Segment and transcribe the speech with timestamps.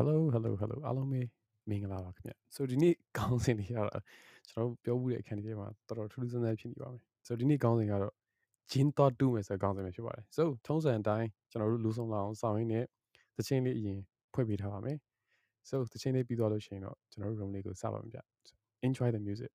[0.00, 1.20] Hello Hello Hello အားလုံးပဲ
[1.68, 4.02] မင်္ဂလာပါခင်ဗျ။ So ဒီနေ့ခေါင်းစဉ်လေးကတော့
[4.48, 8.14] ကျွန်တော်တို့ပြောမှုတဲ့အခန်းကြီးထဲမှာတော်တော်ထူးထူးဆန်းဆန်းဖြစ်နေပါမယ်။ So ဒီနေ့ခေါင်းစဉ်ကတော့
[8.70, 12.84] Gin Thought တူးမယ်ဆိုတဲ့ခေါင်းစဉ်ပဲဖြစ်ပါတယ်။ So ထုံးစံအတိုင်းကျွန်တော်တို့လူဆောင်လာအောင်ဆောင်ရင်းနဲ့
[13.36, 13.98] သချင်းလေးအရင်
[14.34, 14.96] ဖွင့်ပေးထားပါမယ်။
[15.68, 18.54] So သချင်းလေးပြီးသွားလို့ရှိရင်တော့ကျွန်တော်တို့ room လေးကိုစပါမယ်ဗျ။ So,
[18.86, 19.50] enjoy the music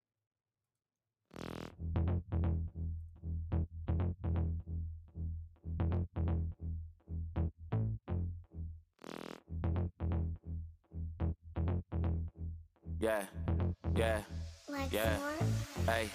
[14.93, 15.17] yeah.
[15.87, 16.07] Hey,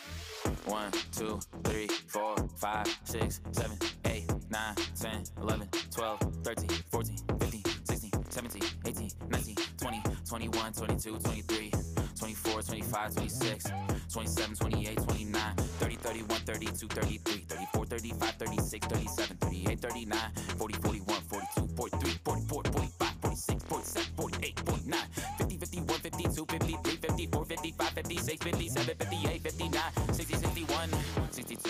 [0.64, 7.62] one, two, three, four, five, six, seven, eight, nine, ten, eleven, twelve, thirteen, fourteen, fifteen,
[7.84, 11.72] sixteen, seventeen, eighteen, nineteen, twenty, twenty-one, twenty-two, twenty-three.
[12.18, 13.64] 24, 25, 26,
[14.12, 20.18] 27, 28, 29, 30, 31, 32, 33, 34, 35, 36, 37, 38, 39,
[20.56, 24.07] 40, 41, 42, 43, 44, 45, 46, 47.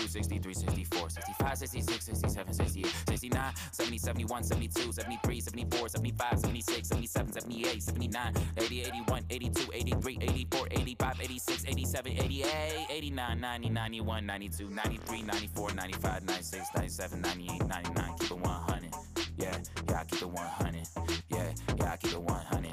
[0.09, 7.33] 63, 64, 65, 66, 67, 68, 69, 70, 71, 72, 73, 74, 75, 76, 77,
[7.33, 14.69] 78, 79, 80, 81, 82, 83, 84, 85, 86, 87, 88, 89, 90, 91, 92,
[14.69, 18.93] 93, 94, 95, 96, 97, 98, 99, keep it 100.
[19.37, 20.87] Yeah, yeah, I keep it 100.
[21.29, 22.71] Yeah, yeah, I keep it 100.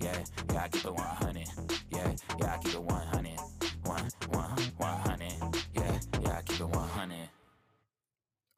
[0.00, 1.48] Yeah, yeah, I keep it 100.
[1.90, 3.35] Yeah, yeah, I keep it 100.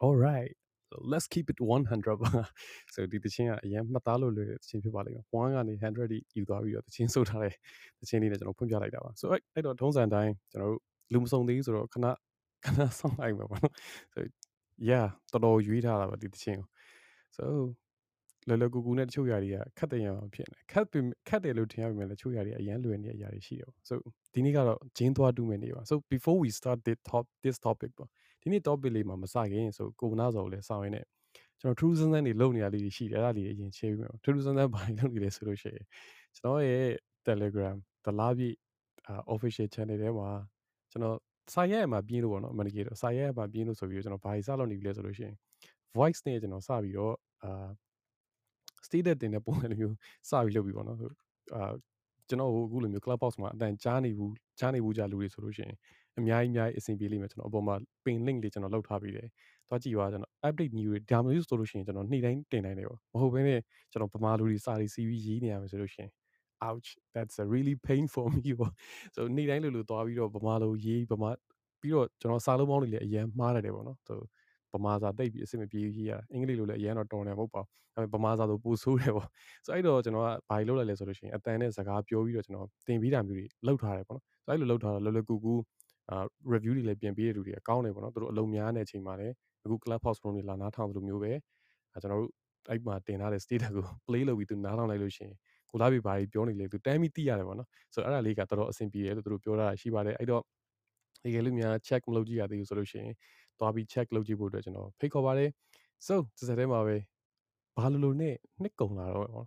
[0.05, 0.53] All right
[0.91, 2.31] so let's keep it 100ပါ
[2.95, 7.55] So ဒီသချင်းကအရင်မှတ်သားလို့လွယ်တဲ့သချင်းဖြစ်ပါလိမ့်မယ်1ကနေ100တိယူသွားပြီးတော့သချင်းဆိုထားတဲ့
[8.01, 10.83] သချင်းလေးနဲ့ကျွန်တော်ဖွင့်ပြလိုက်တာပါ So အဲ့အဲ့တော့ထုံးစံအတိုင်းကျွန်တော်တို့
[11.13, 12.07] လူမစုံသေးဘူးဆိုတော့ခဏ
[12.65, 13.73] ခဏဆောင်းလိုက်မှာပါနော်
[14.15, 14.19] So
[14.89, 16.69] yeah တော်တော်ရွေးထားတာပါဒီသချင်းကို
[17.37, 17.45] So
[18.49, 23.95] လော်လော်ကူကူနဲ့တချို့ຢာတွေကခတ်တဲ့ရအောင်ဖြစ်နေခတ်ပင်ခတ်တယ်လို့ထင်ရပေမဲ့လည်းတချို့ຢာတွေအရင်လွယ်နေတဲ့အရာတွေရှိတယ်ပေါ့ So
[24.35, 28.11] ဒီနေ့ကတော့ဂျင်းသွားတူးမယ်နေပါ So before we start this top this topic ပေါ့
[28.43, 31.07] ဒီနေ့ topic လေးမှာမစခင်ဆိုကိုနာစော်ကိုလည်းစောင်းရင်းနဲ့
[31.61, 35.85] ကျွန်တော်ထူးထူးဆန်းဆန်းတွေလုပ်နေရလေးတွေရှိတယ်အဲ့ဒါလေးတွေအရင် share ပေးမယ်ပေါ့ထူးထူးဆန်းဆန်းဘာတွေလုပ်နေလဲဆိုလို့ရှိရင်
[36.37, 36.87] ကျွန်တော်ရဲ့
[37.27, 38.55] Telegram တလားပြည့်
[39.09, 40.29] အာ official channel ထဲမှာ
[40.91, 41.17] ကျွန်တော်
[41.55, 45.35] စာရဲမှာပြင်းလို့ပေါ့နော်အမှန်တကယ်တော့စာရဲမှာပြင်းလို့ဆိုပြီးတော့ကျွန်တော်ဘာတွေစလုပ်နေပြီလဲဆိုလို့ရှိရင်
[45.97, 47.69] voice နဲ့ကျွန်တော်စပြီးတော့အာ
[48.87, 49.97] stated တင်တဲ့ပုံစံလိုမျိုး
[50.31, 50.99] စပြီးလုပ်ပြီးပေါ့နော်
[51.55, 51.73] အာ
[52.29, 55.77] ကျွန်တော်အခုလိုမျိုး clubhouse မှာအတန်ကြားနေဘူးကြားနေဘူးကြလူတွေဆိုလို့ရှိရင်
[56.19, 57.75] အများကြီးအများကြီးအဆင်ပြေလိမ့်မယ်ကျွန်တော်အပေါ်မှာ
[58.05, 59.27] pin link လေးကျွန်တော်လောက်ထားပြီးတယ်။
[59.69, 66.11] သွားကြည့်ပါကျွန်တော် update new တွေဒါမျိုးဆိုလို့ရှိရင်ကျွန်တော်နေ့တိုင်းတင်နိုင်တယ်ပေါ့။မဟုတ်ဘဲနဲ့ကျွန်တော်ဗမာလူတွေစာတွေ CV ရေးနေရမယ်ဆိုလို့ရှိရင်
[66.69, 68.73] ouch that's a really pain for me ပေါ့။
[69.15, 71.31] so နေ့တိုင်းလိုလိုသွားပြီးတော့ဗမာလိုရေးဗမာ
[71.81, 74.15] ပြီးတော့ကျွန်တော်စာလုံးပေါင်းတွေလည်းအရင်မှားရတယ်ပေါ့နော်။ so
[74.73, 79.29] ဗမာစာတိတ်ပြီးအဆင်မပြေရေးရအင်္ဂလိပ်လိုလည်းအရင်တော့တော်တယ်မဟုတ်ပါဘူး။ဒါပေမဲ့ဗမာစာဆိုပိုဆိုးတယ်ပေါ့။
[79.67, 85.55] so အဲ့တော့ကျွန်တော်ကဘာလုပ်လိုက်လဲဆိုလို့ရှိရင်အတန်နဲ့စကားပြောပြီးတော့ကျွန်တော်တင်ပြီးတာမျိုးတွေလောက်ထားတယ်ပေါ့နော်။ so အဲ့လိုလောက်ထားတော့လောလောကူကူ
[85.88, 85.88] အာ
[86.53, 91.33] review တွေလည်းပြင်ပေးတဲ့လူတွေကကောင်းတယ်ပေါ့နော်သူတို့အလုံးများနေတဲ့အချိန်မှာလည်းအခု clubhouse room တွေလာနားထောင်သလိုမျိုးပဲ
[91.95, 92.33] အဲကျွန်တော်တို့
[92.71, 95.35] အဲ့မှာတင်ထားတဲ့ status ကို play လုပ်ပြီးသူနားထောင်လိုက်လို့ရှိရင်
[95.71, 100.43] ကိုလာပြီဘာတွေပြောနေလဲသူတမ်းပြီးသိရတယ်ပေါ့နော်ဆိုတော့အဲ့ဒါလေးကတော်တော်အဆင်ပြေတယ်လို့သူတို့ပြောတာရှိပါတယ်အဲ့တော့
[101.23, 103.15] ဒီကလေးများ check မလုပ်ကြည့်ရသေးဘူးဆိုလို့ရှိရင်
[103.59, 105.51] သွားပြီး check လုပ်ကြည့်ဖို့အတွက်ကျွန်တော်ဖိတ်ခေါ်ပါတယ်
[106.07, 106.97] so ဒီစက်ထဲမှာပဲ
[107.77, 109.47] ဘာလို့လို့နဲ့နှစ်ကုံလာတော့ပေါ့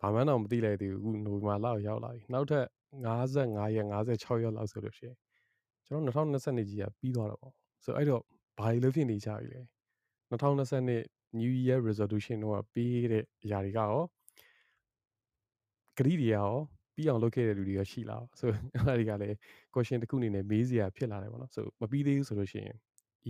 [0.00, 2.64] ဘာမှန်းတော့မသိလိုက်သေးဘူးအခုနိုဝင်ဘာလရောက်လာပြီနောက်ထပ်
[3.22, 5.16] 55ရက်56ရက်လောက်ဆိုလို့ရှိရင်
[5.88, 7.52] ကျွန်တော်2020ကြီးကပြီးသွားတော့ပေါ့
[7.84, 8.22] ဆိုတော့အဲ့တော့
[8.58, 9.60] ဘာတွေလို့ဖြစ်နေကြပြီလဲ
[10.30, 13.94] 2020 New Year resolution တော့ပေးတဲ့အရာတွေကရော
[15.96, 16.50] ဂရိတွေရော
[16.94, 19.36] ပြီးအောင်လုပ်ခဲ့တဲ့လူတွေရောရှိလားဆိုအဲ့ဒါတွေကလည်း
[19.74, 22.76] question တစ်ခုအနေနဲ့မေးစရာဖြစ်လာတယ်ပေါ့နော်ဆိုမပြီးသေးဘူးဆိုလို့ရှိရင်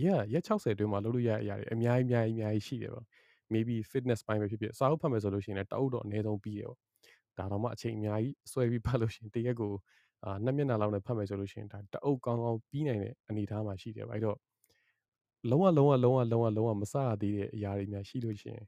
[0.03, 3.05] yeah ရက်60အတွင်းမှာလုပ်လို့ရတဲ့အရာတွေအများကြီးအများကြီးအများကြီးရှိတယ်ပေါ့
[3.53, 6.77] maybe fitness ပိုင်းပဲဖြစ်ဖြစ်စာအုပ်ဖတ်မယ်ဆိုလို့ရှိရင်လည်းတအုပ်တော့အနည်းဆုံးပြီးတယ်ပေါ့
[7.37, 9.73] ဒါတော့မှအချိန်အများကြီးဆွဲပြီးဖတ်လို့ရှိရင်တရက်ကို
[10.23, 14.37] အာနှစ်မျက်နှာလောက်နဲ့ဖတ်မယ်ဆိုလို့ရှိရင်ဒါတအုပ်ကောင်းကောင်းပြီးနိုင်တဲ့အနေအထားမှာရှိတယ်ပေါ့အဲ့တော့
[15.49, 18.65] လုံးဝလုံးဝလုံးဝလုံးဝလုံးဝမစရသေးတဲ့အရာတွေများရှိလို့ရှိရင်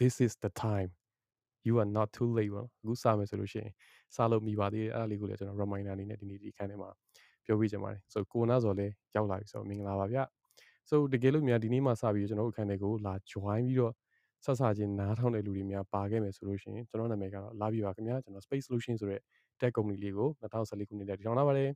[0.00, 0.90] this is the time
[1.66, 3.72] you are not too late ပေါ့အခုစမယ်ဆိုလို့ရှိရင်
[4.14, 6.90] စလို့မိပါသေးတယ်အဲ့ဒါလေးကိုလည်းကျွန်တော် reminder အနေနဲ့ဒီနေ့ဒီခန်းထဲမှာ
[7.46, 10.18] ပြောပြချင်ပါတယ်ဆိုကိုနာဆိုလည်းရောက်လာပြီဆိုတော့မင်္ဂလာပါဗျ
[10.88, 13.94] so တကယ်လို့များဒီနေ့မှစပြီးကျွန်တော်တို့အခန်းထဲကိုလာ join ပြီးတော့
[14.44, 19.20] ဆက်ဆချင်းနားထောင်တဲ့လူတွေများပါခဲ့မယ်ဆိုလို့ရှိရင်ကျွန်တော်နာမည်ကတော့လာပြီပါခင်ဗျာကျွန်တော် Space Solution ဆိုတဲ့
[19.60, 21.70] tech company လေးကို2014ခုနှစ်တည်းတည်ထောင်လာပါတယ်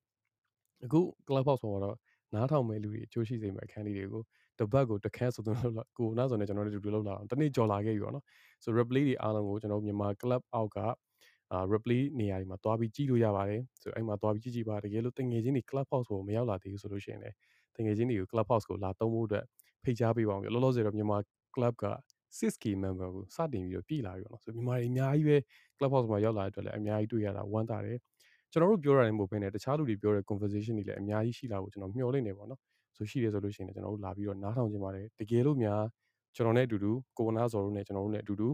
[0.84, 1.96] အခု Clubhouse ပေါ်မှာတော့
[2.34, 4.22] နားထောင်မဲ့လူတွေအကျိုးရှိစေမဲ့အခန်းလေးတွေကို
[4.58, 8.24] တပတ်ကိုတစ်ခန်းဆိုတော့လောက်လာကိုနားဆိုနေကျွန်တော်တို့ဒီလိုလောက်လာအောင်တနေ့ကြော်လာခဲ့ပြီပေါ့နော်
[8.62, 10.78] so replay တွေအားလုံးကိုကျွန်တော်မြန်မာ club အောက်က
[11.52, 17.34] အာ replay နေရာတွေမှာတွားပြီးကြည့်လို့ရပါတယ်ဆိုအဲ့မှာတွားပြီးကြည့်ကြည့်ပါတကယ်လို့တငယ်ချင်းတွေ club house ကိုမရောက်လာသေးဘူးဆိုလို့ရှိရင်လည်း
[17.76, 19.44] တငယ်ချင်းတွေကို club house ကိုလာသုံးဖို့အတွက်
[19.84, 21.18] ဖိတ်ကြားပေးပါအောင်လောလောဆယ်တော့မြန်မာ
[21.54, 21.86] club က
[22.38, 25.36] 6k member ကိုစတင်ပြီးတော့ပြည်လာပြီပေါ့နော်ဆိုမြန်မာတွေအများကြီးပဲ
[25.78, 27.98] Clubhouse မှာရောက်လာတဲ့အတွက်လည်းအများကြီးတွေ့ရတာဝမ်းသာတယ်
[28.52, 32.60] ကျွန်တော်တို့ပြောရတယ်မဟုတ်ဘဲနဲ့တခြားလူတွေပြောတဲ့ conversation တွေလည်းအများကြီးရှိလာဖို့ကျွန်တော်မျှော်လင့်နေပါတော့
[32.96, 35.82] ဆိုရှိတယ်ဆိုလို့ရှိရင်ကျွန်တော်တို့လာပြီးတော့နားထောင်ကြပါတယ်တကယ်လို့များ
[36.36, 38.48] ကျွန်တော်နဲ့အတူတူကိုဝနာဇော်တို့နဲ့ကျွန်တော်တို့နဲ့အတူတူ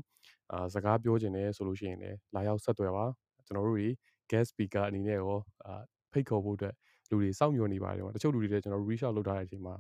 [0.53, 3.05] အာစကားပြောခြင်းနဲ့ဆိုလို့ရှိရင်လည်းလာရောက်ဆက်သွယ်ပါ
[3.47, 3.89] ကျွန်တော်တို့တွေ
[4.31, 5.83] guest speaker အနေနဲ့ရောအာ
[6.13, 6.75] ဖိတ်ခေါ်ဖို့အတွက်
[7.11, 9.75] လူတွေစောင့်မျှော်နေပါတယ်တချို့လူတွေလည်းကျွန်တော် reach out လုပ်ထားတဲ့အချိန်မှာ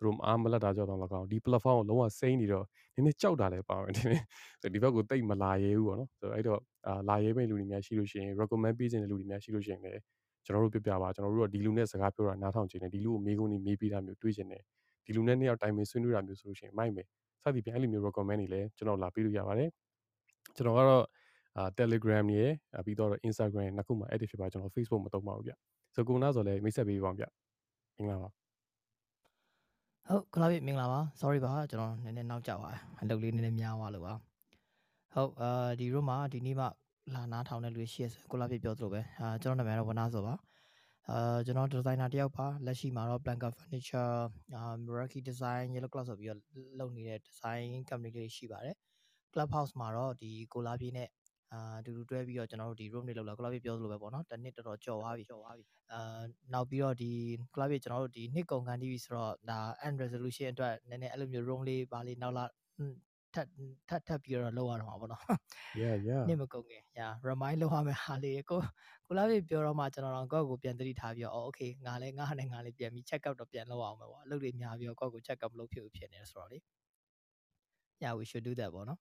[0.00, 2.64] သူတို့အားမလက်တာကြောင့်တော့မကောင်းဒီ platform ကိုလုံးဝစိမ့်နေတော့
[2.94, 10.00] နည်းနည်းကြောက်တာလည်းပါမယ်ဒီဒီဘက်ကိုတိတ်မလာရဲဘူးပေါ့နော်ဆိုတော့အဲ့တော့အာလာရဲမယ့်လူတွေများရှိလို့ရှိရင် recommend ပေးခြင်းတဲ့လူတွေများရှိလို့ရှိရင်လည်း
[10.44, 14.62] ကျွန်တော်တို့ပြပြပါကျွန်တော်တို့ကဒီလူနဲ့စကားပြောတာနားထောင်ခြင်းနဲ့ဒီလူကိုမေးခွန်းတွေမေးပြီးတာမျိုးတွေးခြင်းနဲ့
[15.04, 17.06] ဒီလူနဲ့နှစ်ယောက်တိုင်ပင်ဆွေးနွေးတာမျိုးဆိုလို့ရှိရင်မိုက်မယ်
[17.42, 19.70] စသည်ဖြင့်အဲ့လိုမျိုး recommend တွေလည်းကျွန်တော်လာပေးလို့ရပါတယ်
[20.56, 21.04] ကျွန်တော်ကတော့
[21.56, 22.52] အာ Telegram ရယ်
[22.86, 25.52] ပြီးတော့ Instagram နှစ်ခုမှာ active ဖြစ်ပါကျွန်တော် Facebook မသုံးပါဘူးဗျ
[25.94, 27.24] ဆိုကိုနာဆိုလည်းမိတ်ဆက်ပေးပါအောင်ဗျ
[27.96, 28.39] မင်္ဂလာပါ
[30.12, 34.14] ဟုတ်ခလာပြီမင်္ဂလာပါ sorry ပါကျွန်တော်နည်းနည်းနောက်ကျသွားအလုပ်လေးနည်းနည်းများသွားလို့ပါ
[35.14, 36.66] ဟုတ်အာဒီ room မှာဒီနေ့မှ
[37.14, 40.34] လာနားထောင်တဲ့လူရှိရဆိုကိုလာပြပြောသလိုပဲအာကျွန်တော်နာမည်တော့ဝနာဆိုပါ
[41.10, 44.14] အာကျွန်တော်ဒီဇိုင်နာတယောက်ပါလက်ရှိမှာတော့ Blanca Furniture
[44.56, 46.40] အာ Meraki Design Yellow Class ဆိုပြီးတော့
[46.78, 48.76] လုပ်နေတဲ့ design company လေးရှိပါတယ်
[49.32, 51.08] Clubhouse မှာတော့ဒီကိုလာပြေးနဲ့
[51.52, 56.20] အာအတူတူတွဲပြီးတော့ကျွန်တော်တို့ဒီ room တွေလောက်လာ club ပြေပြောသလိုပဲပေါ့နော်တစ်နှစ်တော်တော်ကြော်သွားပြီကြော်သွားပြီအာ
[56.52, 57.10] နောက်ပြီးတော့ဒီ
[57.54, 62.44] club ပြေကျွန်တော်တို့ဒီနှစ်ကုန်ကန်တီးပြီဆိုတော့ဒါ end resolution အတွက်နည်းနည်းအဲ့လိုမျိုး room လေးပါလေးနောက်လာ
[63.34, 63.46] ထပ်
[63.88, 65.22] ထပ်ထပ်ပြီးတော့လောက်ရတော့မှာပေါ့နော်
[65.80, 68.60] yeah yeah နှစ်မကုန်ခင် yeah remind လုပ်ရမယ်ဟာလေးကို
[69.06, 76.58] ကိုလာပြေပြောတော့မှကျွန်တော်တော့ကိုယ့်ကိုပြန်သတိထားပြီးတော့ okay ငါလည်းငါနဲ့ငါလည်းပြန်ပြီး check out တော့ပြန်လုပ်အောင်ပဲပေါ့အလုပ်တွေများပြီးတော့ကိုယ့်ကို check out မလုပ်ဖြစ်ဖြစ်နေတယ်ဆိုတော့လေ
[78.02, 78.98] yeah we should do that ပေါ့နော်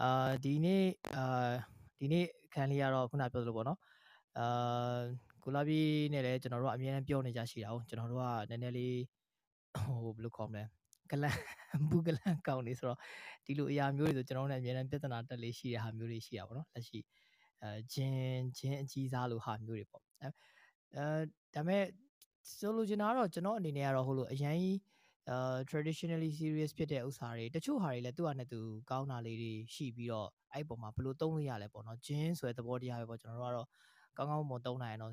[0.00, 0.84] အာဒီနေ့
[1.16, 1.52] အာ
[2.00, 3.78] ဒီနေ့အခန်းလေးကတော့ခုနပြောသလိုပေါ့နော်
[4.38, 5.00] အာ
[5.44, 8.96] ကိုလာပြီးနဲ့လည်းကျွန်တော်တို့အမြဲတမ်းပြောနေကြရှိတာ哦ကျွန်တော်တို့ကနည်းနည်းလေး
[9.76, 10.64] ဟိုဘယ်လိုခေါ်မလဲ
[11.10, 11.36] ကလန်
[11.88, 12.98] ဘူးကလန်ကောင်းနေဆိုတော့
[13.46, 16.98] ဒီလိုအရာမျိုးတွေဆိုကျွန်တော်တို့လည်းအမြဲတမ်းပြဿနာတက်လေးရှိတဲ့ဟာမျိုးတွေရှိတာပေါ့နော်လက်ရှိ
[17.62, 20.28] အဲဂျင်းဂျင်းအကြီးစားလိုဟာမျိုးတွေပေါ့အဲ
[21.54, 21.82] ဒါမဲ့
[22.58, 24.56] ဆိုလိုချင်တာကတော့ကျွန်တော်အနေနဲ့ကတော့ဟိုလိုအရင်
[25.30, 28.60] အာ traditionally serious ဖြစ်တဲ့ဥစ္စာတွေတချို့ဟာတွေလည်းသူ့ဟာနဲ့သူ
[28.90, 33.66] ကောင်းတာလေးတွေရှိပြီးတော့အဲ့ပုံမှာဘယ်လိုသုံးလို့ရလဲပေါ့နော်ဂျင်းဆိုတဲ့သဘောတရားပဲပေါ့ကျွန်တော်တို့
[34.16, 35.12] ကတော့ကောင်းကောင်းမွန်သုံးနိုင်ရင်တော့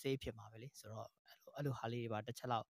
[0.00, 2.66] safe ဖြစ်မှာပဲလေဆိုတော့အဲ့လိုအဲ့လိုဟာလေးတွေပါတစ်ချက်လောက်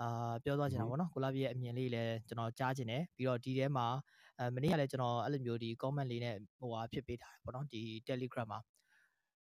[0.00, 3.86] အာပြောသွားချင်တာပေါ့နော်ကိုလာပြည့်ရဲ့အမြင်လေးလည်းကျွန်တော်ကြားချင်တယ်ပြီးတော့ဒီထဲမှာ
[4.38, 8.60] အဲမနေ့ကလည်းကျွန်တော်အဲ့လိုမျိုးဒီ comment လေးနဲ့ဟိုဟာဖြစ်ပေးထားတယ်ပေါ့နော်ဒီ Telegram မှာ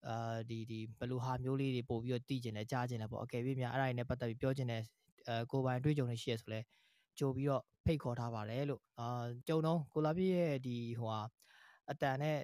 [0.06, 4.82] အာဒီဒီဘယ်လိုဟာမျိုးလေးတွေပို့ပြီးတော့တည်ကျင်တယ်ကြားကျင်တယ်ပေါ့အကယ်၍များအဲ့ဒါတွေနဲ့ပတ်သက်ပြီးပြောချင်တယ်
[5.27, 6.59] အဲကိုပိုင်တွေးကြုံနေရှိရဆိုလဲ
[7.19, 11.21] ကြိုပြီးတော့ဖိတ်ခေါ်ထားပါတယ်လို့အာကြုံတော့ကိုလာပြည့်ရဲ့ဒီဟိုဟာ
[11.91, 12.37] အတန်နဲ့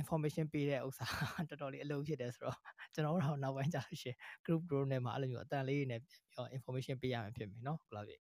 [0.00, 1.06] information ပေးတဲ့ဥစ္စာ
[1.48, 2.58] တော်တော်လေးအလုပ်ဖြစ်တယ်ဆိုတော့
[2.94, 4.16] ကျွန်တော်တို့နောက်ပိုင်းကြာလို့ရှိရင်
[4.46, 8.20] group group နဲ့မှာအဲ့လိုမျိုးအတန်လေးတွေနဲ့ပြန်ပြီးတော့ information ပေးရမှာဖြစ်မယ်เนาะကိုလာပြည့်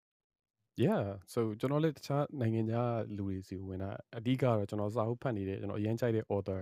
[0.84, 6.60] yeah so ကျွန်တော်လည်းတခြားနိုင်ငံခြားလူတွေစီဝင်တာအဓိကတော့ကျွန်တော်စာအုပ်ဖတ်နေတဲ့ကျွန်တော်အရင်ကြိုက်တဲ့ author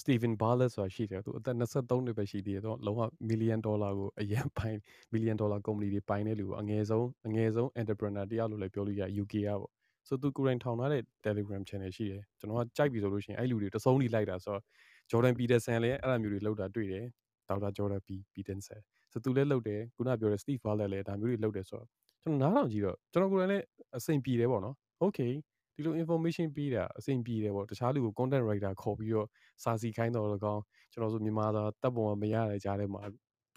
[0.00, 4.76] Steven Bartlett ဆိုတာရှိတယ်သူအသက်23နှစ်ပဲရှိသေးတယ်သူလုံးဝ million dollar ကိုအရင်ပိုင်
[5.14, 9.70] million dollar company တွေပိုင်တဲ့လူကိုအငယ်ဆုံးအငယ်ဆုံး entrepreneur တယောက်လို့လည်းပြောလို့ရ UK ကပေါ့
[10.08, 14.62] ဆိုသူကိုယ်တိုင်ထောင်ထားတဲ့ Telegram channel ရှိတယ်ကျွန်တော်ကကြိုက်ပြီဆိုလို့ရှိရင်အဲ့လူတွေတစုံနေလိုက်တာဆိုတော့
[15.10, 17.04] Jordan Peterson လည်းအဲ့လိုမျိုးတွေလောက်တာတွေ့တယ်
[17.48, 18.80] ဒေါက်တာ Jordan P Peterson
[19.12, 21.88] ဆိုသူလည်းလောက်တယ်ခုနပြောတဲ့ Steve Bartlett လည်းဒါမျိုးတွေလောက်တယ်ဆိုတော့
[22.22, 23.64] ကျွန်တော်နားထောင်ကြည့်တော့ကျွန်တော်ကိုယ်တိုင်လည်း
[23.96, 25.32] အဆင်ပြေတယ်ပေါ့နော် okay
[25.74, 29.28] ဒီလို information ပေးတာအဆင်ပြေတယ်ပေါ့တခြားလူကို content writer ခေါ်ပြီးတော့
[29.62, 30.62] စာစီခိုင်းတော့လည်းကောင်း
[30.92, 33.02] ကျွန်တော်ဆိုမြန်မာသာတပ်ပုံမရတဲ့ကြားထဲမှာ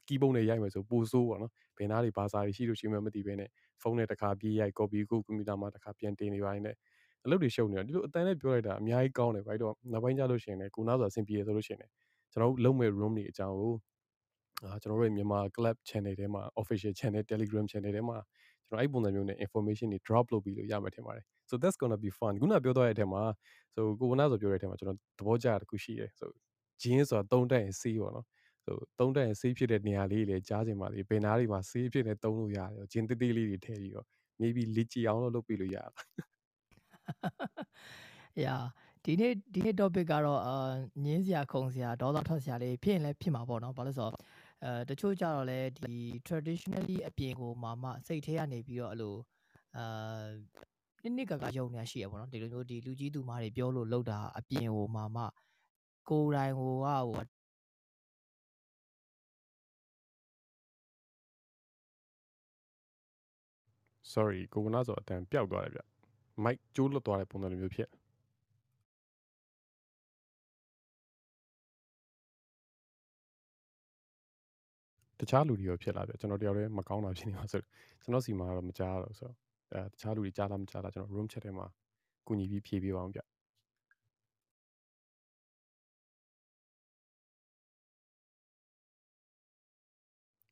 [0.07, 3.49] ကီးပုံးနဲ့ရိုက်မယ်ဆိုပိုဆိုးပေါ့နော်ဘယ်နာတွေဘာစာတွေရှိလို့ရှိမှမသိဘဲနဲ့
[3.81, 6.77] ဖုန်းနဲ့တစ်ခါပြေးရိုက် copy ကိုကွန်ပျူတာမှာတစ်ခါပြန်တင်နေပါရင်လည်း
[7.25, 11.91] အလုပ်တွေရှုပ်နေတာဒီလိုအတန်းနဲ့ပြောလိုက်တာအများကြီးကောင်းတယ်ဗျတော့နောက်ပိုင်းကျလို့ရှိရင်လည်းကိုနာဆိုအဆင်ပြေဆိုလို့ရှိရင်လည်း
[12.31, 13.73] ကျွန်တော်တို့လုံးမဲ့ room တွေအကြောင်းကို
[14.63, 18.17] အာကျွန်တော်တို့မြန်မာ club channel ထဲမှာ official channel telegram channel ထဲမှာ
[18.67, 23.23] ကျွန်တော်အဲ့ပုံစံမျိုးနဲ့ information တွေ drop လုပ်ပြီးလို့ရမှာထင်ပါတယ် so that's going to be fun ခုနပြောသွားတဲ့အထက်မှာ
[23.75, 26.25] so ကိုဝနာဆိုပြောတဲ့အထက်မှာကျွန်တော်သဘောကျတာတစ်ခုရှိတယ် so
[26.81, 28.25] ဂျင်းဆိုတာသုံးတက်ရင်စေးပေါ့နော်
[28.65, 34.05] so သုံးတက်ရင်စေးဖြစ်တဲ့နေရာလေးတွေလည်းကြားချင်ပါသေးဘယ်နားတွေမှာစေးဖြစ်နေသုံးလို့ရတယ်ဂျင်းသေးသေးလေးတွေထည့်ပြီးတော့
[34.41, 35.91] maybe လစ်ကြည့်အောင်လို့လုပ်ပြီးလို့ရတာ
[38.45, 38.63] yeah
[39.05, 40.55] ဒီနေ့ဒီနေ့ topic ကတော့အာ
[41.05, 44.15] ညင်းစရာခုံစရာဒေါသထွက်စရာလေးဖြစ်ရင်လည်းဖြစ်မှာပေါ့နော်ဘာလို့ဆိုတော့
[44.63, 45.95] အဲတချို့ကြတော့လဲဒီ
[46.27, 49.15] traditionally အပြင်ကိုမှမှစိတ်ထဲကနေပြီးတော့အဲ့လို
[49.77, 50.27] အာ
[51.03, 55.23] နိနိကကယုံနေရှိရပေါ့နော်ဒီလိုမျိုးဒီလူကြီးသူမတွေပြောလို့လောက်တာအပြင်ကိုမှမှ
[56.09, 57.25] ကိုယ်တိုင်ကိုကဟို
[64.13, 65.81] sorry ကိုကနာဆိုအတန်ပျောက်သွားတယ်ဗျ
[66.43, 67.89] mic ကျိုးလွတ်သွားတဲ့ပုံစံလိုမျိုးဖြစ်
[75.19, 77.61] တခြားလူတွေရောဖြစ်လာပြကျွန်တော်တယောက်တည်းမကောင်းတာဖြစ်နေမှာဆို
[78.01, 81.67] ကျွန်တော်စီမှာတော့မကြားတော့ဆိုတော့ အဲတခြားလူတွေကြားလားမကြားလားကျွန်တော် room chat ထဲမှာ
[82.27, 83.21] ကူညီပြီးဖြေပေးပါအောင်ဗျ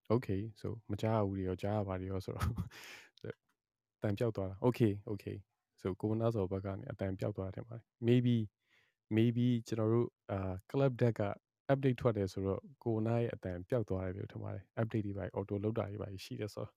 [0.10, 0.28] โอเค
[0.62, 2.48] so မကြားဘူးတွေရောကြားရပါတယ်ရောဆိုတော့
[4.02, 5.26] တန်ပြောက်သွားတာโอเคโอเค
[5.82, 8.38] so ကိုနာစောဘက်ကနေအတန်ပြောက်သွားတယ်ပါတယ် maybe
[9.16, 11.24] maybe ကျွန်တော်တို့အာ club deck က
[11.72, 16.72] update ထွက်တယ်ဆိုတော့ကိုနာရဲ့အတန်ပျောက်သွားတယ်ပြီထင်ပါတယ် update တွေပါ auto လောက်တာတွေပါရှိတယ်ဆိုတော့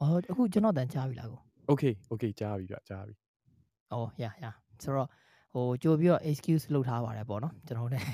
[0.00, 3.14] အော်အခုကျွန်တော်တန်ကြားပြီလားကို okay okay ကြားပြီဗျကြားပြီ
[3.92, 4.46] အော်ရရ
[4.82, 5.08] ဆိုတော့
[5.54, 8.06] ဟိုကြိုပြီးတော့ excuse လုပ်ထားပါတယ်ပေါ့နော်ကျွန်တော်တို့လည်း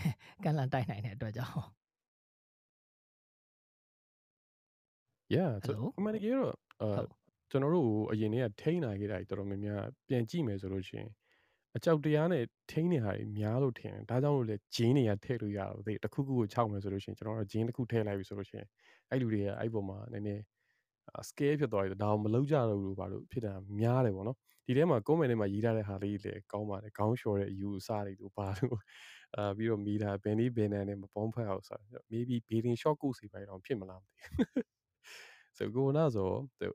[0.45, 1.55] ကန်လန်တိုက်နိုင်တဲ့အတွက်ကြောင့်
[5.35, 5.85] yeah so Hello?
[5.99, 7.09] အမှန်တကယ်တော့အာဟုတ်
[7.50, 11.09] ကျွန်တော်တို့ကိုအရင်တည်းကထိန်းနိုင်ခဲ့တာကြီးတော်တော်များများပြန်ကြည့်မယ်ဆိုလို့ရှိရင်
[11.76, 18.69] အကြောက်တရားနဲ့ထိန်းနေတာကြီးများလို့ထင်တယ်ဒါကြောင့်လို့လေဂျင်းတွေကထည့်လို့ရတော့ဒီတစ်ခုခုကိုခြောက်မယ်ဆိုလို့ရှိရင်ကျွန်တော်တို့ဂျင်းတစ်ခုထည့်လိုက်ပြီဆိုလို့ရှိရင်
[19.11, 20.43] အဲ့လူတွေကအဲ့ပုံမှာနည်းနည်း
[21.29, 24.37] scale ဖြစ်သွားပြီဒါအောင်မလုပ်ကြတော့ဘူးလို့ဘာလို့ဖြစ်တာများတယ်ပေါ့နော်
[24.67, 28.79] ဒီထဲမှာ comment ထဲမှာရေးထားတဲ့ဟာလေးလည်းကောင်းပါတယ်ခေါင်းလျှော်တဲ့အယူအဆတွေတို့ဘာလို့
[29.37, 34.65] အာပြီးတော့မိတာဘယ်နည်းဘယ်နန်းနဲ့မပေါင်းဖက်အောင်ဆိုတော့ maybe beating short course တွေပဲတော့ဖြစ်မလားမသိဘူး
[35.59, 36.31] so ကိုနာဆို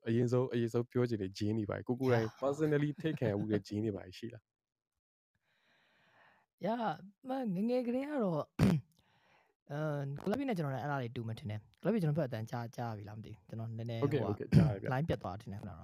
[0.07, 4.43] အရင်ဆုံးအရင်ဆုံးပြောချင်တဲ့ gene တွေပါကိုကိုယ်တိုင် personally take care ဦးတဲ့ gene တွေပါရှိလား
[6.65, 6.67] ရ
[7.29, 8.45] မငယ်ငယ်ကလေးကတော့
[9.71, 9.77] အဲ
[10.23, 15.79] ကလပ်နဲ့ကျွန်တော်လည်းအဲ့ဒါတွေတူမထင်တယ်ကလပ်ကျွန်တော်ဖက်အတန်ကြားကြားပြီလားမသိဘူးကျွန်တော်နည်းနည်း okay ဟို okay ကြားရဗျ line ပြတ်သွားတယ်ထင်တယ်ခဏတော့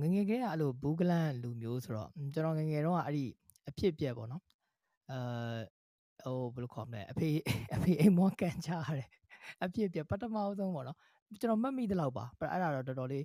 [0.00, 3.24] ငယ်ငယ်ကလေးကအဲ့လိုဘူးကလန်လူမျိုးဆိုတော့ကျွန်တော်ငယ်ငယ်တော့အဲ့ဒီ
[3.68, 4.42] အဖြစ်ပြက်ပေါ့နော်
[5.10, 7.28] အဲဟိုဘယ်လိုခေါ်မလဲအဖေ
[7.74, 9.08] အဖေအိမ်မောကန်ချရတယ်
[9.64, 10.98] အဖြစ်ပြက်ပထမအောင်ဆုံးပေါ့နော်
[11.40, 13.24] ကျွန်တော်မှတ်မိသလောက်ပါအဲ့ဒါတော့တော်တော်လေး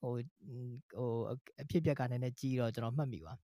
[0.00, 0.12] ဟို
[0.96, 1.10] ဟို
[1.62, 3.34] အဖြစ်ပြက်ကနည်းနည်းကြီးတော့ကျွန်တော်မှတ်မိပါ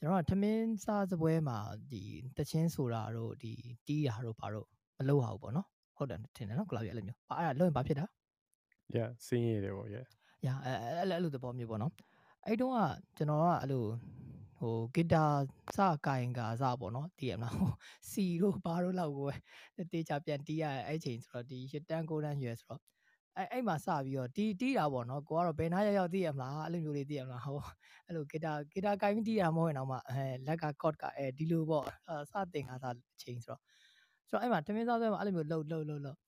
[0.00, 1.58] ကျွန်တော်ကထမင်းစားစပွဲမှာ
[1.90, 2.02] ဒီ
[2.36, 3.52] တချင်းဆိုတာတို့ဒီ
[3.86, 4.66] တီးတာတို့ဘာတို့
[4.98, 5.66] မလုပ်အောင်ပေါ့နော်
[5.96, 8.04] ဟုတ်တယ်ထင်တယ်နော်ကလောက်ရအဲ့လိုမျိုးအဲ့ဒါလုံးရင်ဘာဖြစ်တာ
[8.94, 10.06] yeah စင်းရတယ်ပေါ့ yeah
[10.44, 11.92] ညာအဲအဲ့လိုအဲ့လိုသဘောမျိုးပေါ့နော်
[12.46, 12.80] အဲ့တုန်းက
[13.16, 13.84] ကျွန်တော်ကအဲ့လို
[14.58, 15.24] ဟိုဂီတာ
[15.76, 17.72] စကင်ကာစပေါ့နော်တည်ရမလားဟို
[18.10, 19.34] စီတို့ဘာတို့လောက်ကိုပဲ
[19.92, 22.82] တေချာပြန်တီးရအဲ့ချိန်ဆိုတော့ဒီရှစ်တန်းကိုတန်းရွယ်ဆိုတော့
[23.40, 27.58] အဲ့အဲ့မှာစပြီးတော့တီးတီးတာပေါ့နော်ကိုကတော့ဘယ်နားရောက်ရောက်တည်ရမလားအဲ့လိုမျိုးလေးတည်ရမလားဟို
[28.06, 31.84] အဲ့လိုဂီတာဂီတာကင်ပြီးတီးရမဟုတ်ရင်တော့မှအဲလက်ကကော့ကအဲဒီလိုပေါ့
[32.30, 33.60] စတင်ခါစားအချိန်ဆိုတော့
[34.28, 36.18] ဆိုတော့အဲ့မှာတမင်းစားဆွဲမှာအဲ့လိုမျိုးလှုပ်လှုပ်လှုပ်လှုပ်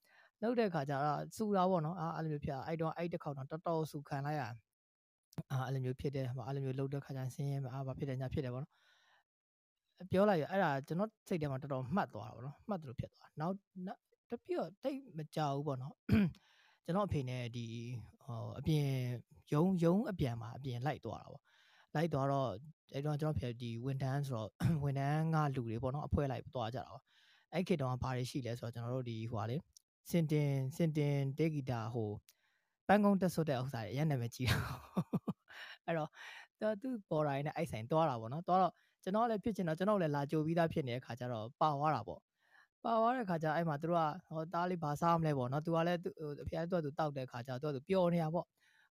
[0.41, 4.41] လောက်တဲ့ခါကျတော့စူတာပေါ့နော်အာအဲ့လိုမျိုးဖြစ်အဲ့တော့အဲ့တစ်ခေါက်တော့တော်တော်စူခံလိုက်ရ
[5.51, 8.73] အာအဲ့လိုမျိုးဖြစ်တဲ့ဟာအဲ့လိုမျိုးလှုပ်တဲ့ခါကျဆင်းရဲမှာအာဘာဖြစ်တယ်ညာဖြစ်တယ်ပေါ့နော်
[10.11, 13.55] ပြောလိုက်ရအဲ့ဒါကျွန်တော်စိတ်ထဲမှာတော်တော်မှတ်သွားတာပေါ့နော်မှတ်တယ်လို့ဖြစ်သွားနောက်
[14.29, 15.95] တပြည့်တိတ်မကြောက်ဘူးပေါ့နော်
[16.85, 17.65] ကျွန်တော်အဖေနဲ့ဒီ
[18.23, 18.87] ဟိုအပြင်
[19.53, 21.41] ယုံယုံအပြန်မှာအပြင်လိုက်သွားတာပေါ့
[21.95, 22.49] လိုက်သွားတော့
[22.93, 24.49] အဲ့တော့ကျွန်တော်ဖေဒီဝန်ထမ်းဆိုတော့
[24.83, 27.01] ဝန်ထမ်းကလူတွေပေါ့နော်အဖွဲလိုက်သွားကြတာပေါ့
[27.53, 29.57] အဲ့ခေတ်တုန်းကဘာတွေရှိလဲဆိုတော့ကျွန်တော်တို့ဒီဟိုဟာလေ
[30.09, 32.09] စင်တင်စင်တင်တေဂီတာဟို
[32.87, 34.57] ပန်းကုန်းတက်ဆွတ်တဲ့ဥစ္စာတွေအရင်နာမည်ကြီးတာ
[35.85, 36.09] အဲ့တော့
[36.59, 38.73] သူသူပေါ်တိုင်းနဲ့အိုက်ဆိုင်သွားတာပေါ့နော်သွားတော့
[39.03, 42.19] ကျွန်တော်လည်းဖြစ်ချင်တော့ကျွန်တော်လည်းလာကြိုပြီးသားဖြစ်နေတဲ့ခါကျတော့ပါသွားတာပေါ့
[42.83, 45.99] ပါသွားတဲ့ခါကျအဲ့မှာသူတို့ကဟောသားလေးဘာစားမလဲပေါ့နော်သူကလည်း
[46.43, 48.45] အဖေကသူ့သူတောက်တဲ့ခါကျတော့သူပျော်နေတာပေါ့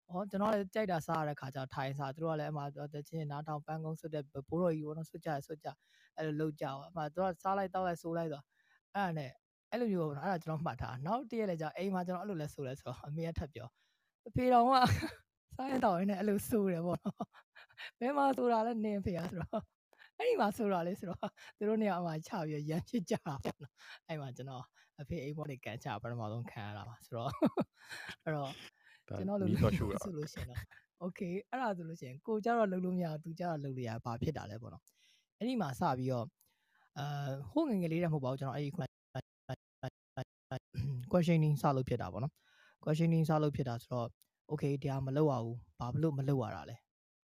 [0.08, 2.62] ဟောကျွန်တော်လည်းကြိုက်တာစားရတဲ့ခါကျထိုင်စားသူတို့ကလည်းအမှ
[2.94, 5.68] တချင်းနားထောင်ပန်းကုန်းဆွတ်တဲ့ဘိုးတော်ကြီးပေါ့နော်ဆွတ်ကြဆွတ်ကြ
[6.16, 8.44] အဲ့လိုလုပ်ကြပါအမှသူကစားလိုက်တောက်လိုက်ဆိုးလိုက်တော့
[8.94, 9.30] အဲ့ဒါနဲ့
[9.70, 13.68] အဲ့လိုမျိုးပေါ့နော်အဲ့ဒါကျွန်တော်မှတ်ထားနောက်တည့်ရက်လည်းကြာအိမ်မှာကျွန်တော်အဲ့လိုလဲဆိုလဲဆိုတော့အမေကထပ်ပြော
[14.28, 14.68] အဖေတော်က
[15.56, 17.16] စားရတော့ရင်းနဲ့အဲ့လိုဆိုတယ်ပေါ့နော်
[18.00, 19.62] ဘယ်မှာဆိုတာလဲနင်းဖေရဆိုတော့
[20.22, 23.74] အဲ့ဒီမှာဆိုတာလဲဆိုတော့သူတို့နေရာမှာချပြီးရမ်းဖြစ်ကြတာပေါ့နော်
[24.08, 24.64] အဲ့မှာကျွန်တော်
[25.00, 27.30] အဖေအိမ်ပေါ်နေကန်ချပထမဆုံးခံရတာပါဆိုတော့
[28.24, 28.52] အဲ့တော့
[29.06, 30.60] ကျွန်တော်လိုနီးတော့ရှူတာဆိုလို့ရှိရင်တော့
[31.04, 34.82] okay အဲ့ဒါဆိုလို့ရှိရင်ကိုကြတော့လုံးလို့မရဘူးသူကြတော့လုံးလို့ရဘာဖြစ်တာလဲပေါ့နော်
[35.38, 36.26] အဲ့ဒီမှာစပြီးတော့
[36.98, 38.84] အာဟိုငယ်ငယ်လေးတည်းမဟုတ်ပါဘူးကျွန်တော်အဲ့ဒီခုန
[41.12, 42.34] questioning စလုပ်ဖြစ်တာပေါ့နော်
[42.84, 44.08] questioning စလုပ်ဖြစ်တာဆိုတော့
[44.50, 46.76] okay တရားမလုပ်ရဘူးဘာလို့မလုပ်ရတာလဲ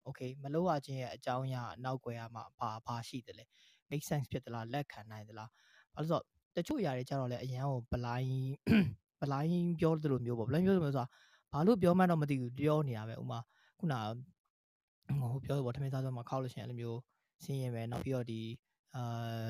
[0.07, 3.43] okay မလုပ်ရခြင်းရဲ့အကြောင်းအရာနောက်ွယ်ရမှာဘာဘာရှိတယ်လဲ
[3.89, 5.49] make sense ဖြစ်သလားလက်ခံနိုင်သလား
[5.93, 6.23] ဘာလို့ဆိုတော့
[6.55, 8.53] တချို့ຢာတွေကြတော့လေအရန်ကိုဘလိုင်း
[9.21, 11.07] ဘလိုင်းပြောသလိုမျိုးပေါ့ဘလိုင်းပြောသလိုမျိုးဆိုတာ
[11.51, 13.39] ဘာလို့ပြောမှန်းတော့မသိဘူးပြောနေတာပဲဥမာ
[13.79, 13.93] ခုန
[15.19, 16.99] ဟိုပြောပေါ့ထမင်းစားဆိုမှာခောက်လို့ရှိရင်အဲ့လိုမျိုး
[17.43, 18.41] ဆင်းရဲပဲနောက်ပြီးတော့ဒီ
[18.95, 18.97] အ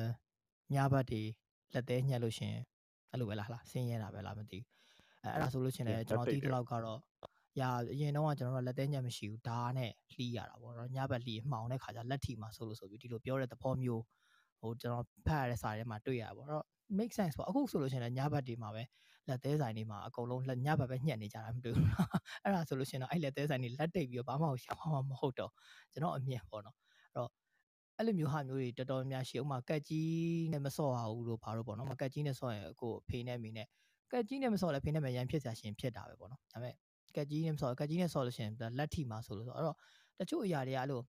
[0.74, 1.22] ညဘတ်တွေ
[1.74, 2.62] လက်သေးညှက်လို့ရှိရင်
[3.10, 4.64] အဲ့လိုပဲလားဟလားဆင်းရဲတာပဲလားမသိဘူး
[5.22, 6.98] အဲအဲ့ဒါဆိုလို့ရှိရင်လည်းကျွန်တော်တီးတလောက်ကတော့
[7.60, 14.02] ရာအရင်တော့ကကျွန်တော်တို့လက်သေးညက်မရှိဘူးဓာတ်နဲ့လှီးရတာပေါ့နော်ညဘက်လှီးမှောင်တဲ့ခါကျလက်ထီမှာဆိုလို့ဆိုပြီးဒီလိုပြောတဲ့သဘောမျိုး
[14.60, 16.64] ဟိုကျွန်တော်ဖတ်ရတဲ့စာထဲမှာတွေ့ရပါတော့
[16.98, 18.82] make sense ပေါ့အခုဆိုလို့ရှိရင်လည်းညဘက်တွေမှာပဲ
[19.28, 21.88] လက်သေးဆိုင်တွေမှာအကုန်လုံးလက်ညဘက်ပဲညှက်နေကြတာမတွေ့ဘူး
[22.42, 25.52] အဲ့ဒါဆိုလို့ရှိရင်တော့အဲ့လက်သေးဆိုင်တွေလက်တိတ်ပြီးတော့ဘာမှရှောင်မှာမဟုတ်တော့
[25.92, 27.30] ကျွန်တော်အမြင်ပေါ့နော်အဲ့တော့
[27.96, 33.66] အဲ့လိုမျိုးဟာမျိုးတွေတော်တော်များများရှိဥမာကက်ကြီးနဲ့မစော့ရဘူးလို့ဘာလို့ပေါ့နော်မကက်ကြီးနဲ့စော့ရင်အခုဖေးနဲ့မိနဲ့
[34.12, 36.74] ကက်ကြီးနဲ့မစော့လဲဖေးနဲ့မရန်ဖြစ်စရာရှင်ဖြစ်တာပဲပေါ့နော်ဒါပေမဲ့
[37.18, 39.76] ကက်ကြီးနဲ့မစော့ကက်ကြီးနဲ့စော့လို့ရှိရင်လက်ထိမှာဆိုလို့ဆိုအဲ့တော့
[40.18, 41.00] တချို့အရာတွေကအဲ့လို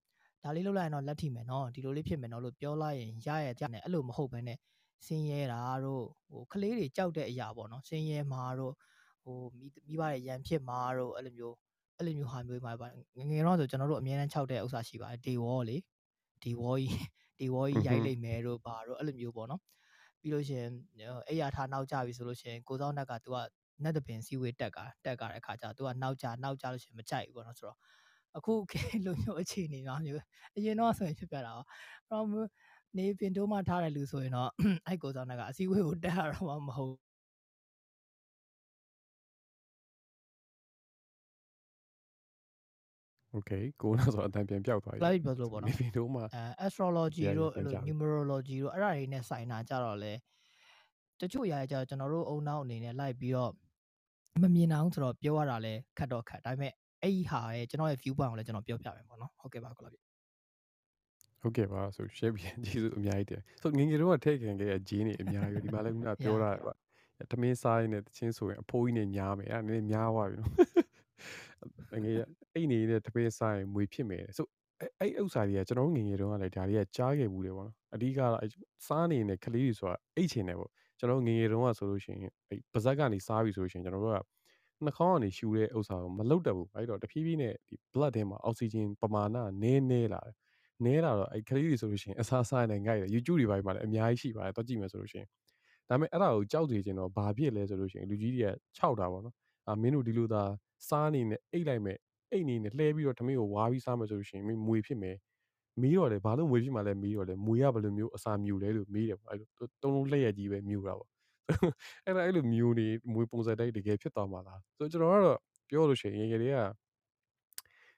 [0.44, 4.58] ဒါလေးလုပ်လိုက်ရင်တော့လက်ထိမယ်နော်ဒီလိုလေးဖြစ်မယ်နော်လို့ပြောလိုက်ရင်ရရကြတယ်အဲ့လိုမဟုတ်ဘဲနဲ့
[5.06, 8.74] ဆင်းရဲတာတို့ဟိုကလေးတွေကြောက်တဲ့အရာပေါ့နော်ဆင်းရဲမှာတို့
[9.24, 11.56] ဟိုမိမိဘရဲ့ရန်ဖြစ်မှာတို့အဲ့လိုမျိုး
[11.98, 12.88] အဲ့လိုမျိုးဟာမျိုးမှာပါ
[13.18, 15.78] ငယ်ငယ်တော့ဆိုကျွန်တော်တို့အများအား6တဲ့ဥစ္စာရှိပါတယ်ဒေဝေါ်လေ
[16.44, 17.00] ဒေဝေါ်ကြီး
[17.39, 19.62] ဒေဝေါ်ကြီးရိုက်လိုက်မယ်တို့ပါတို့အဲ့လိုမျိုးပေါ့နော်
[20.22, 20.72] ပြီးလို့ရှိရင်
[21.28, 23.38] အဲ့ရထားနောက်ကြပြီဆိုလို့ရှိရင်ကိုစောင်းနက်က तू က
[23.83, 27.79] နက်တပင်စီဝေးတက်ကတက်ကြတဲ့အခါကျ तू ကနောက်ကြနောက်ကြလို့ရှိရင်မကြိုက်ဘူးပေါ့နော်ဆိုတော့
[28.37, 30.23] အခုခေတ်လိုမျိုးအခြေအနေမှာမျိုး
[30.57, 32.49] အရင်တော့ဆိုရင်ဖြစ်ပြတာပါအဲ့တော့
[32.99, 34.50] နေပင်တိုးမှထားတဲ့လူဆိုရင်တော့
[34.87, 36.95] အဲ့ကိုစောင်းနက်ကအစည်းအဝေးကိုတက်ရတော့မှမဟုတ်
[43.35, 43.50] โอเค
[43.83, 50.12] ကိုနာဆိုအတန်ပြန်ပြောက်သွားပြီ live ပြောသလိုပေါ့ နေ နော် ပြီးတော့မှ အဲ astrology ရရ တို့ ပြန် အဲ့လို ကြပြီ numerology တို့အဲ့ဒါတွေနဲ့ဆိုင်တာကြတော့လေ
[51.21, 53.53] တချို့ຢာကြတော့ကျွန်တော်တို့အုံနောက်အနေနဲ့လိုက်ပြီးတော့
[54.43, 60.00] မမြင်အောင်ဆိုတော့ပြောရတာလဲခက်တော့ခက်ဒါပေမဲ့အဲ့ဒီဟာရဲ့ကျွန်တော်ရဲ့ view point ကိုလည်းကျွန်တော်ပြောပြမယ်ပေါ့နော်ဟုတ်ကဲ့ပါကိုလာပြီ
[61.41, 66.74] ဟုတ်ကဲ့ပါဆို share ပြန်ကျေးဇူးအများကြီးတင်ဆိုငယ်ငယ်တော့ထည့်ခင်ခဲ့တဲ့ဂျင်းတွေအများကြီးပဲဒီမှာလည်းခုနပြောတာပါ
[67.31, 70.53] တမင်းစားရင်းနဲ့တချင်းဆိုရင်အဖိုးကြီးနဲ့ညားမယ်အဲ့ဒါနည်းနည်းများသွားပြီနော်
[72.03, 72.15] ငယ်
[72.53, 74.46] အိတ်နေတဲ့တပင်းစားရင်မွေဖြစ်မယ်ဆို
[74.79, 78.34] အဲ့အဲ့ဥစ္စာတွေကကျွန်တော်တို့ငယ်ငယ်တုန်းကလည်းဒါတွေကကြားခဲ့ဘူးတယ်ပေါ့နော်အဓိကတော့
[78.88, 84.20] စားနေတဲ့ကလေးတွေဆိုတာအိတ်ချင်တယ်ပေါ့ ကျွန်တော်ငယ်ငယ်တုန်းကဆိုလို့ရှိရင်အဲ့ပါဇက်ကနေစားပြီဆိုလို့ရှိရင်ကျွန်တော်တို့က
[84.86, 90.36] နှာခေါင်းကနေရှူတဲ့ဥစ္စာကိုမလုတ်တတ်ဘူးအဲ့တော့တဖြည်းဖြည်းနဲ့ဒီ blood ထဲမှာအောက်ဆီဂျင်ပမာဏနည်းနည်းလာတယ်
[90.86, 95.27] နဲလာတော့အဲ့ကလေးတွေဆိုလို့ရှိရင်အစားစားနေငိုက်တယ် YouTube တွေပိုင်းမှာလည်းအများကြီးရှိပါတယ်တော့ကြည့်မယ်ဆိုလို့ရှိရင်
[95.89, 99.36] ဒါပေမဲ့အဲ့ဒါကိုကြောက်စီခြင်းတော့ဘာဖြစ်လဲဆိုလို့ရှိရင်လူကြီးတွေကခြောက်တာပေါ့နော်
[99.68, 100.44] အာမင်းတို့ဒီလိုသာ
[100.88, 101.98] စားနေနဲ့အိတ်လိုက်မဲ့
[102.32, 105.15] အိတ်နေနဲ့လှဲပြီးတော့ထမင်းကိုဝါပြီးစားမယ်ဆိုလို့ရှိရင်မင်းမွေဖြစ်မယ်
[105.82, 109.48] မီးတော့လေဘာလို့မွေဖြစ်မှလဲမီးတော့လေမွေရဘယ်လိုမျိုးအစာမြူလဲလို့မေးတယ်ပေါ့အဲ့လို
[109.84, 111.10] တုံးလုံးလက်ရကြီးပဲမြူတာပေါ့
[112.06, 115.39] အဲ့ဒါအဲ့လိုမြူနေမွေပုံစံတိုက်တကယ်ဖြစ်သွားမှာလားဆိုတော့ကျွန်တော်ကတော့
[115.70, 116.58] ပြောလို့ရှိရင်ငယ်ငယ်လေးက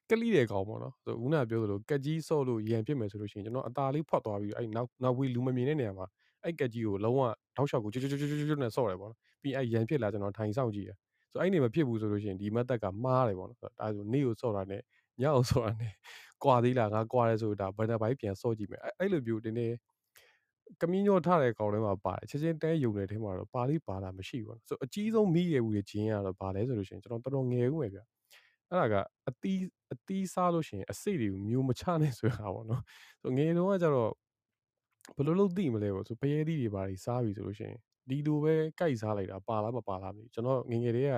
[0.10, 6.08] ကလိတဲ့ကောင်ပေါ့နော်ဆိုဦးနာပြောသလိုကက်ကြီးဆော့လို့ရန်ဖြစ်မယ်ဆိုလို့ရှိရင်ကျွန်တော်အตาလေးဖွက်သွားပြီးအဲ့နောက်နောက်ဝေးလူမမြင်တဲ့နေရာမှာ
[6.44, 7.20] အဲ့ကက်ကြီးကိုလုံးဝ
[7.56, 10.98] ထောက်လျှောက်ကိုကျွတ်ကျွတ်ကျွတ်ကျွတ်ကျွတ်နဲ့ဆော့တယ်ပေါ့နော်ပြီးအဲ့ရန်ဖြစ်လာကျွန်တော်ထိုင်ဆောင်ကြည့်တယ်
[11.32, 14.82] ဆိုအဲ့နေမဖြစ်ဘူးဆိုလို့ရှိရင်ဒီမတ်တက်ကမှားတယ်ပေါ့နော်ဒါဆိုနေကိုဆော့တာနဲ့
[15.22, 15.94] ညအောင်ဆော့တာနဲ့
[16.44, 19.68] ကွာသေးလားငါကွာတယ်ဆိုတာဘယ်နှပိုင်းပြန်ဆော့ကြည့်မယ်အဲ့လိုမျိုးတင်းနေ
[20.82, 28.00] ကမင်းညောထားတဲ့ကောင်ထဲမှာပါတယ်ချက်ချင်းတဲယုံတဲ့ထဲမှာတော့ပါလိပါတာမရှိဘူးပေါ့ဆိုအကြီးဆုံးမိရဘူးရဲ့ဂျင်းကတော့ဘာလဲဆိုလို့ရှိရင်ကျွန်တော်တော်တော်ငယ်ဦးမယ်ဗျ
[28.70, 28.96] အဲ့ဒါက
[29.30, 29.60] အတီး
[29.94, 32.84] အတီးစားလို့ရှိရင်အစိတ်တွေကိုမျိုးမချနဲ့ဆိုတာပေါ့နော်
[33.22, 34.12] ဆိုငယ်တုန်းကကျတော့
[35.18, 41.16] ဘယ်လိုလုပ်သိမလဲပေါ့ဆိုပရဲသီးတွေပါတွေစားပြီဆိုလို့ရှိရင်ဒီလိုပဲကြိုက်စားလိုက်တာပါလားမပါလားမသိဘူးကျွန်တော်ငယ်ငယ်တည်းက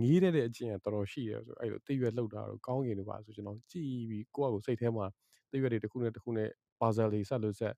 [0.00, 5.06] ငေးတဲ့အချင်းကတော်တော်ရှိတယ်ဆိုအဲ့လိုတိရွက်လှုပ်တာတော့ကောင်းကင်တွေပါဆိုကျွန်တော်ကြည်ပြီးကိုယ့်အကိုစိတ်ထဲမှာ
[5.50, 6.48] တိရွက်တွေတစ်ခုနဲ့တစ်ခုနဲ့
[6.80, 7.74] puzzle တွေဆက်လို့ဆက်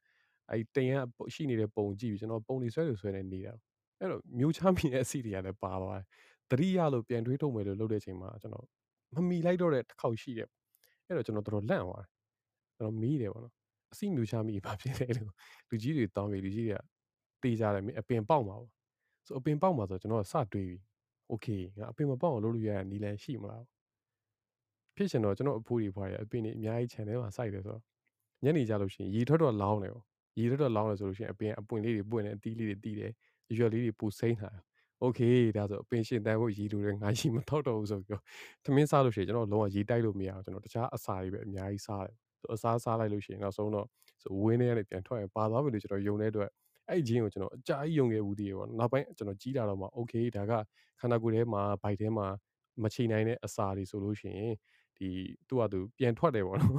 [0.51, 0.95] အဲ့တင်ရ
[1.35, 3.53] ရှိနေတဲ့ပုံကြည့်ပြီးကျွန်တော်ပုံတွေဆွဲလို့ဆွဲနေနေတာ
[3.99, 6.07] အဲ့တော့မျိုးချမိတဲ့အစီတွေကလည်းပါသွားတယ်
[6.51, 8.67] တတိယလို့ပြန်တွေးထုတ်မယ်လို့လုပ်တဲ့အချိန်မှာကျွန်တော်
[9.15, 10.49] မမီလိုက်တော့တဲ့တစ်ခေါက်ရှိတယ်
[11.07, 12.09] အဲ့တော့ကျွန်တော်တော်တော်လန့်သွားတယ်
[12.77, 13.55] ကျွန်တော်မီးတယ်ပေါ့နော်
[13.93, 15.31] အစီမျိုးချမိဘာဖြစ်လဲလို့
[15.69, 16.81] လူကြီးတွေတောင်းပြီးလူကြီးတွေက
[17.43, 18.71] တေးကြတယ်အပင်ပေါက်မှာပေါ့
[19.27, 20.81] ဆိုအပင်ပေါက်မှာဆိုကျွန်တော်စတွေးပြီး
[21.30, 23.64] โอเคငါအပင်မပေါက်အောင်လုပ်လို့ရတဲ့နီလန်ရှိမလား
[24.96, 27.84] ဖြစ်ရှင်တော့ကျွန်တော်အဖိုးတွေဖွားရအပင်တွေအများကြီး channel မှာစိုက်တယ်ဆိုတော့
[28.44, 30.06] ညနေကြလို့ရှိရင်ရေထွက်တော့လောင်းတယ်ပေါ့
[30.40, 33.12] ရေထွက်တော့လောင်းတယ်ဆိုလို့ရှိရင်အပင်အပွင့်လေးတွေပွင့်တယ်အသီးလေးတွေတီးတယ်
[33.58, 34.50] ရွက်လေးတွေပူစိမ့်တာ
[35.02, 35.20] โอเค
[35.58, 38.24] ဒါဆိုအပင်ရှင်တန်ဖို့ရည်လိုတယ်ငါရီမထောက်တော့ဘူးဆိုပြီးတော့
[38.66, 43.88] သမင်းစားလို့ရှိရင်ကျွန်တော်လုံးဝရေတိုက်လို့မရအောင်ကျွန်တော်တခြားအစာတွေပဲအများကြီးစားတယ်ဆိုအစားစားလိုက်လို့ရှိရင်နောက်ဆုံးတော့
[44.22, 46.50] ဆိုဝင်းထဲကနေပြန်ထွက်ရင်ပါသွားပြီလို့ကျွန်တော်ယုံတဲ့အတွက်
[46.89, 50.53] အဲ့ဂျင်းကိုကျွန်တော်အကြာကြီးယုံခဲ့ဘူးသေးတယ်ပေါ့နောက်ပိုင်းကျွန်တော်ကြီးလာတော့မှ okay ဒါက
[51.01, 52.27] ခန္ဓာကိုယ်ထဲမှာဘိုက်ထဲမှာ
[52.83, 54.55] မချိနိုင်တဲ့အစာတွေဆိုလို့ရှိရင်
[54.99, 55.09] ဒီ
[55.49, 56.77] သူ့ဟာသူပြန်ထွက်တယ်ပေါ့နော်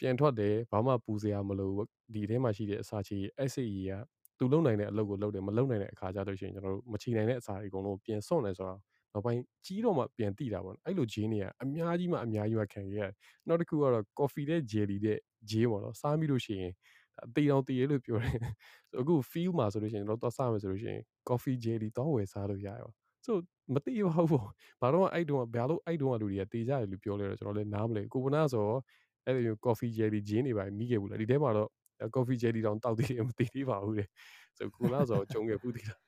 [0.00, 1.70] ပြန်ထွက်တယ်ဘာမှပူစရာမလို
[2.14, 3.18] ဒီထဲမှာရှိတဲ့အစာချေ
[3.50, 3.92] SAE က
[4.38, 8.80] သူလုံနိုင်တဲ့အလုပ်ကိုလုပ်တယ်မလုံနိုင်တဲ့အခါကျတော့ရှိရင်ကျွန်တော်တို့မချိနိုင်တဲ့အစာတွေအကုန်လုံးပြန်စွန့်လဲဆိုတော့
[9.12, 13.12] နောက်ပိုင်းကြီးတော့မှပြန်တိတာပေါ့နော်အဲ့လိုဂျင်းတွေကအများကြီးမှအများကြီးမှခံခဲ့ရတယ်
[13.48, 15.18] နောက်တစ်ခုကတော့ coffee တဲ့ jelly တဲ့
[15.50, 16.72] ဂျင်းပေါ့နော်စားမိလို့ရှိရင်
[17.22, 18.38] အသေးအောင်တည်ရလို့ပြောတယ်
[18.90, 22.94] ဆိုအခု feel မှာဆိုလို့ရှိရင်တော့တော့စားမယ်ဆိုလို့ရှိရင် coffee jelly တော့ဝယ်စားလို့ရတယ်ပေါ့
[23.26, 23.36] ဆို
[23.74, 24.48] မသိပါဘူးပေါ့
[24.80, 28.66] ဘာတော့အဲ့တုန်းကဘာလို့အဲ့တုန်းကလူတွေကတေးကြတယ်လို့ပြောလဲတော့ကျွန်တော်လည်းနားမလဲကိုကနာဆို
[29.26, 31.68] အဲ့လို coffee jelly ဂျင်းတွေပါမိခဲ့ဘူးလားဒီထဲမှာတော့
[32.14, 34.08] coffee jelly တောင်တောက်သေးတယ်မသိသေးပါဘူးတဲ့
[34.56, 36.00] ဆိုကိုနာဆိုကြုံခဲ့ဘူးသေးလား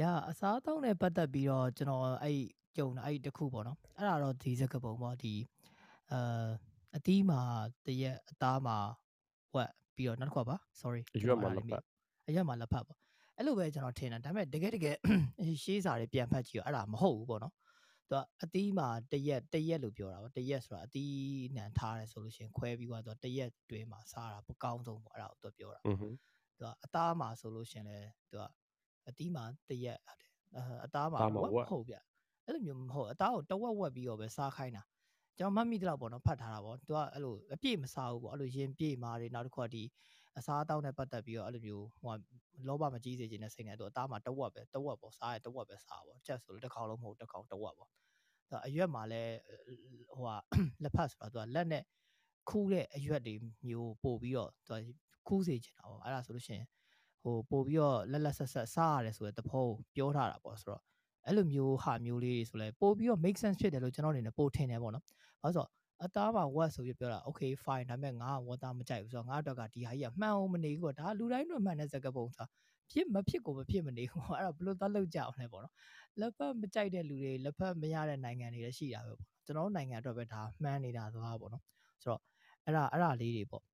[0.00, 2.38] ရအစားအသောက်နဲ့ပတ်သက်ပြီးတော့ကျွန်တော်အဲ့
[2.76, 5.34] ကြုံတာအဲ့တစ်ခုပေါ့နော်အဲ့ဒါတော့ဒီစကပုံပေါ့ဒီ
[6.12, 6.48] အာ
[6.96, 7.40] အသီးမှာ
[7.86, 8.76] တရက်အသားမှာ
[9.54, 11.82] ဝက် ပြီးတော့နောက်တစ်ခါပါ sorry အရွက်မှာလက်ဖတ်
[12.28, 12.98] အရွက်မှာလက်ဖတ်ပေါ့
[13.36, 14.96] အဲ့လိုပဲကျွန်တော်ထင်တာဒါပေမဲ့တကယ်တကယ်
[15.62, 17.54] ရှေးစာတွေပြန်ဖတ်ကြည့်တော့အဲ့ဒါမဟုတ်ဘူးပေါ့နော်
[18.10, 21.14] သူကအတီးမှာတရက်တရက်လို့ပြောတာပေါ့တရက်ဆိုတာအတီး
[21.56, 26.08] နံထားတယ်ဆိုလို့ရှိရင်ခွဲပြီးသွားသူကတရက်တွင်းမှာစားတာပကောင်းဆုံးပေါ့အဲ့ဒါကိုသူပြောတာသူ
[26.62, 28.44] ကအသားမှာဆိုလို့ရှိရင်လည်းသူက
[29.08, 30.30] အတီးမှာတရက်ဟုတ်တယ်
[30.84, 31.18] အသားမှာ
[31.70, 31.96] ဟုတ်ဗျ
[32.44, 34.82] အဲ့လိုမျိုးမဟုတ်အသားကိုတဝက်ဝက်ပြီးတော့ပဲစားခိုင်းတာ
[35.38, 39.82] ကျွန်တော်မှတ်မိသလောက်ပေါ့နော်ဖတ်ထားတာပေါ့သူကအဲ့လိုအပြည့်မစားဘူးပေါ့အဲ့လိုရင်ပြည့်မာတွေနောက်တစ်ခုကဒီ
[40.38, 42.14] အစားအသောက်နဲ့ပတ်သက်ပြီးတော့အဲ့လိုမျိုးဟို
[42.68, 47.90] လောဘမကြီးစေခြင်းနဲ့စိတ်နဲ့သူအသားမှာတဝက်ပဲတဝက်ပေါ့စားရတဝက်ပဲစားပေါ့ချက်ဆိုလို့တစ်ခေါက်လုံးမဟုတ်တစ်ခေါက်တဝက်ပေါ့
[48.66, 49.34] အရွက်မှာလည်း
[50.12, 50.36] ဟိုဟာ
[50.82, 51.82] လက်ဖက်ဆိုတာသူကလက်နဲ့
[52.48, 53.34] ခူးတဲ့အရွက်တွေ
[53.66, 54.80] မျိုးပို့ပြီးတော့သူက
[55.28, 56.66] ခူးစေချင်တာပေါ့အဲ့ဒါဆိုလို့ရှိရင်
[57.22, 60.82] ဟိုပို့ပြီးတော့လက်လက်ဆက်ဆက်စားရတယ်ဆိုတဲ့သဘောကိုပြောထားတာပေါ့ဆိုတော့
[61.26, 65.04] အဲ့လိုမျိုးဟာမျိုးလေးဆိုလဲပို့ပြီးတော့ make sense ဖြစ်တယ်လို့ကျွန်တော်အနေနဲ့ပို့ထင်တယ်ပေါ့နော်။
[65.42, 65.68] ဘာလို့ဆိုတော့
[66.04, 72.48] အသားမှာ what ဆိုပြီးပြောတာ okay fine ဒါပေမဲ့ငါက water မကြိုက်ဘူးဆိုတော့ငါအတွက်ကဒီဟာကြီးကမှန်အောင်မနေဘူးပေါ့ဒါလူတိုင်းတို့မှန်တဲ့စကားပုံစား
[72.90, 75.74] ဖြစ်မဖြစ်ကိုမဖြစ်မနေဘူးအဲ့ဒါဘလို့သွားလောက်ကြအောင်လဲပေါ့နော်
[76.20, 81.64] လက်ဖက်မကြိုက်တဲ့လူတွေလက်ဖက်မရတဲ့နိုင်ငံတွေလည်းရှိတာပဲပေါ့ကျွန်တော်တို့နိုင်ငံအတွက်ပဲဒါမှန်းနေတာသွားပေါ့နော်
[82.02, 82.20] ဆိုတော့
[82.64, 83.64] အဲ့ဒါအဲ့ဒါလေးတွေပေါ့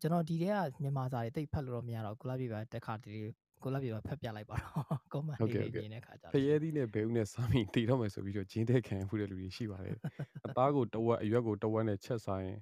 [0.00, 3.30] ကျွန်တော်ဒီထဲကမြန်မာစာတွေတိတ်ဖတ်လို့တော့မရတော့ကုလားပြေပါတက်ခါတည်း
[3.62, 9.96] ကိုလာပြေပါဖတ်ပြလိုက်ပါတော့ကွန်မန့်လေးတွေမြင်တဲ့ခါကျတော့ဖရဲသီးနဲ့ဘဲဦးနဲ့စားမိတည်တော့မယ်ဆိုပြီးတော့ဂျင်းတဲ့ခံဖူးတဲ့လူတွေရှိပါတယ်
[10.46, 12.58] အသားကိုတဝက်အရွက်ကိုတဝက်နဲ့ချက်စားရင်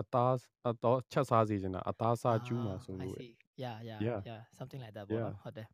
[0.00, 0.32] အသား
[0.68, 3.16] အတော့ချက်စားစီနေတာအသားစားကျူးမှာဆိုလို့
[3.62, 3.98] yeah yeah
[4.30, 5.66] yeah something like that ပေါ့နော်ဟုတ်တယ်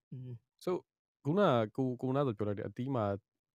[0.64, 0.70] so
[1.25, 3.05] ခုနကကိုကိုနာဆိုပြောလိုက်တယ်အသီးမှာ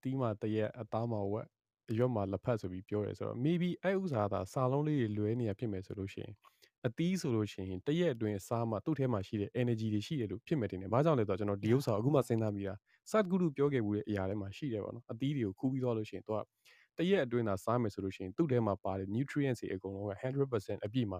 [0.03, 1.47] တီးမှာတရက်အသားမှာဝက်
[1.89, 6.33] အရွက်မှာလက်ဖက်ဆိုပြီးပြောရဲဆိုတော့ maybe အဲ့ဥစားသာစာလုံးလေးတွေလွဲနေရဖြစ်မယ်ဆိုလို့ရှိရင်
[6.87, 12.73] အသီးဆိုလို့ရှိရင်တရက်အတွင်းစားမှသူ့ထဲမှာရှိတဲ့ energy တွေရှိတယ်လို့ဖြစ်မယ်တင်တယ်။ဘာကြောင့်လဲဆိုတော့ကျွန်တော်ဒီဥစ္စာအခုမှစဉ်းစားမိတာ
[13.11, 16.39] စတ်ဂုရုပြောခဲ့မှုတဲ့အရာထဲမှာရှိတယ်ပေါ့နော်။အသီးတွေကိုခူးပြီးသွားလို့ရှိရင်သူက
[16.97, 21.19] တရက်အတွင်းသာစားမယ်ဆိုလို့ရှိရင်သူ့ထဲမှာပါတဲ့ nutrients တွေအကုန်လုံးက100%အပြည့်မှာ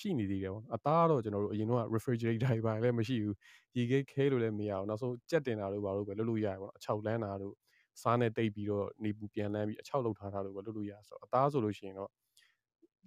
[0.00, 3.34] ရှိနေသေးတယ်ပေါ့။အသားကတော့ကျွန်တော်တို့အရင်တော့ refrigerator တွေပါလည်းမရှိဘူး။
[3.76, 7.54] ရေခဲခဲလို့လည်းမရဘူး။နောက်ဆုံးကြက်တင်တာတို့ဘာလို့ပဲလုပ်လို့ရတယ်ပေါ့နော်။အချောက်လန်းတာတို့
[8.02, 12.10] စားနဲ့တိတ်ပြီးတော့နေပူပြန်လန်းပြီးအချောက်လောက်ထားတာတို့ပဲလုပ်လို့ရဆိုတော့အသားဆိုလို့ရှိရင်တော့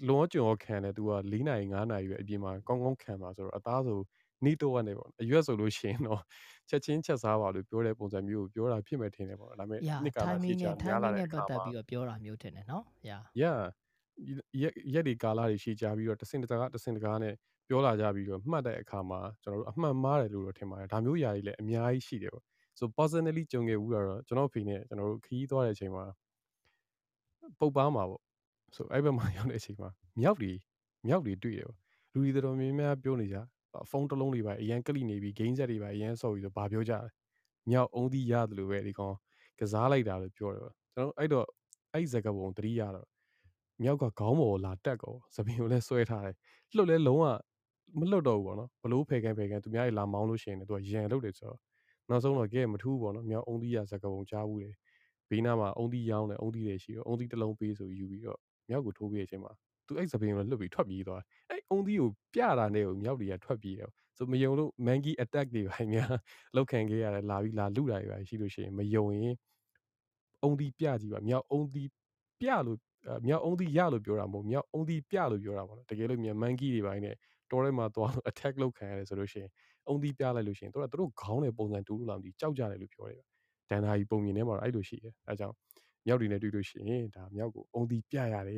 [0.07, 3.99] လွန်ကျွံခံတယ်သူက၄နာရီ၅နာရီပဲအပြင်မှာကောင်းကောင်းခံပါဆိုတော့အသားဆို
[4.45, 6.21] နီးတော့ကနေပေါ့အရွက်ဆိုလို့ရှိရင်တော့
[6.69, 13.59] ချက်ချင်းချက်စားပါလို့ပြောတဲ့ပုံစံမျိုးကိုပြောတာဖြစ်မယ်ထင်တယ်ပေါ့ဒါပေမဲ့နှစ်ကာလဖြစ်ချာများလာတဲ့အခါမှာပြီးတော့ပြောတာမျိုးထင်တယ်နော် yeah yeah
[14.61, 17.33] ရက်ရက်ဒီကာလတွေရှိကြပြီးတော့တစင်တကားတစင်တကားနဲ့
[17.67, 22.43] ပြောလာကြပြီးတော့မှတ်တဲ့အခါမှာကျွန်တော်တို့အမှန်မှားတယ်လို့တော့ထင်ပါတယ်ဒါမျိုးຢာကြီးလည်းအများကြီးရှိတယ်ပေါ့
[22.79, 26.05] so personally ကြုံခဲ့ဘူးတော့ကျွန်တော်ဖေနဲ့ကျွန်တော်တို့ခရီးသွားတဲ့အချိန်မှာ
[27.59, 28.21] ပုတ်ပားမှာပေါ့
[28.75, 29.89] ဆိုအဲ့ဘက်မှာရောက်တဲ့အချိန်မှာ
[30.21, 30.51] မြောက်တွေ
[31.07, 31.71] မြောက်တွေတွေ့တယ်
[32.13, 33.37] လူတွေတော်တော်များများပြောနေကြ
[33.89, 37.09] ဖုန်းတစ်လုံးတွေပါအရန်ကလိနေပြီးဂိမ်းဆက်တွေပါအရန်ဆော့ပြီးဆိုဘာပြောကြလဲ
[37.69, 39.15] မြောက်အုံးသီးရတယ်လို့ပဲဒီကောင်
[39.59, 41.45] ကစားလိုက်တာလို့ပြောတယ်ပေါ့ကျွန်တော်အဲ့တော့
[41.93, 43.07] အဲ့ဇက်ကပုံတတိရတော့
[43.83, 46.35] မြောက်ကခေါင်းပေါ်လာတက်ကောသပင်ကိုလည်းဆွဲထားတယ်
[46.75, 47.25] လှုပ်လဲလုံးဝ
[47.99, 51.59] မလှုပ်တော့ဘူးပေါ့နော်ဘလို့ဖေကန်ဖေကန်သူများကြီးလာမောင်းလို့ရှိရင်လည်းသူကရန်လုပ်တယ်ဆိုတော့
[52.09, 54.73] နောက်ဆုံးတော့ကဲမထူးပေါ့နော်မြောက်အုံးသီးရဇက်ကပုံကြားဘူးတယ်
[55.29, 58.39] ဘေးနားမှာအုံးသီးရောင်းတယ်အုံးသီးတွေရှိတော့အုံးသီးတစ်လုံးပေးဆိုယူပြီးတော့
[58.71, 59.51] မြောက်ကိုထိုးပြီးတဲ့အချိန်မှာ
[59.87, 66.13] သူအဲ့စပင်းကိုလွတ်ပြီးထွက်ပြေးသွားအဲ့အုံသီးကိုပြတာနဲ့ကိုမြောက်တွေကထွက်ပြေးတယ်ဆိုမယုံလို့ mangy attack တွေပါများ
[66.55, 69.35] လောက်ခံခဲ့ရတယ်လာပြီးလာလူတာတွေပါရှိလို့ရှိရင်မယုံရင်
[70.43, 71.89] အုံသီးပြကြည့်ပါမြောက်အုံသီး
[72.41, 72.79] ပြလို့
[73.27, 77.15] မြောက်အုံသီးရလို့ပြောတာမဟုတ်မြောက်အုံသီးပြလို့ပြောတာပေါ့နော်တကယ်လို့မြန် mangy တွေပိုင်းနဲ့
[77.51, 79.51] တော်ထဲမှာသွားလို့ attack လုပ်ခံရတယ်ဆိုလို့ရှိရင်
[79.87, 83.21] အုံသီးပြလိုက်လို့ရှိရင်တို့ကတို့ခေါင်းနဲ့ပုံစံတူလို့လာမသိကြောက်ကြတယ်လို့ပြောတယ်
[83.69, 85.55] ဒန်နာကြီးပုံမြင်ထဲမှာတော့အဲ့လိုရှိတယ်အဲကြောင့်
[86.07, 88.55] မြောက်တွေနဲ့တွေ့လို့ရှိရင်ဒါမြောက်ကိုအုံသီးပြရတယ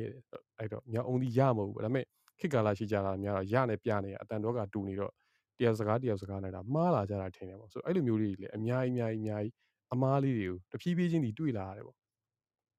[0.58, 2.04] အဲ့တော့မြောက်အုံသီးရမဟုတ်ဘူးဒါပေမဲ့
[2.40, 5.12] ခေတ်ကာလရှိကြတာများတော့ရနဲ့ပြနေအတန်တော့ကတူနေတော့
[5.58, 9.54] တရားစကားတရားစကားနဲ့ဒါမှားလာကြတာထင်တယ်ပေါ့ဆိုအဲ့လိုမျိုးလေးတွေလည်းအများကြီးအများကြီးအများကြီး
[9.92, 11.96] အမားလေးတွေကိုတဖြည်းဖြည်းချင်းဒီတွေ့လာရတယ်ပေါ့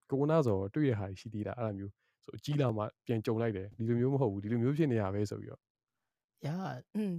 [0.10, 1.92] ကိုကနာဆိုတွေ့ရတဲ့ဟာရှိသေးတာအဲ့လိုမျိုး
[2.26, 5.62] ဆိုအကြီးလာမှပြန်ကြုံလိုက်တယ်ဒီလိုမျိုးမဟုတ်ဘူးဒီလိုမျိုးဖြစ်နေရပဲဆိုပြီးတော့
[6.48, 6.56] ရာ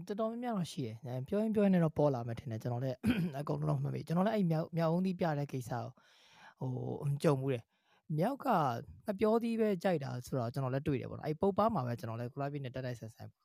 [0.06, 0.96] တော်တော်များများတော့ရှိတယ်
[1.28, 2.96] ပြောရင်ပြောရင်တော့ပေါ်လာမယ်ထင်တယ်ကျွန်တော်လည်း
[3.40, 5.86] အကုန်လုံးမှတ်ပြီကျွန်တော်လည်းအဲ့မြောက်မြောက်ဦးသီးပြတဲ့ကိစ္စကို
[6.58, 6.70] ဟို
[7.22, 7.62] ကြုံမှုတယ်
[8.18, 8.46] မြောက်က
[9.06, 13.42] မပြောသေးပဲကြိုက်တာဆိုတော့ကျွန်တော်လည်းတွေ့တယ်ပေါ့နော်အဲ့ပုတ်ပါမှာပဲကျွန်တော်လည်း collab နဲ့တက်တက်ဆက်ဆက်ပေါ့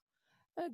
[0.57, 0.65] အဲ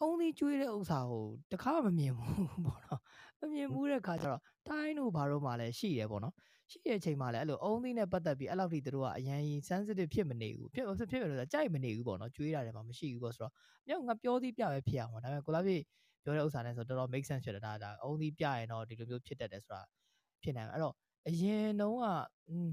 [0.00, 3.00] အုံးသေးကျွေးတဲ့ဥစ္စာကိုတခါမမြင်ဘူးပေါ့နော်
[3.40, 6.34] မမြင်ဘူးတဲ့ခါကျတော့တိုင်းတို့ဘာလို့မှလည်းရှိတယ်ပေါ့နော်
[6.70, 13.52] ရှိတဲ့အချိန်မှာလည်းအဲ့လိုအုံးသေးနဲ့ပတ်သက်ပြီးအဲ့လောက်ထိတို့ကအရန် sensitive ဖြစ်မနေဘူးဖြစ်ဖြစ်ဖြစ်လို့ကြိုက်မနေဘူးပေါ့နော်ကျွေးတာတွေမှာမရှိဘူးပေါ့ဆိုတော့
[13.86, 15.66] မြောက်ငါပြောသေးပြပဲဖြစ်အောင်ပေါ့ဒါပေမဲ့ collab
[16.24, 19.82] ပြောတဲ့ဥစ္စာနဲ့ဆိုတော်တော် make sense ဖြစ်တယ်ဒါဒါအုံးသေးပြရင်တော့ဒီလိုမျိုးဖြစ်တတ်တယ်ဆိုတာ
[20.42, 20.94] ဖြစ်နိုင်အဲ့တော့
[21.28, 22.04] အရင်တုန်းက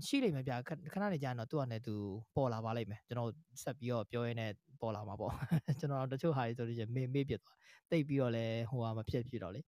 [0.08, 0.58] ရှိလိမ့်မယ်ဗျာ
[0.94, 1.96] ခဏနေကြာရင်တော့သူ့အနေနဲ့သူ
[2.36, 3.32] ပေါ်လာပါလိမ့်မယ်ကျွန်တော်
[3.64, 5.34] ဆက်ပြီးတော့ပြောရင်းနဲ့ပေါ်လာမှာပေါ့
[5.80, 7.58] ကျွန်တော်တချို့ဟာတွေဆိုလို့ရှိရင်မေ့မေ့ပြစ်သွား
[7.92, 9.62] တိတ်ပြီးတော့လဲဟိုဟာမဖြစ်ဖြစ်တော့လေ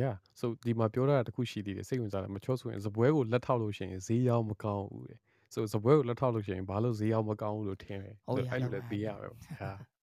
[0.00, 5.18] Yeah so ဒီမှာပြောတာတခုရှိသေးတယ်စိတ်ဝင်စားတယ်မချောဆိုရင်ဇပွဲကိုလက်ထောက်လို့ရှိရင်ဈေးရောက်မကောင်းဘူးတဲ့
[5.54, 9.95] so ဇပွဲကိုလက်ထောက်လို့ရှိရင်ဘာလို့ဈေးရောက်မကောင်းဘူးလို့ထင်တယ်အဲ့လိုလည်းသိရမယ်ဟာဆို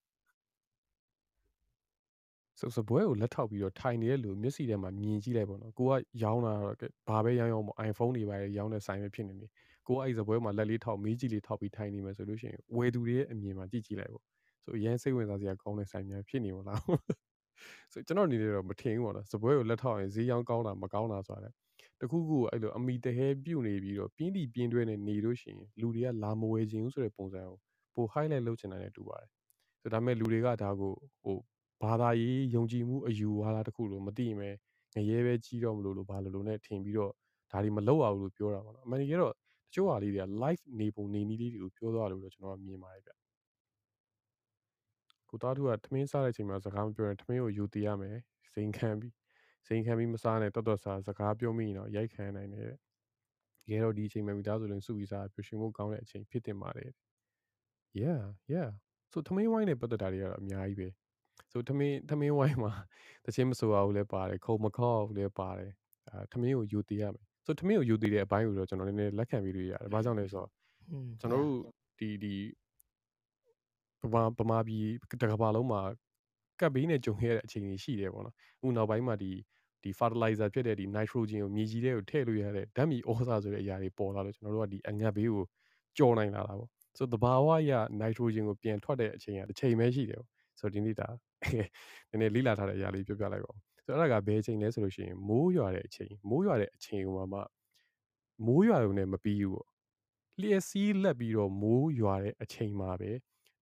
[2.77, 5.91] စပွဲကိုလက်ထောက်ပြီးတော့ထိုင်နေတဲ့လူမျက်စိထဲမှာမြင်ကြည့်လိုက်ပေါ့နော်ကိုက
[6.23, 6.75] ရောင်းတာတော့
[7.09, 9.47] ဘာပဲရောင်းရောင်းပေါ့ iPhone တွေပါရောင်းတဲ့ဆိုင်ပဲဖြစ်နေနေ
[9.87, 14.23] ကိုကအဲ့စပွဲမှာလက်လေးထောက်မေးကြည့်လေးထောက်ပြီးထိုင်နေမယ်ဆိုလို့ရှိရင်ဝယ်သူတွေရဲ့အမြင်မှာကြည့်ကြည့်လိုက်ပေါ့
[14.63, 16.81] ဆိုအရင်စိတ်ဝင်စားစရာကောင်းတဲ့ဆိုင်များဖြစ်နေမလား
[17.93, 21.49] ဆိုကျွန်တော်အနေနဲ့တော့မထင်ဘူးပေါ့နော်စပွဲကိုလက်ထောက်ရင်ဈေးရောင်းကောင်းတာမကောင်းတာဆိုတာလေ
[21.99, 27.57] တခုခုကိုအဲ့လိုအမိတဟဲပြုတ်နေပြီးတော့ပြင်းတီပြင်းတွဲနေနေလို့ရှိရင်လူတွေကလာမဝယ်ခြင်းဘူးဆိုတဲ့ပုံစံကို
[27.95, 29.29] ပို highlight လုပ်ချင်တာနဲ့တူပါတယ်
[29.81, 31.37] ဆိုဒါပေမဲ့လူတွေကဒါကိုဟို
[31.83, 34.49] ဘာသာရေးယုံကြည်မှုအယူဝါဒတစ်ခုလို့မသိရင်ပဲ
[34.95, 37.11] ငရဲပဲကြီးတော့မလို့လို့ဘာလို့လို့နဲ့ထင်ပြီးတော့
[37.51, 39.35] ဒါတွေမလောက်အောင်လို့ပြောတာပေါ့နော်အမှန်တကယ်တော့တ
[39.73, 43.11] ချို့ဟာလေးတွေက live နေပုံနေနည်းလေးတွေကိုပြောသွားလို့တော့ကျွန်တော်ကမြင်ပါတယ်ဗျ
[45.29, 48.17] ကိုသားသူကထမင်းစားတဲ့အချိန်မှာစကားမပြောရင်ထမင်းကိုယူတည်ရမယ်
[48.53, 49.13] စိန်ခံပြီး
[49.67, 56.91] စိန်ခံပြီးမစားနဲ့တော်တော်စားစကားပြောမိရင်တော့ရိုက်ခံနိုင်တယ်တကယ်တော့ဒီအချိန်မှာမိသားစုလုံးစုပြီးစားပျော်ရွှင်မှုကောင်းတဲ့အချိန်ဖြစ်တင်ပါတယ်
[58.01, 58.21] yeah
[58.53, 58.69] yeah
[59.11, 60.87] ဆိုထမင်းဝိုင်းနဲ့ပတ်သက်တာတွေကတော့အများကြီးပဲ
[61.53, 62.71] ဆိုထမင်းထမင်းဝိုင်းမှာ
[63.25, 65.71] တချင်းမဆိုအောင်လည်းပါတယ်ခုံမခေါက်လည်းပါတယ်
[66.09, 70.49] အာထမင်းကိုယူတည်ရမယ်ဆိုထမင်းကိုယူတည်တဲ့အပိုင်းကိုတော့ကျွန်တော်နည်းနည်းလက်ခံပြီးလို့ရတယ်ဘာကြောင့်လဲဆိုတော့
[70.89, 71.59] อืมကျွန်တော်တို့
[71.99, 72.33] ဒီဒီ
[74.01, 74.85] ပမာပမာပြည်
[75.21, 75.81] တစ်ကမ္ဘာလုံးမှာ
[76.59, 79.31] ကပ်ဘေးနဲ့ကြုံခဲ့ရတဲ့အချိန်ကြီးရှိတယ်ပေါ့နော်အခုနောက်ပိုင်းမှာဒီ
[79.83, 85.43] ဒီ fertilizer ဖြစ်တဲ့ဒီ nitrogen ကိုမြေကြီးထဲကိုထည့်လို့ရတဲ့ဓာတ်မြေဩဇာဆိုတဲ့အရာတွေပေါ်လာလို့ကျွန်တော်တို့ကဒီအငတ်ဘေးကို
[85.97, 90.29] ကြော်နိုင်လာတာပေါ့ဆိုတဘာဝရ nitrogen ကိုပြန်ထွက်တဲ့အချိန်ကတစ်ချိန်ပဲရှိတယ်ပေါ့
[90.63, 91.07] ဆိုတော့ဒီနေ့ဒါ
[92.09, 97.39] နည်းနည်းလိလာထားတဲ့အရာလေးပြောပြလိုက်ပါဦးဆိုတော့အဲ့ဒါကဘယ်အချိန်လဲဆိုလို့ရှိရင်မိုးရွာတဲ့အချိန်မိုးရွာတဲ့အချိန်ကမှ
[98.45, 99.67] မိုးရွာရုံနဲ့မပြီးဘူးပေါ့
[100.39, 103.11] လျှက်စီးလက်ပြီးတော့မိုးရွာတဲ့အချိန်မှာပဲ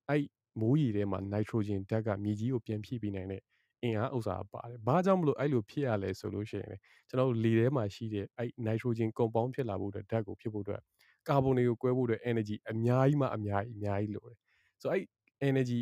[0.09, 0.25] အဲ့
[0.61, 3.41] မိုးရီထဲမှာ nitrogen ဓာတ်ကမြေကြီးကိုပြန်ဖြည့်ပေးနိုင်တဲ့
[3.83, 6.77] အင်အားဥစ္စာပါတယ်။ဘာကြောင့်မလို့အဲ့လိုဖြစ်ရလဲဆိုလို့ရှိရင်လေ
[7.09, 10.81] ကျွန်တော်တို့လေထဲမှာရှိတဲ့အဲ့ nitrogen compound ဖြစ်လာဖို့အတွက်ဓာတ်ကိုဖြစ်ဖို့အတွက်
[11.27, 14.37] ကာဗွန်တွေကိုကွဲဖို့အတွက် energy အများကြီးမှအများကြီးအများကြီးလိုတယ်။
[14.81, 15.05] ဆိုတော့အဲ့
[15.49, 15.81] energy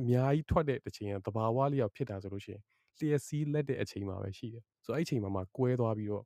[0.00, 2.62] အများကြီးထွက်တဲ့တစ်ချိန်ကသဘာဝလျောက်ဖြစ်တာဆိုလို့ရှိရင်
[2.98, 6.24] လျှက်စီးလက်တဲ့အချိန်မှာပဲရှိတယ်။ဆိုတော့အဲ့အချိန်မှာမှကွဲသွားပြီးတော့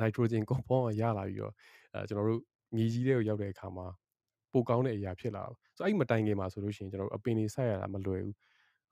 [0.00, 1.52] nitrogen compound ကရလာပြီးတော့
[1.94, 2.40] အဲကျွန်တော်တို့
[2.76, 3.86] မြေကြီးထဲကိုရောက်တဲ့အခါမှာ
[4.52, 8.36] ပိုကောင်းတဲ့အရာဖြစ်လာတော့ဆိုတော့အဲ့မတိုင်ခင်မှာဆိုလို့ရှိရင်ကျွန်တော်တို့အပင်တွေဆက်ရတာမလွယ်ဘူး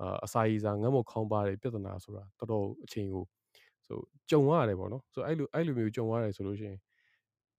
[0.00, 3.24] အာအစာရည်စာငတ်မခေါင်းပါတဲ့ပြဿနာဆိုတာတော်တော်အချိန်ကို
[3.86, 3.98] ဆို
[4.30, 6.78] ကြုံရတယ်ပေါ့နော်ဆိုတော့အဲ့လိုအဲ့လိုမျိုးကြုံရတယ်ဆိုလို့ရှိရင်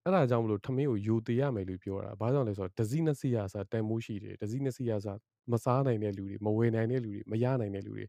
[0.02, 5.12] အဲ့ဒါကြောင့်မလို့ထမင်းကိုယူသေးရမယ်လို့ပြောတာဘာကြောင့်လဲဆိုတော့ဒဇိနစီယာစာတန်မိုးရှိတယ်ဒဇိနစီယာစာ
[5.52, 8.04] မစားနိုင်တဲ့လူတွေမဝယ်နိုင်တဲ့လူတွေမရနိုင်တဲ့လူတွေ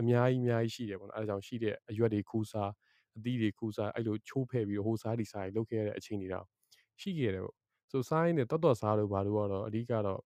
[0.00, 2.70] အများကြီးအများကြီးရှိတယ်ပေါ့နော်အဲဒါကြောင့်ရှိတဲ့အရွက်တွေခူးစား
[3.16, 6.46] အသီးတွေခူးစားအဲ့လိုချိုးဖဲ့ပြီးဟိုစားဒီစားတွေလုပ်ခဲ့ရတဲ့အချိန်တွေတော့
[7.00, 7.54] ရှိခဲ့တယ်ပေါ့
[7.90, 10.20] ဆိုစားရင်းနဲ့တော်တော်စားလို့ဘာလို့ကတော့အဓိကတော့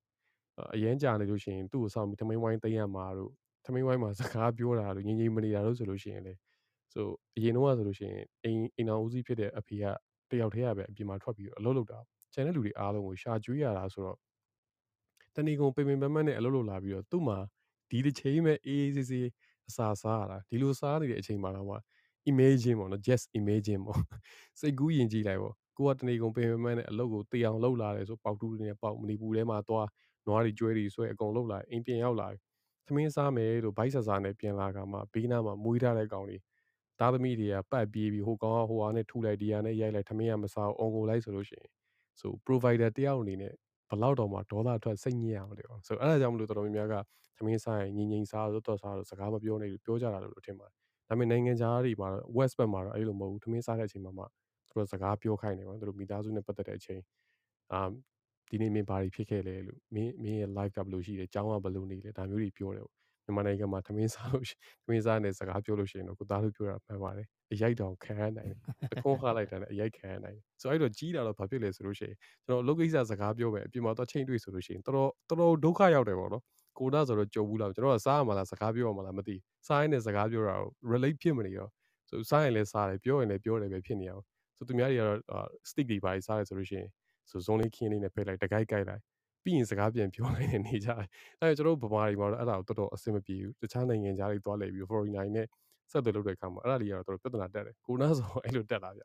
[0.75, 3.31] အရန်ကြာနေလို့ရှိရင်သူ့ကိုစောင့်ပြီးထမင်းဝိုင်းသိမ်းရမှာတို့
[3.65, 6.35] ထမင်းဝိုင်းမှာစကားပြောတာတို့ငြိမ်ငြိမ်မနေတာတို့ဆိုလို့ရှိရင်လေ
[6.93, 9.85] ဆိုအရင်တော့ဆိုလို့ရှိရင်အိမ်အိမ်တော်ဦးစီးဖြစ်တဲ့အဖေက
[10.31, 11.99] တယောက်တည်းရပဲအပြင်မှာထွက်ပြီးအလုပ်လုပ်တာ
[12.33, 14.19] ကျန်တဲ့လူတွေအားလုံးကိုရှာကျွေးရတာဆိုတော့
[15.37, 17.39] တဏီကုံပင်ပင်ပန်းပန်းနဲ့အလုပ်လုပ်လာပြီးတော့သူ့မှာ
[17.91, 19.27] ဒီတစ်ချိန်ပဲအေးအေးဆေးဆေး
[19.69, 21.83] အစာစားရတာဒီလိုစားနေတဲ့အချိန်မှာတော့
[22.31, 24.01] imagine ပေါ့နော် just imagine ပေါ့
[24.61, 29.89] စိတ်ကူးယဉ်ကြည့်လိုက်ပေါ့ကိုကတနေကုန်ပင်ပန်းပန်းနဲ့အလုပ်ကိုတေအောင်လုပ်လာတယ်ဆိုပေါက်တူးတွေနဲ့ပေါက်မနီပူထဲမှာသွား
[30.27, 32.29] နွားတွေကျွဲတွေဆွဲအကုန်လုပ်လာအိမ်ပြန်ရောက်လာ
[32.87, 36.39] သမင်းစားမယ်လို့ဗိုက်ဆာဆာနဲ့ပြန်လာကမှဘေးနားမှာမွေးထားတဲ့ကောင်တွေ
[37.01, 41.71] သားသမီးတွေကပတ်ပြေးပြီးဟိုကောင်ကဟိုဟာနဲ့ထူလိုက်ဒီဟာနဲ့ရိုက်လိုက်သမင်းကမစားအောင်အွန်ကိုလိုက်ဆိုလို့ရှိရင်
[42.21, 43.55] ဆို provider တယောက်အနေနဲ့
[43.93, 46.95] ဘလောက်တော့မှဒေါသထွက်စိတ်ညစ်ရအောင်လေဆိုအဲ့ဒါကြောင့်မလို့တော်တော်များများက
[47.37, 50.77] သမင်းစားရင်ငြိမ်ငြိမ်စားတော့တော်စားတော့စကားမပြောနေလို့ပြောကြတာလို့ထင်ပါတယ်
[51.09, 54.25] ဒါပေမဲ့နိုင်ငံခြားတွေမှာတော့ west ဘက်မှာတော့အဲ့လိုမဟုတ်ဘူးသမင်းစားတဲ့အချိန်မှာမှ
[54.69, 57.01] သူတို့စကားပြောခိုင်းနေပါသူတို့မိသားစုနဲ့ပတ်သက်တဲ့အချိန်
[57.73, 57.81] အာ
[58.51, 62.87] ဒီနေ့မင်းဘာတွေဖြစ်ခဲ့လဲလို့မင်းမင်းရဲ့ live ကဘယ်လိုရှိလဲကျောင်းကဘယ်လိုနေလဲဒါမျိုးတွေပြောတယ်
[63.37, 64.45] မြန်မာနိုင်ငံမှာသမင်းစားလို့
[64.85, 68.59] သမင်းစားနဲ့စကားပြောလို့ရှိရင်တော့ကိုသားတို့ပြောတာမှန်ပါတယ်အရိုက်တောင်ခံရနိုင်တယ်
[68.93, 72.17] တခွန်းခါလိုက်တာနဲ့အရိုက်ခံရနိုင်တယ်ဆိုအဲ့တော့ကြီးတာတော့ဘာဖြစ်လဲဆိုလို့ရှိရင်
[72.47, 76.43] ကျွန်တော်အလုပ်ကိစ္စစကားပြောမယ်အပြင်မှာတော့ချိန်တွေ့ဆိုလို့ရှိရင်တော်တော်တော်တော်ဒုက္ခရောက်တယ်ပေါ့နော်
[76.79, 81.71] ကိုဒါဆိုတော့ကြုံဘူးလားကျွန်တော်ကစားရမှာလားစကားပြောရမှာလားမသိစားရင်းနဲ့စကားပြောတာကို relate ဖြစ်မနေတော့
[82.11, 84.23] ဆိုစားရင်လည်းစားတယ်ပြောရင်လည်းပြောတယ်ပဲဖြစ်နေအောင်
[84.57, 86.89] ဆိုသူများတွေကတော့ stick တွေပါစားတယ်ဆိုလို့ရှိရင်
[87.31, 89.03] ဆို zone လေးခင်းလေးနဲ့ဖယ်လိုက်တကိုက်ကိုက်လိုက်
[89.45, 91.07] ပြီးရင်စကားပြန်ပြောနိုင်နေကြတယ်
[91.41, 95.47] အဲကျွန်တော်တို့ဗမာတွေမှာတော့အဲ့ဒါကိုတော်တော်အဆင်မပြေဘူးတခြားနိုင်ငံခြားတွေသွားလဲပြီး foreigner နဲ့
[95.91, 99.03] ဆက်သွယ်လုပ်တဲ့အခါမှာအဲ့ဒါတွေကတော့တော်တော်ပြဿနာတက်တယ်ကိုနာဆိုအဲ့လိုတက်လာဗျ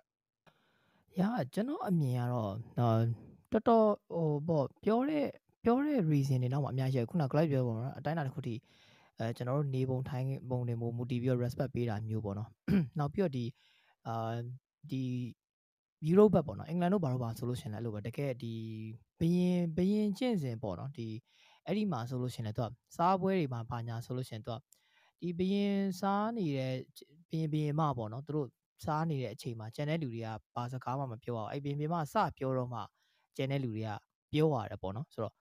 [1.20, 5.28] ရာကျွန်တော်အမြင်ကတော့တော်တော်ဟိုပေါ့ပြောတဲ့
[5.64, 8.56] ပြောတဲ့ reason တွေတော့မှအများကြီးခုန client ပြောပုံတော့အတိုင်းအတာတစ်ခုထိ
[9.18, 12.50] အဲကျွန်တော်တို့နေပုံထိုင်းပုံတွေမို့မူတည်ပြီး respect ပေးတာမျိုးပေါ့နော်
[13.00, 13.46] နောက်ပြီးတော့ဒီ
[14.08, 14.36] အာ
[14.92, 15.04] ဒီ
[16.06, 18.54] ယူရိုဘက်ပေါ့နော်အင်္ဂလန်တို့ဘာလို့ပါဆိုလို့ရှင်လဲအဲ့လိုပဲတကယ်ဒီ
[19.20, 21.08] ဘရင်ဘရင်ကျင့်စဉ်ပေါ့နော်ဒီ
[21.66, 24.58] အဲ့ဒီမှာဆိုလို့ရှင်လဲသူကစားပွဲတွေမှာဘာညာဆိုလို့ရှင်သူက
[25.22, 26.74] ဒီဘရင်စားနေတဲ့
[27.30, 28.48] ဘရင်ဘရင်မပေါ့နော်သူတို့
[28.84, 32.82] စားနေတဲ့အချိန်မှာကျန်တဲ့လူတွေကဘာစကားမှမပြောအောင်အဲ့ဘရင်ဘရင်မစပြောတော့မှ
[33.36, 33.90] ကျန်တဲ့လူတွေက
[34.32, 35.34] ပြောရတယ်ပေါ့နော်ဆိုတော့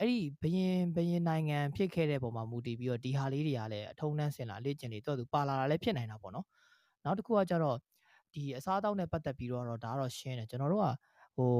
[0.00, 6.46] အဲ့ဒီဘရင်ဘရင်နိုင်ငံဖြစ်ခဲ့တဲ့ပုံမှာမူတည်ပြီးတော့ဒီဟာလေးတွေကလည်းအထုံးနှန်းစင်လာလေ့ကျင့်နေတော့သူပါလာတာလည်းဖြစ်နိုင်တာပေါ့နော်
[7.04, 7.76] နောက်တစ်ခုကကြတော့
[8.34, 10.88] ဒီအစားအသောက်နဲ့ပတ်သက်ပြီးတော့ဒါကတော့ရှင်းတယ်ကျွန်တော်တို့က
[11.36, 11.52] ဟို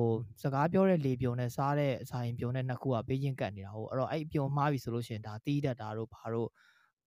[0.43, 6.49] စကားပြောတဲ့လေပြုံနဲ့စားတဲ့အစာရင်ပြုံနဲ့နှစ်ခုကပေးချင်းကတ်နေတာဟုတ်အဲ့တော့အဲ့ပြုံမှားပြီဆိုလို့ရှိရင်ဒါတီးတတ်တာတို့ဘာတို့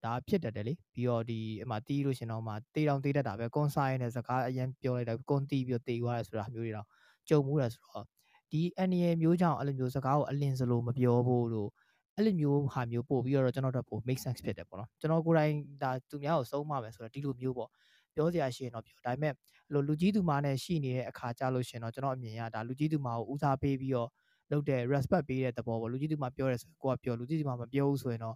[0.03, 6.87] ဒါဖြစ်တတ်တယ်လေပြီးတော့ဒီအမှတီးလို့ရှင်တော့မှတေးတောင်တေးတတ်တာပဲကွန်ဆိုင်နဲ့စကားအရင်ပြောလိုက်တာကွန်တီးပြီးတော့တေးသွားတယ်ဆိုတာမျိုးတွေတော့
[7.29, 8.05] ကြုံမှုတယ်ဆိုတော့
[8.51, 11.69] ဒီအန်ရီမျိုးကြောင့်အဲ့လိုမျိုးစကားကိုအလင်းစလို့မပြောဖို့လို့
[12.17, 17.69] အဲ့လိုမျိုးဟာမျိုးပို့ပြီးတော့ကျွန်တော်တို့ပို့ make sense ဖြစ်တယ်ပေါ့နော်ကျွန်တော်ကိုယ်တိုင်ဒါသူများကိုစုံးမမယ်ဆိုတော့ဒီလိုမျိုးပေါ့
[18.15, 24.09] ပြောစရာရှိရင်တော့ပြောဒါပေမဲ့အဲ့လိုလူကြီးသူမနဲ့ရှိနေတဲ့အခါကြလို့ရှင်တော့ကျွန်တော်အမြင်ရဒါလူကြီးသူမကိုဦးစားပေးပြီးတော့
[24.51, 28.35] လုပ်တဲ့ respect ပေးတဲ့သဘောပေါ့လူကြီးသူမပြောရဲဆိုကိုကပြောလူကြီးသူမမပြောဘူးဆိုရင်တော့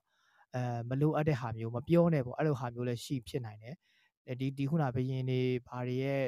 [0.55, 3.75] အဲမလိုအပ်တဲ့ဟာမျိုးမပြောနဲ့ပေါ့အဲ့လိုဟာမျိုးလည်းရှိဖြစ်နိုင်တယ်
[4.39, 6.21] ဒီဒီခုနဘယင်းနေဘာတွေရဲ့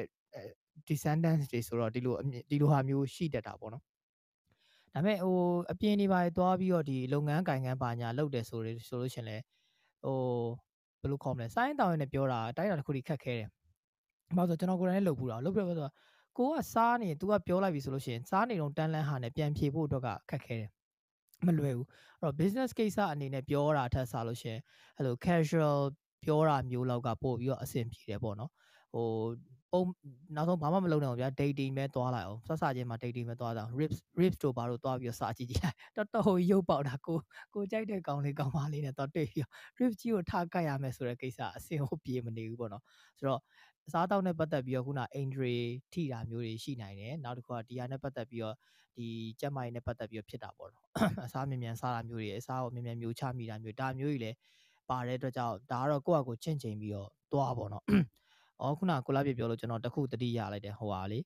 [0.88, 2.14] descendants တွေဆိုတော့ဒီလို
[2.50, 3.84] ဒီလိုဟာမျိုးရှိတတ်တာပေါ့နော်
[4.94, 5.38] ဒါပေမဲ့ဟို
[5.72, 9.36] အပြင်နေပါသွားပြီးတော့ဒီလုပ်ငန်းကိုင်ငန်းပါညာလုပ်တယ်ဆိုလို့ဆိုလို့ရှင်လဲ
[10.04, 10.18] ဟို
[11.02, 13.48] ဘယ်လိုခေါ်မလဲစိုင်းတောင်ရနဲ့ပြောတာအတိုင်းတာတစ်ခုထိခက်ခဲတယ်။
[14.36, 15.88] ဘာလို့ဆိုကျွန်တော်ကိုယ်တိုင်လည်းလုပ်ဘူးတော့လုပ်ပြတော့ဆို
[16.38, 20.70] ကိုကစားနေ तू ကပြောလိုက်ပြီဆိုလို့ရှိရင်စားနေတော့တန်းလန်းဟာနဲ့ပြန်ဖြေဖို့အတွက်ကခက်ခဲတယ်
[21.46, 21.86] မလွယ်ဘူး
[22.20, 24.60] အဲ့တော့ business case အနေနဲ့ပြောတာထက်စားလို့ရှိရင်
[24.96, 25.78] အဲ့လို casual
[26.24, 28.50] ပြောတာမျိုးလောက်ကပို့ပြီးတော့အဆင်ပြေတယ်ပေါ့နော်
[28.94, 29.06] ဟို
[29.72, 29.82] ပုံ
[30.36, 37.18] နောက်ဆုံးဘာမှမလုပ်နိုင်ဘူးဗျာ dating ပဲသွားလိုက်အောင်ဆက်စချင်းမှာ dating ပဲသွားတာ rips rips တို့ဘာလို့သွားပြီးတော့စာကြည့်ကြည့်လိုက်တော်တော်ရုပ်ပေါက်တာကို
[37.54, 39.44] ကိုကြိုက်တဲ့ကောင်လေးကောင်မလေးနဲ့တော့တွေ့ပြီး
[39.78, 42.82] rips ကြီးကိုထားကတ်ရမယ်ဆိုတဲ့ကိစ္စအဆင်ဟုတ်ပြေမနေဘူးပေါ့နော်
[43.18, 43.40] ဆိုတော့
[43.86, 45.58] အစားအသောက်နဲ့ပတ်သက်ပြီးတော့ခုန injury
[45.92, 48.56] ထိတာမျိုးတွေရှိနိုင်တယ်နောက်တစ်ခုကဒီဟာနဲ့ပတ်သက်ပြီးတော့
[48.96, 49.06] ဒီ
[49.40, 50.86] ကျက်မိုင်နဲ့ပတ်သက်ပြီးတော့ဖြစ်တာပေါ့နော်
[51.26, 54.36] အစားမြန်မြန်စားတာမျိုးတွေအစားကိုမြန်မြန်မျိုးချမိတာမျိုးဒါမျိုးတွေလည်း
[54.90, 57.84] ပါတဲ့အတွက်ကြောင့်ဒါကတော့ကိုယ့်အကိုချင့်ချိန်ပြီးတော့သွားပေါ့နော်
[58.62, 61.18] အော်ခုနကိုလာပြပြောလို့ကျွန်တော်တခုတတိရလိုက်တယ်ဟိုဟာလေ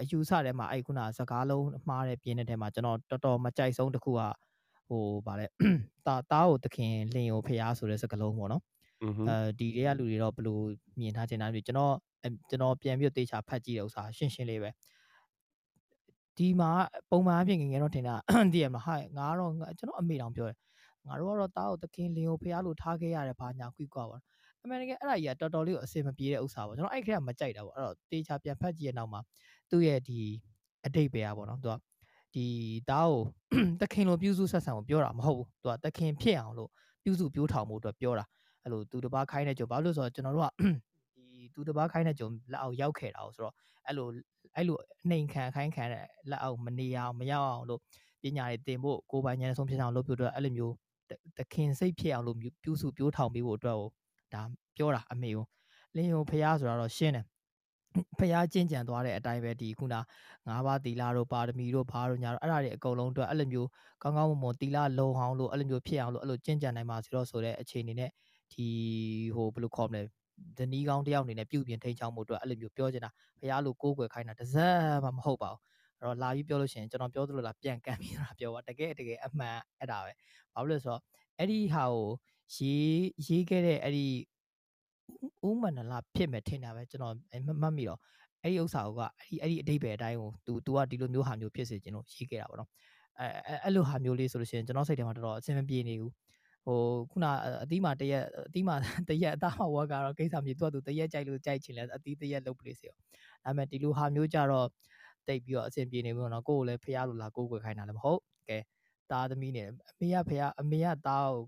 [0.00, 4.20] အယူဆထဲမှာအဲ့ခုနစကားလုံးမှားတဲ့ပြင်းတဲ့ထဲမှာကျွန်တော်တော်တော်မကြိုက်ဆုံးတခုက
[4.88, 5.46] ဟိုဗာလဲ
[6.06, 8.62] တာတားကိုသခင်လင်ကိုဖျားဆိုတဲ့စကားလုံးပေါ့နော်
[9.28, 10.58] အဲဒီတွေကလူတွေတော့ဘယ်လို
[11.00, 11.94] မြင်ထားချင်တာလဲကျွန်တော်
[12.48, 14.70] ကျွန်တော်ပြန်ပြီးတေချာဖတ်ကြည့်တဲ့ဥစ္စာရှင်းရှင်းလေးပဲ
[16.36, 16.70] ဒီမှာ
[17.10, 18.14] ပုံမှန်အဖြစ်ငငယ်တော့ထင်တာ
[18.52, 20.58] တည်ရမှာဟာငါတော့ကျွန်တော်အမေတောင်ပြောတယ်
[21.06, 24.18] ငါတို့ကတော့တားကိုသခင်လင်ကိုဖျားလို့ထားခဲ့ရတယ်ဘာညာကွိကွာပါ
[24.66, 29.20] အမှန်တကယ်အဲ့ဒါကြီးကတော်တော်လေးကိုအဆင်မပြေတဲ့ဥစ္စာပေါ့ကျွန်တော်အဲ့ခက်ကမကြိုက်တာပေါ့အဲ့တော့တေချာပြန်ဖတ်ကြည့်ရနောက်မှာ
[29.70, 30.20] သူ့ရဲ့ဒီ
[30.86, 31.74] အတိတ်ပဲอ่ะပေါ့နော်သူက
[32.34, 32.46] ဒီ
[32.90, 33.20] တားကို
[33.80, 36.70] သခင်လိုပြုစုဆက်ဆံကိုပြောတာမဟုတ်ဘူးသူကသခင်ဖြစ်အောင်လို့
[37.04, 38.24] ပြုစုပြိုးထောင်မှုအတွက်ပြောတာ
[38.62, 40.50] အဲ့လိုသူတစ်ပါးခိုင်းတဲ့ကြုံဘာလို့ဆိုတော့ကျွန်တော်တို့က
[41.16, 43.54] ဒီသူတစ်ပါးခိုင်းတဲ့ကြုံလက်အောက်ရောက်ခဲ့တာဆိုတော့
[43.86, 44.08] အဲ့လို
[44.56, 44.78] အဲ့လို
[45.10, 47.80] နှိမ်ခံခိုင်းခံတဲ့လက်အောက်မနေအောင်မရောက်အောင်လို့
[48.22, 50.74] ပညာတွေသင်ဖို့ကိုယ်ပိုင်ဉာဏ်ဆုံးဖြစ်အောင်လုပ်ပြတော့အဲ့လိုမျိုး
[51.38, 53.78] သခင်စိတ်ဖြစ်အောင်လို့ပြုစုပြိုးထောင်ပေးဖို့အတွက်
[54.34, 54.42] ဒါ
[54.76, 55.44] ပြောတာအမေကို
[55.96, 57.26] လင်းယုံဖះဆိုတာတော့ရှင်းတယ်
[58.18, 59.94] ဖះကျင့်ကြံသွားတဲ့အတိုင်းပဲဒီခုန
[60.48, 63.68] ငါးပါးသီလတို့ပါရမီတို့ဘာတို့ညာတို့အဲ့ဒါတွေအကုန်လုံးအတွက်အဲ့လိုမျိုး
[64.02, 68.10] ကောင်းကောင်းမွန်မွန်သီလလုံအောင်လို့အဲ့လိုမျိုးဖြစ်အောင်လို့အဲ့လိုကျင့်ကြံနိုင်ပါစေတော့ဆိုတဲ့အခြေအနေနဲ့
[68.52, 68.66] ဒီ
[69.34, 70.02] ဟိုဘယ်လိုခေါ်မလဲ
[70.58, 75.60] ဇနီးကောင်းတယောက်အနေနဲ့ပြုပြင်ထိန်းချောင်းမှုအတွက်အဲ့လိုမျိုးပြောချင်တာဖះလို့ကိုးကွယ်ခိုင်းတာတစ်စက်မှမဟုတ်ပါဘူး
[75.98, 80.12] အဲ့တော့လာပြီးပြောလို့ရှိရင်ကျွန်တော်ပြောသလိုလားပြန်ကန်ပြီးတော့ပြောပါတကယ်တကယ်အမှန်အဲ့ဒါပဲ
[80.54, 81.02] ဘာလို့လဲဆိုတော့
[81.38, 82.06] အဲ့ဒီဟာကို
[82.54, 84.06] ရေးရေးခဲ့တဲ့အဲ့ဒီ
[85.48, 87.14] ဥမန္နလဖြစ်မယ်ထင်တာပဲကျွန်တော်
[87.62, 88.00] မှတ်မိတော့
[88.42, 92.70] အဲ့ဒီဥစ္စာကအဲ့ဒီအဲ့ဒီအတိတ်ပဲအတိုင်းကို तू तू ကဒီလိုမျိုးဟာမျိုးဖြစ်စေခြင်းလို့ရေးခဲ့တာပေါ့နော်
[93.18, 93.26] အဲ
[93.64, 96.12] အဲ့လိုဟာမျိုးလေးဆိုလို့ရှိရင်ကျွန်တော်စိတ်ထဲမှာတော်တော်အဆင်မပြေနေဘူး
[96.66, 96.80] ဟို
[97.10, 97.26] ခုန
[97.62, 98.76] အသီးမှာတရက်အသီးမှာ
[99.08, 102.96] တရက်အသားမှာဝက်ကတော့ကိစ္စမျိုးသူကသူတရက်ကြိုက်လို့ကြိုက်ချင်လဲအသီးတရက်လုပ်ပလေးစီရော
[103.44, 104.68] ဒါပေမဲ့ဒီလိုဟာမျိုးကြတော့
[105.28, 108.58] တိတ်ပြီးတော့အဆင်ပြေနေဘူးနော်ကိုယ်ကိုလည်းဖះလို့လာကိုယ်ကိုယ်ခိုင်းတာလည်းမဟုတ်ကဲ
[109.10, 111.42] သားသမီးနဲ့အမေကဖះအမေကသားကို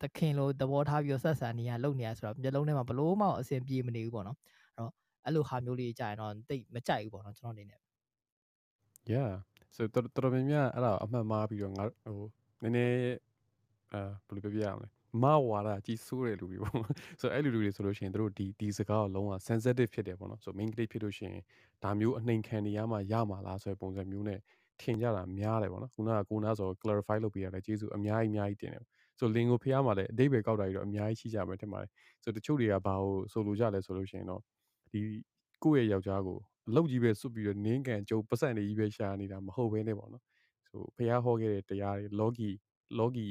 [0.00, 4.38] သခင်လိုသဘောထားပြီးတော့ဆက်ဆံနေရလုပ်နေရဆိုတော့မျက်လုံးထဲမှာဘလို့မှအဆင်ပြေမနေဘူးပေါ့နော်
[4.76, 4.92] အဲ့တော့
[5.24, 7.80] အဲ့လိုဟာမျိုးလေးကြာရင်တော့တိတ်မကြိုက်ဘူးပေါ့နော်ကျွန်တော်အနေနဲ့
[9.12, 9.30] yeah
[9.74, 12.26] so တော်တော်များများအဲ့ဒါအမှတ်မှားပြီးတော့ငါဟို
[12.62, 12.94] နည်းနည်း
[13.92, 14.88] အာဘယ်လိုပြောပြရမလဲ
[15.22, 16.74] မဝါဒကြီးစိုးတဲ့လူတွေပေါ့
[17.20, 21.42] ဆိုအဲ့လူတွေဆိုလို့ရှိရင်တို့ဒီဒီစကားကိုလုံးဝ sensitive ဖြစ်တယ်ပေါ့နော်ဆို main ကလေးဖြစ်လို့ရှိရင်
[21.82, 24.40] ဒါမျိုးအနှိမ်ခံနေရမှရမှာလားဆိုတဲ့ပုံစံမျိုးနဲ့
[24.80, 28.84] ထင်ကြတာများတယ်ပေါ့နော်ခုနကကိုနာဆို clarify လုပ်ပေးရတယ်ကျေးဇူးအများကြီးအများကြီးတင်တယ်
[29.20, 31.90] ဆိုလင်ကိုဖះမှာလည်းအတိတ်ပဲကောက်တာကြီးတော့အများကြီးရှိကြမယ်ထင်ပါတယ်
[32.22, 34.42] ဆိုတချို့တွေကဘာလို့ဆိုလိုကြလဲဆိုလို့ရှိရင်တော့
[34.92, 35.00] ဒီ
[35.64, 40.24] ကိုယ့်ရဲ့ယောက်ျားကိုအလုပ်ကြီးပဲစွတ်ပြီးတော့နင်းကန်ကြုံပတ်စံတွေကြီးပဲရှာနေတာမဟုတ်ဘဲနဲ့ပေါ့နော်
[40.70, 42.50] ဆိုဖះဟောခဲ့တဲ့တရားတွေ logi
[42.98, 43.28] logi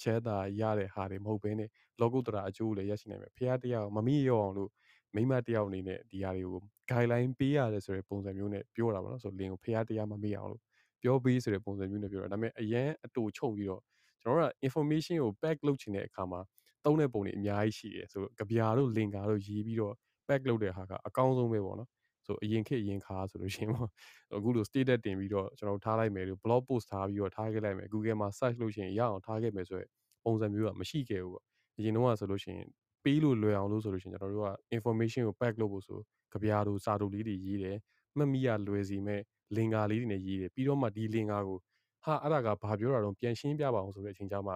[0.00, 1.68] ချဲတာရတဲ့ဟာတွေမဟုတ်ဘဲနဲ့
[2.00, 4.70] လောကုတ္တရာအကျိုးလည်းရရှိနိုင်မယ်ဖះတရားမမိရောအောင်လို့
[5.14, 10.62] မိမတယောက်အနေနဲ့ဒီဟာတွေကို guideline ပေးရတယ်ဆိုတဲ့ပုံစံမျိုးနဲ့ပြောတာပေါ့နော်ဆိုလင်ကိုဖះတရားမမေ့အောင်လို့
[11.02, 13.82] ပြောပေးဆိုတဲ့ပုံစံမျိုးနဲ့ပြောတာဒါပေမဲ့အရန်အတူချုပ်ပြီးတော့
[14.22, 16.40] ကျွန်တော်တို့က information ကို pack လုပ်ချင်တဲ့အခါမှာ
[16.84, 19.94] သုံးတဲ့ပုံတွေအများကြီးရှိတယ်ဆိုကြပြာတို့ link တို့ရေးပြီးတော့
[20.28, 21.88] pack လုပ်တဲ့ဟာကအကောင်းဆုံးပဲပေါ့နော်
[22.26, 23.88] ဆိုအရင်ခေတ်အရင်ခါဆိုလို့ရှိရင်ပေါ့
[24.36, 29.88] အခုလို status တင်ပြီးတော့ကျွန်တော်ထားလိုက်မယ်လို့ blog post ထားပြီးတော့ထားခဲ့လိုက်မယ် Google မှာ search လုပ်ရှင်ရအောင်ထားခဲ့မယ်ဆိုတော့
[30.24, 31.44] ပုံစံမျိုးကမရှိခဲ့ဘူးပေါ့
[31.78, 32.68] အရင်တော့ဆိုလို့ရှိရင်
[33.04, 35.98] ပေးလို့လွယ်အောင်လို့ဆိုလို့ရှိရင်ကျွန်တော်တို့က information ကို pack လုပ်ဖို့ဆို
[36.32, 37.76] ကြပြာတို့စာတို့လေးတွေရေးတယ်
[38.16, 39.20] မှတ်မိရလွယ်စီမဲ့
[39.56, 41.58] လင်္ကာလေးတွေနဲ့ရေးတယ်ပြီးတော့မှဒီလင်္ကာကို
[42.04, 44.54] ဟာအဲ့ဒါကဘာပြောတာတော့ပြန်ရှင်းပြပါအောင်ဆိုတဲ့အချိန်ကျမှ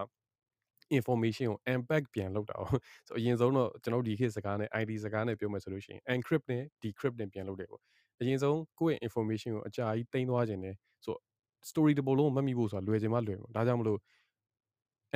[0.98, 2.64] information ကို unpack ပြန်လုပ်တာ哦
[3.08, 7.82] ဆိုအရင်ဆုံးတော့ကျွန်တော်ဒီခေတ်စကားနဲ့ ID စကားနဲ့ပြောမယ်ဆိုလို့ရှိရင် encrypt နဲ့ decrypt နဲ့ပြန်လုပ်တယ်ပေါ့
[8.20, 10.74] အရင်ဆုံးကိုယ့်ရဲ့ information ကိုအကြာကြီးတင်သွားခြင်းနဲ့
[11.04, 11.16] ဆို
[11.70, 13.98] story တစ်ပုဒ်လုံးကိုမှတ်မိဖို့ဆိုတာလွယ်ချင်မှလွယ်မှာဒါကြောင့်မလို့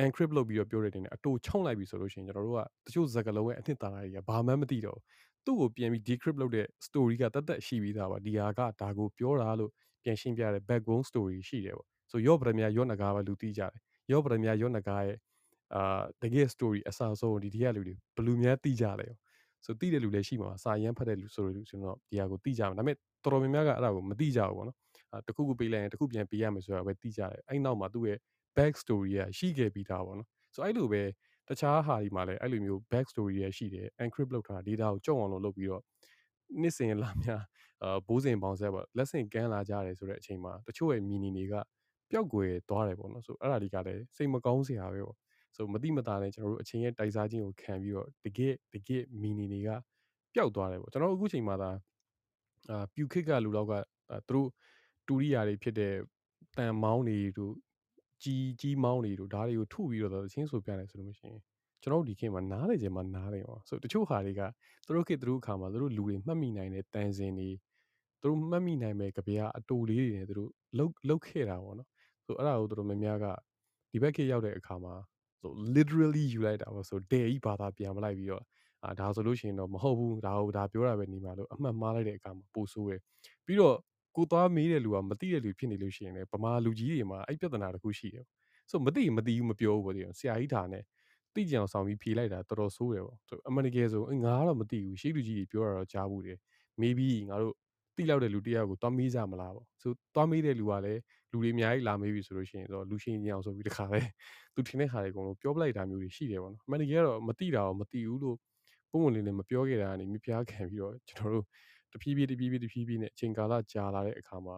[0.03, 4.99] encrypt လုပ်ပြီးတော့ပြောတဲ့တင်နဲ့အတူချုံလိုက်ပြီဆိုလို့ရှိရင်ကျွန်တော်တို့ကတချို့ဇာတ်ကလုံးရဲ့အနှစ်သာရတွေကဘာမှမသိတော့
[5.45, 9.71] သူ့ကိုပြန်ပြီး decrypt လုပ်တဲ့ story ကတတ်တတ်ရှိပြီးသားပါဒီဟာကဒါကိုပြောတာလို့
[10.03, 13.73] ပြန်ရှင်းပြတဲ့ backbone story ရှိတယ်ပေါ့ ဆိုရော့ပရမယာရော့နဂါပဲလူသိကြတယ်
[14.11, 15.17] ရော့ပရမယာရော့နဂါရဲ့
[15.75, 19.13] အာတကယ် story အစားဆုံးဒီဒီကလူတွေဘလူများသိကြတယ်
[19.65, 24.77] ဆိုသိတဲ့လူလည်းရှိမှာစာရမ်းဖတ်တဲ့လူဆိုလို့ဆိုတော့ဒီဟာကိုသိကြမှာဒါပေမဲ့တော်တော်များများကအဲ့ဒါကိုမသိကြဘူးပေါ့နော်
[25.11, 28.17] အာတခုခုပေးလိုက်ရင်တခုပြန်ပေးရမယ်ဆိုတာပဲသိကြတယ်အဲ့နောက်မှာသူ့ရဲ့
[28.57, 31.03] back story ကရှိခဲ့ပြီးသားပေါ့နော်ဆိုအဲ့လိုပဲ
[31.47, 35.83] တခြားဟာဒီမှာလည်းအဲ့လိုမျိုး back story ရရှိတယ် encrypt လုပ်ထား data ကိုကြုံအောင်လုပ်ပြီးတော့
[36.61, 37.41] နှစ်စဉ်လာများ
[37.83, 41.55] အာဘိုးစဉ်ပေါင်းဆက်ပေါ့လက်ဆင့်ကမ်းလာကြတယ်ဆိုတဲ့အချိန်မှာတချို့ရဲ့ meaning တွေက
[42.11, 45.17] ပျောက်ကွယ်သွားတယ်ပေါ့နော်ဆိုအဲ့ဒါတွေကလည်းစိတ်မကောင်းစရာပဲပေါ့
[45.55, 49.69] ဆိုမတိမတာနဲ့ကျွန်တော်တို့အချိန်ရဲ့တိုက်စားခြင်းကိုခံပြီးတော့တကယ်တကယ် meaning တွေက
[50.33, 51.69] ပျောက်သွားတယ်ပေါ့ကျွန်တော်အခုချိန်မှာသာ
[52.69, 53.73] အာပြူခစ်ကလူတော့က
[54.29, 54.49] သူတို့
[55.07, 55.93] တူရိယာတွေဖြစ်တဲ့
[56.57, 57.53] တန်မောင်းတွေတို့
[58.23, 61.41] ကြီးကြီးမောင်းတွေတို့ဓာတ်တွေကိုထုပြီးတော့သချင်းဆိုပြတယ်ဆိုလို့ရှိရင်
[61.81, 64.41] ကျွန်တော်တို့ဒီခေတ်မှာနားလေခြင်းမှာနားတယ်ပေါ့ဆိုတချို့ဟာတွေက
[64.85, 67.49] သူတို့ခေတ်သူတို့အခါမှာသူတို့လူတွေမှတ်မိနိုင်တဲ့တန်စင်တွေ
[68.21, 71.89] သူတို့မှတ်မိနိုင်မဲ့ကြပြားအတူလေးတွေနဲ့သူတို့လှုပ်လှုပ်ခဲ့တာပေါ့နော်
[72.27, 73.25] ဆိုအဲ့ဒါကိုသူတို့များများက
[73.91, 74.93] ဒီဘက်ခေတ်ရောက်တဲ့အခါမှာ
[75.41, 78.43] ဆို literally ယူလိုက်တာပေါ့ဆိုဒဲကြီးဘာသာပြန်မလိုက်ပြီးတော့
[78.83, 83.01] အာဒါဆိုလို့ရှိရင်တော့မဟုတ်ဘူးဒါဟုတ်ဒါပြောတာပဲနေမှာလို့အမှတ်မှားလိုက်တဲ့အခါမှာပိုဆိုးရယ်
[83.45, 83.77] ပြီးတော့
[84.15, 88.25] ကိုသွားမေးတဲ့လူကမသိတဲ့လူဖြစ်နေလို့ရှိရင်လည်းဗမာလူကြီးတွေမှာအဲ့ပြဿနာတစ်ခုရှိတယ်
[88.69, 90.83] ဆိုမသိမသိဘူးမပြောဘူးပေါ့ဒီဆရာကြီးဒါနဲ့
[91.33, 96.37] သိကြအောင်ဆောင်ပြီးဖြေလိုက်တာတော်တော်ဆိုးတယ်ပေါ့ဆိုအမှန်တကယ်ဆိုငါကတော့မသိဘူးရှိလူကြီးတွေပြောတာတော့ကြားဘူးတယ်
[96.81, 97.53] maybe ငါတို့
[97.95, 101.01] တိလောက်တဲ့လူတယောက်ကိုသွားမေးကြမလားပေါ့ဆိုသွားမေးတဲ့လူကလည်း
[101.37, 104.01] လူတွေအများကြီးလာမေးပြီဆိုလို့ရှိရင်တော့လူရှင်ကြီးအောင်ဆိုပြီးတခါလဲ
[104.55, 108.37] သူထင်တဲ့ခါတွေအကုန်လုံးပြောပလိုက်တာမျိုးတွေရှိတယ်ပေါ့နော်အမှန်တကယ်ကတော့မသိတာတော့မသိဘူးလို့
[108.91, 111.45] ပုံမှန်လေးနဲ့မပြောခဲ့တာကနေမြပြားခံပြီးတော့ကျွန်တော်တို့
[111.93, 114.57] တဖြည်းဖြည်းတဖြည်းဖြည်းတဖြည်းဖြည်းနဲ့အချိန်ကာလကြာလာတဲ့အခါမှာ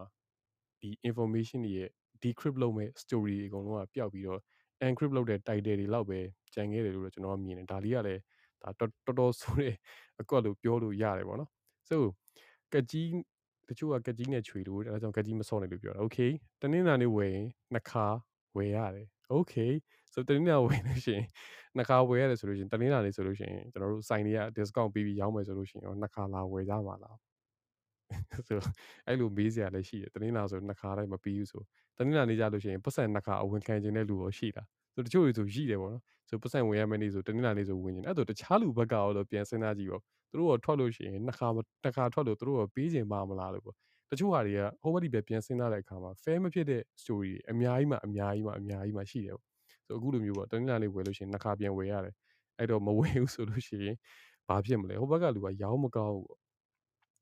[0.80, 1.90] ဒီ information တွေရဲ့
[2.22, 4.40] decrypt လုပ်မဲ့ story တွေအကုန်လုံးကပျောက်ပြီးတော့
[4.86, 6.20] encrypt လုပ်တဲ့ title တွေလောက်ပဲ
[6.54, 8.20] ကြံခဲ့တယ်လို့ကျွန်တော်မြင်တယ်ဒါလေးကလည်း
[8.62, 9.74] ဒါတော်တော်ဆိုးတဲ့
[10.20, 11.50] အကွက်လို့ပြောလို့ရတယ်ပေါ့နော်
[11.88, 11.96] so
[12.72, 13.08] ကကြီး
[13.70, 16.30] တချို့ကကကြီးနဲ့ချွေလို့အဲဒါကြောင့်ကကြီးမစော့နေလို့ပြောတာ okay
[16.62, 18.06] တနင်္လာနေ့ဝယ်ရင်နှစ်ခါ
[18.56, 19.06] ဝယ်ရတယ်
[19.36, 19.72] okay
[20.12, 21.24] so တနင်္လာဝယ်လို့ရှိရင်
[21.76, 27.16] နှစ်ခါဝယ်ရတယ်ဆိုလို့ရှိရင်တနင်္လာနေ့ဆိုလို့ရှိရင်ကျွန်တော်တို့ဆိုင်တွေက discount ပေးပြီးရောင်းမယ်ဆိုလို့ရှိရင်နှစ်ခါလာဝယ်ကြမှာလား
[28.48, 28.58] ဆို
[29.06, 31.62] အဲ့လိုမေးစရာလည်းရှိတယ်တနင်္လာဆိုနှစ်ခါတိုင်းမပြီးဘူးဆို
[31.98, 34.62] တနင်္လာနေ့ကြလို့ရှိရင်ပတ်စံနှစ်ခါအဝင်ခံခြင်းတဲ့လူရောရှိတာ
[34.94, 43.76] ဆိုတချို့တွေဆိုရှိတယ်ပေါ့နော်ဆိုပတ်စံဝင်ရမယ့်နေ့ဆိုတနင်္လာနေ့ဆိုဝင်ခြင်းအဲ့တော့တခြားလူဘက်ကရောလို့ပြန်စဉ်းစားကြည့်ပေါ့သူတို့ရောထွက်လို့ရှိရင်နှစ်ခါနှစ်ခါထွက်လို့သူတို့ရောပေးခြင်းပါမလားလို့ပေါ့
[44.10, 49.46] တချို့ဟာတွေကဟိုဘက်ဒီပဲပြန်စဉ်းစားတဲ့အခါမှာ fair မဖြစ်တဲ့ story အများကြီးမှအများကြီးမှအများကြီးမှရှိတယ်ပေါ့
[49.86, 52.14] ဆိုအခုလိုမျိုးပေါ့တနင်္လာနေ့ဝယ်လို့ရှိရင်နှစ်ခါပြန်ဝယ်ရတယ်
[52.58, 53.96] အဲ့တော့မဝယ်ဘူးဆိုလို့ရှိရင်
[54.48, 56.40] ဘာဖြစ်မလဲဟိုဘက်ကလူကရောင်းမကောင်းဘူးပေါ့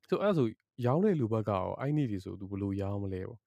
[0.09, 0.47] ဆိုအဲ့ဒါဆို
[0.87, 3.41] ရောင်းတဲ့လူဘက်ကရောအဲ့နေ့ဒီဆိုသူဘယ်လိုရောင်းမလဲပေါ့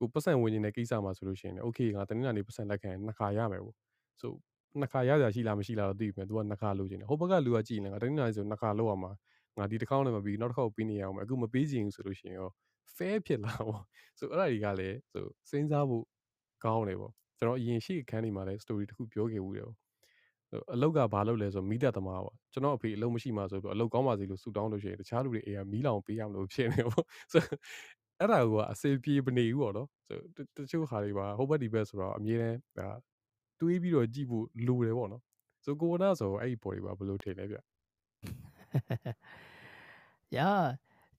[0.00, 3.76] ကိုပတ်စံဝင်နေတဲ့ကိစ္စမှာဆိုလို့ရှိရင် okay ငါတနင်္လာနေ့ပတ်စံလက်ခံနှစ်ခါရမယ်ပေါ့
[4.20, 4.32] ဆို
[4.80, 9.12] နှစ်ခါရကြရှိလားမရှိလားတော့သိပြီမယ် तू ကနှစ်ခါလိုချင်တယ်ဟိုဘက်ကလူကကြည့်နေငါတနင်္လာနေ့ဆိုနှစ်ခါလောက်အောင်မှာ
[9.58, 12.50] ငါဒီတစ်ခေါက်နဲ့မပြီးနောက်တစ်ခေါက်ပေးနေရအောင်မယ်အခုမပေးချင်ဘူးဆိုလို့ရှိရင်ရော
[12.96, 13.82] fair ဖြစ်လာပေါ့
[14.18, 16.04] ဆိုအဲ့ဒါတွေကလည်းဆိုစဉ်းစားဖို့
[16.64, 19.76] ကောင်းတယ်ပေါ့ကျွန်တော်အရင်ရှိခန်းဒီမှာလည်း story တစ်ခုပြောခဲ့ဘူးတယ်ပေါ့
[20.74, 27.42] အလောက်ကဘာလုပ်လဲဆိုမိသက်သမားပေါ့ကျွန်တော်အဖေအလုပ်မရှိမှဆိုပြီးအလုပ်ကောင်းပါစေလို့ဆုတောင်းလို့ရှိရင်တခြားလူတွေအေးကမီးလောင်ပေးရမလို့ဖြစ်နေပေါ့ဆို
[28.20, 30.18] အဲ့ဒါကအစေပြေမနေဘူးပေါ့နော်ဆို
[30.56, 32.88] တချို့ဟာတွေပါဟိုဘက်ဒီဘက်ဆိုတော့အမြဲတမ်းဒါ
[33.60, 35.22] တွေးပြီးတော့ကြည့်ဖို့လိုတယ်ပေါ့နော်
[35.64, 37.56] ဆိုကိုနာဆိုအဲ့ဒီပေါ်တွေပါဘယ်လိုထင်လဲဗျ
[40.36, 40.48] ရာ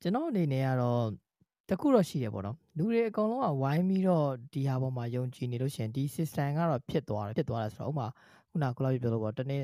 [0.02, 1.04] ကျွန်တော်အနေနဲ့ကတော့
[1.70, 8.08] တခုတော့ရှိရပေါ့နော်လူတွေအကုန်လုံးကဝိုင်းပြီးတော့ဒီဟာပေါ်မှာယုံကြည်နေလို့ရှင်ဒီ system ကတော့ဖြစ်သွားတယ်ဖြစ်သွားတယ်ဆိုတော့ဥမာ
[8.50, 9.62] ခုနကလာပြောလို့ပေါ့တနေ့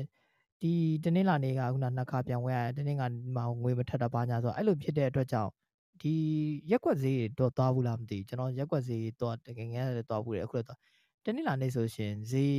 [0.62, 0.72] ဒီ
[1.04, 3.02] တနေ့လာနေကခုနနှစ်ခါပြန်ဝဲရတယ်တနေ့က
[3.36, 5.50] မှငွေမထက်တာပါညာဆိုတော့အဲ့လိုဖြစ်တဲ့အတွက်ကြောင့်
[6.02, 6.14] ဒီ
[6.70, 10.78] ရက်ွက်ဈေးတော့သွားဘူးလားမသိကျွန်တော်ရက်ွက်ဈေးတော့တကယ်ငယ်လည်းသွားဘူးတယ်အခုလည်းသွား
[11.24, 12.58] တနေ့လာနေဆိုရှင်ဈေး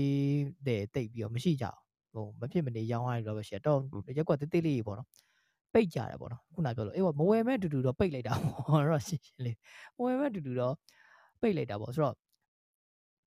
[0.67, 1.65] တဲ့တိတ်ပြီးတော့မရှိကြ
[2.13, 3.79] ဘူးဟိုမဖြစ်မနေရောင်းရတော့ပဲရှိတော့
[4.17, 5.07] ရက်ွက်တိတ်တိတ်လေးပေါ့နော်
[5.73, 9.57] ပိတ်ကြတယ်ပေါ့နော်ခုနပြောလို့အေးမဝယ်မဲ့တူတူတော့ပိတ်လိုက်တာပေါ့တော့ရှင်းရှင်းလေး
[9.97, 10.73] မဝယ်မဲ့တူတူတော့
[11.41, 12.15] ပိတ်လိုက်တာပေါ့ဆိုတော့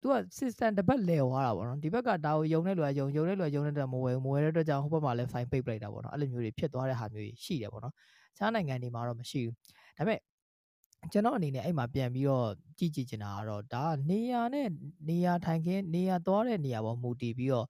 [0.00, 7.94] သူက system တစ်ပတ်လဲသွားတာပေါ့နော်ဒီဘက်ကဒါကိုယုံတဲ့လူကယုံယုံတဲ့လူကယုံတဲ့မဝယ်မဝယ်တဲ့အတွက်ကြောင့်ဟိုဘက်မှာလည်း fine ပိတ်ပလိုက်တာပေါ့နော်အဲ့လိုမျိုးတွေဖြစ်သွားတဲ့ဟာမျိုးရှိတယ်ပေါ့နော်
[8.36, 9.54] ခြားနိုင်ငံတွေမှာတော့မရှိဘူး
[9.97, 10.18] ဒါပေမဲ့
[11.12, 14.68] ကျွန်တော်အနေနဲ့အဲ့မှာပြန်ပြီးတော့ကြည့်ကြည့်ချင်တာကတော့ဒါကနေရာနဲ့
[15.09, 17.66] နေရာထိုင်ခင်းနေရာသွားတဲ့နေရာပေါ်မူတည်ပြီးတော့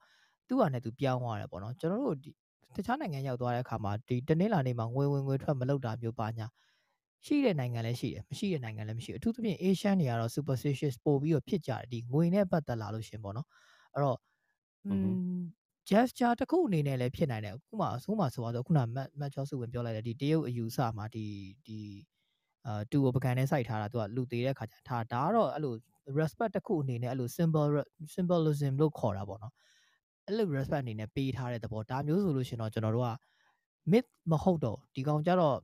[0.49, 2.17] သူ့ဟာနဲ့သူပြောင်းသွားတယ်ပေါ့နော်ကျွန်တော်တို့
[2.77, 6.47] တခြားနိုင်ငံရောက်သွားတဲ့အခါမှာဒီတနင်္လာနေ့မှာငွေဝင်ငွေထွက်မလုပ်တာမျိုးပါညာ
[7.27, 13.47] ရှိတဲ့နိုင်ငံလည်းရှိတယ်မရှိတဲ့နိုင်ငံလည်းမရှိဘူးအထူးသဖြင့် Asian တွေကတော့ superstitious ပို့ပြီးတော့ဖြစ်ကြတယ်ဒီငွေနဲ့ပတ်သက်လာလို့ရှင်ပေါ့နော်
[13.95, 14.19] အဲ့တော့
[14.85, 15.09] อืม
[15.91, 18.89] gesture တစ်ခုအနေနဲ့လည်းဖြစ်နိုင်တယ်ခုမှအဆိုးမှဆိုတော့ခုနမတ်
[19.21, 21.27] မတ်ချောစုဝင်ပြောလိုက်တယ်ဒီတရုတ်အယူဆမှာဒီ
[21.67, 21.79] ဒီ
[22.67, 25.75] အာတူကိုပကံနဲ့စိုက်ထားတာသူကလူသေးတဲ့ခါကျထားဒါကတော့အဲ့လို
[26.19, 27.69] respect တစ်ခုအနေနဲ့အဲ့လို symbol
[28.15, 29.53] symbolism လို့ခေါ်တာပေါ့နော်
[30.27, 33.11] အဲ့လို respect အနေနဲ့ပေးထားတဲ့သဘောဒါမျိုးဆိုလို့ရှင်တော့ကျွန်တော်တို့က
[33.93, 35.57] myth မဟုတ်တော့ဒီကောင်ကြတော့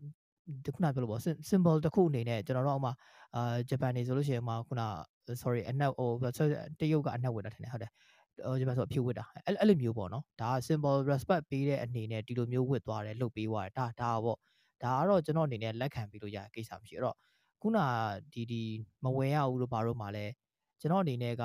[0.74, 2.92] ခုနပြောလို့ပေါ့ symbol တစ်ခုအနေနဲ့ကျွန်တော်တို့အောက်မှာ
[3.36, 4.82] အာဂျပန်နေဆိုလို့ရှိရင်မှာခုန
[5.42, 6.10] sorry အနက်ဟို
[6.80, 7.90] တရုတ်ကအနက်ဝတ်တာထင်တယ်ဟုတ်တယ်
[8.46, 14.38] ဟိုဂျပန်ဆိုအဖြူဝတ်တာအဲ့အဲ့လိုမျိုးပေါ့နော်ဒါက symbol respect ပေးတဲ့အနေနဲ့ဒီလိုမျိုးဝတ်သွားတယ်လှုပ်ပေးသွားတယ်ဒါဒါပေါ့
[14.84, 17.16] ဒါကတော့ကျွန်တော်အနေနဲ့လက်ခံပြီးလို့ရတဲ့ကိစ္စမရှိအဲ့တော့
[17.62, 17.78] ခုန
[18.32, 18.62] ဒီဒီ
[19.04, 20.26] မဝင်ရဘူးလို့ဘာလို့မှလဲ
[20.80, 21.44] ကျွန်တော်အနေနဲ့က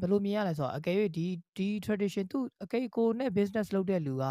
[0.00, 4.24] ဘယ်လိုမြင်ရလဲဆိုတော့အကယ်၍ဒီဒီ tradition သူအကယ်ကိုနဲ့ business လုပ်တဲ့လူက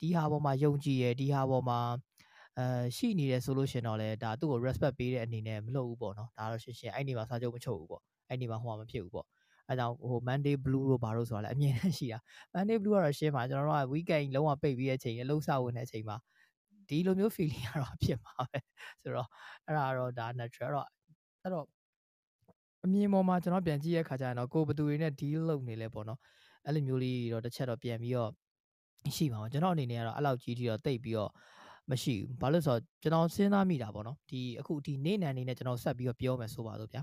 [0.00, 1.78] ဒီဟာပေါ်မှာယုံကြည်ရယ်ဒီဟာပေါ်မှာ
[2.58, 9.26] အဲရှိနေတယ်ဆိုလို့ရှင်တော့လေဒါသူ့ကို respect ပေးတဲ့အနေနဲ့မလုပ်ဘူးပေါ့နော်ဒါတော့ရှင်းရှင်းအဲ့ဒီမှာစာချုပ်မချုပ်ဘူးပေါ့အဲ့ဒီမှာဟိုမှာမဖြစ်ဘူးပေါ့
[9.68, 12.18] အဲကြောင့်ဟို Monday Blue တို့ဘာလို့ဆိုတာလဲအမြင်နဲ့ရှိတာ
[12.54, 16.16] Monday Blue ကတော့ရှင်းပါကျွန်တော်တို့က weekend လုံးဝပိတ်ပြီးတဲ့အချိန်အလုံးစဝင်တဲ့အချိန်မှာ
[16.88, 18.58] ဒီလိုမျိုး feeling ကတော့ဖြစ်မှာပဲ
[19.02, 19.28] ဆိုတော့
[19.66, 20.88] အဲ့ဒါတော့ဒါ natural တော့
[21.42, 21.66] အဲ့တော့
[22.84, 26.18] အမြင်ပေါ်မှာကျွန်တော်ပြန်ကြည့်ရတဲ့ခါကျရင်တော့ကိုဘသူတွေနဲ့ deal လုပ်နေလဲပေါ့နော်
[26.66, 28.30] အဲ့လိုမျိုးလေးတော့တစ်ချက်တော့ပြန်ပြီးတော့
[29.16, 31.30] ရှိပါအောင်ကျွန်တော်အနေနဲ့ကတော့အဲ့လောက်ကြီးကြီးတော့တိတ်ပြီးတော့
[31.90, 37.02] မရှိဘူးဘာလို့ဆိုတော့ကျွန်တော်စဉ်းစားမိတာပေါ့နော်ဒီအခုဒီနေ့နံနေနဲ့ကျွန်တော်ဆက်ပြီးတော့ပြောမယ်ဆိုပါတော့ဗျာ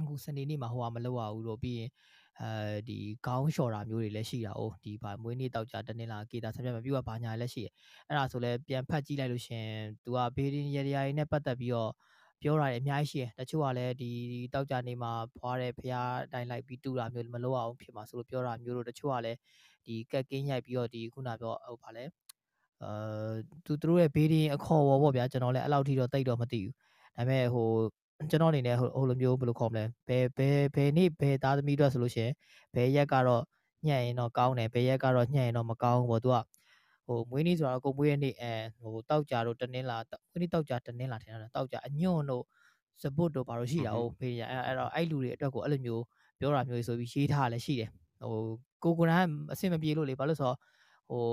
[0.00, 1.90] အခုစနေနေ့မှာဟိုကမလုပ်ရဘူးလို့ပြီးရင်
[2.40, 2.50] အဲ
[2.88, 7.72] ဒီခေါင်းလျှော်တာမျိုးတွေလည်းရှိတာ哦ဒီဗာမွေးနေ့တောက်ကြတနေ့လာကေတာဆက်ပြမပြူကဘာညာလည်းရှိတယ်
[8.08, 9.64] အဲ့ဒါဆိုလဲပြန်ဖတ်ကြည့်လိုက်လို့ရှင်
[10.04, 11.90] သူကဘေးရင်ရရရနဲ့ပတ်သက်ပြီးတော့
[12.42, 14.10] ပြောတာတွေအများကြီးရှိတယ်တချို့ကလည်းဒီ
[14.54, 15.94] တောက်ကြနေမှာဖွားတဲ့ဖះ
[16.32, 19.38] တိုင်လိုက်ပြီးတူတာမျိုးမလုပ်အောင်ဖြစ်မှာဆိုလို့ပြောတာမျိုးတို့တချို့ကလည်း
[19.86, 22.04] ဒီကက်ကင်းရိုက်ပြီးတော့ဒီခုနပြောဟိုဗာလဲ
[22.82, 23.32] အာ
[23.64, 26.74] သူတို့ရဲ့ဘေးရင်အခေါ်ဝေါ်ပေါ့ဗျာကျွန်တော်လည်းအဲ့လောက်ထိတော့တိတ်တော့မသိဘူး
[27.16, 27.68] ဒါပေမဲ့ဟို
[28.30, 32.32] ကျွန်တော်အနေနဲ့ဟိုလိုမျိုးဘယ်လိုခေါ်မလဲဘယ်ဘယ်ဘယ်နေ့ဘယ်သားသမီးတို့ဆိုလို့ရှိရင်
[32.74, 33.42] ဘယ်ရက်ကတော့
[33.86, 36.36] ညှက်ရင်တော့ကောင်းတယ်ဘယ်ရက်ကတော့ညှက်ရင်တော့မကောင်းဘူးပေါ့သူက
[37.06, 39.98] ဟိုမွေးနေ့ဆိုတော့ကိုမွေးရဲ့နေ့အဲဟိုတောက်ကြတို့တနင်းလာ
[40.30, 42.44] မွေးနေ့တောက်ကြတနင်းလာထင်တာတောက်ကြအညွန့်တို့
[43.02, 46.02] စပုတ်တို့ဘာလို့ရှိတာဟုတ်ဖေးရအဲအဲ့တော့အဲ့လူတွေအတွက်ကိုအဲ့လိုမျိုး
[46.38, 47.90] ပြောတာမျိုးဆိုပြီးရေးထားလည်းရှိတယ်
[48.20, 48.42] ဟို
[48.82, 50.56] ကိုကိုရန်အဆင်မပြေလို့လေဘာလို့ဆိုတော့
[51.10, 51.24] ဟို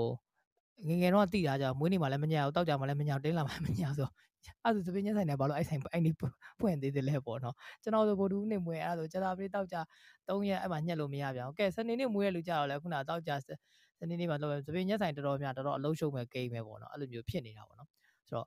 [0.88, 4.08] ငငယ်တော့တိတာကြမွေးနေ့မှလည်းမညာဘူးတောက်ကြမှလည်းမညာတင်းလာမှမညာဆို
[4.64, 6.12] အဲ့ဒါဆိုသပင်းညဆိုင်နဲ့ဘာလို့အဲ့ဆိုင်အဲ့ဒီ
[6.60, 9.76] ဖွင့်သေးတယ်လဲပေါ့နော်ကျွန်တော်ဆိုဗိုလ်တူးနေမွေအဲ့ဒါဆိုကျတာပြေးတောက်ကြ
[10.28, 17.88] ၃ရက်အဲ့မှာညက်လို့မရပြန်ဘူးကဲစနေနေ့မွေးရလူကြတော့လဲခုနတောက်ကြစနေနေ့မှာလောက်သပင်းညဆိုင်တော်တော်များတော်တော်အလုံးရှုံမဲ့ဂိမ်းပဲပေါ့နော်အဲ့လိုမျိုးဖြစ်နေတာပေါ့နော်
[18.28, 18.46] ဆိုတော့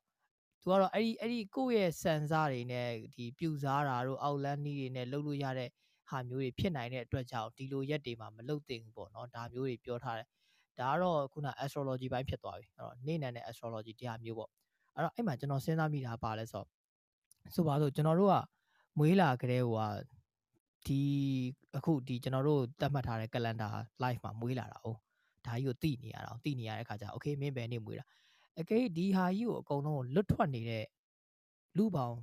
[0.62, 5.70] သူကတော့အဲ့ဒီအဲ့ဒီကိုယ့်ရဲ့စံစားတွေနဲ့ဒီပြူစားတာတို့အောက်လန်းနီးတွေနဲ့လှုပ်လို့ရတဲ့
[6.10, 10.28] ဟာမျိုးတွေဖြစ်နိုင်တဲ့အတွက်ကြောင့်ဒီလိုရက်တွေမှာမလှုပ်သင့်ဘူးပေါ့နော်ဒါမျိုးတွေပြောထားတယ်
[10.80, 14.50] ဒါကတော့ခုန astrology ဘိုင်းဖြစ်သွားပြီအဲ့တော့နေ့နံနဲ့ astrology တရားမျိုးပေါ့
[14.96, 16.66] အဲ့တော့အဲ့မှာကျွန်တော်စဉ်းစားမိတာပါလဲဆို
[17.56, 18.36] ဆိုပါဆိုကျွန်တော်တို့က
[18.98, 19.84] မွေးလာကြတဲ့ဟိုက
[20.88, 21.02] ဒီ
[21.78, 23.74] အခုဒီကျွန်တော်တို့တတ်မှတ်ထားတဲ့ calendar
[24.04, 24.88] live မှာမွေးလာတာ哦
[25.46, 28.06] ဒါကြီးကိုသိနေရတာသိနေရတဲ့ခါကျ okay မင်းဘယ်နေ့မွေးတာ
[28.60, 30.86] အကဲဒီဟာကြီးကိုအကုန်လုံးလွတ်ထွက်နေတဲ့
[31.78, 32.18] လူပေါင်း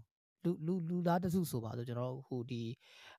[0.45, 2.63] လူလူလူသားတစုဆိုပါဆိုကျွန်တော်တို့ဟိုဒီ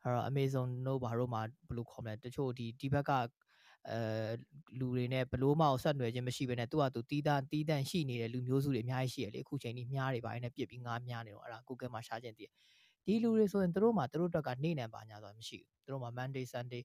[0.03, 3.11] အဲ့တော့ Amazon တို့ဘာတို့မှာဘယ်လိုခေါ်မလဲတချို့ဒီဒီဘက်က
[3.90, 4.32] အဲ
[4.78, 12.50] လူတွေနဲ့ဘလို့မှဆက်နွယ်ခြင်းမရှိဘဲနဲ့သူ့ဟာသူတီးတန်းတီးတန်းရှိနေတဲ့လူမျိုးစုတွေအများကြီးရှိရလေအခုချိန်ကြီးမြားတွေပိုင်းနဲ့ပြစ်ပြီးငားမြားနေတော့အဲ့ဒါ Google မှာရှားခြင်းတည်
[13.06, 16.82] ဒီလူတွေဆိုရင်တို့မှတို့တက်ကနေ့နံပါညာဆိုတာမရှိဘူးတို့မှ Monday Sunday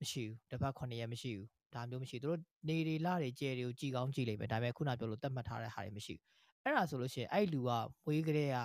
[0.00, 2.36] မရှိဘူးတစ်ပတ်9ရက်မရှိဘူးဒါမျိုးမရှိတို့
[2.68, 6.22] နေတွေလတွေကျဲတွေကိုကြည်ကောင်းကြည်လိမ့်မယ်ဒါပေမဲ့ခုနပြောလို့တတ်မှတ်ထားတဲ့ဟာတွေမရှိဘူး
[6.64, 7.70] အဲ့ဒါဆိုလို့ရှိရင်အဲ့လူက
[8.04, 8.56] မွေးကလေးက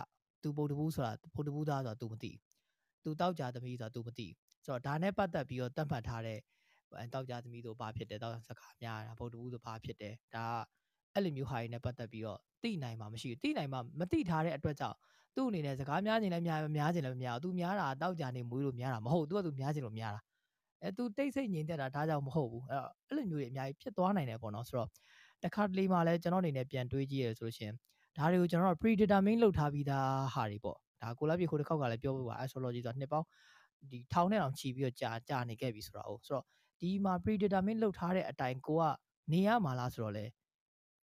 [0.44, 2.40] သူပုတ်တဘူးဆိုတာပုတ်တဘူးသားဆိုတာ तू မသိဘူး
[3.04, 6.40] तू တောက်ကြသမီးဆိုတာ तू မသိဘူးဆိုတော့ဒါနဲ့ပတ်သက်ပြီးတော့တတ်မှတ်ထားတဲ့
[7.15, 14.97] တောက်ကြသမီးဆိုဘာဖြစ်တယ်တောက်စကားများတာဗုဒ္ဓဘူးဆိုဘာဖြစ်တယ်ဒါကအဲ့လိုမျိုးဟာတွေနဲ့ပတ်သက်ပြီးတော့သိနိုင်မှာမရှိဘူးသိနိုင်မှာမသိထားတဲ့အတွက်ကြောင့်
[15.35, 20.21] သူ့အနေနဲ့စကားများခြင်းလည်းများများခြင်းလည်းမများဘူးသူများတာတောက်ကြနေမွေးလို့များတာမဟုတ်သူကသူများခြင်းလို့များတာ
[20.83, 24.89] အဲသူတိတ်ဆိတ်ငြိမ်သက်တာဒါကြောင့်မဟုတ်ဘူးအဲ့တော့အဲ့လိုမျိုးတွေအများကြီးဖြစ်သွားနိုင်တယ်ပေါ့နော်ဆိုတော့
[25.45, 27.73] တခါတလေမှလည်းကျွန်တော်အနေနဲ့ပြန်တွေးကြည့်ရဆိုလို့ရှင်
[28.17, 33.27] ဒါတွေကိုကျွန်တော်တို့ predetermine လုပ်ထားပြီးသားဟာတွေပေါ့ဒါကိုလာပြေခိုးတစ်ခေါက်ကလည်းပြောဖို့ပါ astrology ဆိုတာနှစ်ပေါင်း
[33.91, 36.45] ဒီထောင်နဲ့အောင်ခြီးပြီးတော့ကြာကြာနေခဲ့ပြီဆိုတာ哦ဆိုတော့
[36.81, 38.83] ဒီမှာ predetermine လုပ်ထားတဲ့အတိုင်းကိုက
[39.33, 40.25] နေရမှာလားဆိုတော့လေ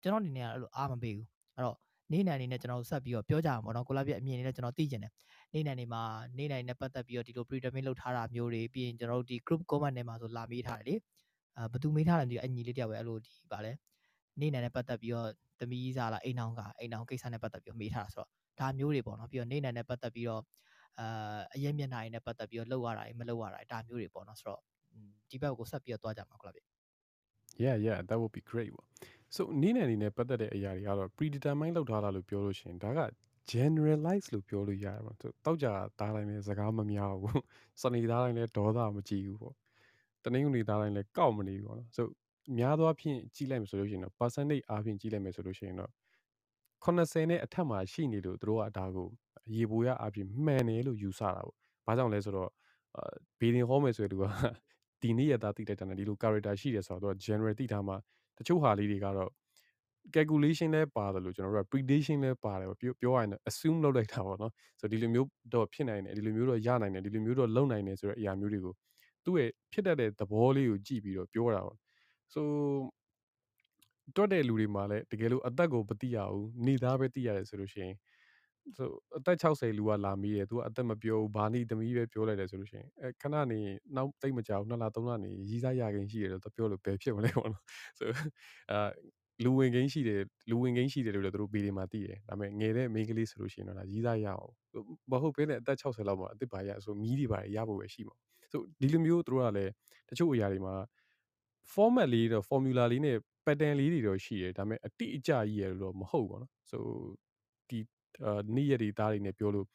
[0.01, 1.77] ကျွန်တော်အနေနဲ့အဲ့လိုအားမပေးဘူးအဲ့တော့
[2.11, 5.13] နေနိုင်နေနဲ့ကျွန်တော်ဆက်ပြီးတော့ပြောကြမှာပေါ့နော်ကိုလာပြအမြင်နဲ့ကျွန်တော်သိကျင်တယ်
[5.53, 6.01] နေနိုင်နေမှာ
[6.37, 10.95] နေနိုင်နဲ့ပတ်သက်ပြီးတော့ဒီလို predetermine လုပ်ထားတာမျိုးတွေပြီးရင်ကျွန်တော်တို့ဒီ group comment ထဲမှာဆိုလာမေးထားတယ်လေ
[11.57, 13.71] အာဘသူမေးထားတယ်ဒီအညီလေးတယောက်ပဲအဲ့လိုဒီပါလဲ
[14.41, 20.43] နေနိုင်နဲ့ပတ်သက်ပြီးတော့သမီးစားလားအိမ်အောင်ကအိမ်အောင်ကိစ္စနဲ့ပတ်သက်ပြီးတော့မေးထားတာဆိုတော့ဒါမျိုးတွေပေါ့နော်ပြီးတော့နေနိုင်နဲ့ပတ်သက်ပြီးတော့
[20.99, 24.61] အာအရင်မျက်နှာရည်နဲ့ပတ်သက်ပြီးတော့လှုပ်ရတာမလှုပ်ရတာဒါမျိုးတွေပေါ့နော်ဆိုတော့
[25.35, 26.61] ဒီဘက်ကိုဆက်ပြီးတော့တွားကြမှာဟုတ်လားဗျ
[27.63, 28.87] Yeah yeah that would be great ပေါ့
[29.35, 33.01] so နီးနယ်အနေနဲ့ပတ်သက်တဲ့အရာတွေကတော့ predetermine လောက်ထားတာလို့ပြောလို့ရှိရင်ဒါက
[33.51, 35.67] generalize လို့ပြောလို့ရတယ်ပေါ့တောက်ကြ
[35.99, 37.41] သားတိုင်းလည်းစကားမများဘူး
[37.81, 39.55] စနေသားတိုင်းလည်းဒေါသမကြည့်ဘူးပေါ့
[40.23, 42.07] တနင်္ဂနွေသားတိုင်းလည်းကောက်မနေဘူးပေါ့နော်ဆို
[42.57, 45.91] များသောအားဖြင့်ကြည့်လိုက်မယ်ဆိုလို့ရှိရင်တော့ percentage အားဖြင့်ကြည့်လိုက်မယ်ဆိုလို့ရှိရင်တော့
[46.85, 49.07] 80နဲ့အထက်မှာရှိနေလို့သူတို့ကဒါကို
[49.55, 51.55] ရေပိုရအားဖြင့်မှန်တယ်လို့ယူဆတာပေါ့
[51.85, 52.49] ဘာကြောင့်လဲဆိုတော့
[52.95, 54.23] အာဘေဒင်ဟောမယ်ဆိုတဲ့သူက
[55.01, 57.97] ဒီနေ့ရသားတိတက်တာနဲ့ဒီလို character ရှိတယ်ဆိုတော့ general တိထားမှာ
[58.37, 59.31] တချို့ဟာလေးတွေကတော့
[60.15, 68.73] calculation လဲပါတယ်လို့ကျွန်တော်တို့က prediction လဲပါတယ်ပေါ့ပြောပြောရရင် assume လုပ်လိုက်တာပေါ့နော်ဆိုတော့ဒီလိုမျိုးတော့ဖြစ်နိုင်တယ်ဒီလိုမျိုးတော့ရနိုင်တယ်ဒီလိုမျိုးတော့လုပ်နိုင်တယ်ဆိုတဲ့အရာမျိုးတွေကို
[69.23, 71.77] သူ့ရဲ့ဖြစ်တတ်တဲ့သဘောလေးကိုကြည့်ပြီးတော့ပြောတာပေါ့
[72.33, 72.47] ဆို
[74.15, 77.95] တွတ်တဲ့လူတွေမှာလည်းတကယ်လို့အသက်ကိုမသိရဘူးနေသားပဲသိရတယ်ဆိုလို့ရှိရင်
[78.77, 83.59] ဆိုအသက်60လူကလာမိတယ်သူကအသက်မပြောဘူးဘာနီသမီးပဲပြောလိုက်တယ်ဆိုလို့ရှိရင်အဲခဏနေ
[83.95, 87.63] နောက်တိတ်မကြောက်နှစ်လသုံးလနေရီးစားရခင်ရှိတယ်လို့သူပြောလို့ဘယ်ဖြစ်မလဲပေါ့နော်
[87.99, 88.09] ဆို
[88.71, 88.89] အာ
[89.43, 94.51] လူဝင်ကိန်းရှိတယ်လူဝင်ကိန်းရှိတယ်လို့လည်းသူတို့ပေတွေမှာသိတယ်ဒါပေမဲ့ငယ်တဲ့မိန်းကလေးဆိုလို့ရှိရင်တော့ရီးစားရအောင်
[95.11, 98.15] မဟုတ်ဘဲနဲ့အသက်60လောက်မှာအသက်ပါရဆိုမီးတွေပါရဖို့ပဲရှိမှာ
[98.51, 99.71] ဆိုဒီလိုမျိုးသူတို့ကလည်း
[100.09, 100.75] တချို့အရာတွေမှာ
[101.73, 106.83] format လေးတော့ formula လေးနဲ့ pattern လေးတွေတော့ရှိတယ်ဒါပေမဲ့အတိအကျကြီးရလို့မဟုတ်ဘူးပေါ့နော်ဆို
[107.69, 107.79] ဒီ
[108.55, 109.65] နေ့ရက်တွေသားတွေနဲ့ပြောလို့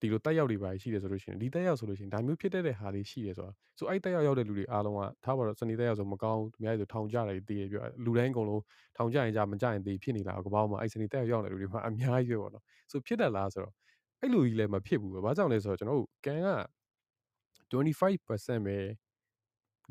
[0.00, 8.62] ဒီလိုတက်ရောက်တွေပါရှိတယ်ဆိုလို့ရှိရင်ဒီတက်ရောက်ဆိုလို့ရှိရင်ဒါမျိုးဖြစ်တတ်တဲ့ဟာလေးရှိတယ်ဆိုတာဆိုအဲ့တက်ရောက်ရောက်တဲ့လူတွေအားလုံးကထားပါတော့စနေတက်ရောက်ဆိုမကောင်းသူများဆိုထောင်ကြတယ်တည်ရပြလူတိုင်းအကုန်လုံး
[8.96, 13.74] ထောင်ကြရင်ကြမကြရင်တည်ဖြစ်နေလားကပောင်းမှာအဲ့စနေတက်ရောက်ရောက်တဲ့လူတွေမှာအများကြီးပဲပေါ့နော်ဆိုဖြစ်တတ်လားဆိုတော့
[14.20, 16.48] အဲ့လိုကြီးလည်းမဖြစ်ဘူးပဲဘာကြောင့်လဲဆိုတော့ကျွန်တော်တို့ကန်က
[17.70, 18.76] 25%ပဲ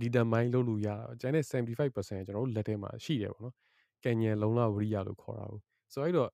[0.01, 3.55] determine လုပ်လို့ရတာကျန်တဲ့75%ကျွန်တော်တို့လက်ထဲမှာရှိတယ်ပေါ့နော်
[4.03, 5.61] ကံဉဏ်လုံလဝရိယလို့ခေါ်တာဘူး
[5.93, 6.29] ဆိုတော့အဲ့တော့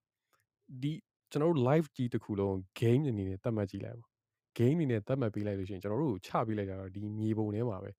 [0.82, 0.94] ဒီ
[1.32, 4.08] ကျွန်တော်တို့ live ကြီးတစ်ခုလုံး game အနေနဲ့သတ်မှတ်ကြည့်လိုက်ပါ
[4.58, 7.92] game အနေနဲ့သတ်မှတ်ပေးလိုက်လို့ရှိရင်ကျွန်တော်တို့ကိုချပေးလိုက်တာတော့ဒီမြေပုံထဲမှာပဲ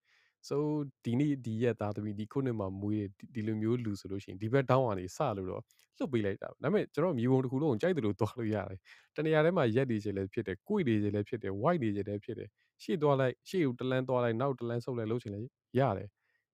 [0.48, 0.56] so
[1.04, 5.62] ဒီနေ့ဒီရက်သားသမီးဒီခုနှစ်မှာမွေးဒီလိုမျိုးလူဆိုလို့ရှိရင်ဒီဘက်တောင်းကနေစလို့တော့
[5.98, 8.78] လွတ်ပေးလိုက်တာဒါပေမဲ့ကျွန်တော်မြေပုံတစ်ခုလုံးကိုကြိုက်တယ်လို့သွားလို့ရတယ်
[9.16, 12.48] တနေရာထဲမှာရက်နေခြင်းလည်းဖြစ်တယ်ကိုယ်နေခြင်းလည်းဖြစ်တယ် white နေခြင်းလည်းဖြစ်တယ်
[12.82, 16.08] ရှေ့သွားလိုက်ရှေ့ကိုတလန်းသွားလိုက်နောက်တလန်းဆုပ်လိုက်လှုပ်ခြင်းလည်းရတယ်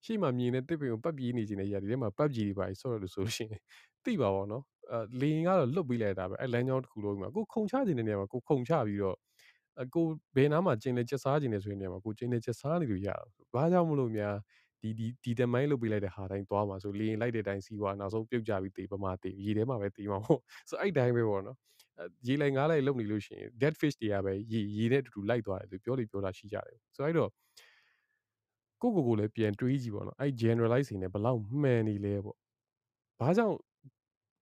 [0.04, 3.60] ရှေ့မှာမြင်တဲ့တစ်ပင်ကိုပတ်ပြေးနေခြင်းလည်းရတယ်ဒီထဲမှာပတ်ပြေးတွေပါဆော့ရလို့ဆိုလို့ရှိရင်
[4.04, 4.75] သိပါပါတော့အဲ
[5.20, 9.16] လေရင်ကတော့လွတ်ပေးလိုက်တာပဲအဲလမ်းကြောင်းတစ်ခုလုံးမှာကိုခုံချခြင်းတဲ့နေရာမှာကိုခုံချပြီးတော့
[9.82, 10.04] အကို
[10.36, 13.16] ဘယ်နားမှာကျင်းလဲချက်စားခြင်းလဲဆိုတဲ့နေရာမှာကိုကျင်းလဲချက်စားနေလို့ရတာ
[13.54, 14.34] ဘာကြောင့်မလို့များ
[14.80, 21.56] ဒီဒီဒီတမိုင်းလုပ်ပေးလိုက်တဲ့ဟာတိုင်းသွားမှာဆိုလေရင်လိုက်တဲ့တိုင်းစီးပွားနောက်ဆုံးပြုတ်ကြပြီးတေးပမာတေးရေထဲမှာပဲတေးမှာပေါ့ဆိုအဲ့တိုင်းပဲပေါ့နော်
[22.26, 27.30] ရေလိုက်ငားလိုက်လုပ်နေလို့ရှိရင် dead fish တွေကပဲရေရေနဲ့အတူတူလိုက်သွားတယ်သူပြောလို့ပြောတာရှိကြတယ်ဆိုတော့အဲ့တော့
[28.82, 32.36] ကိုကိုကိုလည်းပြန်တွေးကြည့်ပေါ့နော်အဲ့ generalize နေဘလောက်မှန်နေလဲပေါ့
[33.20, 33.56] ဘာကြောင့်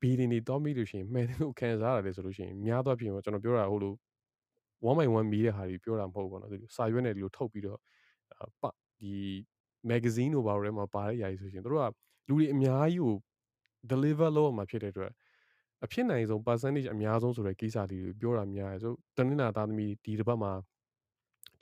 [0.04, 3.94] ဘီဒီနေတော့မိလို့ရှိရင်မှန်တယ်လို့ခံစားရတယ်ဆိုလို့ရှိရင်များသောအားဖြင့်ကျွန်တော်ပြောတာဟိုလို
[4.84, 7.78] 1 by 1မီးတဲ့ဟာတွေပြောတာမဟုတ်ဘူးပေါ့နော်ဒီစာရွက်နဲ့ဒီလိုထုတ်ပြီးတော့
[9.00, 9.12] ဒီ
[9.90, 11.76] magazine တို့ဘာလို့လဲမှာပါတဲ့ຢာကြီးဆိုရှင်တို့က
[12.28, 13.16] လူတွေအများကြီးကို
[13.90, 15.12] deliver လုပ်အောင်မှာဖြစ်တဲ့အတွက်
[15.84, 20.52] အဖြစ်နိုင်ဆုံး percentage အများဆုံးဆိုတဲ့ကိစ္စလေးတွေပြောတာများတယ်ဆိုတနင်္လာသားသမီးဒီတစ်ပတ်မှာ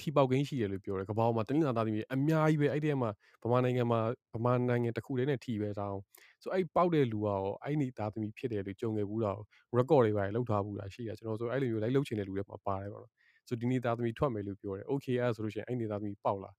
[0.03, 3.11] ထီပေါက်ကိန်းရှိတယ်လို့ပြောတယ်ကပောင်းမှာတနင်္လာသားသမီးအများကြီးပဲအဲ့ဒီမှာ
[3.42, 4.00] ဗမာနိုင်ငံမှာ
[4.34, 5.98] ဗမာနိုင်ငံတစ်ခုတည်းနဲ့ထီပဲတောင်း
[6.42, 9.40] ဆိုအဲ့ပေါက်တဲ့လူကရောအဲ့ဒီသားသမီးဖြစ်တယ်လို့ကြုံခဲ့ဘူးတော့
[9.78, 13.12] record တွေပါလောက်ထားဘူးတာရှိတယ်ကျွန်တော်ဆိုအဲ့လိုမျိုးလိုက်လုတ်ချင်တဲ့လူတွေမှာပါတယ်ပေါ့နော်
[13.48, 16.50] ဆိုဒီနေ့သားသမီးထွက်မယ်လို့ပြောတယ် okay အဲ့ဆိုလို့ရှိရင်အဲ့ဒီသားသမီးပေါက်လာ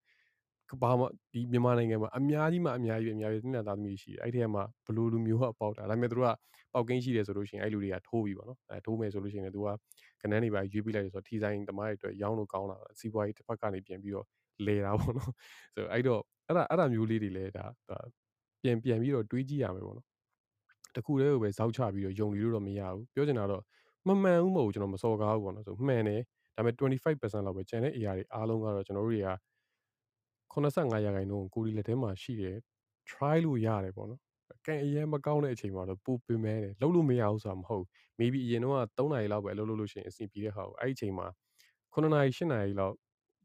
[0.81, 6.27] ဘာမှဒီမြန်မာနိုင်ငံမှာအများကြီးမှအများကြီးပဲအများကြီးတင်းသားသမီးရှိတယ်အဲ့ဒီမှာဘလူလူမျိုးကပေါက်တာဒါပေမဲ့တို့က
[6.73, 9.69] ပေါက်ကင်းရှိတယ်ဆိုလို့ရှိရင်အဲ့လူတွေကထိုးပြီပေါ့နော်အဲထိုးမယ်ဆိုလို့ရှိရင်လည်းသူက
[10.23, 14.27] ကနန်းတွေပါရွေးပြီးလိုက်ဆိုတော့ထီဆိုင်သမားတွေအတွက်ရောင်းလို့ကောင်းလာစီးပွားရေးတစ်ဖက်ကနေပြန်ပြီးတော့
[14.65, 15.31] လဲတာပေါ့နော်
[15.75, 17.65] ဆိုအဲ့တော့အဲ့ဒါအဲ့ဒါမျိုးလေးတွေလည်းဒါ
[18.61, 20.07] ပြန်ပြန်ပြီးတော့တွေးကြည့်ရမယ်ပေါ့နော်
[20.95, 23.63] တခုတည်းကိုပဲဇောက်ချပြီးတော့ယုံကြည်လို့တော့မရဘူးပြောချင်တာတော့
[24.07, 26.21] မမှန်ဘူးမဟုတ်ကျွန်တော်မစော်ကားဘူးပေါ့နော်ဆိုမှန်တယ်
[26.55, 29.29] ဒါပေမဲ့25%လောက်ပဲကျန်တဲ့အရာတွေအားလုံးကတော့ကျွန်တော်တို့တွေက
[30.53, 32.57] 85ရာခိုင်နှုန်းကိုရီလက်ထဲမှာရှိတယ်
[33.09, 34.21] try လို့ရတယ်ပေါ့နော်
[34.65, 37.85] ကံအရင်မကောင်းတဲ့အချိန်မှာတော့ပူပင်မဲတယ်လုံးလို့မရဘူးဆိုတာမဟုတ်
[38.19, 41.27] maybe အရင်တော့3နာရီလောက်ပဲအလုပ်လုပ်လို့ရှိရင်အဆင်ပြေတဲ့ဟာကိုအဲ့ဒီအချိန်မှာ
[41.93, 42.95] 9နာရီ10နာရီလောက်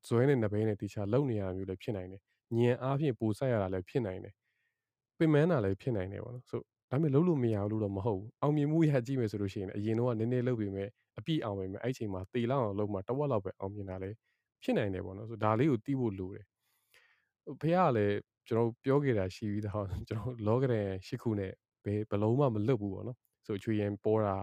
[0.09, 2.21] ဇွဲနဲ့နဘဲနဲ့တေချာလုံနေရမျိုးလည်းဖြစ်နိုင်တယ်
[2.57, 4.35] ညံအားဖြင့်ပူဆက်ရတာလည်းဖြစ်နိုင်တယ်
[5.19, 10.89] ပင်မန်းတာလည်းဖြစ်နိုင်တယ်ပေါ့နော်ဆိုဒါပေမဲ့လုံးလို့မရဘူးလို့တော့မဟုတ်ဘူးအောင်မြင်မှုရကြည့်မယ်ဆိုလို့ရှိရင်အရင်တော့နည်းနည်းလုပ်ပြီးမဲ့
[11.19, 14.17] အပြည့်အောင်ပဲမဲ့အဲ့ချိန်မှာတေလောက်အောင်လုပ်မှတဝက်လောက်ပဲအောင်မြင်တာလည်း
[14.63, 16.47] ဖြစ်နိုင်တယ်ပေါ့နော်ဆိုဒါလေးကိုတီးဖို့လိုတယ်
[17.61, 18.17] ဖះကလည်း
[18.49, 21.53] ကျွန်တော်ပြောခဲ့တာရှိပြီးတော့ကျွန်တော်လောကရန်ရှစ်ခုနဲ့
[21.85, 24.37] ဘယ်ဘလုံးမှမလွတ်ဘူးပေါ့နော်ဆိုချွေရင်ပေါ်တာ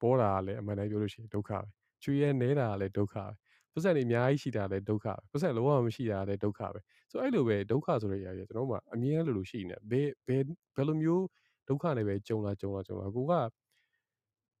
[0.00, 1.66] ပေါ်တာလည်းအမှန်တမ်းပြောလို့ရှိရင်ဒုက္ခပဲ
[2.02, 3.26] ချွေရင်နဲတာလည်းဒုက္ခပဲ
[3.72, 6.80] ပတ်စံတွေအများကြီးရှိတာလည်းဒုက္ခပဲပတ်စံလုံးဝမရှိတာလည်းဒုက္ခပဲ
[7.10, 10.42] ဆိုအဲ့လိုပဲဒုက္ခဆိုတဲ့အရာကြီးကျွန်တော်တို့ကအမြဲလိုလိုရှိနေဘယ်ဘယ်
[10.76, 11.24] ဘယ်လိုမျိုး
[11.68, 13.32] ဒုက္ခနဲ့ပဲကြုံလာကြုံလာကြုံလာကိုက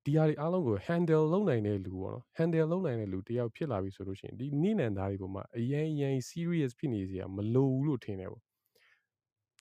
[0.04, 8.42] ဒီဟာတွေအားလုံးကို handle လုပ်နိုင်တဲ့လူပေါ့နော် handle လုပ်နိုင်တဲ့လူတယောက်ဖြစ်လာပြီဆိုလို့ရှိရင်ဒီနိနန်သားတွေပေါ်မှာအရင်အရင် serious ဖြစ်နေစရာမလိုဘူးလို့ထင်တယ်ပေါ့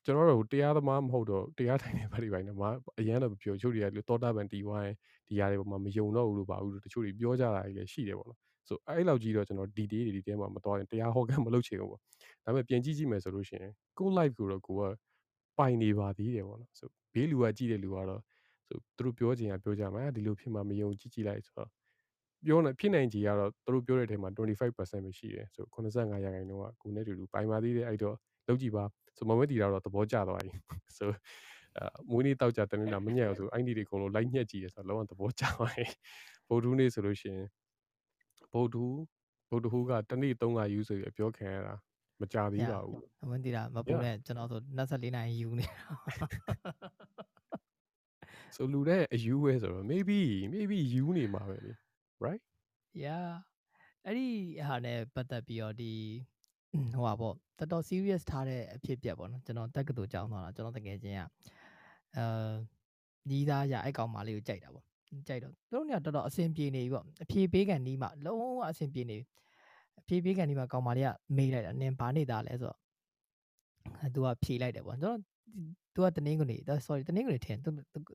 [0.05, 2.63] ကျွန်တော်တို့တရားသမားမဟုတ်တော့တရားထိုင်နေပါလိမ့်ပိုင်းတော့မ
[2.99, 4.93] အရန်တော့ပြောချုပ်တွေကတောတာပန်တီဝိုင်း
[5.27, 12.05] ဒီຢာတွေပေါ်မှာမယုံတော့ဘူးလို့ပါဘူးတချို့တွေပြောကြတာကြီးလည်းရှိတယ်ပေါ့နော်ဆိုအဲ့လောက်ကြီးတော့ကျွန်တော် detail တွေဒီထဲမှာမသွားရင်တရားဟောကမလုပ်ချင်ဘူးပေါ့ဒါ
[12.45, 14.81] ပေမဲ့ပြန်ကြည့်ကြည့်မယ်ဆိုလို့ရှိရင်ကို live ကိုတော့ကိုက
[15.57, 18.21] ပိုင်နေပါသေးတယ်ပေါ့နော်ဆိုဘေးလူကကြည့်တဲ့လူကတော့
[18.67, 21.69] ဆိုသူတို့ပြောချင်တာပြောကြမှာဒီလိုဖြစ်မှာမယုံကြည့်ကြည့်လိုက်ဆိုတော့
[22.45, 28.15] ပြောနေဖြစ်နိုင်ကြီးကတော့သူတို့ပြောတဲ့အထဲမှာ25%ပဲရှိတယ်ဆို85ရာခိုင်နှုန်းကကိုနဲ့တူတူပိုင်ပါသေးတယ်အဲ့တော့
[28.47, 28.83] လောက်ကြည့်ပါ
[29.21, 30.51] ဆိုမမတီတာတော့သဘောကျသွားပြီ
[30.97, 31.09] ဆို
[31.77, 35.85] အာမွေးနေ့တောက်ကြတနေ့လာမညံ့အောင်ဆိုအဲ့ဒီတွေအကုန်လုံးလိုက်ညက်ကြည့်ရဆိုတော့လုံးဝသဘောကျသွားပြီ
[36.47, 37.47] ဗုဒ္ဓနေ့ဆိုလို့ရှိရင်
[38.53, 38.75] ဗုဒ္ဓ
[39.49, 41.73] ဗုဒ္ဓဟူးကတနေ့3ကယူဆိုပြီးပြောခံရတာ
[42.21, 45.85] မကြသေးပါဘူးအမင်းတီတာမပူနဲ့ကျွန်တော်ဆို24နိုင်ယူနေတာ
[48.55, 50.19] ဆိုလူတဲ့အယူပဲဆိုတော့ maybe
[50.53, 51.73] maybe ယူနေမှာပဲလေ
[52.25, 52.43] right
[53.03, 53.29] yeah
[54.05, 54.27] အဲ့ဒီ
[54.67, 55.93] ဟာနဲ့ပတ်သက်ပြီးတော့ဒီ
[56.93, 61.21] ဟိုပါပေါ့တော်တော် serious ထားတဲ့အဖြစ်အပျက်ပေါ့နော်ကျွန်တော်တက်ကတူကြောင်းသွားတာကျွန်တော်တကယ်ချင်းက
[62.17, 62.25] အဲ
[63.29, 64.85] ညီးသားရအဲ့ကောင်မလေးကိုကြိုက်တာပေါ့
[65.27, 69.25] ကြိုက်တော့သူတို့ကတော်တော်အဆင်ပြေနေပြီပေါ့အဖြေပေးကန်နီးမှလုံးဝအဆင်ပြေနေပြီ
[69.99, 72.77] အဖြေပေးကန်နီးမှကောင်မလေးကမေးလိုက်တာနင်ဘာနေတာလဲဆိုတော့
[73.99, 75.17] အဲသူကဖြေလိုက်တယ်ပေါ့ကျွန်တော်
[75.93, 77.69] သူကတနင်္ဂနွေ sorry တနင်္ဂနွေထင်သူ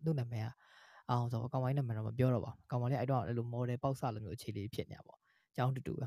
[0.05, 0.47] သူနာမည်က
[1.11, 5.19] အောင်ဆိုတော့ကောင်မလေးနာမည်တော့မပြောတော့ပါဘူးကောင်မလေးအဲ့တော့အဲ့လို model ပေါက်စလိုမျိုးအခြေလေးဖြစ်နေတာပေါ့
[5.51, 6.07] အကြောင်းတူတူပဲ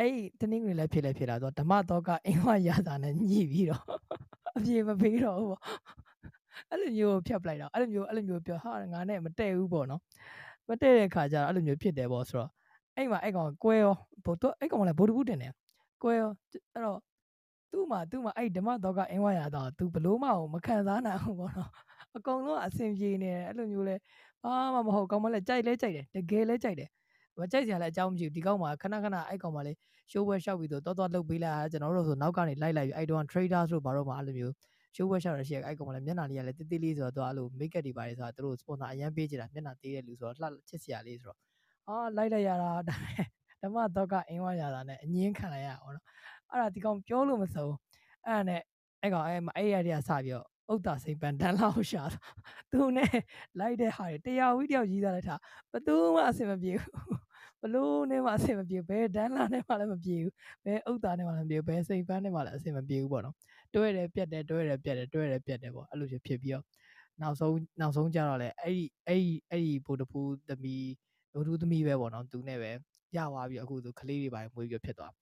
[0.00, 3.84] အဲ့တနင်္ဂနွေလည်းဖြစ်လည်းဖြစ်လာတော့ဓမ္မတော့ကအင်္ဂဝရတာနဲ့ညှိပြီးတော့
[4.56, 5.62] အပြေမပေးတော့ဘူးပေါ့
[6.70, 10.00] အဲ့လိုမျိုးဖြတ်ပလိုက်တော့အဲ့လိုမျိုးအဲ့လိုမျိုးပြောဟာငါနဲ့မတည့်ဘူးပေါ့နော်
[10.68, 12.50] မတည့်တဲ့ခါကျတော့အဲ့လိုမျိုးဖြစ်တယ်ပေါ့ဆိုတော့
[12.96, 13.94] အဲ့မှာအဲ့ကောင်ကွဲရော
[14.24, 15.52] ဘုတော့အဲ့ကောင်လည်းဗုဒ္ဓဘူးတင်တယ်
[16.02, 16.30] ကွဲရော
[16.72, 16.98] အဲ့တော့
[17.72, 21.70] သူ့မှာသူ့မှာအဲ့ဓမ္မတော့ကအင်္ဂဝရတာသူဘလို့မှမခံစားနိုင်ဘူးပေါ့နော်
[22.16, 23.96] အကုန်လုံးအဆင်ပြေနေတယ်အဲ့လိုမျိုးလဲ
[24.42, 26.88] ဘာမှမဟုတ်ကောင်မလဲကြိုက်လဲကြိုက်တယ်တကယ်လဲကြိုက်တယ်
[27.38, 29.72] မကြိုက်စရာလည်းအကြောင်းမရှိဘူးဒီကောင်မှာခဏခဏအဲ့ကောင်မှာလေ
[30.10, 34.54] ရှိုးပွဲရှောက်ပြီးတော့တော်တော်လုတ်ပေးလိုက်ကျွန်တော်တို့ဆိုနောက်ကနေလိုက်လိုက်ပြီးအဲ့တော့ trader ဆိုဘာလို့မှအဲ့လိုမျိုး
[34.94, 41.38] ရှိုးပွဲရှောက်ရရှိအဲ့ကောင်မှာလည်းမျက်နှာလေးကလည်းတိတိလေးဆိုတော့သူအဲ့လို make up တွေပါတယ်ဆိုတော့သူတို့ sponsor အရင်ပေးကြတာမျက်နှာသေးတဲ့လူဆိုတော့လှချစ်စရာလေးဆိုတော့
[41.88, 42.96] အာလိုက်လိုက်ရတာဒါ
[43.62, 46.06] ဓမ္မတော့ကအင်းဝရတာနဲ့အငင်းခံလိုက်ရအောင်နော်
[46.50, 47.66] အဲ့ဒါဒီကောင်ပြောလို့မစုံ
[48.26, 48.60] အဲ့ဒါနဲ့
[49.02, 52.02] အဲ့ကောင်အဲ့အဲ့ရတဲ့စပြီးတော့ ဥဒ္ဒါစိန်ပန်တန်လောက်ရှာ
[52.72, 53.12] သူနဲ့
[53.60, 55.36] လိုက်တဲ့ဟာတွေတရားဝီတယောက်ကြီးသားလိုက်တာ
[55.72, 56.92] ဘသူမှအဆင်မပြေဘူး
[57.62, 60.32] ဘလို့နဲ့မှအဆင်မပြေဘဲဒန်းလာနဲ့မှလည်းမပြေဘူး
[60.64, 63.36] ဘဲဥဒ္ဒါနဲ့မှလည်းမပြေဘူးဘဲစိန်ပန်းနဲ့မှလည်းအဆင်မပြေဘူးပေါ့နော်
[63.74, 66.64] တွဲတယ်ပြက်တယ်တွဲတယ်ပြက်တယ်တွဲတယ်ပြက်တယ်ပေါ့အဲ့လိုဖြစ်ဖြစ်ပြီးတော့
[67.22, 70.90] နောက်ဆုံးနောက်ဆုံးကြတော့လေအဲ့ဒီအဲ့ဒီအဲ့ဒီဘိုးတဖူးသမီး
[71.32, 72.70] ဘိုးတဖူးသမီးပဲပေါ့နော်သူနဲ့ပဲ
[73.16, 75.12] ရသွားပြီးအခုသူကလေးတွေပါမွေးပြီးဖြစ်သွား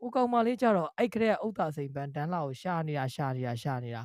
[0.00, 4.02] ဟိုကောင်မလေးကြတော့အဲ့ကလေးကဥဒ္ဒါစိန်ပန်းဒန်းလာကိုရှာနေတာရှာနေတာရှာနေတာ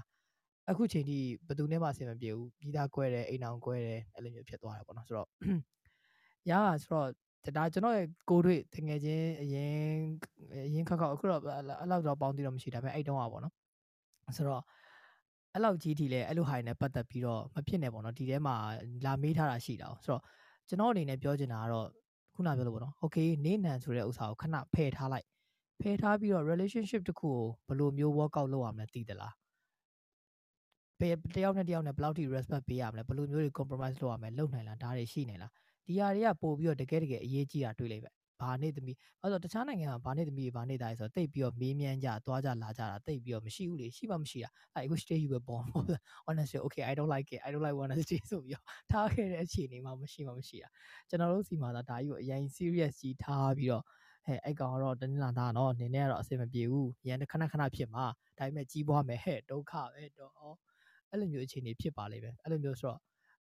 [0.70, 5.28] အခုချိန်ထိဘယ်သူနဲ့မှအဆင်မပြေဘူးပြီးသားကွဲတယ်အိမ်အောင်ကွဲတယ်အဲ့လိုမျိုးဖြစ်သွားတယ်ပေါ့နော်ဆိုတော့
[6.52, 6.54] ရ
[6.84, 7.08] ဆိုတော့
[7.58, 9.76] ဒါကျွန်တော်ရဲ့ကိုတွေ့တငယ်ချင်းအရင်
[10.68, 13.54] အရင်ခက်ခက်အခုတော့အဲ့လောက်တော့ပေါင်းသေးတော့မရှိဒါပေမဲ့အဲ့တုန်းကပေါ့နော်
[14.38, 14.62] ဆိုတော့
[15.54, 18.56] အဲ့လောက်ကြီးထိလဲအဲ့လိုဟာတွေနဲ့ပတ်သက်ပြီးတော့မဖြစ်နဲ့ပေါ့နော်ဒီထဲမှာ
[19.06, 20.22] လာမေးထားတာရှိတာဆိုတော့
[20.68, 21.88] ကျွန်တော်အနေနဲ့ပြောချင်တာကတော့
[22.36, 25.26] ခုနပြောလို့ပေါ့နော် okay နေနံဆိုတဲ့ဥစ္စာကိုခဏဖယ်ထားလိုက်
[25.82, 29.34] ဖယ်ထားပြီးတော့ relationship တစ်ခုကိုဘယ်လိုမျိုး workout လုပ်ရမလဲသိသလား
[31.00, 35.52] ဘယ်တယောက်နဲ့တယောက်နဲ့ဘယ်လောက်ထိ respect ပေးရမလဲဘယ်လိုမျိုးတွေ compromise လုပ်ရမလဲလုပ်နိုင်လားဒါတွေရှိနေလား
[35.88, 45.66] ဒီဟာတွေကပို့ပြီးတော့တကယ်တကယ်အရေးကြီးတာတွေ့လိုက်ပဲဘာနေသမီးအဲဆိုတခြားနိုင်ငံကဘာနေသမီးဘာနေသားဆိုတော့တိတ်ပြီးတော့မေးမြန်းကြသွားကြလာကြတာတိတ်ပြီးတော့မရှိဘူးလေရှိမှမရှိတာအဲ I wish stay you were born
[46.28, 50.70] honestly okay I don't like it I don't like honesty ဆိုပြီးတော့ထားခဲ့တဲ့အခြေအနေမှာမရှိမှမရှိတာ
[51.10, 53.84] ကျွန်တော်တို့စီမှာဒါဒါကြီးကိုအရင် serious ကြီးထားပြီးတော့
[54.26, 58.06] ဟဲ့အဲ့ကောင်ကတော့တနင်္လာသားနော်နင်းနဲ့ကတော့အဆင်မပြေဘူးရန်ခဏခဏဖြစ်မှာ
[58.38, 60.56] ဒါပေမဲ့ကြီးပွားမယ်ဟဲ့ဒုက္ခပဲတော့
[61.12, 63.00] အဲ့လိုမျိုးအခြေအနေဖြစ်ပါလိမ့်မယ်အဲ့လိုမျိုးဆိုတော့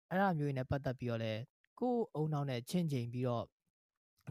[0.09, 1.33] အဲ့ဒါမျိုးနဲ့ပတ်သက်ပြီးတော့လဲ
[1.79, 3.45] ကိုယ်အုံနောက်နဲ့ချင့်ချိန်ပြီးတော့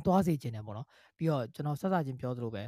[0.06, 2.64] သွားစေခြင်းတယ်ပေါ့နော်ပြီးတော့ကျွန်တော်ဆက်စချင်းပြောသလိုပဲ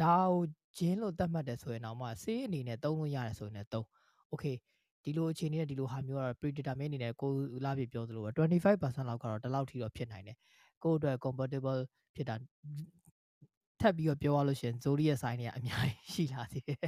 [0.00, 0.42] ဒါကို
[0.78, 3.86] ဂျင်းလို့သတ်မှတ်တယ်ဆိုရင်တော့မှဆေးအနေနဲ့သုံးလို့ရတယ်ဆိုရင်လည်းသုံး
[4.32, 4.56] okay
[5.04, 7.30] ဒီလိုအခြေအနေနဲ့ဒီလိုဟာမျိုးကတော့ predetermine အနေနဲ့ကို
[7.64, 10.36] လာပြပြောသလိုပဲ25%လောက်ကတော့ဒီလောက်ထိတော့ဖြစ်နိုင်တယ်
[10.84, 11.80] ကိုယ့်အတွက် compatible
[12.14, 12.34] ဖြစ်တာ
[13.80, 16.78] ထပ်ပြီးတော့ပြောရလို့ရှိရင် zodiac sign တွေကအများကြီးရှိလာသေးတယ်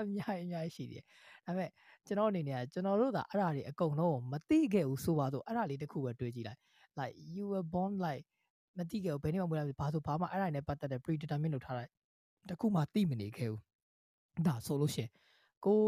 [0.00, 1.04] အများကြီးအများကြီးရှိသေးတယ်
[1.46, 1.70] ဒါပေမဲ့
[2.06, 6.60] ကျွန်တော်အနေနဲ့ကကျွန်တော်တို့ကအဲ့ဒါတွေအကုန်လုံးမသိခဲ့ဘူးဆိုပါတော့အဲ့ဒါလေးတစ်ခုပဲတွေးကြည့်လိုက်
[6.98, 8.24] like you were born like
[8.78, 11.84] မသိခဲ့ဘူးဘယ်နေ့မှမွေးလာဘူးဘာဆိုဘာမှအဲ့ဒါနဲ့ပတ်သက်တဲ့ predetermine လုပ်ထားတာ
[12.48, 15.10] တခုမှသိမနေခဲ့ဘူးဒါဆိုလို့ရှိရင်
[15.66, 15.80] ကို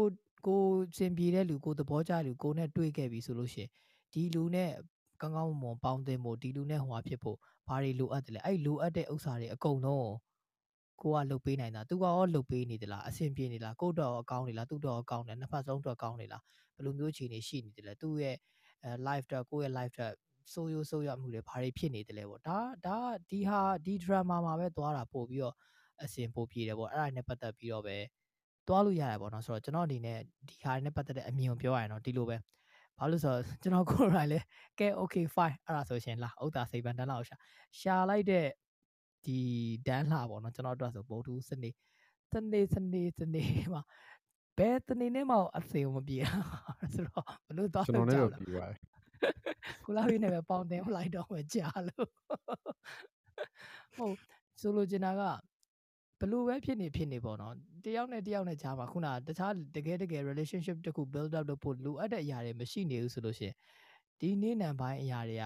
[0.47, 0.61] ကို
[0.97, 3.69] စင်ပြေတဲ့လူကိုသဘောကျလူကိုနဲ့တွေ့ခဲ့ပြီဆိုလို့ရှိရင်
[4.13, 4.71] ဒီလူနဲ့
[5.21, 10.09] ကောင်းကောင်းမွန်ပေါင်းသင်းဖို့ဒီလူနဲ့ဟိုဟာဖြစ်ဖို့ဘာတွေလိုအပ်တယ်လဲအဲ့လိုအပ်တဲ့ဥစ္စာတွေအကုန်လုံး
[11.01, 16.41] ကိုကလှုပ်ပေးနိုင်တာသူကရောလှုပ်ပေးနေသလားအဆင်ပြေနေလားကိုတော့အကောင်းနေလားသူတော့အကောင်းတယ်နှစ်ဖက်ဆုံးတော့ကောင်းနေလား
[16.75, 18.35] ဘယ်လိုမျိုးအခြေအနေရှိနေတယ်လဲသူ့ရဲ့
[18.83, 20.13] အဲ live တော့ကိုယ့်ရဲ့ live တော့
[20.53, 22.97] ဆိုးရိုးဆိုးရမှုတွေဘာတွေဖြစ်နေတယ်လဲပေါ့ဒါဒါ
[23.29, 25.55] ဒီဟာဒီ drama မှာပဲသွားတာပို့ပြီးတော့
[26.03, 27.97] အဆင်ပိုပြေတယ်ပေါ့အဲ့ဒါနဲ့ပတ်သက်ပြီးတော့ပဲ
[28.67, 32.37] သွားလို့ရတယ်ပေါ့နော်ဆိုတော့ကျွန်တော်အနေနဲ့ဒီဟာနဲ့ပတ်သက်တဲ့အမြင်ကိုပြောရရင်တော့ဒီလိုပဲ
[32.99, 34.39] ဘာလို့လဲဆိုတော့ကျွန်တော်ကိုယ်တိုင်လဲ
[34.79, 37.35] ကဲ okay fine အဲ့ဒါဆိုရှင်လာဥတာစိတ်ပန်းတန်းလောက်ရှာ
[37.79, 38.45] ရှာလိုက်တဲ့
[39.25, 39.39] ဒီ
[39.87, 41.69] ဒန်းလှပေါ့နော်ကျွန်တော်တို့ဆိုဗုဒ္ဓစနေ
[42.31, 43.81] စနေစနေစနေမှာ
[44.57, 46.17] ဘယ်တနေနဲ့မှအစေမပြေ
[46.95, 48.79] ဆိုတော့ဘလို့သွားကျွန်တော်လည်းကြတော့လဲပြီးပါတယ်
[49.85, 52.09] ကိုလာပြီးနေပဲပေါင်တင်လိုက်တော့မှကြာလို့
[53.97, 54.15] ဟုတ်
[54.61, 55.21] ဆိုလိုချင်တာက
[56.19, 57.53] ဘလို့ပဲဖြစ်နေဖြစ်နေပေါ့နော်
[57.85, 63.55] တယောက်နဲ့တယောက်နဲ့ကြားမှာခုနတခြားတကယ်တကယ် relationship တခု build up လုပ်ဖို့လိုအပ်တဲ့အရာတွေမရှိနေဘူးဆိုလို့ရှရင်
[64.19, 65.45] ဒီနေ့နံပိုင်းအရာတွေက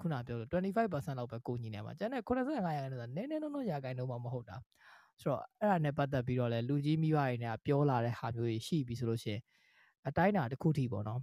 [0.00, 4.56] ခုနပြောလို့25%လောက်ပဲကိုညီနေမှာကျန်တဲ့85%ရာခိုင်နှုန်းကနည်းနည်းတော့ရာခိုင်နှုန်းမှမဟုတ်တာ
[5.20, 9.40] ဆိုတော့အဲ့ဒါနဲ့ပတ်သက်ပြီးတော့လဲလူကြီးမိဘတွေနဲ့ပြောလာတဲ့ဟာမျိုးကြီးရှိပြီဆိုလို့ရှိရင်
[10.08, 11.20] အတိုင်းတာတစ်ခုထိပေါ့နော်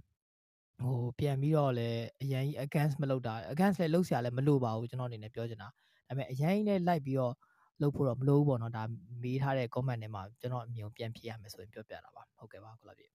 [0.82, 1.88] ဟိုပြန်ပြီးတော့လဲ
[2.22, 5.72] အရင်ကြီး against မလုပ်တာ against လဲလုပ်စရာလဲမလိုပါဘူးကျွန်တော်အနေနဲ့ပြောချင်တာဒါ
[6.08, 7.34] ပေမဲ့အရင်ကြီးလဲလိုက်ပြီးတော့
[7.82, 8.82] လုပ်ဖို့တော့မလိုဘူးပေါ့နော်ဒါ
[9.22, 13.06] မေးထားတဲ့ comment တွေမှာကျွန်တော်အမြင်ပြန်ဖြေရမယ်ဆိုရင်ပြောပြတာပါဟုတ်ကဲ့ပါခုလာပြီ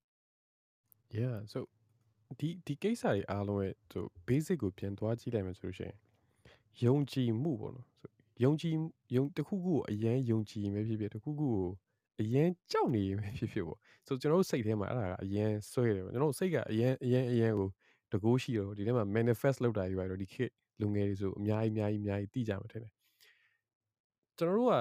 [1.17, 1.59] Yeah so
[2.39, 5.95] ဒီဒီကိစ္စတွေအားလုံးရဲ့ဆို basic ကိုပြန်သွားကြည့်လိုက်မယ်ဆိုလို့ရှိရင်
[6.85, 8.11] ယုံကြည်မှုပေါ့နော်ဆို
[8.43, 8.73] ယုံကြည်
[9.15, 11.69] ယုံတစ်ခုခုကိုအရင်ယုံကြည်ရင်ပဲဖြစ်ဖြစ်တစ်ခုခုကို
[12.21, 17.69] အရင်ကြောက်နေရင်ပဲဖြစ်ဖြစ်ပေါ့ဆိုကျွန်တော်တို့စိတ်ထဲမှာအဲ့ဒါကအရင်ဆွဲတယ်ပေါ့ကျွန်တော်တို့စိတ်ကအရင်အရင်အရင်ကို
[18.11, 20.51] တကိုးရှိတော့ဒီထဲမှာ manifest လုပ်တာကြီးပါတော့ဒီခေတ်
[20.81, 22.93] လူငယ်တွေဆိုအများကြီးအများကြီးအများကြီးသိကြမှာထင်တယ်
[24.37, 24.75] ကျွန်တော်တို့က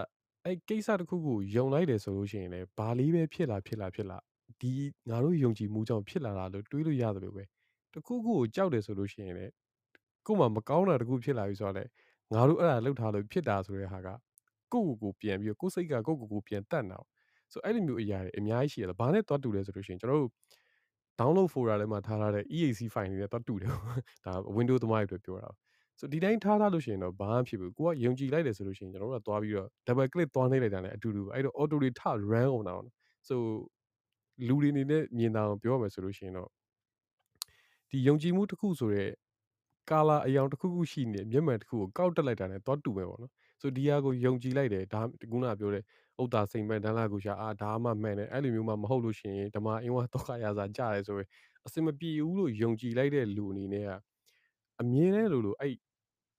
[0.45, 4.19] အဲ့ကိစ္စတစ်ခုခုယုံလိုက်တယ်ဆိုလို့ရှိရင်လည်းဘာလေးပဲဖြစ်လာဖြစ်လာဖြစ်လာ
[4.61, 4.73] ဒီ
[5.11, 7.45] ငါတို့ယုံကြည်မှုကြောင့်ဖြစ်လာတာလို့တွေးလို့ရတယ်လို့ပဲ
[7.93, 9.53] တစ်ခုခုကိုကြောက်တယ်ဆိုလို့ရှိရင်လည်း
[10.27, 11.85] ကို့မှာမကောင်းတာတစ်ခုဖြစ်လာပြီဆိုတော့လေ
[12.33, 14.09] ငါတို့အဲ့ဒါလှုပ်ထားလို့ဖြစ်တာဆိုတဲ့ဟာက
[14.73, 17.01] ကိုယ့်ကိုယ်ကိုပြန်ပြီးကိုယ်စိတ်ကကိုယ့်ကိုယ်ကိုပြန်တတ်နေတာ
[17.53, 20.31] ဆိုအဲ့လိုမျိုးအရာတွေအများကြီးရှိတယ်ဘာနဲ့တွားတူလဲဆိုလို့ရှိရင်ကျွန်တော်တို့
[21.21, 23.71] download folder ထဲမှာထားထားတဲ့ EAC file တွေနဲ့တွားတူတယ်
[24.25, 25.51] ဒါ window သမားတွေအတွက်ပြောတာ
[25.99, 32.75] ဆိုဒီတိုင်းထားထားလို့ရှိရင်တော့ဘာမှဖြစ်ဘူးကိုကယုံကြည်လိုက်တယ်ဆိုလို့ရှိရင်ကျွန်တော်တို့ကသွားပြီးတော့ double click သွားနှိပ်လိုက်တာလည်းအတူတူပဲအဲ့တော့ auto တွေထ run အောင်တာ
[33.29, 33.41] ဆို
[34.47, 36.51] လူတွေအနေနဲ့မြင်တာအောင်ပြောရမယ်ဆိုလို့ရှိရင်တော့
[37.91, 39.11] ဒီယုံကြည်မှုတစ်ခုဆိုတဲ့
[39.91, 45.01] ကာလာအယောင်တစ်ခုခုရှိနေမျက်မှန်တစ်ခုကိုကောက်တက်လိုက်တာနဲ့သွားတူပဲပေါ့နော်ဆိုဒီဟာကိုယုံကြည်လိုက်တယ်ဒါ
[45.33, 45.83] ကုနာပြောတဲ့
[46.23, 51.29] ဥတာစိန်ပန်ဒန်းလာကိုရှာအာဒါမှမှန်တယ်အဲ့လိုမျိုးမှမဟုတ်လို့ရှိရင်ဓမ္မအင်းဝါတော့ခရာစာကြရဲဆိုရင်
[51.67, 53.91] အစင်မပြေဘူးလို့ယုံကြည်လိုက်တဲ့လူအနေနဲ့က
[54.81, 55.75] အမြင်နဲ့လို့လို့အဲ့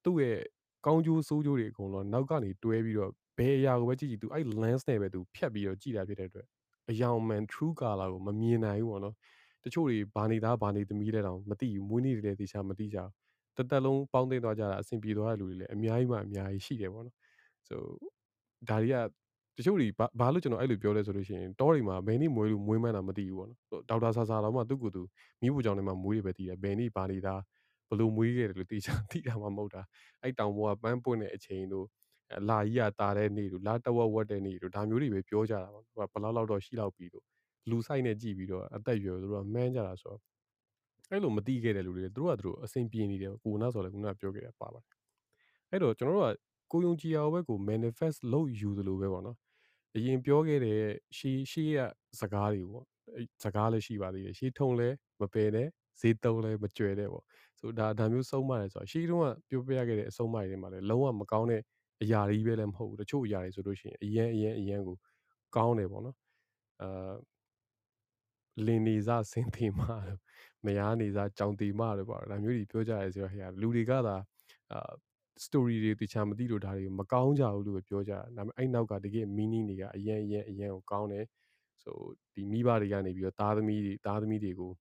[0.05, 0.39] သူ့ရဲ့
[0.85, 6.47] ကောင်းကျိုးဆိုးကျိုးတွေအကုန်လုံးနောက်ကနေတွဲပြီးတော့ဘယ်အရာကိုပဲကြည့်ကြည့်သူအဲ့ lens နဲ့ပဲသူဖြတ်ပြီးတော့ကြည့်တာဖြစ်တဲ့အတွက်
[6.91, 9.15] အယောင်မှန် true color ကိုမမြင်နိုင်ဘူးပေါ့နော်
[9.63, 12.97] တချို့တွေဘာနေသားဘာနေသမီးတဲ့တောင်မသိဘူးမွေးနေ့တွေလည်းတေချာမသိကြ
[13.55, 17.15] ဘူးတသက်လုံးပေါင်းသိမ်းသွားကြတာအဆင်ပြေသွားတဲ့လူတွေလည်းအများကြီးမှအများကြီးရှိတယ်ပေါ့နော်
[17.67, 17.75] so
[18.69, 18.95] ဒါတွေက
[19.57, 25.01] တချို့တွေဘာဘာလို့ကျွန်တော်အဲ့လိုပြောလဲဆိုလို့ရှိရင်တောတွေမှာဘယ်နေ့မွေးလို့မွေးမှန်းတာမသိဘူးပေါ့နော်ဒေါက်တာဆာဆာတော့မှသူ့ကိုယ်သူ
[25.41, 27.41] မိဖို့ကြောင့်လည်းမမွေးရပဲတည်တယ်ဘယ်နေ့ဘာနေသား
[27.89, 29.81] ဘလို့မွေးခဲ့တယ်လို့တေချာသိတာမှမဟုတ်တာ
[30.21, 31.85] အဲ့တောင်ပေါ်ကပန်းပွင့်တဲ့အချိန်တို့
[32.49, 37.25] လာကြီးကတာတဲ့နေ့တို့လာတဝက်ဝက်တဲ့နေ့တို့ဒါမျိုးတွေပဲပြောကြတာပေါ့ဘယ်လောက်လောက်တော့ရှိလောက်ပြီတို့
[37.69, 40.19] လူဆိုင်နဲ့ကြည့်ပြီးတော့အသက်အရွယ်တို့ကမှန်းကြတာဆိုတော့
[41.09, 44.95] အဲ့လိုမသိခဲ့တဲ့လူတွေသူတို့ကသူတို့အဆင်ပြေနေတယ်ကိုနာဆိုလည်းခုနပြောခဲ့တာပါပါတယ်
[45.71, 46.37] အဲ့တော့ကျွန်တော်တို့က
[46.71, 49.37] ကိုယုံကြည်ရအောင်ပဲကို manifest လုပ်ယူသလိုပဲပေါ့နော်
[49.95, 50.79] အရင်ပြောခဲ့တဲ့
[51.17, 51.77] ရှေးရှေးရ
[52.19, 55.67] စကားတွေပေါ့အဲစကားလည်းရှိပါသေးတယ်ရှေးထုံလည်းမပယ်နဲ့
[55.99, 57.23] ဈေးတုံးလည်းမကြွယ်တဲ့ပေါ့
[57.59, 61.61] ဆိုဒါဒါမျိုးဆုံးမတယ်ဆိုတော့ရှေးတုန်းကပြောပြရခဲ့တဲ့အဆုံးမတွေထဲမှာလည်းလုံးဝမကောင်းတဲ့
[62.01, 64.95] အရာတွေပဲလည်းမဟုတ်ဘူးတချို့အရာတွေဆိုလို့ရှိရင်အရင်အရင်အရင်ကို
[65.55, 66.17] ကောင်းတယ်ပေါ့နော်
[66.81, 67.13] အာ
[68.65, 69.95] လင်းနေစားစင်တီမာ
[70.65, 74.15] မယားနေစားကြောင်တီမာတွေပေါ့ဒါမျိုးတွေပြောကြရဲဆိုတော့ဟဲ့လူတွေကသာ
[74.73, 74.91] အာ
[75.45, 81.25] story တွေတခြားမသိလို့ဒါတွေမကောင်းကြဘူးလို့ပဲပြောကြတာဒါပေမဲ့အဲ့နောက်ကတကယ် meaning တွေကအရင်အရင်အရင်ကိုကောင်းတယ်
[81.83, 81.97] ဆို
[82.35, 84.71] ဒီမိဘတွေကနေပြီးတော့သားသမီးတွေသားသမီးတွေကို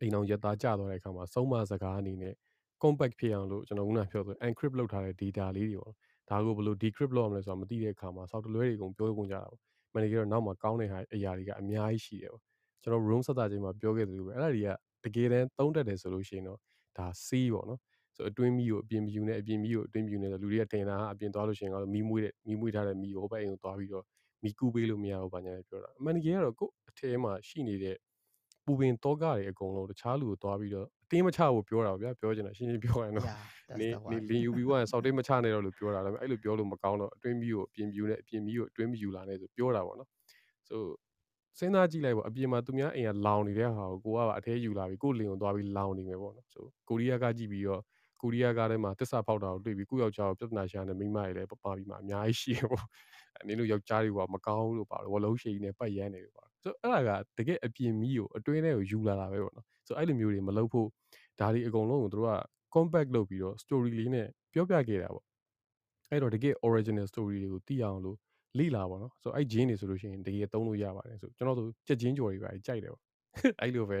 [0.00, 2.34] အိမ်အောင်ရသားကြသွားတဲ့အခါမှာစုံမစကားအနေနဲ့
[2.82, 5.94] compact ဖြစ်အောင်လို့ကျွန်တော်ခုနပြောဆို encrypt လုပ်ထားတဲ့ data လေးတွေပေါ့
[6.30, 9.58] ဒါကိုဘယ်လို decrypt လုပ်ရမလဲဆိုတာမသိတဲ့အခါမှာ software တွေအကုန်ပြောကုန်ကြတာပေါ့
[9.92, 12.42] မန်နေဂျာတော့နောက်မှာကောင်းတဲ့ဟာအရာတွေကအများကြီးရှိတယ်ပေါ့
[12.82, 14.68] ကျွန်တော် room ဆက်တာချိန်မှာပြောခဲ့သလိုပဲအဲ့ဒါတွေက
[15.04, 16.58] တကယ်တမ်းသုံးတတ်တယ်ဆိုလို့ရှိရင်တော့
[16.98, 17.80] ဒါ C ပေါ့နော်
[18.16, 24.04] ဆိုအတွင်းမီကိုအပြင်မယူနဲ့အပြင်မီကိုအတွင်းမယူနဲ့ဆိုလူတွေကတင်တာအပြင်သွားလို့ရှိရင်ကတော့မီးမွေးတဲ့မီးမွေးထားတဲ့မီးကိုဟိုဘက်အိမ်ကိုသွားပြီးတော့
[24.42, 27.96] မီးကူးပေးလို့မရဘူးဘာညာပြောတာအမှန်တကယ်ကတော့ကို့အထဲမှာရှိနေတဲ့
[28.64, 33.36] ပူပင်တောကတွေအကုန်လုံးတခြားလူကိုသွားပြီးတော့အ တင်းမချဖို့ပြောတာဗျာပြောချင်တာရှင်းရှင်းပြောရရင်တော့ yeah
[33.68, 40.08] that's နေ the နေ one လင်ယူပြီးွားရင်စောက်တိတ်မချနဲ့တော့လို့ပြောတာဒါပေမဲ့အဲ့လိုပြောလို့မကောင်းတော့အတွင်းမီးကိုအပြင်မီးကိုနဲ့အပြင်မီးကိုအတွင်းမီးယူလာနေဆိုပြောတာပေါ့နော်
[40.68, 40.76] so
[41.58, 47.82] စဉ်းစားကြည့်လိုက်ပေါ့အပြင်မှာသူများအိမ်ကလောင်နေတဲ့ဟာကိုကိုကပါအထဲယူလာပြီးကိုလင်ကိုသွားပြီးလောင်နေမယ်ပေါ့နော် so ကိုရီးယားကကြည့်ပြီးတော့
[48.20, 52.86] ကိုရီးယားကားထဲမှာတစ္ဆာဖောက်တာကိုတွေ့ပြီးကိုယောက်ျားကိုပြဿနာရှာနေမိမတွေလည်းပပပြီးမှအများကြီးရှိတယ်ပေါ့
[53.36, 60.88] အဲနင်းတို့ယောက်ျားတွေကမကောင်းဘူးလို့ပါလို့ဝလုံးရှိနေပတ်ရမ်းနေလို့ပါဆိုအဲ့ဒါကတကယ်အပြင်မီးကိုအတွင်းထဲကိုယူလာတာပဲပေါ့နော် ဆိုအဲ့လိုမျိုးတွေမလုပ်ဖို့
[61.40, 62.30] ဒါတွေအကုန်လုံးကိုတို့က
[62.74, 65.24] compact လုပ်ပြီးတော့ story လေးနဲ့ပြောပြခဲ့တာပေါ့
[66.10, 68.16] အဲ့တော့တကယ် original story တွေကိုသိအောင်လို့
[68.58, 73.02] လိလာပါတော့ဆိုအဲ့ gene တွေဆိုလို့ရှိရင်တကယ်သုံးလို့ရပါတယ်ဆိုကျွန်တော်တို့ကြက်ချင်းကြော်တွေပါကြိုက်တယ်ပေါ့
[73.60, 73.98] အဲ့လိုပဲ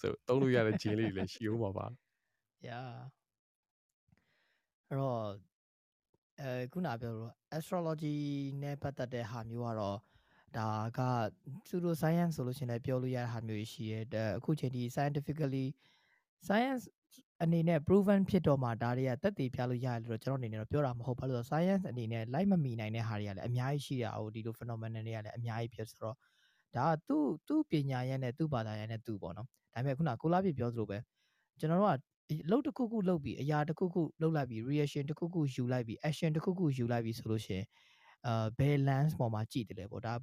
[0.00, 1.86] ဆိုသုံးလို့ရတဲ့ဂျင်းလေးတွေလည်းရှိဦးမှာပါ
[2.68, 2.90] yeah
[4.88, 5.20] အဲ့တော့
[6.40, 8.16] အဲခုနပြောလို့ astrology
[8.62, 9.98] နဲ့ပတ်သက်တဲ့ဟာမျိုးကတော့
[10.58, 11.00] ဒါက
[11.64, 15.66] pseudo science ဆိုလို့ရှိရင်လည်းပြောလို့ရတဲ့ဟာမျိုးရှိရဲတဲ့အခုချိန်ဒီ scientifically
[16.46, 16.84] science
[17.42, 26.16] အနေနဲ့ proven ဖြစ်တော့မှဒါတွေကတက်တည်ပြလို့ရတယ်လို့ကျွန်တော်အနေနဲ့တော့ပြောတာမဟုတ်ပါလို့ science အနေနဲ့လိုက်မမီနိုင်တဲ့ဟာတွေကလည်းအများကြီးရှိတာဟိုဒီလို phenomenon တွေကလည်းအများကြီးဖြစ်ဆိုတော့
[26.76, 30.98] ဒါကသူ့သူ့ပညာရနဲ့သူ့ဘာသာရနဲ့သူ့ပေါ့နော်ဒါပေမဲ့ခုနကိုလာပြပြောသလိုပဲ
[31.58, 37.66] ကျွန်တော်တို့ကအလုပ်တစ်ခုခုလုပ်ပြီးအရာတစ်ခုခုလုပ်လိုက်ပြီး reaction တစ်ခုခုယူလိုက်ပြီး action တစ်ခုခုယူလိုက်ပြီးဆိုလို့ရှိရင်
[38.26, 40.14] အာဘယ် lens ပေါ်မှာကြည့်တယ်လဲပေါ့ဒါ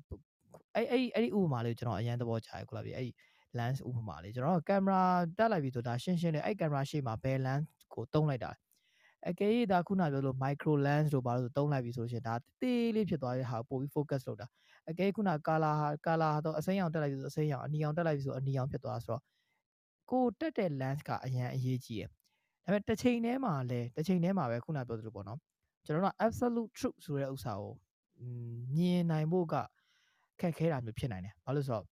[0.76, 3.10] အဲ့အဲ့အဲ့ဒီဥပမာလေးကိုကျွန်တော်အရင်သဘောကျတယ်ကိုလာပြအဲ့
[3.58, 5.04] lens ဥပမာလေးကျွန်တော်ကင်မရာ
[5.38, 8.52] တက်လိုက်ပြီးဆိုတာရှင်းရှင်းလေးအဲ့ကင်မရာရှေ့မှာဘယ် lens ကိုတုံးလိုက်တာ
[9.30, 14.48] အကယ်၍ဒါခုနပြောလို့ micro lens တို့ဘာလို့တုံးလိုက်ပြီးဆိုလို့ရှိရင်ဒါတေးလေးဖြစ်သွားတဲ့ဟာပို့ပြီး focus လုပ်တာ
[14.89, 19.22] အကယ်ခုန color ဟာ color တော့အစိမ်းရောင်တက်လိုက်ပြီးဆိုအစိမ်းရောင်အနီရောင်တက်လိုက်ပြီးဆိုအနီရောင်ဖြစ်သွားဆိုတော့
[20.12, 22.16] ကိုတက်တဲ့ lens ကအရန်အရေးကြီးတယ်ဒါ
[22.64, 25.39] ပေမဲ့တစ်ချိန်တည်းမှာလည်းတစ်ချိန်တည်းမှာပဲခုနပြောသလိုပေါ့နော်
[25.86, 27.73] ကျွန်တော်တို့ absolute truth ဆိုတဲ့ဥစ္စာကို
[28.75, 29.55] မြင်နိုင်ဖို့က
[30.39, 31.86] ခက်ခဲတာမျိုးဖြစ်နိုင်တယ်ဘာလို့ဆိုတော့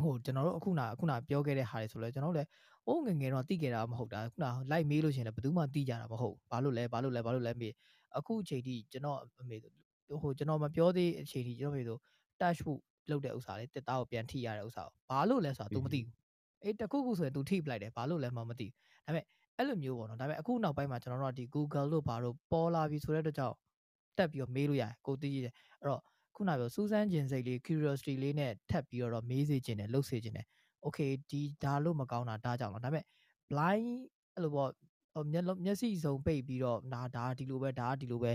[0.00, 2.48] ဟိုကျွန်တော်တို့အခုနအခုနပြောခဲ့တဲ့ဟာတွေဆိုလဲကျွန်တော်တို့လည်း
[2.86, 7.72] အိုးငငယ်တော့သိခဲ့တာမဟုတ်တာခုနလိုက်မေးလို့ရှိရင်လည်းဘယ်သူမှသိကြတာမဟုတ်ဘာလို့လဲဘာလို့လဲဘာလို့လဲမေး
[8.18, 9.56] အခုအချိန်ထိကျွန်တော်အမေ
[10.22, 11.98] ဟိုကျွန်တော်မပြောသေးအချိန်ထိကျွန်တော်မေဆို
[12.40, 16.14] touch ဖို့လုပ်တဲ့ဥစ္စာလေးတက်သားကိုပြန်ထိရတဲ့ဥစ္စာကိုဘာလို့လဲဆိုတာ तू မသိဘူး
[16.62, 18.74] အေးတခုခုဆိုရင် तू ထိပလိုက်တယ်ဘာလို့လဲမှမသိဘူး
[19.06, 19.24] ဒါပေမဲ့
[19.62, 23.56] အဲ့လိုမျိုးပေါ့နော်ဒါပေမဲ့အခုနောက်ပိုင်းမှာကျွန်တော်တို့ကဒီ Google လို့ဘာလို့ပေါ်လာပြီဆိုတဲ့အတွက်ကြောင့်
[24.18, 26.00] တက်ပြီးတော့မေးလို့ရတယ်ကိုသိရတယ်အဲ့တော့
[26.36, 30.46] ခုနပြောစူးစမ်းခြင်းစိတ်လေး curiosity လေးနဲ့ထပ်ပြီးတော့မေးစေခြင်းနဲ့လှုပ်စေခြင်းနဲ့
[30.84, 33.04] okay ဒီဒါလို့မကောင်းတာဒါကြောင့်လားဒါပေမဲ့
[33.50, 33.88] blind
[34.34, 34.70] အဲ့လိုပေါ့
[35.32, 38.32] မျက်မျက်စိစုံပိတ်ပြီးတော့ဒါဒါဒီလိုပဲဒါဒီလိုပဲ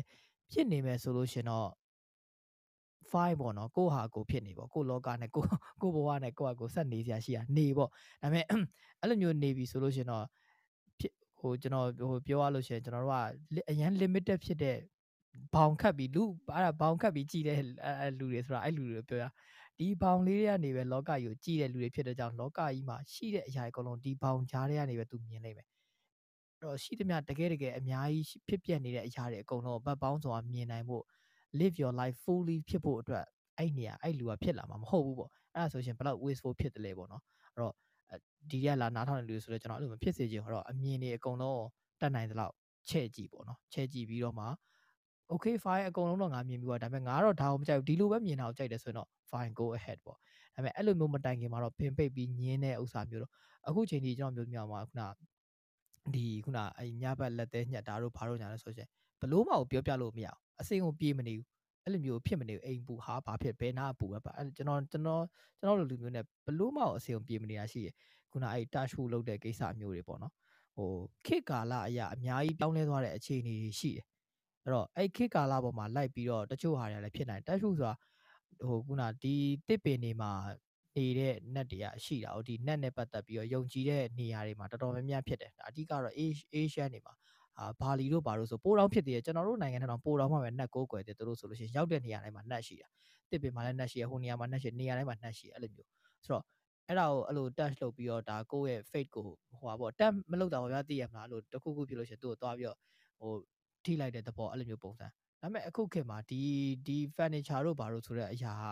[0.51, 1.69] ဖြစ်နေမယ်ဆိုလို့ရှင်တော့
[3.11, 5.43] file ပေါ့နော်ကိုဟာကိုဖြစ်နေပေါ့ကိုလောကနဲ့ကို
[5.81, 7.89] ကိုဘဝနဲ့ကိုဟာကိုဆက်နေစရာရှိတာနေပေါ့
[8.21, 8.45] ဒါပေမဲ့
[9.01, 10.46] အဲ့လိုမျိုးနေပြီဆိုလို့ရှင်တော့ဟို
[11.61, 14.77] ကျွန်တော်ဟိုပြောရလို့ရှင်ကျွန်တော်တို့ကအရန် limited ဖြစ်တဲ့
[15.53, 16.23] ဘောင်ခတ်ပြီးလူ
[16.55, 17.59] အဲ့ဒါဘောင်ခတ်ပြီးကြည်တဲ့
[18.19, 19.25] လူတွေဆိုတာအဲ့လူတွေပြောရ
[19.79, 31.03] ဒီဘောင်လေးတွေကနေပဲလောကကြီးကိုကြည်တဲ့လူတွေဖြစ်တဲ့ကြောင့်လောကကြီးမှာရှိတဲ့အရာအကုန်လုံးဒီဘောင်ကြားတွေကနေပဲသူမြင်နိုင်မယ်အဲ့တော့ရှိသမျှတကယ်တကယ်အများကြီးဖြစ်ပျက်နေတဲ့အရာတွေအကုန်လုံးဘတ်ပေါင်းစွာမြင်နိုင်ဖို့
[31.59, 33.25] live your life fully ဖြစ်ဖို့အတွက်
[33.57, 37.23] အဲ့နေရာအဲ့လူကဖြစ်လာမှာမဟုတ်ဘူးပေါ့အဲ့ဒါဆိုရှင်ဘယ်လောက် wasteful ဖြစ်တယ်လဲပေါ့နော်
[37.53, 37.73] အဲ့တော့
[38.51, 41.63] ဒီရက်လာနားထောင်နေလူဆိုတော့ကျွန်တော်အဲ့လိုမဖြစ်စေချင်တော့အမြင်တွေအကုန်လုံး
[41.99, 42.53] တတ်နိုင်သလောက်
[42.89, 44.45] ချဲ့ကြည့်ပေါ့နော်ချဲ့ကြည့်ပြီးတော့မှ
[45.31, 50.21] okay fine အကုန်လုံးတော့ငါမြင်ပြီးတော့ဒါပေမဲ့ငါတော့ဒါကိုမကြိုက်ဘူးဒီလိုပဲမြင်တာကိုကြိုက်တယ်ဆိုရင်တော့ fine go ahead ပေါ့ဒါ
[50.55, 53.31] ပေမဲ့အဲ့လိုမျိုးမတိုင်ခင်မှာတော့ပင်ပိတ်ပြီးညင်းတဲ့ဥစ္စာမျိုးတော့
[53.67, 55.01] အခုချိန်ကြီးကျွန်တော်မျိုးမြောက်မှာခုန
[56.15, 58.87] ဒီခုနအဲ့ညဘက်လက်သေးညက်တာတို့ဘာလို့ညာလဲဆိုရှင်
[59.21, 61.47] ဘလို့မအောင်ပြောပြလို့မရအောင်အစိမ်ကိုပြေးမနေဘူး
[61.87, 65.23] အဲ့လိုမျိုးဖြစ်မနေဘူးအိမ်ပူဟာဘာဖြစ်ဘယ်နာပူပဲပါအဲ့ကျွန်တော်ကျွန်တော်
[65.59, 67.87] ကျွန်တော်လိုလူမျိုးနဲ့ဘလို့မအောင်အစိမ်ကိုပြေးမနေတာရှိရ
[68.31, 70.33] ခုနအဲ့ touch ဖို့လုပ်တဲ့ကိစ္စမျိုးတွေပေါ့နော်
[70.75, 70.91] ဟို
[71.25, 74.05] ခေတ်ကာလအရာအများကြီးပြောင်းလဲသွားတဲ့အခြေအနေတွေရှိတယ်
[74.63, 77.93] အဲ့တော့အဲ့ခေတ်ကာလပေါ်မှာလိုက်ပြီးတော့တချို့ဟာတွေလည်းဖြစ်နိုင် touch ဖို့ဆိုတာ
[78.67, 79.35] ဟိုခုနဒီ
[79.67, 80.31] တစ်ပင်တွေမှာ
[80.97, 86.13] နေတဲ့ net တွေကရှိတာဟိုဒီ net နဲ့ပတ်သက်ပြီးတော့ယုံကြည်တဲ့နေရာတွေမှာတော်တော်များများဖြစ်တယ်ဒါအဓိကတော့
[86.55, 87.13] Asian တွေမှာ
[87.59, 92.87] အာဘာလီတို့ဘာလို့ဆိုပိုးတောင်ဖြစ်သေးတယ်ကျွန်တော်တို့နိုင်ငံထဲတော့ပိုးတောင်မှပဲနှက်ကိုးကွယ်တယ်သူတို့ဆိုလို့ရှိရင်ရောက်တဲ့နေရာတိုင်းမှာနှက်ရှိတာ
[93.31, 95.89] တစ်ပင်မှာလည်းနှက်ရှိရဟိုနေရာမှာနှက်ရှိနေရာတိုင်းမှာနှက်ရှိအဲ့လိုမျိုး
[96.25, 96.43] ဆိုတော့
[96.87, 102.77] အဲ့ဒါကိုအဲ့လို touch လုပ်ပြီးတော့ဒါကိုယ့်ရဲ့ fate ကိုဟိုပါပေါ့ tap မလုပ်တာဘာပြသိရမလားအဲ့လိုတခုခုဖြစ်လို့ရှိရင်သူ့ကိုသွားပြီးတော့
[103.19, 103.31] ဟို
[103.83, 105.09] ထိလိုက်တဲ့သဘောအဲ့လိုမျိုးပုံစံဒါ
[105.41, 106.41] ပေမဲ့အခုခေတ်မှာဒီ
[106.87, 108.65] ဒီ furniture တို့ဘာလို့ဆိုတဲ့အရာက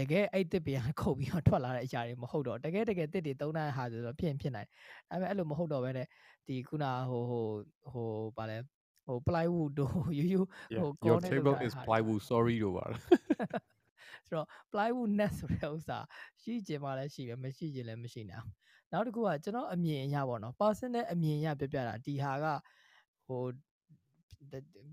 [0.00, 4.68] တကယ်အဲ့တစ်ပြန်ခုတ်ပြီးတော့ထွက်လာတဲ့အရာတွေမဟုတ်တော့တကယ်တကယ်တစ်တွေသုံးတဲ့ဟာဆိုတော့ဖြစ်ဖြစ်နိုင်
[5.10, 6.06] ဒါပေမဲ့အဲ့လိုမဟုတ်တော့ဘဲနဲ့
[6.46, 7.44] ဒီခုနဟိုဟို
[7.92, 8.58] ဟိုဗာလဲ
[9.06, 10.48] ဟို plywood တို့ရိုးရိုး
[10.80, 12.86] ဟို your table is plywood sorry တို့ပါ
[14.28, 15.98] ဆိုတော့ plywood net ဆိုတဲ့ဥစ္စာ
[16.40, 18.50] ရှိကျင်မှလည်းရှိပဲမရှိကျင်လည်းမရှိနိုင်အောင်
[18.92, 22.46] နောက်တစ်ခုကကျွန်တော်အမြင်အရပေါ့နော် personal အမြင်အရပြပြတာဒီဟာက
[23.26, 23.42] ဟို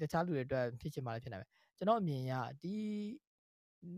[0.02, 2.34] တခြားလူတွေအတွက်ဖြစ်ချင်မှလည်းဖြစ်နိုင်မယ်ကျွန်တော်အမြင်အရ
[2.64, 2.76] ဒီ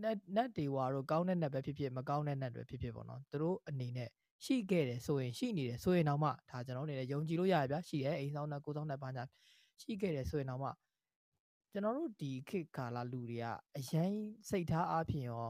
[0.03, 4.09] net net တွေဝါတော့ကောင်းတဲ့ net ပဲဖြစ်ဖြစ်မကောင်းတဲ့ net တွေဖြစ်ဖြစ်ပေါ့နော်သူတို့အနေနဲ့
[4.45, 9.23] ရှိခဲ့တယ်ဆိုရင်ရှိနေတယ်ဆိုရင်တော့မှဒါကျွန်တော်အနေနဲ့ယုံကြည်လို့ရရဗျာရှိတယ်အိမ်ဆောင်နဲ့ကိုဆောင်နဲ့ဘာညာ
[9.81, 10.69] ရှိခဲ့တယ်ဆိုရင်တော့မှ
[11.71, 13.45] ကျွန်တော်တို့ဒီခေတ်ကာလလူတွေက
[13.77, 14.13] အရင်
[14.49, 15.45] စိတ်ထားအားဖြင့်ရော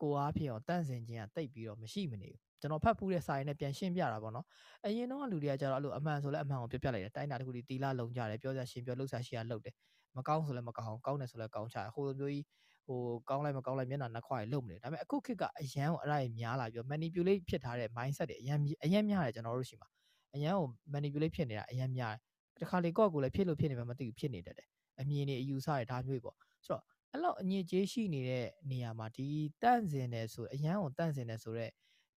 [0.00, 4.46] ကိုအားဖြင့်ရောတန့်စင်ခြင်းကတိတ်ပြီးတော့မရှိမနေဘူးကျွန်တော်ဖတ်ဖူးတဲ့စာရင်းနဲ့ပြန်ရှင်းပြတာပေါ့နော်
[4.84, 9.74] အရင်တော့လူတွေကကျတော့အဲ့လိုအမှန်ဆိုလဲအမှန်ကိုပြပြလိုက်တယ်တိုင်းတာတခုဒီတီလာလုံကြတယ်ပြောစရာရှင်းပြောလှုပ်ရှားရှိရလှုပ်တယ်
[10.16, 12.44] မကောင်းဆိုလဲမကောင်းကောင်းတယ်ဆိုလဲကောင်းချဟိုလိုမျိုးကြီး
[12.86, 19.88] ဟိုကောင်းလိုက်မကောင်းလိုက်မျက်နှာနှစ်ခွာတွေလုံမနေဒါပေမဲ့အခုခေတ်ကအရန်ကိုအဲ့ဒါကြီးများလာပြီး manipulate ဖြစ်ထားတဲ့ mindset တွေအရန်အရန်များတယ်ကျွန်တော်တို့ရှိမှာ
[20.34, 22.14] အရန်ကို manipulate ဖြစ်နေတာအရန်များ
[22.56, 24.68] တယ်တခါလေကော့ကိုလည်းဖြစ်လို့ဖြစ်နေမှမသိဘူးဖြစ်နေတတ်တယ်
[25.00, 26.82] အမြင်တွေအယူဆတွေဒါမျိုးပေါ့ဆိုတော့
[27.12, 29.26] အဲ့လောက်အညစ်အကြေးရှိနေတဲ့နေရာမှာဒီ
[29.62, 31.70] တန့်စင်တယ်ဆိုအရန်ကိုတန့်စင်တယ်ဆိုတော့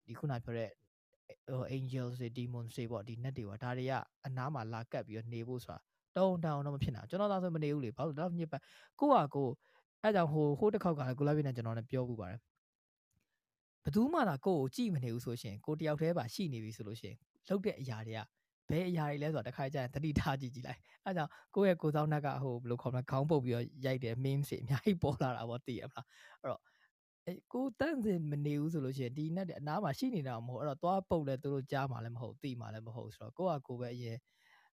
[0.06, 0.70] ဒီခုနပြောတဲ့
[1.48, 3.92] ဟို angels တွေ demons တွေပေါ့ဒီ net တွေပေါ့ဒါတွေက
[4.26, 5.80] အနားမှာလာကပ်ပြီးတော့နေဖို့ဆိုတာ
[6.16, 8.62] တုံတောင်တော့မဖြစ်နိုင်ဘူးကျွန်တော်သာဆိုမနေဘူးလေဘာလို့လဲတော့ညစ်ပတ်
[9.00, 9.48] ကိုကကို
[10.06, 12.40] အဲကြောင့်ဟိုဟိုတစ်ခေါက်ကလည်းကိုလာပြနဲ့ကျွန်တော်လည်းပြောပြပါတယ်
[13.82, 17.14] ဘယ်သူမှသာကိုကိုကြည့်မနေဘူးဆိုရှင်ကိုတယောက်တည်းပါရှိနေပြီဆိုလို့ရှင်
[17.48, 18.20] လောက်တဲ့အရာတွေက
[18.70, 26.06] ဘယ်အရာတွေလဲဆိုတာတစ်ခါကျရင်တတိထားကြည့်ကြည့်လိုက်အဲကြောင့်ကိုယ့်ရဲ့ကိုယ်ဆောင်နှက်ကဟိုဘယ်လိုခေါ်မလဲခေါင်းပုတ်ပြီးတော့ရိုက်တဲ့ memes တွေအများကြီးပေါ်လာတာပေါ့သိရမလား
[26.40, 26.60] အဲ့တော့
[27.26, 34.16] အဲကိုတန့်စင်မနေဘူးဆိုလို့ရှိရင်ဒီနဲ့အနားမှာရှိနေတာမဟုတ်အဲ့တော့သွားပုတ်လဲသူတို့ကြားမှာလည်းမဟုတ်သိမှာလည်းမဟုတ်ဆိုတော့ကိုကကိုပဲအရင်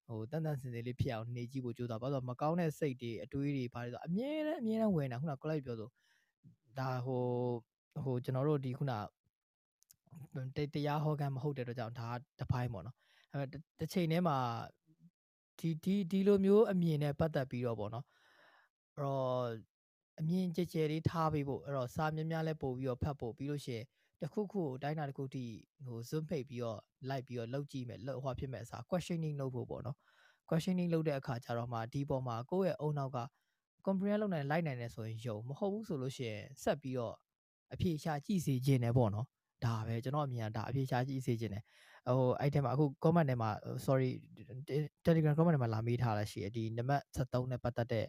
[0.08, 5.90] ဟိုတန်တန်စင်စင်လေးဖြစ်အောင်နေကြည့်ဖို့ကြိုးစားပါဆိုတော့မကောင်းတဲ့စိတ်တွေအတွေးတွေဘာတွေဆိုအမြဲတမ်းအမြဲတမ်းဝင်တာခုနကကိုလိုက်ပြောဆို
[6.80, 7.24] ဒါဟို
[8.04, 8.94] ဟိုကျွန်တော်တို့ဒီခုန
[10.74, 12.96] တရားဟောကန်မဟုတ်တဲ့အတွက်ကြောင့်ဒါတပိုင်းပေါ့နော်
[13.32, 13.44] အဲ
[13.80, 14.38] တစ်ချိန်တည်းမှာ
[15.60, 18.06] ဒီဒီဒီလိုမျိုးအမြင်နဲ့ပတ်သက်ပြီးတော့ပေါ့နော်
[18.96, 19.46] အဲ့တော့
[20.20, 23.86] အမြင်ကြဲကြဲလေးထားပေးဖို့အဲ့တော့စာများများလဲပို့ပြီးတော့ဖတ်ဖို့ပြီးလို့ရှိရင်
[24.24, 25.46] တခုခုကိုတိုင်းတာတခုထိ
[25.86, 29.98] ဟို zoom ဖိတ်ပြီးတော့ like ပြီးတော့လောက်ကြည့်မယ်လောက်ဟောဖြစ်မဲ့အစား questioning လုပ်ဖို့ပေါ့နော်
[30.50, 33.20] questioning လုပ်တဲ့အခါကျတော့မှဒီပေါ်မှာကိုယ့်ရဲ့အုံနောက်က
[33.86, 37.16] comprehend လုပ်နိုင်လိုက်နိုင်တယ်ဆိုရင်ယုံမဟုတ်ဘူးဆိုလို့ရှိရင်ဆက်ပြီးတော့
[37.74, 39.28] အဖြေရှာကြည့်စေခြင်းနဲ့ပေါ့နော်
[39.66, 41.64] ဒါပဲကျွန်တော်အမြင်ကဒါအဖြေရှာကြည့်စေခြင်းနဲ့
[42.18, 43.50] ဟိုအဲ့ထဲမှာအခု comment ထဲမှာ
[43.86, 44.10] sorry
[45.06, 48.06] Telegram comment ထဲမှာလာမေးထားတာရှိတယ်ဒီနံပါတ်73နဲ့ပတ်သက်တဲ့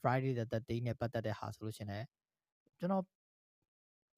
[0.00, 2.06] Friday the 13နဲ့ပတ်သက်တဲ့ဟာဆိုလို့ရှင်လည်း
[2.78, 3.04] ကျွန်တော်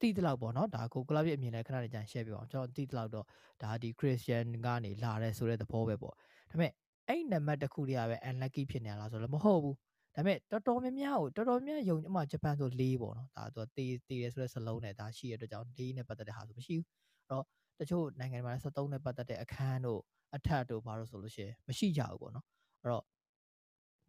[0.03, 3.26] တိတလောက်ပေါ့နော်ဒါကိုကလပ်ရဲ့အမြင်နဲ့ခဏလေးကြာ share ပြအောင်ကျွန်တော်တိတလောက်တော့
[3.62, 6.14] ဒါဒီ Christian ကနေလာတယ်ဆိုတဲ့သဘောပဲပေါ့
[6.50, 6.72] ဒါပေမဲ့
[7.09, 9.76] အဲ့နံပါတ်တစ်ခုတည်းကပဲ unlucky ဖြစ်နေလားဆိုတော့မဟုတ်ဘူး
[10.14, 16.86] ဒါပေမဲ့တော်တော်များများကိုတော်တော်များယုံအမှဂျပန်ဆို၄ပေါ့နော်ဒါသူတေးတေးတယ်ဆိုတဲ့စလုံးနဲ့ဒါရှိရတဲ့အတွက်ကြောင့်၄နဲ့ပတ်သက်တဲ့ဟာဆိုမရှိဘူး
[17.18, 17.44] အဲ့တော့
[17.80, 20.00] တချို့နိုင်ငံတွေမှာ73နဲ့ပတ်သက်တဲ့အခန်းတို့
[20.36, 22.46] အထက်တို့ဘာလို့ဆိုလို့ရှိရင်မရှိကြဘူးပေါ့နော်
[22.82, 23.05] အဲ့တော့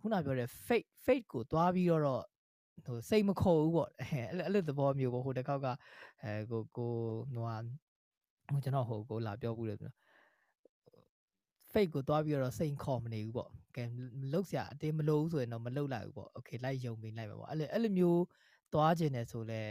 [0.01, 2.23] ခုနပြောတဲ့ fate fate ကိုသွားပြီးတော့
[2.85, 5.67] ဟိုစိတ်မခေါ်ဘူးပေါ့အဲ့အဲ့လိုသဘောမျိုးပေါ့ဟိုတစ်ခေါက်က
[6.23, 6.91] အဲကိုကို
[7.33, 7.57] ဟိုဟာ
[8.51, 10.03] ဟိုကျွန်တော်ဟိုကိုလာပြောဘူးလေကျွန်တော်
[11.71, 13.83] fake ကိုတွားပြီးတော့စိတ်ခေါ်မနေဘူးပေါ့ကဲ
[14.33, 18.21] လောက်စရာအတင်းမလို့ဆိုရင်တော့မလောက်လိုက်ဘူးပေါ့ okay လိုက်ယုံပြီးလိုက်မှာပေါ့အဲ့လိုအဲ့လိုမျိုး
[18.73, 19.61] တွားခြင်းနဲ့ဆိုလဲ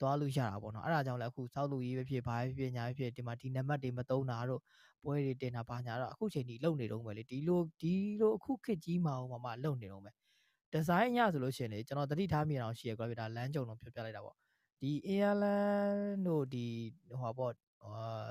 [0.00, 4.62] တွားလို့ရတာပေါ့နော်အဲ့ဒါကြောင့်လည်းအခုစောက်လို့ရေးပဲဖြစ်ဘာပဲဖြစ်ညာပဲဖြစ်ဒီမှာဒီနံပါတ်တွေမတုံးတာတော့
[5.04, 10.10] ပွဲတွေတင်တာဘာညာတော့အခုချိန်ကြီးလုံနေတော့ပဲလေဒီလိုဒီလိုအခုခစ်ကြီးမအောင်မမလုံနေတော့ပဲ
[10.72, 14.36] ဒီဇိုင်းအရဆိုလို့ရှိရင်လေကျွန်တော်တတိထားမိအောင်ရှိရကွာပြဒါလမ်းကြုံတော့ပြောပြလိုက်တာပေါ့
[14.80, 16.66] ဒီ Airland တို့ဒီ
[17.20, 17.52] ဟိုပေါ့
[17.84, 18.28] အာ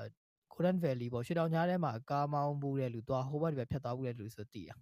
[0.52, 4.76] Golden Valley ပေါ့ရွှေတောင်ကြားထဲမှာကားမောင်းဘူးတဲ့လူသွားဟိုဘက်ဒီဘက်ဖြတ်သွားဘူးတဲ့လူဆိုတည်တာ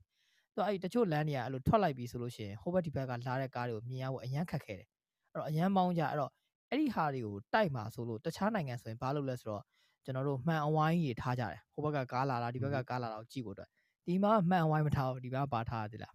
[0.54, 4.86] သူအဲ့တချို့လမ်းတွေကအဲ့လိုထွက်လိုက်ပြီဆိုလို့ရှိရင်ဟိုဘက်ဒီဘက်ကလာတဲ့ကားတွေကိုမြင်ရဖို့အရန်ခက်ခဲတယ်
[5.32, 6.30] အဲ့တော့အရန်မောင်းကြအဲ့တော့
[6.70, 9.62] အဲ့ဒီဟာတွေကိုတိုက်မှာဆိုလို့တခြားနိုင်ငံဆိုရင်ဘာလုပ်လဲဆိုတော့
[10.04, 13.68] ကျွန်တော်တို့မှန်အဝိုင်းကြီးထားကြတယ်ဟိုဘက်ကကားလာတာဒီဘက်ကကားလာတာကိုကြည့်ဖို့အတွက်
[14.06, 16.14] ဒီမှာမှန်အဝိုင်းမထားဘူးဒီဘက်ကပါထားရတယ်လား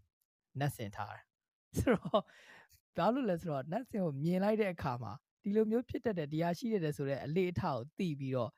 [0.59, 1.28] နက်စင်ထားတယ်
[1.77, 2.23] ဆိုတော့
[2.97, 5.13] ဘာလို့လဲဆိုတော့နက်စင်ကိုမြင်လိုက်တဲ့အခါမှာ
[5.43, 8.51] ဒီလိုမျိုးဖြစ်တတ်တဲ့တရားရှိရတယ်ဆိုတော့အလေးအထားကိုသိပြီးတော့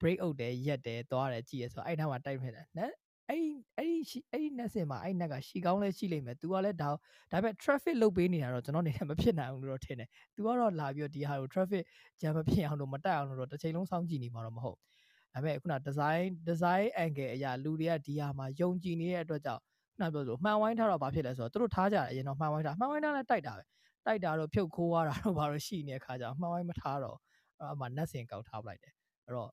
[0.00, 2.92] break out တယ်ရက်တယ်သွားတယ်ကြည့်ရဆိုအဲ့ထားမှာတိုက်ဖြစ်တယ်နော်
[3.30, 3.44] အဲ့
[3.78, 6.90] အဲ့ဒီအဲ့ဒီ net စင်မှာအဲ့ net ကရှီကောင်းလဲရှိလိမ့်မယ်။ तू ကလည်းဒါ
[7.32, 11.82] ဒါပေမဲ့ traffic လုတ်ပေးနေတာတော့ကျွန်တော်အနေနဲ့မဖြစ်နိုင်ဘူးလို့တော့ထင်တယ်။ तू ကတော့လာပြီးတော့ဒီဟာကို traffic
[12.20, 14.78] jam မဖြစ်အောင်လို့မတက်အောင်လို့တော့တစ်ချိန်လုံးစောင့်ကြည့်နေမှာတော့မဟုတ်။
[15.32, 19.62] ဒါပေမဲ့ခုန design design angle အရာလူတွေကဒီဟာမှာယုံကြည်နေတဲ့အတွက်ကြောင့်
[19.98, 23.64] ခုနပြောလို့မှန်ဝိုင်းထားတော့ဘာဖြစ်လဲဆိုတော့သူတို့ထားကြတယ်အရင်တော့မှန်ဝိုင်းထားမှန်ဝိုင်းထားလဲတိုက်တာပဲ။
[24.06, 27.16] တိုက်တာတော့ဖြုတ်ခိုးရတာတော့ဘာလို့ရှိနေတဲ့ခါကျတော့မှန်ဝိုင်းမထားတော့
[27.60, 28.92] အဲ့မှာ net စင်ကောက်ထားပလိုက်တယ်။
[29.26, 29.50] အဲ့တော့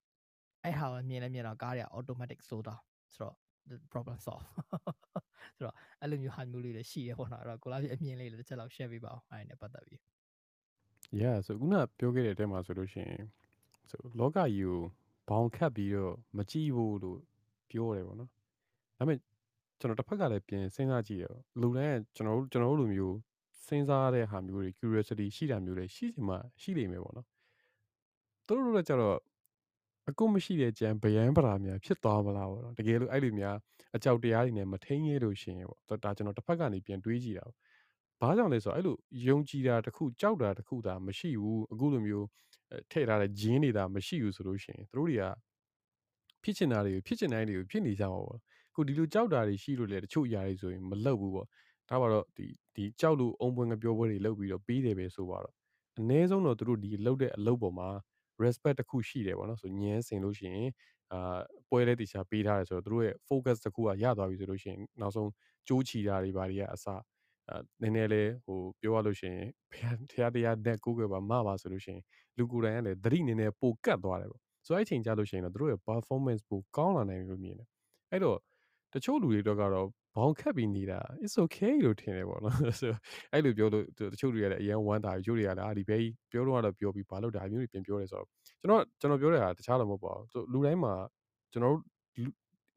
[0.64, 2.76] အဲ့ဟာကိုမြင်လဲမြင်တော့ကားတွေက automatic ဆိုတာ
[3.16, 3.36] ဆိုတော့
[3.92, 4.46] problem solve
[5.56, 10.00] ဆိုတော့အဲ့လိုမျိုးဟာမျိုးလေးတွေရှိရပေါ့နော်အဲ့တော့ကိုလာပြအမြင်လေးလည်းတစ်ချက်လောက် share ပေးပါအောင်အဲ့နဲ့ပတ်သက်ပြီး
[11.22, 13.24] yeah ဆိုခုနပြောခဲ့တဲ့အထဲမှာဆိုလို့ရှိရင်
[13.90, 14.80] ဆိုလောကကြီးကို
[15.30, 17.20] ဘောင်ခတ်ပြီးတော့မကြည့်ဘူးလို့
[17.70, 18.30] ပြောတယ်ပေါ့နော်
[18.98, 19.18] ဒါပေမဲ့
[19.80, 21.26] ကျွန်တော်တစ်ဖက်ကလည်းပြင်စဉ်းစားကြည့်ရ
[21.62, 23.16] လူတိုင်းကကျွန်တော်တို့ကျွန်တော်တို့လိုမျိုး
[23.68, 27.28] စဉ်းစားတဲ့ဟာမျိုးတွေ curiosity ရှိတာမျိုးတွေရှိချင်မှရှိနေမယ်ပေါ့နော်
[28.48, 29.18] သူတို့တို့လည်းကြတော့
[30.10, 33.56] အကုမရှိတဲ့ကြံဗယံပရာများဖြစ်သွားမလားပေါ့နော်တကယ်လို့အဲ့လိုများ
[33.96, 35.58] အကြောက်တရားတွေနဲ့မထိန်ရဲလို့ရှင်
[35.88, 37.46] ပေါ့ဒါကျွန်တော်တစ်ဖက်ကနေပြန်တွေးကြည့်တာ
[38.22, 38.96] ဘာကြောင့်လဲဆိုတော့အဲ့လို
[39.28, 42.28] ယုံကြည်တာတခုကြောက်တာတခုသာမရှိဘူးအခုလိုမျိုး
[42.92, 45.26] ထည့်ထားတဲ့ဂျင်းတွေသာမရှိဘူးဆိုလို့ရှင်သူတို့တွေက
[46.44, 48.40] ဖြစ်ချင်တာတွေဖြစ်ချင်တိုင်းတွေကိုဖြစ်နေကြပါပေါ့
[48.76, 51.48] ခုဒီလိုကြောက်တာတွေရှိလို့လေတချို့ຢာတွေဆိုရင်မလောက်ဘူးပေါ့
[51.90, 52.46] ဒါပါတော့ဒီ
[52.76, 55.54] ဒီကြောက်လို့အုံပွင့်ကပြောပွဲတွေလုပ်ပြီးတော့ပြီးတယ်ပဲဆိုပါတော့
[56.00, 57.90] အ ਨੇ ဆုံးတော့သူတို့ဒီလှုပ်တဲ့အလုပ်ပေါ်မှာ
[58.44, 60.70] respect တစ်ခုရှိတယ်ပေါ့နော်ဆိုညင်းစင်လို့ရှိရင်
[61.14, 61.40] အာ
[61.70, 65.30] ပွဲလဲတေချာပေးထားတယ်ဆိုတော့သူတို့ရဲ့ focus တစ်ခုကရသွားပြီဆိုလို့ရှိရင်နောက်ဆုံး
[65.68, 66.86] ကြိုးချီတာတွေဘာတွေကအစ
[67.50, 72.02] အဲနည်းနည်းလေးဟိုပြောရလို့ရှိရင်ဘုရားတရားတရားနဲ့ကိုးကွယ်ပါမပါဆိုလို့ရှိရင်
[72.38, 77.68] လူကိုယ်တိုင်ကလည်းသတိနည်းနည်းပိုကတ်သွားတယ်ပေါ့ဆိုတော့အဲ့ချိန်ကြလို့ရှိရင်တော့သူတို့ရဲ့ performance ပိုကောင်းလာနိုင်တယ်လို့မြင်တယ်
[78.12, 78.38] အဲ့တော့
[78.96, 82.92] တချို့လူတွေတော့ကတော့ဘောင်ခတ်ပြီးနေတာ it's okay လို့ထင်တယ်ပေါ့နော်ဆို
[83.34, 88.28] အဲ့လိုပြောလို့တချို့တွေကလည်းအရင်ဝမ်းတာတချို့တွေကလည်းအာဒီဘေးပြောတော့တော့ပြောပြီးဘာလို့ဒါမျိုးတွေပြန်ပြောလဲဆိုတော့
[88.62, 90.94] ကျွန်တော်ကျွန်တော်ပြောတဲ့ဟာတခြားတော့မဟုတ်ပါဘူးဆိုလူတိုင်းမှာ
[91.52, 92.32] ကျွန်တော်တို့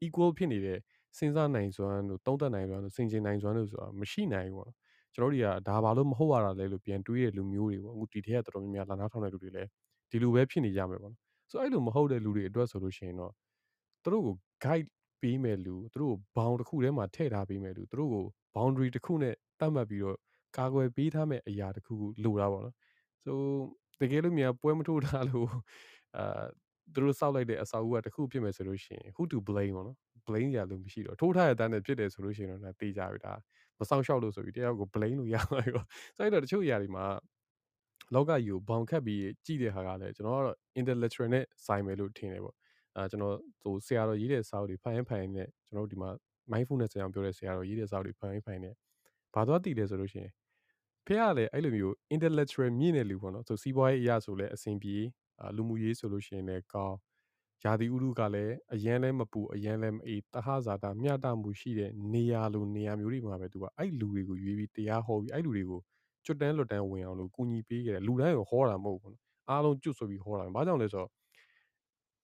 [0.05, 0.77] equal ဖြစ်နေတဲ့
[1.17, 4.75] စဉ်းစားနိုင်စွမ်းတို့သုံးသပ်နိုင်စွမ်းတို့စင်ကျင်နိုင်စွမ်းတို့ဆိုတာမရှိနိုင်ဘူးပေါ့နော်
[5.15, 9.69] ကျွန်တော်တို့တွေကဒါဘာလို့မဟုတ်ရတာလဲလို့ပြန်တွေးတဲ့လူမျိုးတွေပေါ့အခုဒီထက်ကတော်တော်များများလာနားထောင်တဲ့လူတွေလည်း
[10.11, 11.21] ဒီလိုပဲဖြစ်နေကြမယ်ပေါ့နော်
[11.51, 13.33] ဆိုအဲ့လိုမဟုတ်တဲ့လူတွေအတွက်ဆိုလို့ရှိရင်တော့
[14.03, 14.87] သူတို့ကို guide
[15.21, 18.25] ပေးမဲ့လူသူတို့ကို bound တစ်ခုထဲမှာထည့်ထားပေးမဲ့လူသူတို့ကို
[18.55, 20.17] boundary တစ်ခုနဲ့တတ်မှတ်ပြီးတော့
[20.57, 22.75] ကာကွယ်ပေးထားမဲ့အရာတစ်ခုခုလိုတာပေါ့နော်
[23.23, 23.39] ဆို
[24.01, 25.47] တကယ်လို့များပွဲမထိုးထားလို့
[26.17, 26.43] အာ
[26.93, 29.97] သူတို့စောက်လိုက်တဲ့အစာအုပ်ကတစ်ခုဖြစ်မယ်ဆိုလို့ရှိရင် who to blame ပေါ့နော်
[30.27, 33.33] blame ရလို့မရှိတော့ထိုးထားတဲ့တန်းနဲ့ဖြစ်တယ်ဆိုလို့ရှိရင်တော့ဒါတေးကြပြီဒါ
[33.79, 35.83] မဆောင်ရှောက်လို့ဆိုပြီးတယောက်ကို blame လို့ရမှာရော
[36.17, 37.05] ဆိုတော့တချို့အရာတွေမှာ
[38.15, 42.55] လောကကြီးကိုဘောင်ခတ်ပြီးကြည့်တဲ့ဟာကလည်းကျွန်တော်ကတော့ intellectual နဲ့ဆိုင်မယ်လို့ထင်တယ်ပေါ့
[42.95, 46.09] အာကျွန်တော်ဟိုဆရာတော်ရေးတဲ့စာအုပ်တွေဖိုင်ဖိုင်နဲ့ကျွန်တော်တို့ဒီမှာ
[46.51, 48.73] mindfulness ဆရာပြောတဲ့ဆရာတော်ရေးတဲ့စာအုပ်တွေဖိုင်ဖိုင်နဲ့
[49.33, 50.31] ဘာသွားတည်လဲဆိုလို့ရှိရင်
[51.05, 54.97] ဖះကလည်းအဲ့လိုမျိုး intellectual မြင့်တဲ့လူပေါ့နော်ဆိုစီးပွားရေးအရာဆိုလဲအဆင်ပြေ
[55.55, 56.97] လူမှုရေးဆိုလို့ရှိရင်လည်းကောင်း
[57.63, 65.81] ယာတိဥရုကလည်းအရန်လည်းမပူအရန်လည်းမအေးတဟဇာတာမျှတမှုရှိတဲ့နေရာလိုနေရာမျိုးတွေမှာပဲသူကအဲ့လူတွေကိုရွေးပြီးတရားဟောပြီးအဲ့လူတွေကို
[66.25, 71.09] ကျွတ်တန်းလွတ်တန်းဝင်အောင်လို့ကူညီပေးခဲ့တယ်လူတိုင်းကိုဟောတာမဟုတ်ဘူးနော်အားလုံးကျွတ်ဆိုပြီးဟောတာဘာကြောင့်လဲဆိုတော့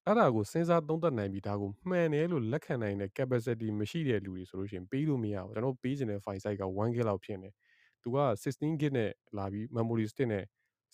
[0.07, 7.49] အဲ့ဒါကိုစဉ်းစားသုံးသပ်နိုင်ပြီးဒါကိုမှန်တယ်လို့လက်ခံနိုင်တဲ့ capacity မရှိတဲ့လူတွေဆိုလို့ရှိရင်ပေးလို့မရဘူးကျွန်တော်ပေးခြင်းတဲ့ file size က 1GB လောက်ဖြစ်နေ
[8.03, 10.43] သူက 16GB နဲ့လာပြီး memory stick နဲ့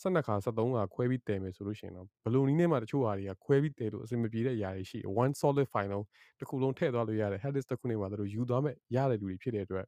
[0.02, 6.06] 12ခါ73ခါခွဲပြီးတည်မယ်ဆိုလို့ရှိရင်တော့ဘလိုနည်းနဲ့မှတချို့ဟာတွေကခွဲပြီးတည်လို့အဆင်မပြေတဲ့အရာတွေရှိတယ် one solid file လုံး
[6.40, 9.86] တစ်ခုလုံးထည့်သွားလို့ရတယ် hard disk တစ်ခုနဲ့မှတို့ယူသွားမဲ့ရတဲ့လူတွေဖြစ်တဲ့အတွက်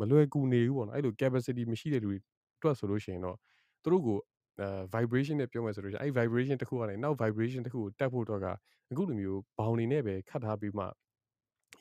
[0.00, 2.18] မလွယ်ကူနေဘူးပေါ့နော်အဲ့လို capacity မရှိတဲ့လူတွေ
[2.58, 3.36] အတွက်ဆိုလို့ရှိရင်တော့
[3.82, 4.33] သူတို့ကိုအဲ
[4.94, 8.46] vibration နဲ့ပြောမယ်ဆိုလို့ရှိရင်အဲ့ vibration တစ်ခုကနေနောက် vibration တစ်ခုကိုတက်ဖို့အတွက်က
[8.90, 10.84] အခုလိုမျိုးဘောင်နေနဲ့ပဲခတ်ထားပြီးမှ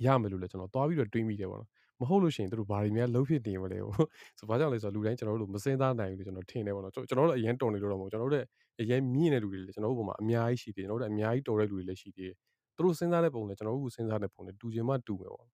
[0.05, 1.69] ရမယ်လို့လည်းကျွန်တော်သွားပြီးတော့တွေးမိတယ်ပေါ့နော်
[2.01, 3.95] မဟုတ်လို့ရှိရင်တို့ဘာတွေများလုံးဖြစ်နေမလဲပေါ့
[4.39, 8.43] ဆိုဘာကြောင့်လဲဆိုတော့လူတိုင်းကျွန်တော်တို့မစင်သားနိုင်ဘူးလို့ကျွန်တော်ထင်တယ်ပေါ့နော်ကျွန်တော်တို့အရင်တုံနေလို့တော့မဟုတ်ကျွန်တော်တို့
[8.81, 12.35] အရင်မြင့်တဲ့လူတွေလည်းကျွန်တော်တို့ပုံမှာအများကြီးရှိသေးတယ်ကျွန်တော်တို့အများကြီးတော်တဲ့လူတွေလည်းရှိသေးတယ်
[12.75, 15.47] သူတို့စဉ်းစားတဲ့ပုံနဲ့ကျွန်တော်တို့စဉ်းစားတဲ့ပုံနဲ့တူချင်မှတူမယ်ပေါ့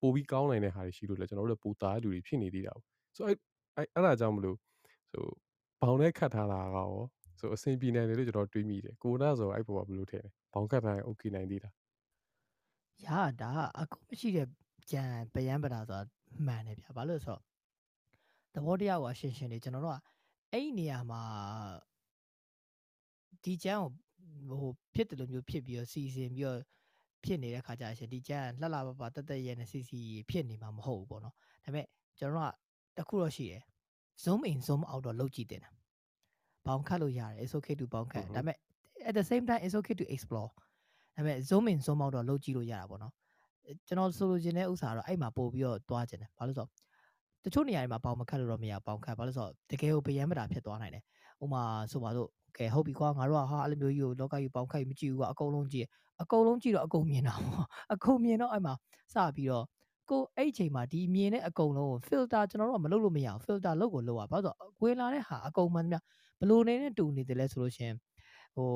[0.00, 2.84] ပိုပြီးကောင်းနိုင်တဲ့ဟာတွေရှိလို့လည်းကျွန်တော်တို့ပိုသားတဲ့လူတွေဖြစ်နေသေးတာပေါ့
[3.16, 3.36] ဆိုအဲ့
[3.76, 4.56] အဲ့အဲ့ဒါကြောင့်မလို့
[5.12, 5.24] ဆို
[5.80, 6.92] ဘောင်နဲ့ခတ်ထားတာကရော
[7.38, 11.70] ဆိုအဆင်ပြေနိုင်တယ်လို့ကျွန်တော်တွေးမိတယ်ကိုနာဆိုအဲ့ပေါ်ကဘယ်လိုထင်လဲဘောင်ခတ်ထားရင် okay နိုင်သေးတာ
[13.04, 13.06] ရ
[13.40, 14.48] ဒါအကုမရှိတဲ့
[14.90, 15.04] ကြံ
[15.34, 16.00] ပယံပတာဆိုတာ
[16.46, 17.42] မှန်တယ်ဗျဘာလို့လဲဆိုတော့
[18.54, 19.98] သဘောတရားကရှင်းရှင်းလေးကျွန်တော်တို့က
[20.52, 21.22] အဲ့ဒီနေရာမှာ
[23.44, 23.80] ဒီကျန်း
[24.50, 26.60] ကိုဟိုဖြစ်တယ်လို့မျိုးဖြစ်ပြီးတော့စီစဉ်ပြီးတော့
[27.24, 30.00] ဖြစ်နေတဲ့ခါကျရှင်ဒီကျန်းလှလှပပတက်တက်ရဲနဲ့စီစီ
[30.30, 31.86] ဖြစ်နေမှာမဟုတ်ဘူးပေါ့နော်ဒါပေမဲ့
[32.18, 32.52] ကျွန်တော်
[32.96, 33.62] ကတခုတော့ရှိတယ်
[34.24, 35.72] zoom in zoom out တော့လုပ်ကြည့်တင်တယ်
[36.66, 38.56] ဘောင်ခတ်လို့ရတယ် it's okay to ဘောင်ခတ်ဒါပေမဲ့
[39.08, 40.50] at the same time it's okay to explore
[41.16, 43.12] ဒါပေမဲ့ zoom in zoom out တော့လုပ်ကြည့်လို့ရတာပေါ့နော်
[43.86, 46.70] ကျွန်တော်ဆိုလိုချင်တဲ့ဥစ္စာတော့အဲ့မှာပို့ပြီးတော့သွားချင်တယ်ဘာလို့ဆိုတော့
[47.44, 51.02] တချို့နေရာတွေမှာပေါင်မခတ်လို့တော့မရပေါင်ခတ်ဘာလို့ဆိုတော့တကယ်ကိုဗျမ်းမတာဖြစ်သွားနိုင်တယ်
[51.42, 51.62] ဥမာ
[51.92, 55.86] ဆိုပါတော့ကဲဟုတ်ပြီကွာငါတို့ကဟာအဲ့လိုမျိုးကြီးကိုလောကကြီးပေါင်ခတ်မကြည့်ဘူးကွာအကုန်လုံးကြည့်
[56.22, 58.74] အကုန်လုံးကြည့်တော့အကုန်မြင်တာပေါ့အကုန်မြင်တော့အဲ့မှာ
[59.12, 59.64] စပြီးတော့
[60.10, 66.02] ကိုအဲ့ချိန်မှာဒီမြင်တဲ့အကုန်လုံးကို filter ကျွန်တော်တို့ကမလုပ်လို့မရဘူး filter လုပ်ကိုလုပ်ရဘာလို့ဆိုတော့ဝင်လာတဲ့ဟာအကုန်မှန်များ
[66.40, 67.92] ဘလို့နေနဲ့တူနေတယ်လဲဆိုလို့ရှင်
[68.56, 68.68] ဟို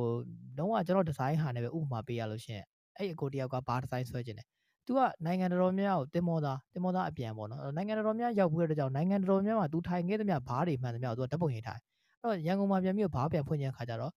[0.58, 2.60] လုံးဝကျွန်တော်ဒီဇိုင်းဟာနဲ့ပဲဥပမာပေးရလို့ရှင်
[2.96, 4.44] အဲ့အကိုတယောက်ကဘာဒီဇိုင်းဆွဲခြင်းလဲ
[4.86, 11.82] သူကနိုင်ငံတော်များကိုတင်မောသားတင်မောသားအပြန်ပေါ့နော်နိုင်ငံတော်များရောက်ပြီးတော့ကြောင့်နိုင်ငံတော်များမှာသူထိုင်ခဲ့သမျှဘားတွေမှန်သမျှကိုသူကဓာတ်ပုံရိပ်ထားအဲ့
[12.22, 14.12] တော့ရန်ကုန်မှာပြန်ပြီးတော့ဘားပြန်ဖွင့်ခြင်းခါကြတော့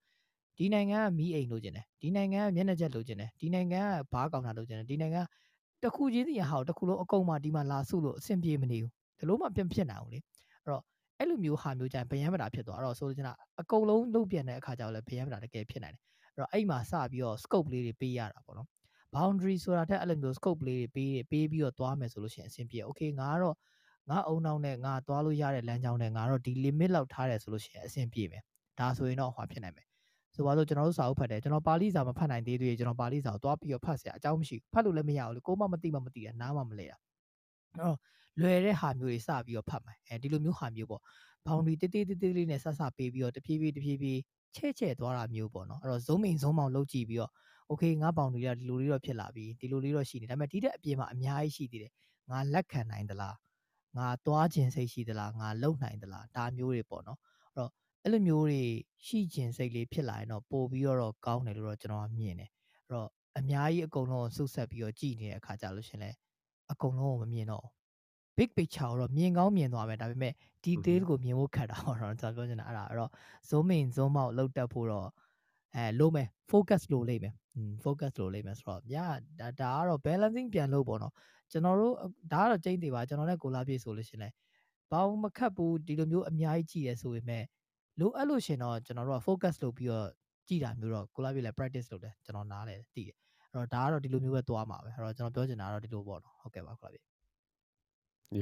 [0.57, 5.22] ဒီနိုင်ငံကမီးအိမ်လိုချင်တယ်ဒီနိုင်ငံကမျက်နှာချက်လိုချင်တယ်ဒီနိုင်ငံကဘားကောင်တာလိုချင်တယ်ဒီနိုင်ငံ
[5.84, 10.84] တခုချင်းစီဟာတခုလုံးအကုန်မှဒီမှာလာစုလို့အဆင်ပြေမနေဘူးဒီလိုမှပြန်ဖြစ်နိုင်အောင်လေအဲ့တော့
[11.19, 18.68] အဲ့လိုမျိုးဟာမျိုးကြရင်ဗယံမတာဖြစ်သွားအဲ့တော့ဆိုလိုချင်တာအကုန်လုံးလုတ်ပြန်တဲ့အခါကျတော့လည်းဗယံမတာတကယ်ဖြစ်နိုင်တယ်အဲ့တော့အဲ့မှာစပြီးတော့ scope လေးတွေပေးရတာပေါ့နော်
[19.15, 23.55] boundary ဆိုတာတက်အဲ့လိုမျိုး scope လေးတွေပေးပေးပြီးတော့သွားမယ်ဆိုလို့ရှိရင်အဆင်ပြေ okay ငါကတော့
[24.10, 28.43] ငါအုံနောက်နဲ့ငါသွားလို့ရတဲ့လမ်းကြောင်းနဲ့ငါတော့ဒီ limit လောက်ထားတယ်ဆိုလို့ရှိရင်အဆင်ပြေမယ်
[28.80, 29.88] ဒါဆိုရင်တော့ဟောဖြစ်နိုင်မယ်
[30.35, 36.97] ဆိုပါတော့ကျွန်တော်တို့စာအုပ်ဖတ်တယ်ကျွန်တော်ပါဠိစာမဖတ်နိုင်သေးသေးကျွန်တော်ပါဠိစာကိုသွားပြီးတော့ဖတ်เสียအကြောင်းမရှိဘူးဖတ်လို့လည်းမရဘူးလေကိုမမသိမှမသိတာနားမှမလဲတာ
[37.73, 37.97] အဲ့တော့
[38.40, 41.02] လွယ်တဲ့ဟာမျိုးတွေစပြီးတော့ဖတ်မယ်အဲဒီလိုမျိုးဟာမျိုးပေါ့
[41.47, 44.20] boundary တေးတေးတေးတေးလေးနဲ့ဆက်ဆက်ပေးပြီးတော့တဖြည်းဖြည်းတဖြည်းဖြည်း
[44.56, 47.32] ချဲ့ချဲ့သွားတာမျိုးပေါ့နော်အဲ့တော့ zoom in zoom out လုပ်ကြည့်ပြီးတော့
[47.70, 51.93] okay ငါ boundary ကဒီလိုလေးတော့ဖြစ်လာပြီဒီလိုလေးတော့ရှိနေဒါပေမဲ့ဒီတဲ့အပြင်မှာအများကြီးရှိသေးတယ်
[52.31, 53.36] ငါလက်ခံနိုင်သလား
[53.97, 57.19] ငါသွားခြင်းစိတ်ရှိသလားငါလုံနိုင်သလားဒါမျိုးတွေပေါ့နော်
[58.03, 58.61] အဲ့တော့အဲ့လိုမျိုးတွေ
[59.05, 62.49] ရှိခြင်းစိတ်လေးဖြစ်လာရင်တော့ပို့ပြီးတော့ကောင်းတယ်လို့တော့ကျွန်တော်မြင်တယ်
[62.84, 63.09] အဲ့တော့
[63.39, 66.09] အများကြီးအကုန်လုံးဆုတ်ဆက်ပြီးတော့ကြည်နေတဲ့အခါကြလို့ရှင်လဲ
[66.71, 67.65] အကုန်လုံးကိုမမြင်တော့
[68.38, 73.11] big picture ကိုတော့မြင်ကောင်းမြင်သွားမယ်ဒါပေမဲ့ detail ကိုမြင်ဖို့ခက်တာပေါ့နော်ကျွန်တော်ပြောချင်တာအဲ့ဒါအဲ့တော့
[73.49, 75.07] zoom in zoom out လောက်တက်ဖို့တော့
[75.75, 78.95] အဲလို့မယ် focus လို့လိမ့်မယ်อืม focus လို့လိမ့်မယ်ဆိုတော့ည
[79.39, 81.13] ဒါဒါကတော့ balancing ပြန်လုပ်ပေါ့နော်
[81.51, 81.95] ကျွန်တော်တို့
[82.34, 84.30] ဒါကတော့ကျိန်းသေးပါကျွန်တော်နဲ့ကိုလာပြေဆိုလို့ရှင်လဲ
[84.91, 87.43] ဘောင်းမခတ်ဘူးဒီလိုမျိုးအများကြီးကြည့်ရဆိုပေမဲ့
[87.99, 90.07] လိုအပ်လို့ရှင်တော့ကျွန်တော်တို့က focus လုပ်ပြီးတော့
[90.48, 93.15] ကြည်တာမျိုးတော့ကိုလာပြည့်လည်း practice လုပ်တယ်ကျွန်တော်နားလဲသိတယ်
[93.52, 97.06] အဲ့တော့ဒါကတော့ဒီလိုမျိုးပဲသွားမှာပဲအဲ့တော့ကျွန်တော်ပြောချင်တာကတော့ဒီလိုပေါ့နော်ဟုတ်ကဲ့ပါကိုလာပြည့်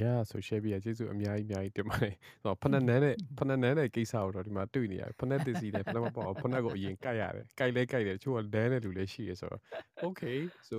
[0.00, 2.14] Yeah so share ပြကျေးဇူးအများကြီးအများကြီးတင်ပါတယ်။
[2.44, 9.60] ဟောဖနက်နန်းနဲ့ဖနက်နန်းနဲ့ကိစ္စကိုတော့ဒီမှာတွေ့နေရတယ်။ဖနက်တစ်စီနဲ့ဖနက်မပေါ့ဖနက်ကိုအရင်ကြိုက်ရတယ်။ကြိုက်လဲကြိုက်တယ်တချို့ကဒန်းတဲ့လူလည်းရှိရဆိုတော့
[10.06, 10.38] okay
[10.68, 10.76] so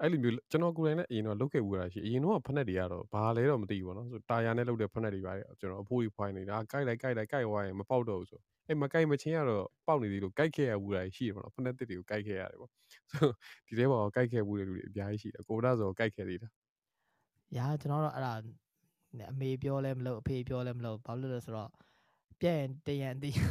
[0.00, 12.70] အဲ့လိုမျိုးကျွန်တော်ကိုယ်တိုင်လည်းအရင်တော့လုတ်ခဲ့ဘူးတာရှိအရင်တော့ဖနက်တွေကတော့ဘာလဲတော့မသိဘူးပေါ့နော်ဆိုတာယာနဲ့လုတ်တဲ့ဖနက်တွေပါကျွန်တော်အဖိုးကြီးဖွိုင်းနေတာကြိုက်လိုက်ကြိုက်လိုက်ကြိုက်သွားရင်မပေါက်တော့ဘူးဆိုအဲ့မကြိုက်မချင်းကတော့ပေါက်နေသေးလို့ကြိုက်ခဲ့ရဘူးတာရှိတယ်ပေါ့နော်ဖနက်တစ်တွေကိုကြိုက်ခဲ့ရတယ်ပေါ့
[13.12, 13.16] so
[13.66, 16.48] ဒီထဲမှာကြိုက်ခဲ့ဘူးတဲ့လူတွေအများကြီးရှိတယ်ကိုဒါဆိုကြိုက်ခဲ့သေးတာ
[17.56, 18.32] ရာကျွန်တော်တော့အဲ့ဒါ
[19.32, 21.70] အမေပြောလဲမလို့အဖေပြောလဲမလို့ဘာလို့လဲဆိုတော့
[22.42, 23.48] ပြက်ရင်တရန်တရန်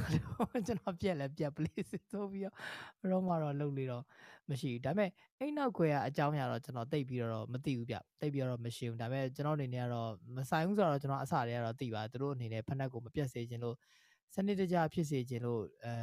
[0.68, 4.04] ကျွန်တော်ပြက်လဲပြက်ပလေးစစ်ဆိုပြီးတော့တော့မှတော့လှုပ်လေတော့
[4.50, 5.10] မရှိဘူးဒါပေမဲ့
[5.40, 13.76] အိမ်နောက်ခွဲကအကြောင်းအရာတော့ကျွန်တော်တိတ်ပြီးတော့မသိဘူးဗျတိတ်ပြီးတော့မရှိဘူးဒါပေမဲ့ကျွန်တော်အနေနဲ့ကတော့မဆိုင်ဘူးဆိုတော့ကျွန်တော်အစတည်းကတော့သိပါသူတို့အနေနဲ့ဖက်နှက်ကိုမပြတ်စေခြင်းလို့
[14.36, 15.94] စနစ်တကျဖြစ်စေခြင်းလို့အဲ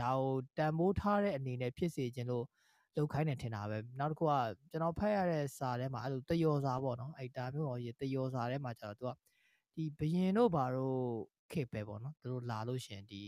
[0.00, 2.44] ဒါကိုတန်ဖိုးထားတဲ့အနေနဲ့ဖြစ်စေခြင်းလို့
[2.96, 4.32] လောက်ခိုင်းနေထင်တာပဲနောက်တစ်ခုက
[4.70, 9.10] ကျွန်တော်ဖတ်ရတဲ့စာထဲမှာအဲ့လိုတယောစာပေါ့နော်အဲ့ဒါမျိုးတော့ရေတယောစာထဲမှာကျတော့သူက
[9.74, 11.00] ဒီဘယင်တို့ဘာတို့
[11.52, 13.22] ခေပဲပေါ့နော်သူတို့လာလို့ရှင်ဒီ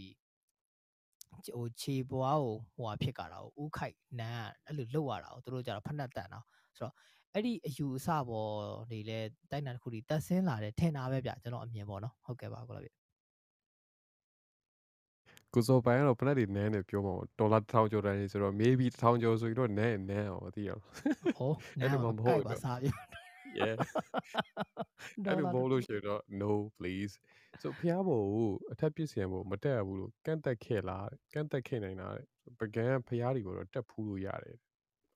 [1.56, 6.44] ဟိုခြေပွားကိုဟိုဟာဖြစ်ကြတာကိုဥခိုက်နန်းအဲ့လိုလောက်ရတာကိုသူတို့ကျတော့ဖက်နှက်တန်တော့
[6.78, 6.94] ဆိုတော့
[7.34, 8.52] အဲ့ဒီအယူအဆပေါ်
[8.90, 9.18] နေလဲ
[9.50, 12.90] တိုက်နယ်တစ်ခုဒီတက်ဆင်းလာတယ်ထင်တာပဲဗျကျွန်တော်အမြင်ပေါ့နော်ဟုတ်ကဲ့ပါကိုလာပြီ
[15.54, 20.82] ကိုစောပိုင်ကတော့ဖလက်တွေနန်းနေပြောမှာဒေါ်လာ1000ကျော်တန်းဆိုတော့ maybe 1000ကျော်ဆိုရင်တော့နန်းနန်းအောင်မသိရဘူး
[21.38, 22.88] ဟောအဲ့လိုမှမဟုတ်ဘူးပါစားပြ
[23.60, 23.76] yeah
[25.24, 27.14] အဲ့လိုမဟုတ်လို့ရှိရင်တော့ no please
[27.62, 28.26] so ဖျားဖို့
[28.72, 32.26] အထက်ပြစ်စင်ဖို့မတက်ရဘူးလို့ကန့်တက်ခဲ့လားကန့်တက်ခဲ့နိုင်တာတဲ့
[32.60, 34.56] ပကံဖျားတွေကိုတော့တက်ဖူးလို့ရတယ်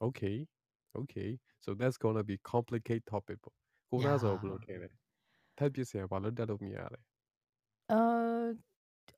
[0.07, 0.37] okay
[1.01, 1.31] okay
[1.65, 3.57] so that's going to be complicated topic ပေါ့
[3.91, 4.89] ကိုနာဆိုဘယ်လိုထင်လဲ
[5.59, 7.01] ထက်ပြစ်စင်ဘာလို့တက်လို့မရလဲ
[7.93, 8.01] အာ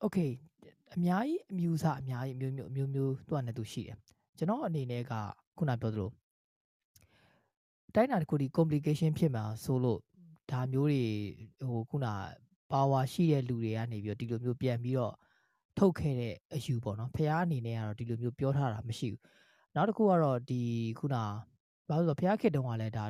[0.05, 0.31] okay
[0.95, 3.99] အများကြီးအမျိုးအစားအများကြီးအမျိုးမျိုးအမျိုးမျိုးသူ့အနေနဲ့သူရှိတယ်
[4.39, 5.13] ကျွန်တော်အနေနဲ့က
[5.59, 6.11] ခုနပြောသလို
[7.95, 10.01] တိုင်းတာတစ်ခုဒီ complication ဖြစ်မှာဆိုလို့
[10.51, 11.03] ဒါမျိုးတွေ
[11.69, 12.07] ဟိုခုန
[12.73, 15.15] power ရှိတဲ့လူတွေကနေပြီးတော့ဒီလိုမျိုးပြန်ပြီးတော့
[15.79, 19.23] ထုတ်ခဲ့တဲ့အယူပေါ့နော်ဖះအနေနဲ့ကတော့ဒီလိုမျိုးပြောထားတာမရှိဘူး
[19.75, 20.63] နောက်တစ်ခုကတော့ဒီ
[20.99, 21.17] ခုန
[21.89, 23.05] ဘာလို့လဲဆိုတော့ဖះခေတ်တုန်းကလည်းဒါ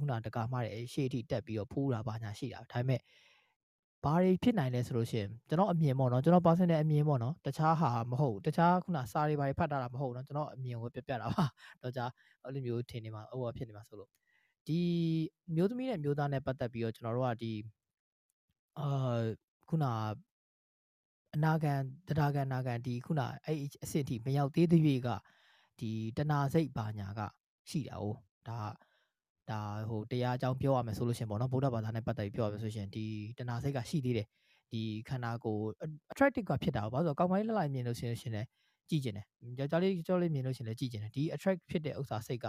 [0.00, 3.00] ခုနတကာမှတဲ့ရှေ့အထိတက်ပြီးတော့ဖိုးတာပါညာရှိတာဒါပေမဲ့
[4.04, 11.44] ဘာတွေဖြစ်နိုင်လဲဆိုလို့ရှိရင်ကျွန်တော်အမြင်ပေါ့နော်ကျွန်တော် personal အမြင်ပေါ့နော်တခြားဟာမဟုတ်တခြားခုနစာတွေဘာတွေဖတ်တာမဟုတ်နော်ကျွန်တော်အမြင်ကိုပြပြတာပါ
[11.82, 12.04] တော့ကြာ
[12.44, 14.10] အဲ့လိုမျိုးထင်နေမှာဟိုဖြစ်နေမှာဆိုလို့
[14.66, 14.80] ဒီ
[15.54, 17.52] မျိုးသမီးနဲ့မျိုးသားနဲ့ပတ်သက်ပြီးတော့ကျွန်တော်တို့ကဒီ
[18.78, 19.20] အာ
[19.68, 19.84] ခုန
[21.34, 21.72] အနာဂံ
[22.08, 25.08] တရားကံနာဂံဒီခုနအဲ့အဆင့်ထိမရောက်သေးသေး၍က
[25.78, 27.20] ဒီတဏှာစိတ်ဘာညာက
[27.70, 28.04] ရှိတာ哦
[28.48, 28.58] ဒါ
[29.50, 33.04] ဒါဟိုတရားအကြောင်းပြောရမယ်ဆိုလို့ရှင်ပေါ့နော်ဗုဒ္ဓဘာသာနဲ့ပတ်သက်ပြီးပြောရမယ်ဆိုရှင်ဒီ
[33.38, 34.26] တဏှာစိတ်ကရှိသေးတယ်
[34.72, 35.64] ဒီခန္ဓာကိုယ်
[36.12, 38.42] attractive ကဖြစ်တာဘာလို့ဆိုတော့ကောင်းပိုင်းလှလိုက်မြင်လို့ရှင်ရှင်လဲ
[38.88, 39.26] ကြည့်ကျင်တယ်
[39.58, 42.46] ယောက်ျားလေးကြောလေးမြင်လို့ရှင်လဲကြည့်ကျင်တယ်ဒီ attract ဖြစ်တဲ့ဥစ္စာစိတ်က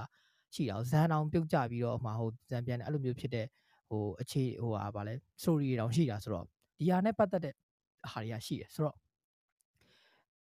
[0.54, 3.46] ရှိတာဇန်အောင်ပြုတ်ကြပြီးတော့မှဟိုဇန်ပြန်တယ်အဲ့လိုမျိုးဖြစ်တဲ့
[3.90, 6.46] ဟိုအခြေဟိုဟာဗာလဲ story တောင်ရှိတာဆိုတော့
[6.80, 7.54] ဒီဟာနဲ့ပတ်သက်တဲ့
[8.12, 8.96] ဟာတွေကရှိတယ်ဆိုတော့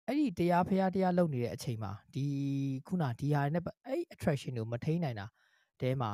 [0.06, 2.24] အဲ့ဒီတရားဖျားတရားလုပ်နေတဲ့အချိန်မှာဒီ
[2.86, 5.26] ခုနဒီဟာနဲ့အဲ့ attraction ကိုမထိန်းနိုင်တာ
[5.80, 6.10] တဲမှာ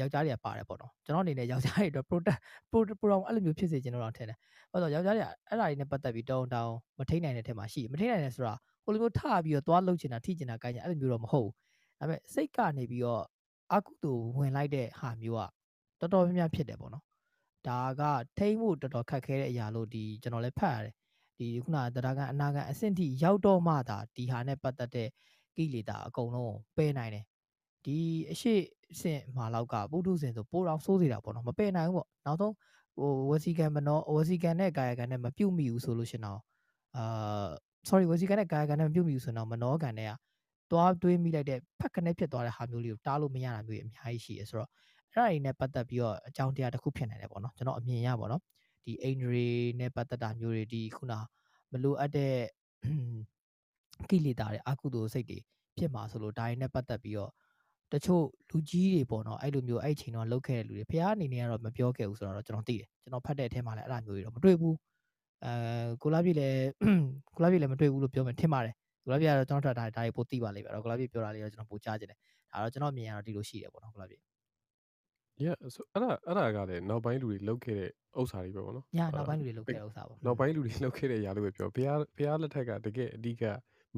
[0.00, 2.40] ယောက်ျားတွေကပါတယ်ပေါ့နော်ကျွန်တော်အနေနဲ့ယောက်ျားတွေအတွက် protect
[2.70, 4.38] program အဲ့လိုမျိုးဖြစ်စေချင်တော့ထင်တယ်
[4.72, 8.54] ဘာလို့ယောက်ျားတွေကအဲ့ဒါတွေနဲ့ပတ်သက်ပြီးတောင်းတောင်းမထိန်းနိုင်တဲ့ထဲမှာရှိမထိန်းနိုင်တယ်ဆိုတာ
[8.84, 11.54] ဟိုလိုမျိုးထပြီးတော့သွားလှုပ်ချင်တာထိချင်တာကိုင်းချင်အဲ့လိုမျိုးတော့မဟုတ်ဘူး
[11.98, 13.22] ဒါပေမဲ့စိတ်ကနေပြီးတော့
[13.72, 15.42] အကုသိုလ်ဝင်လိုက်တဲ့ဟာမျိုးက
[16.00, 17.04] တော်တော်များများဖြစ်တယ်ပေါ့နော်
[17.68, 18.02] ဒါက
[18.38, 20.94] ထိန်းဖို့တော်တော်ခက်ခဲတဲ့အရာလို့ဒီကျွန်တော်လည်းဖတ်ရတယ်
[21.38, 25.08] ဒီခုနတရားကန်အနာကန်အဆင့်ထိရောက်တော့မှသာဒီဟာနဲ့ပတ်သက်တဲ့
[25.56, 27.24] ကိလေသာအကုန်လုံးပယ်နိုင်တယ်
[27.86, 27.98] ဒီ
[28.32, 28.54] အရှိ
[29.00, 32.54] စင်မှာလောက်ကပုထုဇဉ်ဆိုပိုးတော်ဆိုးစေတာပေါ့နော်မပယ်နိုင်ဘူးပေါ့နောက်ဆုံး
[32.98, 36.40] ဟိုဝစီကန်မနောဝစီကန်နဲ့ကာယကန်နဲ့မပြုတ်မိဘူးဆိုလို့ရှင်တော့
[36.96, 37.46] အာ
[37.88, 40.12] sorry ဝစီကန်နဲ့ကာယကန်နဲ့မပြုတ်မိဘူးဆိုတော့မနောကန်နဲ့က
[40.70, 44.70] သွားတွေးမိလိုက်တဲ့ဖက်ကနေဖြစ်သွားတဲ့ဟာမျိုးလေးကိုတားလို့မရတာမျိုးအများကြီးရှိရဆိုတော့
[45.12, 48.42] အဲ့ဒါတွေနဲ့ပတ်သက်ပြီးတော့အကြောင်းတရားတစ်ခုဖြစ်နိုင်တယ်ပေါ့နော်ကျွန်တော်အမြင်ရပါတော့
[48.84, 49.48] ဒီအိန္ဒြေ
[49.80, 51.12] နဲ့ပတ်သက်တာမျိုးတွေဒီခုန
[51.72, 52.34] မလိုအပ်တဲ့
[54.10, 55.38] ကိလေသာတွေအကုသိုလ်စိတ်တွေ
[55.78, 57.32] ဖြစ်မှာဆိုလို့ဒါတွေနဲ့ပတ်သက်ပြီးတော့
[57.92, 64.76] တချို့လူကြီးတွေပေါ့နော်အဲ့လိုမျိုးအဲ့ချိန်တော့လောက်ခဲ့တဲ့လူတွေဖះအနေနဲ့ကတော့မပြောခဲ့ဘူးဆိုတော့ကျွန်တော်သိတယ်ကျွန်တော်ဖတ်တဲ့အထဲမှာလည်းအဲ့လိုမျိုးတွေတော့မတွေ့ဘူး
[65.44, 65.52] အဲ
[66.02, 66.58] ကိုလာပြည့်လည်း
[67.34, 72.18] ကိုလာပြည့်လည်းမတွေ့ဘူးလို့ပြောမယ်ထင်ပါတယ်ကိုလာပြည့်ကတော့ကျွန်တော်ထပ်ဒါဒါတွေပိုသိပါလိမ့်မယ်တော့ကိုလာပြည့်ပြောတာလေးတော့ကျွန်တော်ပိုကြားချင်တယ်
[72.52, 74.22] ဒါတော့ကျွန်တော်မြင်ရတော့ဒီလိုရှိတယ်ပေါ့နော်ကိုလာပြည့်
[75.44, 77.90] yeah so အဲ့ဒါအဲ့ဒါကလည်းနောက်ပိုင်းလူတွေလောက်ခဲ့တဲ့
[78.20, 83.44] ဥစ္စာတွေပဲပေါ့နော်ညနောက်ပိုင်းလူတွေလောက်ခဲ့တဲ့ဥစ္စာပေါ့နောက်ပိုင်းလူတွေလောက်ခဲ့တဲ့ຢာလို့ပဲပြောဘုရားဘုရားလက်ထက်ကတကယ်အဓိက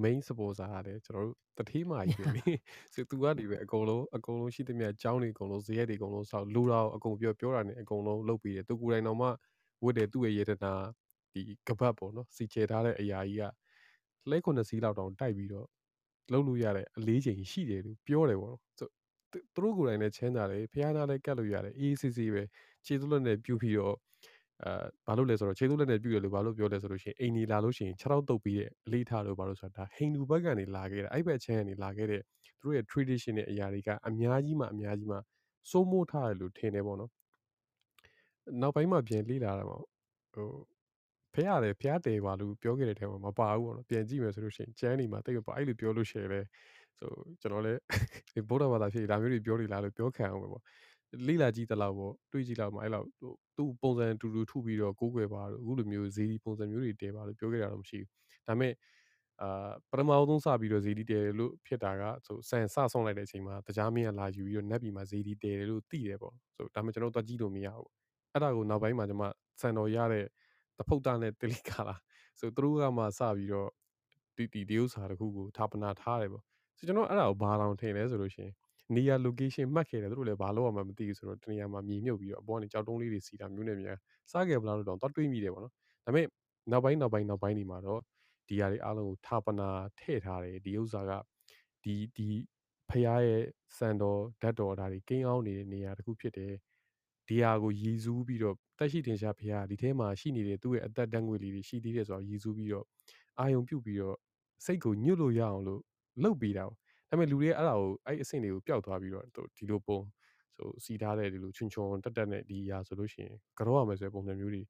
[0.02, 2.54] main sponsor ရတယ်ကျွန်တော်တို့တတိမာကြီးပဲလေ
[2.92, 9.28] ဆိုသူကနေပဲအကုန်လုံးအကုန်လုံးရှိသမျှအကြောင်းတွေအကုန်လုံးဇရက်တွေအကုန်လုံးစောက်လူတော်အကုန်ပြောပြောတာနဲ့အကုန်လုံးလုပ်ပြီးတယ်သူကိုယ်တိုင်တော့မှ
[9.84, 10.72] ဝတ်တယ်သူ့ရဲ့ယေတနာ
[11.32, 13.44] ဒီကပတ်ပေါ့နော်စီချေထားတဲ့အရာကြီးက
[14.30, 15.66] လှဲ9စီးလောက်တောင်တိုက်ပြီးတော့
[16.32, 18.88] လုံးလို့ရတဲ့အလေးချိန်ရှိတယ်လို့ပြောတယ်ပေါ့နော်ဆို
[19.32, 22.42] သူသူတို့ကိုယ်တိုင်လည်းချမ်းသာတယ်ဖះနာလည်းကတ်လို့ရတယ်အေးစစ်စစ်ပဲ
[22.86, 23.96] ခြေသွလက်နဲ့ပြုတ်ပြီးတော့
[24.64, 32.20] အာဘာလို့လဲဆိုတော့ခြေသွလက်နဲ့ပြုတ်တယ်လို့ဘာလို့ပြောလဲဆိုလို့ရှိရင်အိမ်ကြီးလာလို့ရှိရင်6တော့တုတ်ပြီးတဲ့အလေးထားလို့ဘာလို့ဆိုတာဒါဟိန္ဒူဘက်ကနေလာခဲ့တာအဲ့ဘက်ချမ်းကနေလာခဲ့တဲ့
[32.60, 35.18] သူတို့ရဲ့ tradition ရဲ့အရာတွေကအများကြီးမှအများကြီးမှ
[35.70, 37.10] စိုးမိုးထားတယ်လို့ထင်တယ်ပေါ့နော်
[38.60, 39.78] နောက်ပိုင်းမှာပြန်လေ့လာတာမှာ
[40.34, 40.48] ဟို
[41.34, 46.46] ဖះရတယ်ဖះတယ်ပါလို့ပြောခဲ့တဲ့ထဲမှာမပါဘူးပေါ့နော်ပြန်ကြည့်မယ်ဆိုလို့ရှိရင်ကျန်းနေမှာတိတ်မပါအဲ့လိုပြောလို့ရှိရင်လည်း
[46.98, 47.10] ဆို
[47.40, 47.80] ကျွန်တော်လည်း
[48.48, 50.62] ဗုဒ္ဓဘာသာဖြစ်ဒါမျိုးတွေပြောနေလားလို့ပြောခံအောင်ပဲပေါ့
[51.26, 53.06] လိလာကြည့်တလောက်ပေါ့တွေးကြည့်လောက်မှအဲ့လောက်
[53.56, 58.72] သူ့ပုံစံတူတူထုပြီးတော့ကိုးကွယ်ပါလို့အခုလိုမျိုးဇီဒီပုံစံမျိုးတွေတဲပါလို့ပြောခဲ့တာတော့မရှိဘူးဒါပေမဲ့
[59.42, 67.88] အာပထမဆုံးစပြီးတော့ဇီဒီတဲလို့ဖြစ်တာကဆိုဆန်စဆုံးလိုက်တဲ့အချိန်မှာတကြားမင်းကလာယူပြီးတော့နက်ပြီးမှဇီဒီတဲလို့သိတယ်ပေါ့ဆိုဒါပေမဲ့ကျွန်တော်တို့ကြည့်လို့မရဘူး
[68.32, 69.24] အဲ့ဒါကိုနောက်ပိုင်းမှာကျွန်မ
[69.60, 70.24] စံတော်ရတဲ့
[70.78, 71.96] တဖုတ်တာနဲ့တေလီကာလာ
[72.40, 73.70] ဆိုသူတို့ကမှစပြီးတော့
[74.36, 76.44] ဒီဒီဒီဥစ္စာတခုကိုဌာပနာထားတယ်ပေါ့
[76.76, 78.54] ဆိုကျွန်တော်အဲ့ဒါကိုဘာလောင်ထင်လဲဆိုလို့ရှိရင်
[78.94, 83.98] နေရာ location မှတ်ခဲ့တယ်သူတို့လည်းဘာလို့ရမှမသိဘူးဆိုတော့တနေရာမှာမြေမြုပ်ပြီးတော့အပေါ်ကနေကြောက်တုံးလေးတွေစီတာမျိုးနဲ့များ
[84.32, 85.72] စားခဲ့ဗလားလို့တော့သွားတွေးမိတယ်ပေါ့နော်
[86.06, 86.26] ဒါပေမဲ့
[86.70, 88.00] နောက်ပိုင်းနောက်ပိုင်းနောက်ပိုင်းဒီမှာတော့
[88.48, 91.12] ဒီဟာတွေအားလုံးကိုဌာပနာထည့်ထားတယ်ဒီဥစ္စာက
[91.82, 92.28] ဒီဒီ
[92.88, 93.42] ဖះရဲ့
[93.76, 96.52] စံတော်ဓာတ်တော်ဒါတွေကိန်းအောင်နေတဲ့နေရာတစ်ခုဖြစ်တယ်
[97.28, 102.86] ဒီဟာကိုရည်စူးပြီးတော့တက်ရှိတင်ရှားဖះဒီထဲမှာရှိနေတဲ့သူ့ရဲ့အသက်တန်းငွေလေးတွေရှိသေးတယ်ဆိုတော့ရည်စူးပြီးတော့
[103.38, 104.16] အာယုံပြုတ်ပြီးတော့
[104.64, 105.80] စိတ်ကိုညှို့လို့ရအောင်လို့
[106.22, 106.64] လှုပ်ပေးတာ
[107.08, 109.24] ဒါပေမဲ့လူတွေအဲ့ဒါကိုအဲ့အဆင့်တွေကိုပျောက်သွားပြီးတော့
[109.56, 110.00] ဒီလိုပုံ
[110.56, 114.62] ဆိုစီထားတဲ့ဒီလိုချွန်ချွန်တက်တက်နဲ့ဒီရာဆိုလို့ရှိရင်ကြောရမယ်ဆိုတဲ့ပုံစံမျိုးတွေ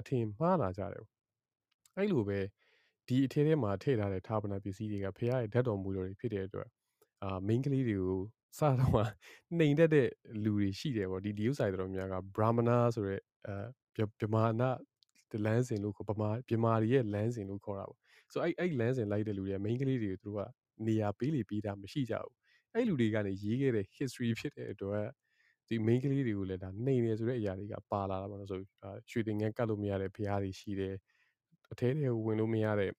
[0.00, 1.04] အထင်မှားလာကြတယ်
[1.96, 2.38] အဲ့လိုပဲ
[3.08, 6.68] ဒီအထဲထဲမှာထည့်ထားတဲ့ဌာပနာပစ္စည်းတွေကဖះရဲ့ဓာတ်တော်မူတော်တွေဖြစ်တဲ့အတွက်
[7.22, 8.20] အာ main ကလေးတွေကို
[8.58, 9.08] စတော့
[9.58, 10.08] နှိမ်တတ်တဲ့
[10.44, 14.70] လူတွေရှိတယ်ပေါ့ဒီဒီဥဆိုင်တော်များက brahmana ဆိုတဲ့အဲဗမာနာ
[15.46, 17.98] လမ်းစဉ်လို့ခေါ်ဗမာဗမာတွေရဲ့လမ်းစဉ်လို့ခေါ်တာပေါ့
[18.32, 20.40] ဆိုအဲ့အဲ့လမ်းစဉ်လိုက်တဲ့လူတွေက main ကလေးတွေကိုသူတို့က
[20.86, 22.34] နေရာပေးလေပေးတာမရှိကြဘူး
[22.74, 25.06] အဲ့လူတွေကနေရေးခဲ့တဲ့ history ဖြစ်တဲ့အတွက်
[25.68, 28.58] ဒီ main ကလေးတွေကိုလည်းဒါနှိမ်နေဆိုတဲ့အရာတွေကပါလာတာပေါ့နော်ဆို
[29.10, 30.94] ရွှေတင်ငန်းကတ်လို့မရတဲ့ဖရားတွေရှိတယ်
[31.72, 32.90] အထဲထဲဝင်လို့မရတဲ့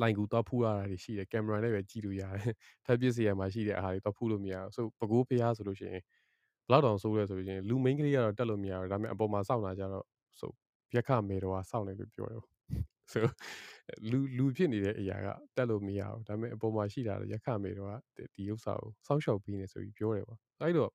[0.00, 2.54] လိုင်ကူတော့ဖူးရတာတွေရှိတယ်ကင်မရာနဲ့ပဲကြည့်လို့ရတယ်
[2.86, 6.02] ထပ်ပစ်စီရမှာရှိတဲ့အားတွေတော့ဖူးလို့မရဘူးဆိုပကိုးဖရားဆိုလို့ရှိရင်
[6.66, 10.04] ဘလောက်တောင်ဆိုးလဲဆိုရင်လူမိန်းကလေးကတော့တက်လို့မရဘူးဒါပေမဲ့အပေါ်မှာစောင့်လာကြတော့
[10.40, 10.50] ဆို
[10.94, 12.53] ရက်ခမေတော်ကစောင့်နေလို့ပြောတယ်
[13.12, 13.24] ဆို
[14.10, 20.90] လူလူဖြစ်နေတဲ့အရာကတက်လို့မရဘူးဒါပေမဲ့အပေါ်မှာရှိတာရက်ခမေတော်ကဒီဥစ္စာကိုစောင့်ရှောက်ပြီးနေဆိုပြီးပြောတယ်ပေါ့အဲ့တော့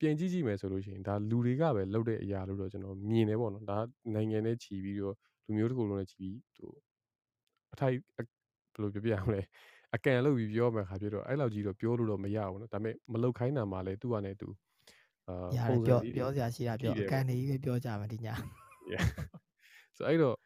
[0.00, 3.78] ပြန်ကြည့်ကြည့်မယ်ဆိုလို့ရှိရင်ဒါလူတွေကပဲလုပ်တဲ့အရာလို့တော့ကျွန်တော်မြင်တယ်ပေါ့နော်ဒါ
[4.14, 5.14] နိုင်ငံနဲ့ချီပြီးတော့
[5.46, 6.72] လူမျိုးတစ်ခုလုံးနဲ့ချီပြီးဟို
[7.72, 8.26] အထိုက်ဘယ်
[8.82, 9.40] လိုပြောပြရမလဲ
[9.94, 14.48] အကန်လို့ပြီးပြောမှခါပြတော့အဲ့လောက်ကြီးတော့ပြောလို့တော့မရဘူးနော်ဒါပေမဲ့မလုတ်ခိုင်းတာမှလည်းသူ့အနေနဲ့သူ
[15.28, 15.34] အာ
[15.68, 18.34] ပုံစံပြောစရာရှိတာပြောအကန်နေကြီးပဲပြောကြမယ်ဒီညာ
[19.96, 20.36] ဆိုအဲ့တော့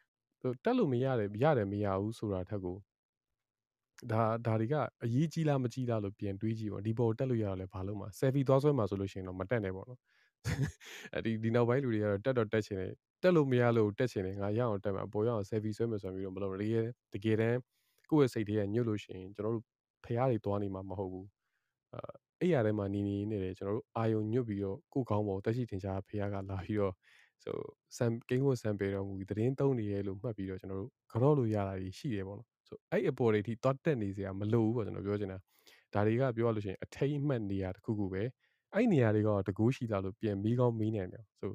[0.63, 2.77] တက်လို့မရတယ်ရတယ်မရဘူးဆိုတာထက်ကို
[4.11, 9.99] ဒါဒါတွေကအရေးကြီးလားမကြီးလားလို့ပြန်တွေးကြည့်ပါဒီပေါ်တက်လို့ရတော့လဲဘာလို့မှာ selfie သွားဆွဲမှာဆိုလို့ရှိရင်တော့မတက်နဲ့ပေါ့နော်
[11.15, 12.91] အဲဒီဒီနောက်ပိုင်းလူတွေကတော့တက်တော့တက်ချင်တယ်
[13.23, 17.59] တက်လို့မရလို့တက်ချင်တယ်ငါရအောင်တက်မှာပေါ်ရအောင် selfie ဆွဲမယ်ဆိုပြီးတော့မလုပ်ရရဲ့တကယ်တမ်း
[18.11, 19.65] ကိုယ့်ရဲ့စိတ်ထဲကညှို့လို့ရှိရင်ကျွန်တော်တို့
[20.05, 21.27] ဖျားတွေသွားနေမှာမဟုတ်ဘူး
[21.93, 21.99] အဲ
[22.39, 26.93] အဲ့ရထဲမှာနေနေနေတယ်ကျွန်တော်တို့အာယုံညွတ်ပြီးတော့ကိုယ်ကောင်းပေါ်တက်ရှိတင်ရှားဖျားကလာပြီးတော့
[27.43, 27.57] ဆို
[27.97, 35.37] ဆမ်ကိန်းဝတ်ဆမ်ပေတော်မူပြီးသတင်းသုံးနေရဲလို့မှတ်ပြီးတော့ကျွန်တော်တို့ကြော့လို့ရတာကြီးရှိတယ်ပေါ့နော်ဆိုအဲ့အပေါ်တွေထိသွားတက်နေစရာမလိုဘူးပေါ့ကျွန်တော်ပြောချင်တာ
[35.93, 38.23] ဒါတွေကပြောရလို့ရှိရင်အထိတ်အမှတ်နေရာတစ်ခုခုပဲ
[38.73, 41.51] အဲ့နေရာတွေကတကူးရှိတာလို့ပြန်ပြီးကောင်းမီးနေတယ်ဆို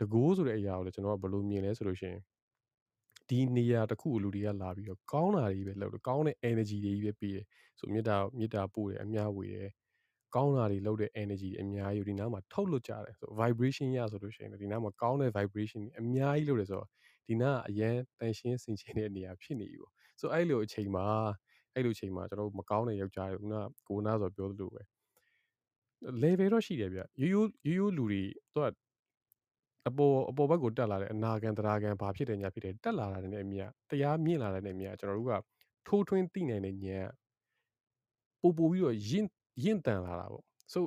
[0.00, 2.20] တကူးဆိုတဲ့အရာကိုလည်းကျွန်တော်ကဘယ်လိုမြင်လဲဆိုလို့ရှိရင်
[3.28, 7.46] ဒီနေရာတစ်ခုကိုလူတွေကလာပြီးတော့ကောင်းတာတွေပဲလုပ်တယ်ကောင်းတဲ့ energy တွေကြီးပဲပေးတယ်
[7.78, 9.68] ဆိုမေတ္တာမေတ္တာပို့တယ်အများဝေတယ်
[10.34, 16.88] ကောင်းတာတွေလုပ်တဲ့ energy အများကြီးဒီနားမှာထုတ်လွှတ်ကြတယ်ဆို vibration ရဆိုလို့ရှိရင်ဒီနားမှာကောင်းတဲ့ vibration အများကြီးလုပ်တယ်ဆိုတော့
[17.28, 21.06] ဒီနားကအရန်တန်ရှင်းစင်ချင်တဲ့နေရာဖြစ်နေပြီပေါ့ဆိုအဲ့လိုအချိန်မှာ
[21.74, 23.54] အဲ့လိုအချိန်မှာကျွန်တော်တို့မကောင်းတဲ့ယောက်ျားတွေခုန
[23.88, 24.82] ကိုနာဆိုပြောသလိုပဲ
[26.22, 28.22] level တော့ရှိတယ်ဗျရိုးရိုးရိုးရိုးလူတွေ
[28.54, 28.66] သူက
[29.88, 33.60] အပေါ်အပေါ်ဘက်ကိုတက်လာတဲ့အနာဂံတရားဂံဘာဖြစ်တယ်ညာဖြစ်တယ်တက်လာတာနဲ့အမြ
[33.90, 35.32] တရားမြင့်လာတဲ့နဲ့အမြကျွန်တော်တို့က
[35.86, 37.08] ထိုးထွင်းသိနိုင်တဲ့ဉာဏ်
[38.40, 39.28] ပို့ပို့ပြီးတော့ရင့်
[39.64, 40.84] ရင့်တန်လာတာပေါ့ဆို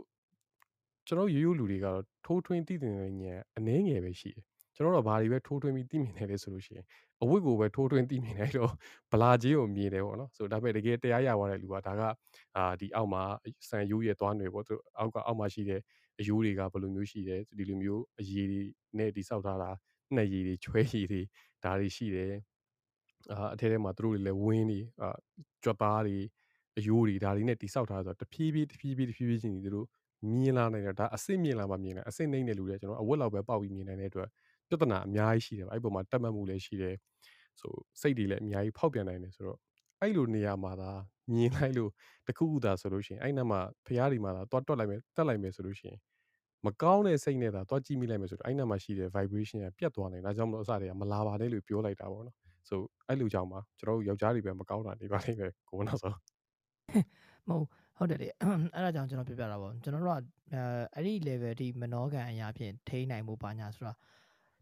[1.07, 3.09] ကျွန်တော်ရိုးရိုးလူတွေကတော့ထိုးထွင်းသိတဲ့ဉာဏ်
[3.57, 4.43] အနည်းငယ်ပဲရှိတယ်
[4.75, 6.85] ကျွန်တော်တို့ဘာတွေပဲထိုးထွင်းပြီးသိမြင်နေလဲဆိုလို့ရှိရင်
[7.23, 8.71] အဝတ်ကိုပဲထိုးထွင်းသိမြင်လိုက်တော့
[9.11, 12.01] ဗလာကြီးကိုမြင်တယ်ပေါ့နော်ဆိုဒါပေမဲ့တကယ်တရားရသွားတဲ့လူကဒါက
[12.57, 13.23] အာဒီအောက်မှာ
[13.69, 15.81] စံရိုးရဲ့သွားနယ်ပေါ့သူအောက်ကအောက်မှာရှိတဲ့
[16.19, 18.61] အယိုးတွေကဘယ်လိုမျိုးရှိတယ်ဒီလိုမျိုးအရည်တွေ
[18.97, 19.69] နဲ့တိဆောက်ထားတာ
[20.15, 21.21] နှက်ရည်တွေချွဲရည်တွေ
[21.63, 22.33] ဒါတွေရှိတယ်
[23.31, 25.09] အာအထဲထဲမှာသူတို့တွေလည်းဝင်းတွေအာ
[25.63, 26.17] ကြွက်သားတွေ
[26.77, 29.87] အယိုးတွေဒါတွေနဲ့တိဆောက်ထားဆိုတော့တဖြည်းဖြည်းတဖြည်းဖြည်းတဖြည်းဖြည်းချင်းသူတို့
[30.29, 34.29] မြင်လာနိုင်တယ်ဒါအစ်စ်မြင်လာမှမြင်တယ်အစ်စ်နှိမ့်တဲ့လူတွေကျွန်တော်အဝတ်လောက်ပဲပေါက်ပြီးမြင်နိုင်တဲ့အတွက်
[34.69, 36.95] ပြဿနာအများကြီးရှိတယ်အဲ့ပုံမှာတက်မှတ်မှုလည်းရှိတယ်
[37.59, 39.57] ဆိုစိတ်တွေလည်းအများကြီးဖောက်ပြန်နိုင်တယ်ဆိုတော့
[40.01, 40.91] အဲ့လိုနေရာမှာသာ
[41.33, 41.91] မြင်လိုက်လို့
[42.27, 45.99] တခုခုသာဆိုလို့ရှိရင်အဲ့နားမှာဖျားဒီမှာသာတွတ်တွတ်လိုက်မယ်တက်လိုက်မယ်ဆိုလို့ရှိရင်
[46.65, 52.35] မကောင်းတဲ့စိတ်နဲ့သာတွတ်ကြည့်မိလိုက်မယ်ဆိုတော့အဲ့နားမှာရှိတဲ့ vibration ကပြတ်သွားနိုင်ဒါကြောင့်မလို့အစတည်းကမလာပါနဲ့လို့ပြောလိုက်တာပေါ့နော်
[52.69, 56.15] ဆိုအဲ့လိုကြောင့်ပါကျွန်တော်တို့ယောက်ျားတွေပဲမကောင်းတာနေပါလိမ့်မယ်ကိုနောက်ဆုံး
[57.47, 57.65] မဟုတ်
[57.97, 58.27] ဟုတ်တယ်လေ
[58.75, 60.61] အဲ့ဒါကြောင့်ကျွန်တော်ပြပြတာပေါ့ကျွန်တော်တို့ကအဲ
[60.95, 63.93] အဲ့ဒီ level ဒီမနောကန်အရာဖြင့်ထိန်းနိုင်မှုပါညာဆိုတာ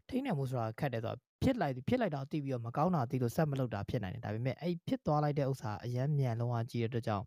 [0.08, 7.24] ထိန်းနိုင်မှုဆိုတာခက်တယ်ဆိုတော့ဖြစ်လိုက်ဖြစ်လိုက်တော့တိပြီးတော့မကောင်းတာတိလို့ဆက်မလုပ်တာဖြစ်နိုင်တယ်ဒါပေမဲ့အဲ့ဖြစ်သွားလိုက်တဲ့ဥစ္စာအရန်မြန်လုံးဝကြည့်ရတဲ့အတွက်ကြောင့်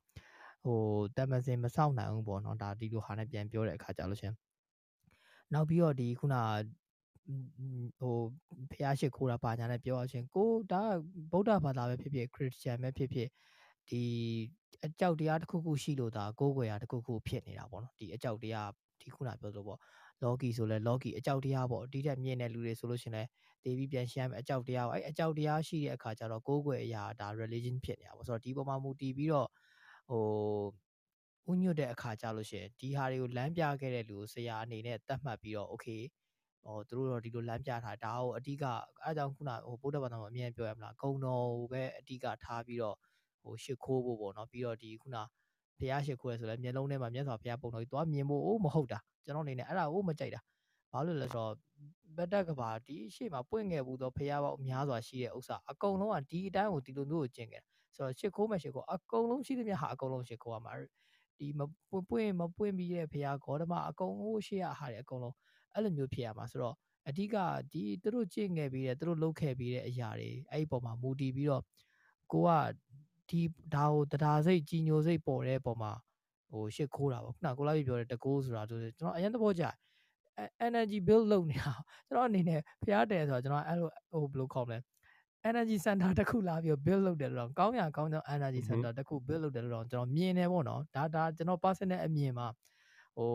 [0.63, 0.79] ဟို
[1.17, 4.33] တမစင်မဆောက်နိုင်ဘူးပေါ့နော်ဒါဒီလိုဟာနဲ့ပြန်ပြောတဲ့အခါကြာလို့ရှင်
[5.53, 6.35] နောက်ပြီးတော့ဒီခုန
[7.99, 8.15] ဟို
[8.71, 10.83] ဖះရှိခိုးတာပါညာနဲ့ပြောရချင်းကိုဒါ
[11.31, 13.29] ဗုဒ္ဓဘာသာပဲဖြစ်ဖြစ်ခရစ်ယာန်ပဲဖြစ်ဖြစ်
[13.89, 14.03] ဒီ
[14.85, 18.69] အကြောက်တရားတစ်ခုခုရှိလို့ဒါကိုးကွယ်ရာတစ်ခုခုဖြစ်နေတာပေါ့နော်ဒီအကြောက်တရား
[19.01, 19.79] ဒီခုနပြောလို့ပေါ့
[20.23, 23.23] လော်ကီဆိုလဲလော်ကီအကြောက်တရားပေါ့ဒီတက်မြင့်တဲ့လူတွေဆိုလို့ရှင်လဲ
[23.63, 29.49] တေးပြီးပြန်ရှင်းမယ်အကြောက်တရားပေါ့အဲ့အကြောက်တရားရှိတဲ့အခါကျတော့ကိုးကွယ်အရာဒါ religion ဖြစ်နေတာပေါ့ဆိုတော့ဒီပေါ်မှာမူတည်ပြီးတော့
[30.09, 36.01] ဟိုဥညွတ်တဲ့အခါကျလို့ရှင်ဒီဟာတွေကိုလမ်းပြခဲ့တဲ့လူကိုဆရာအနေနဲ့တတ်မှတ်ပြီးတော့ okay
[36.65, 38.63] ဟိုသူတို့တော့ဒီလိုလမ်းပြထားဒါကိုအဓိက
[39.03, 42.97] အားကြောင့်ခုနဟိုဗုဒ္ဓဘာသာမှာအမြင်ပြောရမလားဂုံတော်ကိုပဲအဓိကထားပြီးတော့
[43.42, 45.16] ဟိုရှ िख ိုးဖို့ပေါ့နော်ပြီးတော့ဒီခုန
[45.78, 50.40] ဘုရားရှ िख ိုးရဆိုလဲမျက်လုံးထဲမှာမြတ်စွာဘုရားပုံတော်ကြီးသွားမြင်ဖို့မဟုတ်တာကျွန်တော်အနေနဲ့အဲ့ဒါကိုမကြိုက်တာ
[50.92, 51.52] ဘာလို့လဲဆိုတော့
[52.16, 60.72] ဗတ္တကဘာဒီရှေ့မှာပွင့်ခဲ့ဘူးသောဘုရားပေါင်းများစွာရှိတဲ့ဥစ္စာအကုန်လုံးကဒီအတိုင်းကိုဒီလိုမျိုးကိုကျင့်ခဲ့တာဆိုတော့ရှ िख ိုးမယ်ရှ िख ိုးအကုန်လုံးရှိသမျှဟာအကုန်လုံးရှ िख ိုးရမှာ
[61.38, 61.60] ဒီမ
[61.90, 65.34] ပွင့်ပွင့်မပွင့်ပြီးတဲ့ဘုရားဂေါတမအကုန်လုံးရှေ့ရဟာတွေအကုန်လုံး
[65.74, 66.76] အဲ့လိုမျိုးဖြစ်ရမှာဆိုတော့
[67.08, 67.36] အဓိက
[67.72, 71.62] ဒီသူတို့ကျင့်ခဲ့ပြီးတဲ့သူတို့လုပ်ခဲ့ပြီးတဲ့အရာတွေအဲ့ဒီပုံမှာမူတည်ပြီးတော့
[72.32, 72.50] ကိုက
[73.29, 73.41] ဒီ
[73.75, 75.91] ဒါကိုတရားစိတ်ကြီးညိုစိတ်ပေါ်တဲ့ပုံမှာ
[76.51, 79.65] ဟိုရှစ်ခိုးတာပေါ့ခုနကိုလာပြီပြောတဲ့တကိုးဆိုတာဆိုကျွန်တော်အရင်သဘောကျ
[80.67, 81.73] energy build လုပ်နေတာ
[82.07, 84.77] ကျွန်တော်အနေနဲ့ဖျားတယ်ဆိုတော့ကျွန်တော်အဲ့လိုဟိုဘယ်လိုခေါ်မလဲ
[85.49, 92.47] energy center တစ်ခုလာပြီး build လုပ်တယ်လို့တော့ကောင်းရကောင်းကြောင်း energy center တစ်ခု build လုပ်တယ်လို့တော့ကျွန်တော်မြင်တယ်ပေါ့နော်ဒါဒါကျွန်တော် personal အမြင်မှာ
[93.17, 93.31] ဟို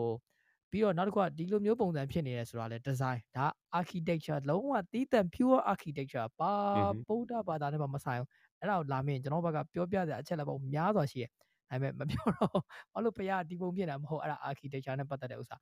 [0.71, 3.45] ပြီးတော့နောက်တစ်ခုကဒီလိုမျိုးပုံစံဖြစ်နေတယ်ဆိုတာလဲ design ဒါ
[3.79, 6.53] architecture လုံးဝတီးတန့် pure architecture ပါ
[7.07, 8.29] ဗုဒ္ဓဘာသာနဲ့မှမဆိုင်ဘူး
[8.59, 11.29] အဲ့ဒါကိုလာမင်းကျွန်တော်ဘက်ကပြောပြစရာအချက်လက်ပုံများစွာရှိတယ်
[11.69, 12.59] ဒါပေမဲ့မပြောတော့
[12.93, 15.57] ဘာလို့ဘုရားဒီပုံဖြစ်နေတာမဟုတ်အဲ့ဒါ architecture နဲ့ပတ်သက်တဲ့ဥစ္စာ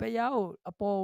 [0.00, 0.98] ဘုရားကိုအပေါ်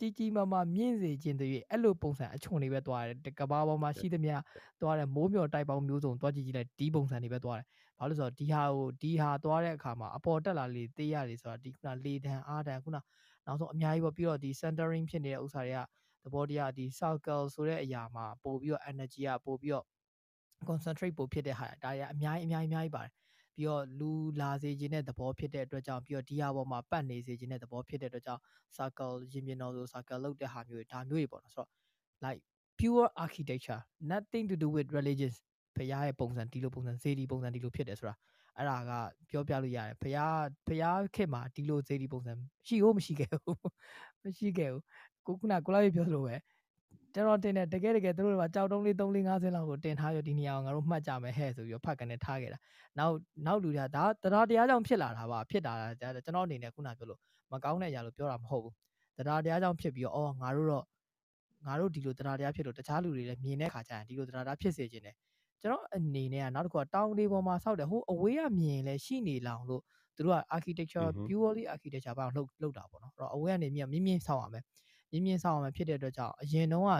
[0.00, 4.34] ကြီးကြီးမားမားမြင့်စေခြင်းတည်းအဲ့လိုပုံစံအချုံတွေပဲသွားတယ်ကဘာပေါ်မှာရှိသမျှ
[4.80, 7.66] သွားတယ်မိုးမျှော်တိုက်ပေါင်းမျိုးစုံသွားကြည့်ကြည့်လိုက်ဒီပုံစံတွေပဲသွားတယ်
[7.98, 12.96] ဘာလို့ဆိုတော့ဒီဟာကိုဒီဟာသွားတဲ့အခါမှာအပေါ်တက်လာလေသေးရတယ်ဆိုတာဒီခုနလေတန်အားတန်ခုန
[13.46, 19.84] နောက်ဆုံးအများကြီးပေါ့ပြီးတော့ဒီ centering ဖြစ်နေတဲ့ဥစ္စာတွေကသ ဘောတရားဒီ circle ဆိုတဲ့အရာမှာပို့ပြီးတော့ energy ကပို့ပြီးတော့
[20.68, 23.12] concentrate ပို့ဖြစ်တဲ့ဟာဒါတွေကအများကြီးအများကြီးအများကြီးပါတယ်
[23.56, 28.42] ပြီးတော့လူလာစေခြင်းတဲ့သဘောဖြစ်တဲ့အတွက်ကြောင့်ပြီးတော့ဒီဟာပေါ်မှာပတ်နေစေခြင်းတဲ့သဘောဖြစ်တဲ့အတွက်ကြောင့်
[28.76, 31.70] circle ရင်ပြင်တော်ဆို circle လောက်တဲ့ဟာမျိုးတွေဒါမျိုးတွေပေါ့နော်ဆိုတော့
[32.24, 32.42] like
[32.78, 33.80] pure architecture
[34.12, 35.36] nothing to do with religions
[35.76, 38.14] ဖရားရဲ့ပုံစံဒီလိုပုံစံစေဒီပုံစံဒီလိုဖြစ်တယ်ဆိုတာ
[38.56, 38.92] အဲ့ဒါက
[39.30, 42.32] ပြောပြလို့ရတယ်ဖရားဖရားခေတ်မှာဒီလိုစေဒီပုံစံ
[42.66, 43.58] ရှိဟုတ်မရှိခဲ့ဘူး
[44.24, 44.82] မရှိခဲ့ဘူး
[45.26, 46.36] ကိုခုနကိုလာပြပြောလို့ပဲ
[47.14, 52.58] ကျွန်တော်တင်တယ်တကယ်တကယ်သူတို့ကကြောက်တုံးလေး3 4 5ဆင်းလောက်ကိုတင်ထားရဒီနေရာကိုငါတို့မှတ်ကြမယ်ဟဲ့ဆိုပြီးတော့ဖတ်ကနေထားခဲ့တာ
[52.98, 53.14] နောက်
[53.46, 57.20] နောက်လူတွေကဒါတရားတရားကြောင့်ဖြစ်လာတာပါဖြစ်တာကျွန်တော်အနေနဲ့ခုနပြောလို့
[57.52, 58.74] မကောင်းတဲ့အရာလို့ပြောတာမဟုတ်ဘူး
[59.18, 60.84] တရားတရားကြောင့်ဖြစ်ပြီးတော့အော်ငါတို့တော့
[61.66, 65.14] ငါတို့ဒီလိုတရားတရားဖြစ်လို့တခြားလူတွေလည်းမြင်တဲ့ခါကျရင်ဒီလိုတရားတရားဖြစ်စေခြင်းတယ်
[65.62, 69.82] ကျွန်တော်အနေနဲ့ကနောက်တစ်ခုကတောင်လေးပေါ်မှာဆောက်တယ်ဟိုအဝေးကမြင်လဲရှိနေလောင်လို့
[70.16, 74.64] သူတို့က architecture purely architecture ဘာလို့လှုပ်တာပေါ့နော်အဲ့တော့အဝေးကနေမြင်မြင်မြင်ဆောက်ရမယ်
[75.10, 76.94] မြင်မြင်ဆောက်ရမယ်ဖြစ်တဲ့အတွက်ကြောင့်အရင်တုန်းက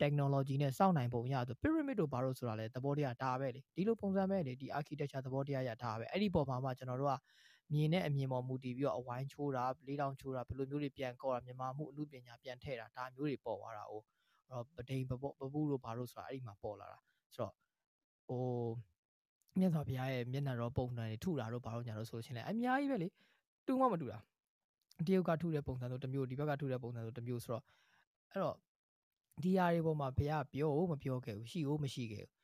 [0.00, 7.14] technology နဲ့စောင့်နိုင်ပုံရဆို pyramid တို့ဘာလို့ဆိုတာလဲသဘောတရားဒါပဲလေဒီလိုပုံစံပဲလေဒီ architecture သဘောတရားရဒါပဲအဲ့ဒီပုံမှာမှကျွန်တော်တို့က
[7.72, 13.94] မြင်တဲ့အမြင်ပေါ်မူတည်ပြီးတော့အဝိုင်းချိုးတာလေးတောင်ချိုးတာဘယ်လိုမျိုးတွေပြန်ကော့တာမြန်မာမှုအမှုပညာပြန်ထည့်တာဒါမျိုးတွေပေါ်သွားတာ哦
[14.48, 16.98] အဲ့တော့ပဒိန်ပပုပပုတို့ဘာလို့ဆိုတာအဲ့ဒီမှာပေါ်လာတာ
[17.34, 17.52] ဆိုတော့
[18.28, 18.42] ဟို
[19.58, 23.08] မြတ်စွာဘုရားရဲ့မျက်နှာတော်ပုံစံတွေထုတာတို့ဘာလို့ညာလို့ဆိုရှင်လဲအများကြီးပဲလေ
[23.66, 24.18] တူမှမတူတာ
[25.06, 27.64] တရုတ်ကထုတဲ့ပုံစံဆိုတစ်မျိုးဒီဘက်ကထုတဲ့ပုံစံဆိုတစ်မျိုးဆိုတော့
[28.30, 28.56] အဲ့တော့
[29.42, 32.36] ဒီဟာတွေပေါ်မှာဘုရားပြောမပြောခဲ့ဘူးရှိဦးမရှိခဲ့ဘူး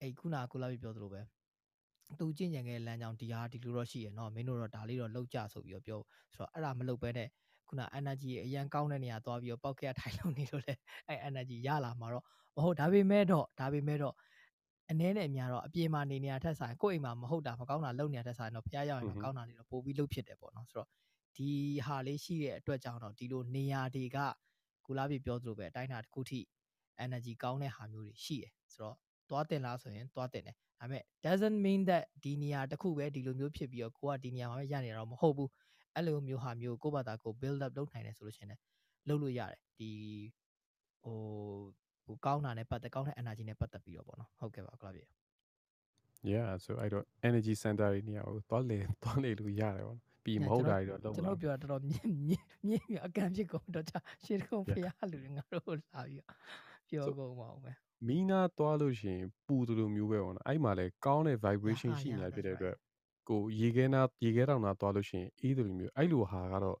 [0.00, 1.20] အဲ့ခုနကကိုလာပြပြောသလိုပဲ
[2.18, 6.00] သူကျင့်ကြံခဲ့လမ်းကြောင်းဒီဟာဒီလိုတော့ရှိရနော်မင်းတို့တော့ဒါလေးတော့လောက်ကြဆိုပြီးတော့ပြော
[6.34, 7.28] ဆိုတော့အဲ့ဒါမလုပ်ဘဲနဲ့
[7.68, 10.74] ခုန energy အရန်ကောင်းတဲ့နေရာသွားပြီးတော့ပောက်ခရထိုင်လို့နေလို့လဲ
[11.08, 12.24] အဲ့ energy ရလာမှာတော့
[12.56, 14.14] မဟုတ်ဒါပေမဲ့တော့ဒါပေမဲ့တော့
[14.90, 20.88] အနည်းနဲ့အများတော့အပြင်မှာနေနေရထက်ဆိုင်ကိုယ့်အိမ်မှာမဟုတ်တာမကောင်းတာလုပ်နေရထက်ဆိုင်တော့ဖျားရောက်ရင်မကောင်းတာတွေတော့ပို့ပြီးလုပ်ဖြစ်တယ်ပေါ့နော်ဆိုတော့
[21.36, 21.50] ဒီ
[21.86, 24.18] ဟာလေးရှိတဲ့အတွက်ကြောင့်တော့ဒီလိုနေရာတွေက
[24.86, 26.40] ကိုလာပြပြောသလိုပဲအတိုင်းအတာတစ်ခုထိ
[27.04, 28.96] energy ကောင်းတဲ့ဟာမျိုးတွေရှိတယ်ဆိုတော့
[29.30, 35.50] သွားတင်လားဆိုရင်သွားတင်တယ်ဒါပေမဲ့ doesn't mean that ဒီနေရာတစ်ခုပဲဒီလိုမျိုးဖြစ်ပြီးတော့ကိုကဒီနေရာမှာပဲရနေတော့မဟုတ်ဘူး
[35.94, 38.62] အဲ့လိုမျိုးဟာမျိုးကိုယ့်ဘာသာကို build up လုပ်နိုင်တယ်ဆိုလို့ရှိရင်လည်း
[39.08, 39.90] လုပ်လို့ရတယ်ဒီ
[41.02, 41.18] ဟို
[42.04, 45.00] ဟိုကောင်းတာနဲ့ပတ်သက်ကောင်းတဲ့ energy နဲ့ပတ်သက်ပြီးတော့ပေါ့နော်ဟုတ်ကဲ့ပါကလာပြ
[46.32, 56.36] yeah so အဲ့တော့ energy center တွေနေရာကိုသွားလေသွားလေလို့ရတယ်ပေါ့နော် ပြီးမဟုတ်တာတွေတော့လုံးကျွန်လာတော်ပြောတာတော်တော်မြင့်မြင့်မြင့်ပြီးအကန့်ဖြစ်ကုန်တော့ကြာရှေ့ကုန်းဖျားလူတွေငါတို့လာပြီးတော့
[56.88, 57.76] ပြောကုန်ပါအောင်မယ်
[58.06, 62.76] မီနာသွားလို့ရှိရင်ပူတယ်လို့မျိုးပဲပေါ့နော်အဲ့မှာလဲကောင်းတဲ့ vibration ဟာရှိနေတာ yeah, ဖြစ်တဲ့ that's အတွက်
[63.28, 66.78] ကိုရေခဲနာရေခဲတောင်နာသွားလို့ရှိရင်အေးတယ်လို့မျိုးအဲ့လိုဟာကတော့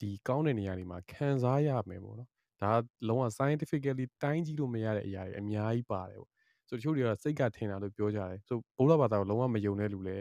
[0.00, 2.28] ဒီကောင်းတဲ့နေရာတွေမှာခံစားရမယ်ပေါ့နော်
[2.62, 6.30] ဒါကလုံးဝ scientifically တိုင်းကြည့်လို့မရတဲ့အရာတွေအများကြီးပါတယ်ပေါ့
[6.68, 10.16] ဆိုတချို့တွေကစိတ်ကထင်တာလို့ပြောကြတယ်ဆိုဘိုးတော်ဘာသာကိုလုံးဝမယုံတဲ့လူလဲ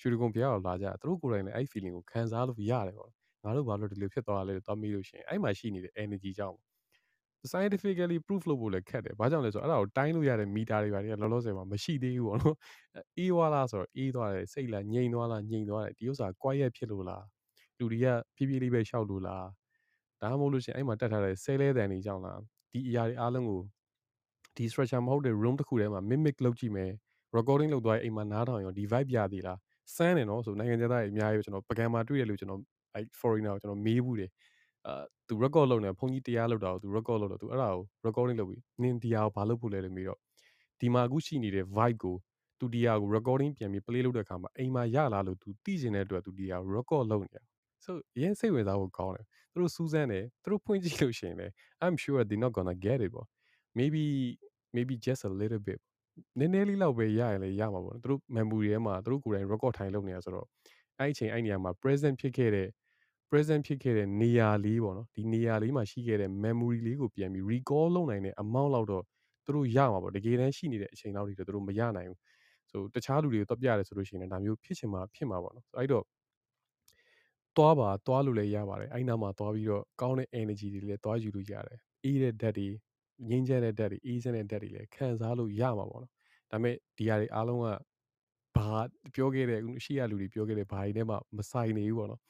[0.00, 3.10] ရွှေဒဂုံဘုရားကိုလာကြသူတို့ကိုယ်တိုင်လည်းအဲ့ feeling ကိုခံစားလို့ရတယ်ပေါ့
[3.44, 6.58] ငါတို့ဘာလို့ဒီလိုဖြစ်သွားလဲလို့သွားမိလို့ရှိရင်အဲ့မှာရှိနေတဲ့ energy ကြောင့်
[7.50, 12.56] scientifically proof လုပ်ဖို့လည်းခက်တယ်။ဘာကြောင့်လဲဆိုတော့အဲ့ဒါကိုတိုင်းလို့ရတဲ့မီတာတွေပါတယ်လောလောဆယ်မှာမရှိသေးဘူးပေါ့နော်။
[13.18, 17.24] အေးသွားလားဆိုတော့အေးသွားတယ်စိတ်လားငြိမ်သွားလားငြိမ်သွားတယ်ဒီဥစ္စာ quiet ဖြစ်လို့လား
[17.78, 18.06] လူတွေက
[18.36, 19.46] ဖြည်းဖြည်းလေးပဲရှောက်လို့လား
[20.20, 22.40] ဒါမှမဟုတ်လို့ရှိရင်အဲ့မှာတက်ထားတဲ့ဆဲလဲတန်တွေကြောင့်လား
[22.72, 23.60] ဒီအရာတွေအားလုံးကို
[24.56, 26.90] ဒီ structure မဟုတ်တဲ့ room တစ်ခုထဲမှာ mimic လုပ်ကြည့်မယ်
[27.36, 29.58] recording လုပ်သွားရင်အိမ်မှာနားထောင်ရောဒီ vibe ပြသေးလား
[29.96, 32.60] စမ်းတယ်နော်ဆိုနိုင်ငံခြားသားတွေအများကြီးပဲကျွန်တော်ပကံမှာတွေ့ရလို့ကျွန်တော်
[32.94, 34.30] အဲ့ foreigner ကိုကျွန်တော်မေးဘူးတယ်
[34.86, 40.18] အာသူ record လုပ်နေဘုန်းကြီးတရားလုပ်တာကိုသူ record လုပ်တော့သူအဲ့ဒါကို recording လုပ်ပြီးနင်ဒီဟာကိုဘာလုပ်ဖို့လဲလို့မေးတော့
[40.80, 42.16] ဒီမှာအခုရှိနေတဲ့ vibe ကို
[42.58, 47.42] သူဒီဟာကို recording ပြန်ပြီး play လုပ်တဲ့အခါမှာအိမ်မှာရလာလို့သူသိကျင်တဲ့အတွက်သူဒီဟာကို record လုပ်နေတာ
[47.84, 51.52] so အရင်စိတ်ဝင်စားဖို့ကောင်းတယ်သူတို့စူးစမ်းတယ်သူတို့ဖွင့်ကြည့်လို့ရှိရင်လည်း
[51.84, 53.26] I'm sure they not gonna get it ပေါ့
[53.78, 54.04] maybe
[54.76, 55.80] maybe just a little bit
[56.38, 60.46] နည်းနည်းလေးလောက်ပဲရရင်လည်းရမှာပေါ့သူတို့ memory ထဲမှာသူတို့ကိုယ်တိုင် record ထိုင်လုပ်နေတာဆိုတော့
[60.98, 62.68] အဲ့အချိန်အဲ့နေရာမှာ present ဖြစ်ခဲ့တဲ့
[63.30, 69.04] present ဖြစ်ခဲ့တဲ့နေရာလေးပေါ့နော်ဒီနေရာလေးမှာရှိခဲ့တဲ့ memory လေးကိုပြန်ပြီး recall လုပ်နိုင်တဲ့ amount လောက်တော့
[69.44, 72.20] သူတို့ရမှာပေါ့တကယ်တမ်းရှိနေတဲ့အချိန်လောက်တွေတော့သူတို့မရနိုင်ဘူး
[72.70, 76.04] ဆိုတခြားလူတွေကိုတော့ပြရတယ်ဆိုလို့ရှိရင်လည်းဒါမျိုးဖြစ်ချင်မှာဖြစ်မှာပေါ့နော်အဲ့တော့
[77.56, 82.68] သွားပါသွားလို့လည်းရပါတယ်အဲ့နားမှာသွားပြီးတော့ကောင်းတဲ့ energy တွေလည်းသွားယူလို့ရတယ်အေးတဲ့ဓာတ်တွေ
[83.28, 86.12] ငြိမ်းချမ်းတဲ့ဓာတ်တွေအေးစမ်းတဲ့ဓာတ်တွေလည်းခံစားလို့ရမှာပေါ့နော်
[86.50, 87.66] ဒါပေမဲ့ဒီဟာတွေအားလုံးက
[88.56, 88.70] ဘာ
[89.14, 92.20] ပြောခဲ့တဲ့ရှိရလူတွေပြောခဲ့တဲ့ဘာတွေနဲ့မှမဆိုင်နေဘူးပေါ့နော်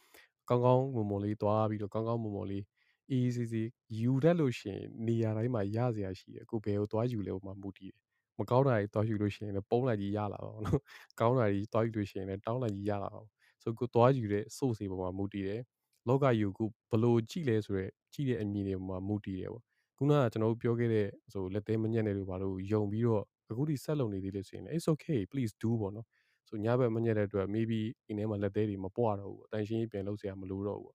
[0.48, 2.64] ကောင်းကောင်းမွန်မွန်လေးသွားပြီးတော့ကောင်းကောင်းမွန်မွန်လေး
[3.10, 3.62] အေးစီစီ
[4.00, 8.02] ယူတတ်လို့ရှိရင်နေရာတိုင်းမှာရစရာရှိတယ်ကိုဘယ်ကိုသွားယူလဲဟိုမှာမူတည်တယ်
[8.38, 10.80] မကောင်းတာတွေသွားယူလို့ရှိရင်လည်းပုံးလိုက်ကြီးရလာတော့နော်
[11.20, 13.26] ကောင်းတာတွေသွားယူလို့ရှိရင်လည်းတောင်းလိုက်ကြီးရလာတော့
[13.62, 15.60] ဆိုကိုသွားယူတဲ့ source တွေပေါ်မှာမူတည်တယ်
[16.08, 19.64] လောကယူကိုဘလို့ကြည့်လဲဆိုတော့ကြည့်တဲ့အမြင်တွေပေါ်မှာမူတည်တယ်ပေါ့
[19.96, 26.06] ခုနကကျွန်တော်တို့ပြောခဲ့တဲ့ဆိုလက်သေးမညက်တဲ့လူဘာလို့ယုံပြီးတော့အခုဒီဆက်လုံနေသေးလို့ဆိုရင် it's okay please do ပေါ့နော်
[26.48, 30.94] ဆိုညဘက်မညက်တဲ့အတွက် maybe အင်းထဲမှာလက်သေးတွေမပွားတော့ဘူးအတန်ရှင်းပြန်လုပ်စရာမလိုတော့ဘူး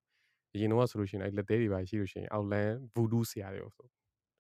[0.54, 3.88] အရင်တော့ဆိုလို့ရှိရင်အဲ့လက်သေးတွေပါရှိလို့ရှိရင် outland voodoo ဆရာတွေဆို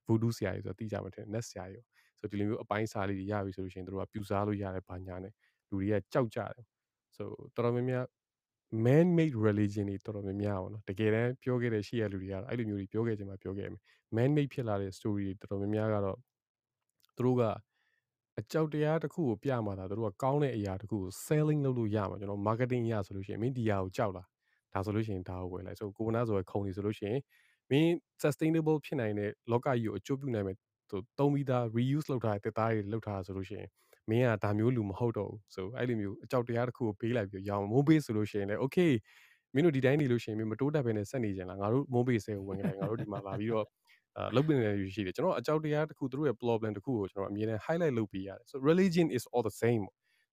[0.07, 1.79] voodoo ဆရာတွေဆိုတိကြမှာထင် net ဆရာတွေ
[2.19, 5.33] ဆိုဒီလိုမျိုးအပိုင်းစားလေးတွေရပြီဆိုလို့ရှိရင်တို့ကပြူစားလို့ရတယ်ဘာညာနဲ့
[5.69, 6.65] လူတွေကကြောက်ကြတယ်
[7.15, 8.05] ဆိုတော်တော်များများ
[8.71, 13.81] man made religion တွေတော်တော်များများပေါ့နော်တကယ်တမ်းပြောခဲ့တဲ့ရှိရလူတွေကတော့အဲ့လိုမျိုးတွေပြောခဲ့ကြမှာပြောခဲ့မယ်
[14.15, 16.17] man made ဖြစ်လာတဲ့ story တွေတော်တော်များများကတော့
[17.17, 17.43] သူတို့က
[18.39, 24.27] အကြောက်တရားတစ်ခုကိုပြမှာဒါသူတို့ကကောင်းတဲ့အရာတစ်ခုကို selling လုပ်လို့ရမှာကျွန်တော် marketing ရဆိုလို့ရှိရင်မင်းဒီဟာကိုကြောက်လား
[24.73, 27.19] ဒါဆိုလို့ရှိရင်ဒါကိုဝယ်လိုက်ဆိုကိုကနာဆိုရခုံနေဆိုလို့ရှိရင်
[27.69, 27.91] မင်း
[28.21, 30.55] sustainable ဖြစ်နိုင်တဲ့လောကကြီးကိုအကျိုးပြုနိုင်မဲ့
[30.89, 33.69] သူသုံးပြီးသား reuse လုပ်ထားတဲ့တက်သားတွေလုပ်ထားဆိုလို့ရှိရင်
[34.09, 38.91] မင်းကဒါမျိုးလူမဟုတ်တော့ဘူးဆိုအဲ့လိုမျိုးအကြောက်တရားတစ်ခုကိုပေးလိုက်ပြီးရောင်းမိုးပေးဆိုလို့ရှိရင်လည်း okay
[39.53, 43.65] မင်းတို့ဒီတိုင်းနေလို့ရှိရင်မင်းမတိုးတက်ဘဲနဲ့ဆက်နေကြလားငါတို့မိုးပေးဆဲကိုဝင်ကြတယ်ငါတို့ဒီမှာလာပြီးတော့
[44.17, 49.83] အာလုပ်ပင်နေရရှိတယ်ကျွန်တော်အကြောက်တရားတစ်ခုသူတို့ရဲ့ problem တစ်ခုကိုကျွန်တော်အမြဲတမ်း highlight လုပ်ပေးရတယ် so religion is all the same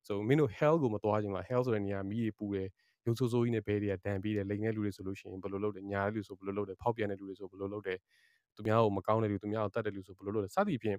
[0.06, 2.68] so မင်းတို့ hell ကိုမသွားကြဘူးလား hell ဆိုတဲ့နေရာမီးတွေပူတယ်
[3.06, 7.98] ရုပ်ဆိုးဆိုးကြီးနဲ့ဘဲတွေကဒဏ်ပြီးတယ်လိန်တဲ့လူတွေဆိုလို့ရှိရင်ဘယ်လိုလုပ်တယ်ညာတဲ့လူဆိုဘယ်လိုလုပ်တယ်ဖောက်ပြန်တဲ့လူတွေဆိုဘယ်လိုလုပ်တယ်
[8.56, 10.98] သူများကိုမကောင်းတဲ့လူသူများကိုတတ်တဲ့လူဆိုဘယ်လိုလုပ်လဲစသည်ဖြင့်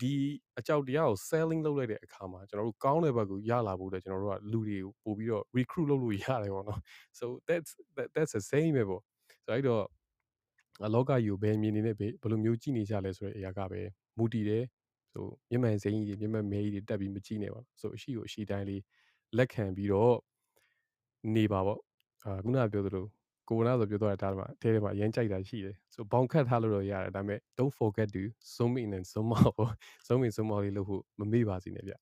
[0.00, 0.14] ဒီ
[0.58, 6.80] အကြောက်တရားကို selling လုပ်လိုက်တဲ့အခါမှာကျွန်တော်တို့ကောင်းတဲ့ဘက်ကိုရလာဖို့အတွက်ကျွန်တော်တို့ကလူတွေကိုပို့ပြီးတော့ recruit လုပ်လို့ရတယ်ပေါ့နော်
[7.18, 9.02] so that's that, that's the same ပဲပေါ့
[9.46, 9.84] ဆိုတော့အဲ့တော့
[10.86, 13.80] အလောကကြီးကိုဘယ်မြင်နေနဲ့ဘယ်လိုမျိုးကြည့်နေကြလဲဆိုတဲ့အရာကပဲ
[14.18, 14.64] မူတည်တယ်
[15.12, 18.82] ဆိုမျက်မှန်စိမ်းကြီးတွေမျက်မှန်မဲကြီးတွေတက်ပြီးမကြည့်နဲ့ပါဆိုအရှိကိုအရှိတိုင်းလေး
[19.36, 20.16] လက်ခံပြီးတော့
[21.34, 21.80] နေပါပေါ့
[22.24, 23.06] အာခုနကပြောသလို
[23.48, 28.22] ကိုနာဆိုပြောတော့တာမှာအဲထဲမှာအရင်ကြိုက်တာရှိတယ်ဆိုဘောင်ခတ်ထားလို့တော့ရတယ်ဒါပေမဲ့ don't forget to
[28.54, 29.72] zoom in and zoom out ပေါ့
[30.06, 31.94] zoom in zoom out လေးလုပ်ဖို့မမေ့ပါစေနဲ့ဗျ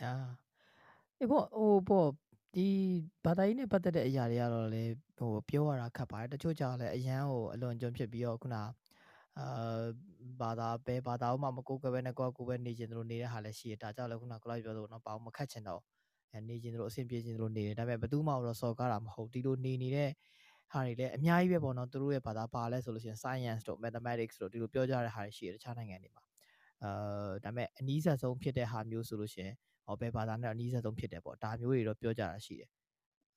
[0.00, 0.12] ရာ
[1.18, 2.08] အေးပေါ့ဟိုပေါ့
[2.54, 2.66] ဒီ
[3.24, 4.84] ဘာသာရေးနဲ့ပတ်သက်တဲ့အရာတွေကတော့လေ
[5.18, 8.66] ဟိုပြောရတာခက်ပါတယ်တချို့ကြောင့်လည်းအရန်ဟိုအလွန်ကျွံဖြစ်ပြီးတော့ခုနအာ
[10.40, 16.01] ဘာသာပဲဘာသာမှမကိုးကွယ်ပဲနဲ့ကိုယ့်ကိုယ်ပဲနေကျင်တို့နေတဲ့ဟာလည်းရှိတယ်ဒါကြောင့်လည်းခုနကလိုက်ပြောလို့တော့ဘာမှမခတ်ချင်တော့အဲ
[16.48, 20.10] နေကျင်တို့အဆင်ပြေကျင်တို့နေတယ်ဒါပေမဲ့ဘယ်သူမှတော့စော်ကားတာမဟုတ်ဒီလိုနေနေတဲ့
[20.70, 26.24] ဟာတွေလည်းအများကြီးပဲပေါ့နော်သူတို့ရဲ့ဘာသာပါလဲဆိုလို့ရှိရင် science တို့ mathematics တို့ဒီလိုပြောကြတဲ့ဟာတွေရှိတယ်တခြားနိုင်ငံတွေမှာ
[26.82, 29.54] အာဒါပေမဲ့အနည်းဆက်ဆုံးဖြစ်တဲ့ဟာမျိုးဆိုလို့ရှိရင်
[29.86, 32.70] ဟောဘယ်ဘာသာနဲ့အနည်းဆက်ဆုံးဖြစ်တယ်ပေါ့ဒါမျိုးတွေတော့ပြောကြတာရှိတယ်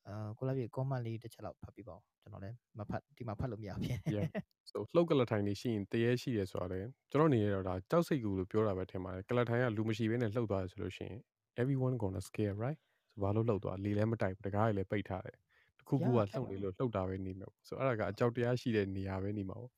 [0.07, 4.27] အာကိုလာပြေ comment လေးတစ်ချက်လောက်ဖတ်ပြပါဦးကျွန်တော်လည်းမဖတ်ဒီမှာဖတ်လို့မရဘူးဖြစ်နေ Yeah.
[4.71, 6.79] so လှုပ်ကလထိုင်နေရှိရင်တရေရှိရဆိုတာလေ
[7.11, 11.19] ကျွန်တော်အနေနဲ့တော့ဒါကြောက်စိတ်ကူလို့ပြောတာပဲထင်ပါတယ်ကလထိုင်ကလူမရှိဘဲနဲ့လှုပ်သွားတယ်ဆိုလို့ရှိရင်
[11.61, 12.79] everyone gonna scare right
[13.13, 15.37] ဆိုဘာလို့လှုပ်သွားလေလည်းမတိုက်ဘူးတကားတွေလည်းပိတ်ထားတယ်
[15.79, 19.71] တခုခုက Yeah, လှုပ်နေလို့လှုပ်တာပဲနေမှာပေါ့ဆိုအဲ့ဒါကအကြောက်တရားရှိတဲ့နေရာပဲနေမှာပေါ့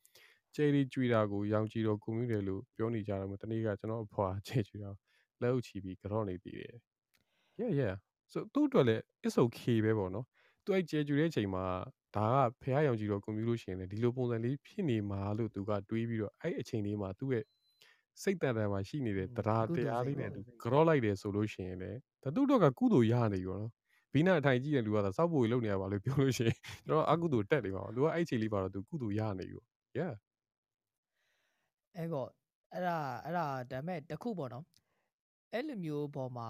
[0.55, 4.91] ကျဲရီကြွေတာကိုရောင်ကြည်တော့ကွန်မြူတယ်လို့ပြောနေကြတယ်မတနေ့ကကျွန်တော်အဖွာကျဲကြွေတာ
[5.41, 6.75] လက်ဥချီပြီးကြော့နေတည်တယ်
[7.59, 7.95] yeah yeah
[8.31, 10.25] so သူ့အတွက်လည်း is okay ပဲပေါ့နော်
[10.63, 11.65] သူအဲ့ကျဲကြွေတဲ့အချိန်မှာ
[12.15, 17.43] ဒါကဖះရောင်ကြည်တော့ကွန်မြူလို့ရှိရင်လည်းဒီလိုပုံစံလေးဖြစ်နေမှာလို့သူကတွေးပြီးတော့အဲ့အချိန်လေးမှာသူ့ရဲ့
[18.21, 23.71] စိတ်တန်တန်မှာရှိနေတဲ့တရားတရားလေးနဲ့သူကြော့လိုက်တယ်ဆိုလို့ရှိရင်လည်းဒါသူ့တော့ကကုသိုလ်ရနေပြီပေါ့နော်
[24.13, 26.57] ဘီနာအထိုင်ကြည့်တဲ့လူကသာစောက်ဖို့လုပ်နေရပါလို့ပြောလို့ရှိရင်
[26.87, 29.67] ကျွန်တော်အကုသိုလ်တက်နေပါဘူးသူကအဲ့အချိန်လေးပါတော့သူကုသိုလ်ရနေပြီပေါ့
[29.99, 30.13] yeah
[31.95, 32.27] အဲ့တော့
[32.73, 34.65] အဲ့ဒါအဲ့ဒါဒါပေမဲ့တစ်ခုပေါ့နော်
[35.53, 36.49] အဲ့လိုမျိုးပေါ်မှာ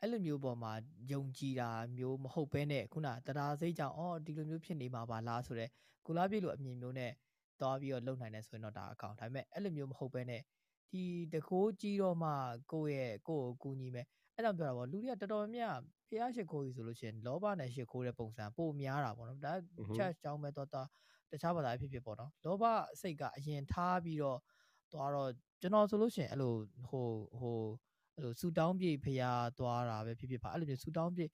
[0.00, 0.72] အဲ့လိုမျိုးပေါ်မှာ
[1.12, 5.70] ယုံကြည်တာမျိုးမဟုတ်ဘဲနဲ့ခုနတရားစိတ်ကြောင့်အော်ဒီလိုမျိုးဖြစ်နေမှာပါလားဆိုတော့
[6.06, 7.12] ကိုလာပြည့်လိုအမြင်မျိုးနဲ့
[7.60, 10.42] သွားပြီးတော့လုံနိုင်တယ်ဆိုရင်တော့ဒါအကောင်ဒါပေမဲ့အဲ့လိုမျိုးမဟုတ်ဘဲနဲ့
[10.92, 11.04] ဒီ
[11.34, 12.30] တကိုးကြီးတော့မှ
[12.72, 15.76] ကိုယ့်ရဲ့ကိုယ့်ကိုကူညီမယ်အဲ့တော့ပြောတာပေါ့လူတွေကတော်တော်များ
[16.08, 19.52] ဖျားရှိခိုးကြီးဆိုလို့ရှိရင်လောဘနဲ့ရှိခိုးတဲ့ပုံစံပိုများတာပေါ့နော်ဒါ
[19.96, 20.82] ချက်ကြောင်းပဲတော့တာ
[21.30, 22.64] တခြားဘာသာဖြစ်ဖြစ်ပေါ့နော်လောဘ
[23.00, 24.38] စိတ်ကအရင်ထားပြီးတော့
[24.92, 25.30] သွားတော့
[25.60, 26.54] ကျွန်တော်ဆိုလို့ရှိရင်အဲ့လို
[26.88, 27.06] ဟို
[27.40, 27.58] ဟို
[28.14, 31.24] အဲ့လိုဆူတောင်းပြေဖျားသွားတာပဲဖြစ်ဖြစ်ပါအဲ့လိုမျိုးဆူတောင်းပြေ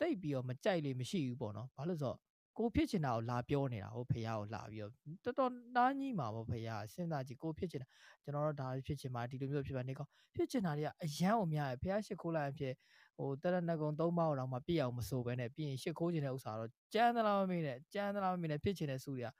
[0.00, 2.18] တိတ်ပြီးတော့မကြိုက်လေမရှိဘူးပေါ့နော်ဘာလို့ဆိုတော့
[2.58, 4.92] ကိုဖြစ်ချင်တာကိုလာပြောနေတာဟုတ်ဖះကိုလာပြီးတော့
[5.24, 7.88] တော်တော်နားကြီးမှာပေါ့ဖះစဉ်းစားကြည့်ကိုဖြစ်ချင်တာ
[8.24, 12.74] ကျွန်တော်တို့ဒါဖြစ်ချင်မှာဒီလိုမျိုးဖြစ်ပါနေကောဖြစ်ချင်တာတွေကအယမ်းအောင်များတယ်ဖះရှစ်ခိုးလိုက်အဖြစ်
[13.18, 19.30] ဟိုတရဏဂုံသုံးပါးတော့မှပြည့်အောင်မဆိုးပဲနဲ့ပြီးရင်ရှစ်ခိုးချင်တဲ့ဥစ္စာတော့ကြမ်းသလားမမေ့နဲ့ကြမ်းသလားမမေ့နဲ့ဖြစ်ချင်တဲ့စုတွေက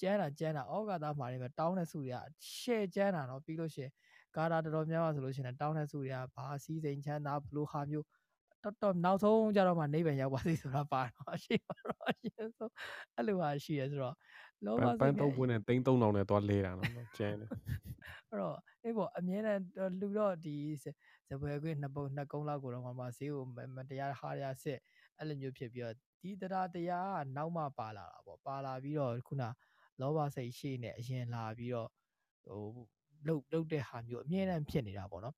[0.00, 2.18] ကြမ်းတာကြမ်းတာဩဃာတမှာတွေပဲတောင်းတဲ့စုတွေက
[2.56, 3.92] ရှယ်ကြမ်းတာတော့ပြီးလို့ရှိရင်
[4.36, 8.06] ကာတာတော်တော်များများဆိုလို့ရှိရင်တောင်းတဲ့စုတွေကဘာစီစိန်ချမ်းသာဘလို့ဟာမျိုး
[8.62, 12.72] တော်တော်နောက်ဆုံးကြတော့မှနေပန်ရောက်ပါသေးဆိုတာပါတော့ရှိပါတော့အရှင်ဆုံး
[13.16, 14.16] အဲ့လိုဟာရှိရဆိုတော့
[14.64, 17.48] လောဘပန်းပစိန်းတ်သုံးနဲ့ပွင့်နဲ့သိန်း3000နဲ့သွားလဲတာနော်ကျန်းတယ်
[18.28, 20.84] အဲ့တော့အေးပေါ့အမြဲတမ်းတော့လူတော့ဒီစ
[21.28, 24.78] စပွဲခွေးနှစ်ပုံနှစ်ကုန်းလောက်ကိုတော့မှမဈေးကိုမမတရားဟာရစစ်
[25.18, 29.42] အဲ့လိုမျိုးဖြစ်ပြီးတော့ဒီတရားတရားကနောက်မှပါလာတာပေါ့ပါလာပြီးတော့ခုန
[30.00, 31.88] လောဘစိတ်ရှိနေအရင်လာပြီးတော့
[32.46, 32.64] ဟို
[33.26, 35.36] လှုပ်လှုပ်တဲ့ဟာမျိုးအမြဲတမ်းဖြစ်နေတာပေါ့နော်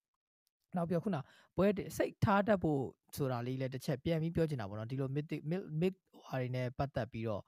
[0.76, 1.18] နောက်ပြီးတော့ခုန
[1.56, 2.80] ပွဲတစိတ်ထားတတ်ဖို့
[3.16, 5.40] ဆိုတာလေးလည်းတစ်ချက်ပြန်ပြီးပြောချင်တာပေါ့နော်ဒီလို mythic
[5.80, 7.42] myth ဟွာတွေနဲ့ပတ်သက်ပြီးတော့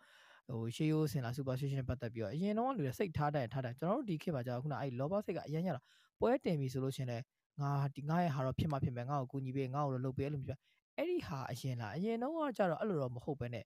[0.48, 5.82] ဟိုရှေးရိုးစင်လာ superstition နဲ့ပတ်သက်ပြီးတော့အရင်တော့လူတွေစိတ်ထားတတ်ရင်ထားတတ်ကျွန်တော်တို့ဒီခေတ်မှာကြာခုနအဲ့လောဘစိတ်ကအရင်ရတာ
[6.20, 7.18] ပွဲတင်ပြီဆိုလို့ရှရင်လဲ
[7.60, 10.60] ငါဒီငါရဲ့ဟာတော့ဖြစ်မှဖြစ်မယ်ငါ့ကိုကူညီပေးငါ့ကိုလုပ်ပေးအဲ့လိုမျိုး
[10.96, 13.64] အဲ့ဒီဟာအရင်လားအရင်တော့ကကြာတော့အဲ့လိုတော့မဟုတ်ပဲနဲ့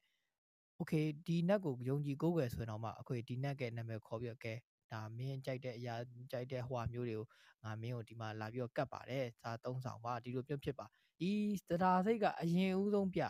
[0.80, 4.52] okay ဒီနက်ကိုယုံကြည်ကိုးကွယ်ဆိုရင်တော့မှအခုဒီနက်ကနာမည်ခေါ်ပြီးတော့ကဲ
[4.92, 5.94] ဒါမင်းကြိုက်တဲ့အရာ
[6.32, 7.26] ကြိုက်တဲ့ဟွာမျိုးတွေကို
[7.64, 10.86] ငါမင်းကိုဒီမှာလာပြီးတော့ကတ်ပါတယ်စာသုံးဆောင်ပါဒီလိုမျိုးဖြစ်ပါ
[11.20, 11.30] ဒီ
[11.68, 13.22] တရားစိတ်ကအရင်ဦးဆုံးပြ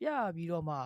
[0.00, 0.76] ပြပြီးတော့မှ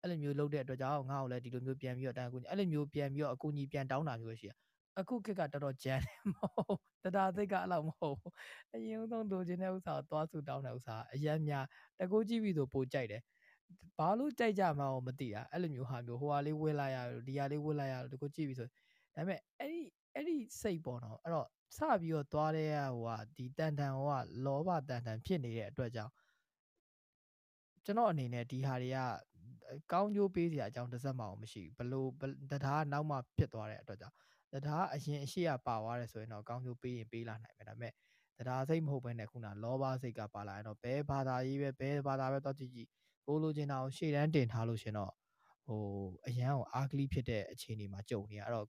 [0.00, 4.52] အဲ့လိုမျိုးလုပ်တဲ့အတွက်ကြောင့်ငါ့ကိုလည်းဒီလိုမျိုးပြန်ပြီးတော့တန်အကူညီအဲ့လိုမျိုးပြန်ပြီးတော့အကူညီပြန်တောင်းတာမျိုးရှိရ
[5.00, 6.78] အခုခေတ်ကတော်တော်ကြမ်းတယ်မဟုတ်
[7.14, 8.18] တရားစိတ်ကအဲ့လိုမဟုတ်
[8.74, 11.64] အရင်ဦးဆုံးလိုချင်တဲ့ဥစ္စာကိုသွားစုတောင်းတဲ့ဥစ္စာအရင်များ
[12.00, 13.22] တကူကြည့်ပြီးဆိုပိုကြိုက်တယ်
[13.98, 18.68] ဘာလို့ကြိုက်ကြမှာမသိတာအဲ့လိုမျိုးဟာမျိုးဟိုဟာလေးဝစ်လိုက်ရဒီဟာလေးဝစ်လိုက်ရတကူကြည့်ပြီးဆို
[19.14, 19.80] ဒါပေမဲ့အဲ့ဒီ
[20.14, 26.12] အဲ့ဒီစိတ်ပေါ့နော်အဲ့တော့စပြီးတော့သွားတဲ့ဟိုကဒီတန်တန်ဟိုကလောဘတန်တန်ဖြစ်နေတဲ့အတွက်ကြောင့်
[27.84, 28.98] ကျွန်တော်အနေနဲ့ဒီဟာတွေက
[29.92, 32.08] ကောင်းကျိုးပေးစရာအကြောင်းတစ်စက်မှမရှိဘူးဘလို့
[32.50, 34.16] တရားနောက်မှဖြစ်သွားတဲ့အတွက်ကြောင့်
[34.52, 37.92] တရားအရင်အရှိရပါသွားတယ်ဆိုရင်တော့ကောင်းကျိုးပေးရင်ပေးလာနိုင်မယ်ဒါပေမဲ့
[38.38, 42.88] တရားစိတ်မဟုတ်ဘဲနဲ့ခုနလောဘစိတ်ကပါလာရင်တော့ဘဲဘာသာရေးပဲဘဲဘာသာပဲတော့ကြည့်ကြည့်
[43.26, 45.12] ကိုလိုချင်တာကိုရှေ့တန်းတင်ထားလို့ရှင်တော့
[45.66, 45.82] ဟို
[46.26, 48.66] အရန်ကိုအားကလိဖြစ်တဲ့အခြေအနေမှာကြုံနေရအဲ့တော့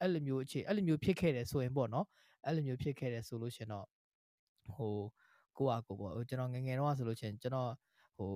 [0.00, 2.06] အဲ့လိုမျိုးအခြေအဲ့လိုမျိုးဖြစ်ခဲ့တယ်ဆိုရင်ပေါ့နော်
[2.46, 3.86] အဲ့လိုမျိုးဖြစ်ခဲ့တယ်ဆိုလို့ရှင်တော့
[4.76, 4.94] ဟို
[5.58, 7.70] ကိုอ่ะကိုပေါ့ကျွန်တော်ငငယ်တော့ဆိုလို့ရှင်ကျွန်တော်
[8.16, 8.30] ဟို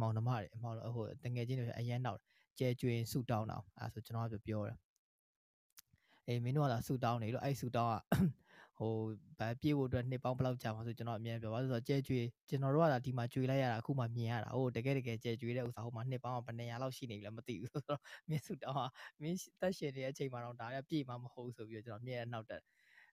[0.00, 2.20] မောင်နှမတွေမောင်ဟိုတငယ်ချင်းတွေအရန်နောက်
[2.58, 4.78] ကျဲကျွင်ဆူတောင်းတာအဲ့ဆိုကျွန်တော်ကပြောတယ်
[6.26, 7.96] အေးမင်းတို့ကလာဆူတောင်းနေလို့အဲ့ဆူတောင်းက
[8.78, 8.92] ဟို
[9.38, 22.62] ဗာပြေးဖို့အတွက်နှစ်ပေါင်းဘယ်လောက်ကြာမှာဆိုကျွန်တော်အမြင်ပြောပါဆိုတော့ကျဲကျွေကျွန်တော်တို့ကလာဒီမှာကျွေလိုက်ရတာအခုမှမြင်ရတာဟိုတကယ်တကယ်ကျဲကျွေတဲ့ဥစ္စာဟိုမှာနှစ်ပေါင်းကဘယ်နှစ်ရာလောက်ရှိနေပြီလဲမသိဘူးဆိုတော့မင်းဆူတောင်းကမင်းတက်ရှင်နေတဲ့အချိန်မှာတော့ဒါလည်းပြေးမှာမဟုတ်ဆိုပြီးတော့ကျွန်တော်မြင်ရနောက်တက်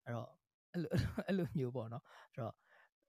[0.03, 0.27] အဲ့တော့
[0.73, 0.91] အဲ့လို
[1.27, 2.53] အဲ့လိုမျိုးပေါ့နော်အဲ့တော့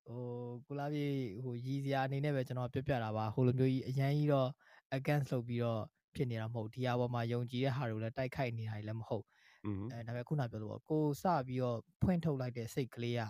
[0.07, 0.23] ဟို
[0.67, 1.07] ကိုလာပြေ
[1.45, 4.49] ဟိုရည်စရာအနေနဲ့ပဲကျွန်တော်ပြပြတာပါဟိုလိုမျိုးကြီးအရန်ကြီးတော့
[4.99, 5.83] against လုပ်ပြီးတော့
[6.15, 9.34] ဖြစ်နေတာမဟုတ်ဒီဟာပေါ်မှာယုံကြည်တဲ့ဟာတွေကိုလည်းတိုက်ခိုက်နေတာလည်းမဟုတ်อืม
[9.93, 13.23] အဲဒါပေမဲ့ခုနပြောလို့ပေါ့ကိုစပြီးတော့ဖွင့်ထုတ်လိုက်တဲ့စိတ်ကလေးက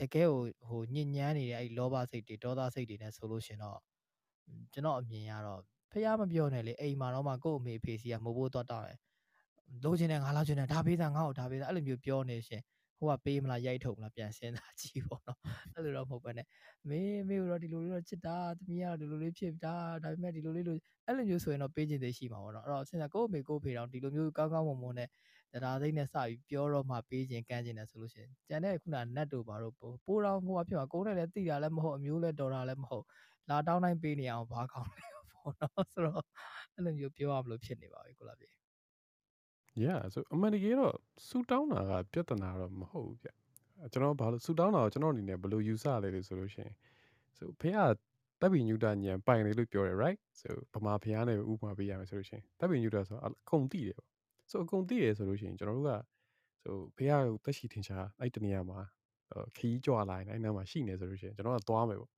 [0.00, 3.78] တကယ်ကိုဟိုညဉ့်ညမ်းနေတဲ့အဲ့လောဘစိတ်တွေဒေါသစိတ်တွေနဲ့ဆိုလို့ရှင်တော့
[4.72, 5.60] ကျွန်တော်အမြင်ကတော့
[5.92, 8.98] ဖះမပြောနဲ့လေအိမ်မှာတော့မှကို့အမေဖေစီကမိုးဘိုးတော့တောက်ရယ်
[9.84, 12.62] လိုချင်တယ်ငါလာချင်တယ်ဒါပေးစားငါ့ကိုဒါပေးစားအဲ့လိုမျိုးပြောနေရှင်
[12.98, 15.38] ဟိုကပေးမလားရိုက်ထုတ်မလားပြန်စဉ်းစားကြည့်ပေါ့နော်
[15.74, 16.46] အဲ့လိုတော့မဟုတ်ဘဲနဲ့
[16.88, 25.08] မင်းမေကိုတော့ဒီလိုလေးတော့ချစ်တာသမီးကတော့ဒီလိုလေးဖြစ်တာဒါပေမဲ့ဒီလိုလေးလို့အဲ့လိုမျိုးဆိုရင်တော့ပေးခြင်းသေးရှိမှာပေါ့နော်အဲ့တော့စဉ်းစားကိုယ့်အမေကိုယ့်ဖေတောင်ဒီလိုမျိုးကောင်းကောင်းမွန်မွန်နဲ့
[25.52, 33.04] တရားသိနဲ့စပြီးပြောတော့မှပေးခြင်းကမ်းခြင်းနဲ့ဆိုလို့ရှိရင်ကျန်တဲ့ခုနနတ်တို့ဘာတို့ပိုးတော့ဟိုကဖြစ်မှာကိုယ်နဲ့လည်းတိတာလည်းမဟုတ်အမျိုးလည်းတော်တာလည်းမဟုတ်
[33.50, 36.22] လာတောင်းတိုင်းပေးနေအောင်ဘာကောင်းလဲပေါ့နော်ဆိုတော့
[36.74, 38.55] အဲ့လိုမျိုးပြောရမလို့ဖြစ်နေပါပြီကိုလာပြေ
[39.84, 40.94] yeah so အမှန်တကယ်တော့
[41.26, 43.28] ဆူတောင်းတာကပြဿနာတော့မဟုတ်ဘူးဗျ
[43.80, 46.74] အဲ့ကျွန်တော်ဘာလို့ဆူတောင်းတာကိုကျွန်တော်အနေနဲ့ဘယ်လိုယူဆလဲလို့ဆိုလို့ရှိရင်
[47.38, 47.78] so ဖေက
[48.40, 54.08] တပ်ပီညူတာညံပိုင်တယ်လို့ပြောတယ် right so ဗမာဖေနဲ့ဥပမာပေးရမယ်ဆိုလို့ရှိရင်တပ်ပီညူတာဆိုအကုန်တိတယ်ပေါ့
[54.50, 55.94] so အကုန်တိတယ်ဆိုလို့ရှိရင်ကျွန်တော်တို့က
[56.62, 57.12] so ဖေက
[57.44, 58.78] တက်ရှိထင်ရှားအဲ့တနေရာမှာ
[59.56, 62.10] ခီးကြွလာရင်အဲ့နားမှာရှိနေဆိုလို့ရှိရင်ကျွန်တော်ကသွားမယ်ပေါ့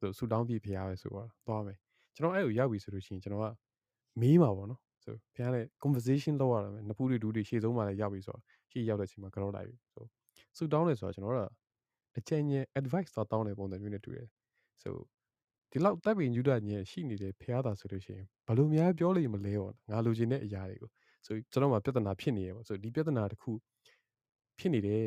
[0.00, 1.78] so ဆူတောင်းပြီးဖေရပဲဆိုတော့သွားမယ်
[2.16, 3.46] ကျွန်တော်အဲ့ကိုရောက်ပြီဆိုလို့ရှိရင်ကျွန်တော်က
[4.20, 10.00] မေးမှာပေါ့နော် so ဖေရနဲ့ conversation လုပ်ရတာပဲနဖူးတွေဒူးတွေရှေ့ဆုံးမှာလည်းရောက်ပြီဆိုတော့ရှေ့ရောက်တဲ့အချိန်မှာကြောက်လိုက်ပြီ so
[10.56, 11.40] ဆူတောင်းတယ်ဆိုတော့ကျွန်တော်က
[12.18, 14.26] အကြံဉာဏ် advice တော့တောင်းတဲ့ပုံစံမျိုးနဲ့တူတယ်
[14.82, 14.90] so
[15.70, 20.90] ဒီလောက်တပ်ပင်ယူတာညံရှိနေတဲ့ဖះတာဆိုလို့ရှိရင်ဘလို့များပြောလိမ့်မလဲပေါ့ငါလိုချင်တဲ့အရာတွေကို
[21.26, 23.52] ဆိုကျွန်တော်မှပြဿနာဖြစ်နေရပေါ့ဆိုဒီပြဿနာတစ်ခု
[24.58, 25.06] ဖြစ်နေတယ်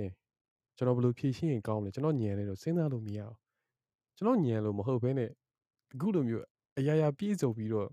[0.77, 3.35] ကျွန်တော်ဘလို့ဖြေရှင်းရင်ကောင်းမလဲကျွန်တော်ညံနေတော့စဉ်းစားလို့မရအောင်
[4.17, 5.29] ကျွန်တော်ညံလို့မဟုတ်ဘဲနဲ့
[5.93, 6.43] အခုလိုမျိုး
[6.79, 7.89] အရာရာပြည့်စုံပြီးတော့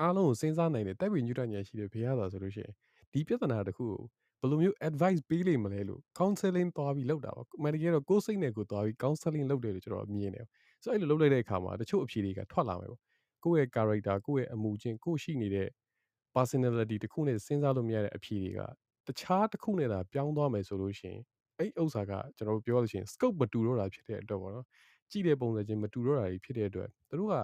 [0.00, 2.74] အားလုံးကိုစဉ်းစားနိုင်တဲ့တပ်ပင်ယူတာညံရှိတဲ့ဖះတာဆိုလို့ရှိရင်
[3.12, 4.02] ဒီပြဿနာတစ်ခုကို
[4.40, 10.46] ဘယ်လိုမျိုး advice ပေးလိမ့်မလဲလို့ counseling သွားပြီးလုပ်တာပါ။မန်နေဂျာတော့ကိုယ်စိတ်နဲ့ကိုသွားပြီး counseling လုပ်တယ်လို့ကျွန်တော်မြင်တယ်။
[10.82, 13.00] ဆိုအဲ့လိုလုပ်လိုက်တဲ့အခါမှာတချို့အဖြေတွေကထွက်လာမယ်ပေါ့။
[13.44, 15.68] ကိုယ့်ရဲ့ character ကိုယ့်ရဲ့အမူအကျင့်ကိုယ့်ရှိနေတဲ့
[16.34, 18.60] personality တစ်ခုနဲ့စဉ်းစားလို့မရတဲ့အဖြေတွေက
[19.06, 21.20] တခြားတစ်ခုနဲ့သာပြောင်းသွားမယ်ဆိုလို့ရှိရင်
[21.58, 24.66] အဲ့ဥစ္စာကကျွန်တော်တို့ပြောလို့ရှိရင် scope မတူတော့တာဖြစ်တဲ့အတွက်ပေါ့နော်။
[25.10, 27.34] ကြည့်တဲ့ပုံစံချင်းမတူတော့တာဖြစ်တဲ့အတွက်သူတို့က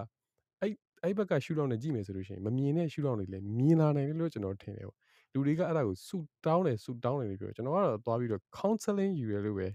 [0.61, 4.97] အဲ့ အဲ့ဘက်ကရှူတော့နဲ့ကြည့်မယ်ဆိုလို့ရှိရင်မမြင်တဲ့ရှူတော့တွေလည်းမြင်လာနိုင်တယ်လို့ကျွန်တော်ထင်တယ်ပေါ့
[5.33, 9.67] လူတွေကအဲ့ဒါကိုဆူတောင်းတယ်ဆူတောင်းတယ်လို့ပြောကျွန်တော်ကတော့သွားပြီးတော့ counseling ယူရလို့ပဲ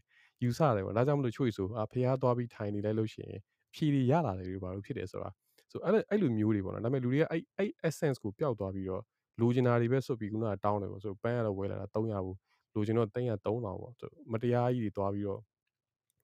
[0.43, 3.40] ယူဆတယ်ပေါ့ဒါကြောင့်မလို့ချို့ဆိုအာဖះသွားပြီးထိုင်နေလိုက်လို့ရှိရင်
[3.74, 5.31] ဖြီတွေရလာတယ်လို့ဘာလို့ဖြစ်တယ်ဆိုတာ
[5.70, 9.03] ဆိုအဲ့အဲ့လိုမျိုးတွေပေါ့နော်ဒါပေမဲ့လူတွေကအဲ့အဲ့ essence ကိုပျောက်သွားပြီးတော့
[9.40, 12.36] လိုချင်တာတွေပဲစွတ်ပြီးခုနကတောင်းတယ်ပေါ့ဆိုပန်းရတော့ဝယ်လာတာ300ဘူး
[12.74, 15.40] လိုချင်တော့300 3000ပေါ့ဆိုမတရားကြီးတွေသွားပြီးတော့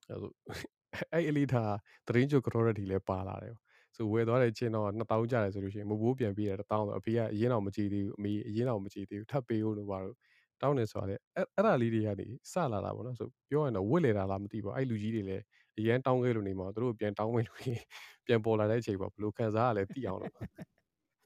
[0.09, 0.31] အဲ့ဆို
[1.13, 1.73] အဲ့အလေးထား
[2.07, 3.53] သတင်းကြိုကြော်ရတီလည်းပါလာတယ်
[3.95, 10.15] ဆိုဝယ်သွားတဲ့ချင်းတော့2000ကျတယ်ဆိုလို့ရှိရင်မဘိုးပြန်ပေးတယ်1000ဆိုအဖေကအရင်တော့မကြည့်သေးဘူးအမေအရင်တော့မကြည့်သေးဘူးထပ်ပေးဦးလို့ပါတော့
[10.61, 15.43] တောင်းနေဆိုရတယ်အဲ့အဲ့ဒါလေးတွေကနေစလာတာပေါ့နော်ဆိုပြောရင်တော့ဝစ်လေတာလားမသိပါဘူးအဲ့လူကြီးတွေလည်း
[15.79, 17.59] အရန်တောင်းခဲ့လို့နေမှာသူတို့ပြန်တောင်းမယ်လို့
[18.25, 20.33] ပြန်ပေါ်လာတဲ့အချိန်ပေါ့ဘလို့ခံစားရလဲသိအောင်လို့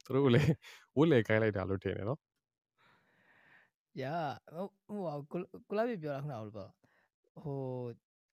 [0.05, 0.51] သူတို့လည်း
[0.97, 2.19] ဝစ်လေခိုင်းလိုက်တာလို့ထင်တယ်နော်
[4.01, 4.15] ရာ
[4.53, 6.69] ဟိုဟိုကိုကိုလာပြပြောတာခုနကလို့ပေါ့
[7.41, 7.57] ဟို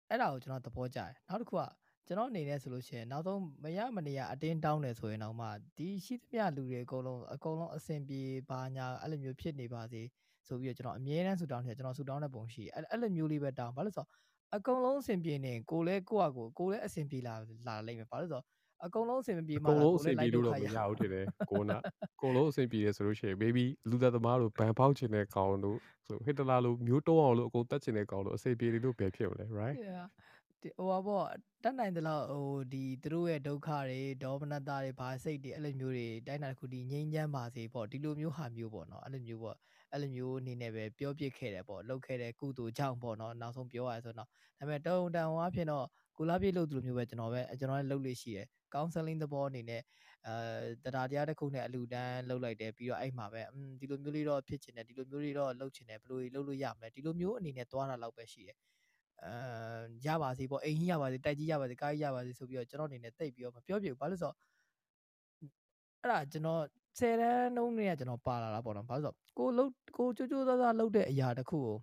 [0.08, 1.62] အဲ့ဒါကိုကျွန်တော်သဘောကျတယ်နောက်တစ်ခုက
[2.10, 5.46] ကျွန်တော်အနေနဲ့ဆိုလို့ရှိရင်နောက်ဆုံးမရမနေရအတင်းတောင်းတယ်ဆိုရင်တော့မှ
[5.76, 10.02] ဒီရှိသမျှလူတွေအကုန်လုံးအကုန်လုံးအဆင်ပြေပါညာအဲ့လိုမျိုးဖြစ်နေပါစေ
[10.46, 14.08] ဆိုပြီးတော့ကျွန်တော်အမြဲတမ်းဆူတောင်းတယ်ကျွန်တော်ဆူတောင်းတဲ့ပုံရှိအဲ့အဲ့လိုမျိုးလေးပဲတောင်းဘာလို့ဆိုတော့
[14.56, 17.34] အကုန်လုံးအဆင်ပြေနေကိုလည်းကိုယ့်အကိုကိုလည်းအဆင်ပြေလာ
[17.66, 18.44] လာလိမ့်မယ်ဘာလို့ဆိုတော့
[18.86, 21.78] အကုန်လုံးအဆင်မပြေအမှကုန်လာလုံးအကိုဆင်လည်းပြေလိုက်လို့လို့တော့ခါရမရဘူးထင်တယ်ကိုနာ
[22.14, 30.06] အကုန်လုံးအဆင်ပြေတယ်ဆိုလို့ရှိရင် baby လူသက်သမားတို့ဗန်ဖောက်ချင်တဲ့ကောင်တို့ဆိုဟစ်တလာလိုမျိုးတုံးအောင်လို့အကုန်တက်ချင်တဲ့ကောင်တို့အဆင်ပြေတယ်လို့ပဲဖြစ်မလဲ right yeah
[30.39, 31.26] ဒီ ဟိုပါပေါ့
[31.62, 39.56] တတ်နိုင်သလောက်ဟိုဒီသူတို့ရဲ့ဒုက္ခတွေဒေါမနတာတွေဘာစိတ်တွေအဲ့လိုမျိုးတွေတိုင်းတာတစ်ခုဒီငြိမ်းချမ်းပါစေပေါ့ဒီလိုမျိုးဟာမျိုးပေါ့နော်အဲ့လိုမျိုးပေါ့
[39.92, 45.86] အဲ့လိုမျိုးအနေနဲ့ပဲပြောပြခဲ့တယ်ပေါ့လောက်ခဲ့တဲ့ကုသိုလ်ကြောင့်ပေါ့နော်နောက်ဆုံးပြောရဆိုတော့ဒါပေမဲ့တုံတန်ဝါဖြစ်တော့
[46.18, 49.82] ကိုလာပြည့်လို့ဒီလိုမျိုးပဲကျွန်တော်ပဲကျွန်တော်လည်းလုပ်လို့ရှိတယ် counseling သဘောအနေနဲ့
[50.26, 58.56] အဲတရားတရားတစ်ခုနဲ့အလူတန်းလုပ်လိုက်တယ်ပြီးတော့အဲ့မှာပဲอืมဒီလိုမျိုးလေးတော့ဖြစ်ချင်တယ်ဒီလိုမျိုးလေးတော့လုပ်ချင်တယ်ဘယ်လိုလုပ်လို့ရမလဲဒီလိုမျိုးအနေနဲ့သွားတာလောက်ပဲရှိတယ်
[59.24, 59.34] အဲ
[60.06, 64.36] ရပါစေပေါ့အိမ်ကြီးရပါစေတိုက်ကြီးရပါစေကားကြီးရပါစေဆိုပြီးတော့ကျွန်တော်အနေနဲ့တိတ်ပြီးတော့မပြောပြဘူးဘာလို့ဆိုတော့
[66.00, 66.62] အဲ့ဒါကျွန်တော်
[66.98, 71.78] 10တန်းနှုန်းတွေကကျွန်တော်ပါလာတာပေါ့နော်ဘာလို့ဆိုတော့ကိုလှုပ်ကိုကြိုးကြိုးစားစားလှုပ်တဲ့အရာတစ်ခုကို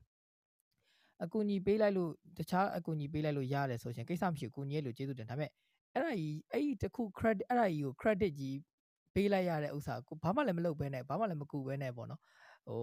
[1.23, 5.51] အကူညီပေးလိုက်လို့တခြားအကူညီပေးလိုက်လို့ရတယ်ဆိုရှင်ကိစ္စမရှိဘူးကူညီရလို့ကျေးဇူးတင်ဒါပေမဲ့
[5.93, 8.57] အဲ့ဒါကြီးအဲ့ဒီတစ်ခု credit အဲ့ဒါကြီးကို credit ကြီး
[9.13, 12.21] ပေးလိုက်ရတဲ့ဥစ္စာကိုဘာမှလည်းမလုပ်ဘဲနဲ့ဘာမှလည်းမကူဘဲနဲ့ပေါ့နော်
[12.67, 12.81] ဟို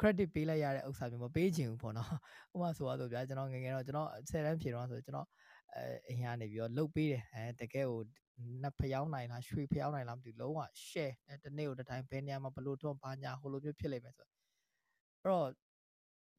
[0.00, 2.08] credit ပေးလိုက်ရတဲ့ဥစ္စာမျိုးမပေးချင်ဘူးပေါ့နော်
[2.54, 5.26] ဥပမာဆိုတော့ဗျာကျွန်တော်ငယ်ငယ်တော့ကျွန်တော်10တန်းဖြေတော့ဆိုကျွန်တော်
[5.74, 8.00] အဲအင်ကနေပြီးတော့လုတ်ပေးတယ်အဲတကယ်ကို
[8.62, 11.14] နတ်ဖျောင်းနိုင်လားရွှေဖျောင်းနိုင်လားမသိဘူးလုံးဝ share
[11.44, 14.38] တနေ့ကိုတစ်တိုင်းဘယ်နေရာမှာဘလို့တော့ဘာညာဟိုလိုမျိုးဖြစ်လိမ့်မယ်ဆိုတော့
[15.22, 15.48] အဲ့တော့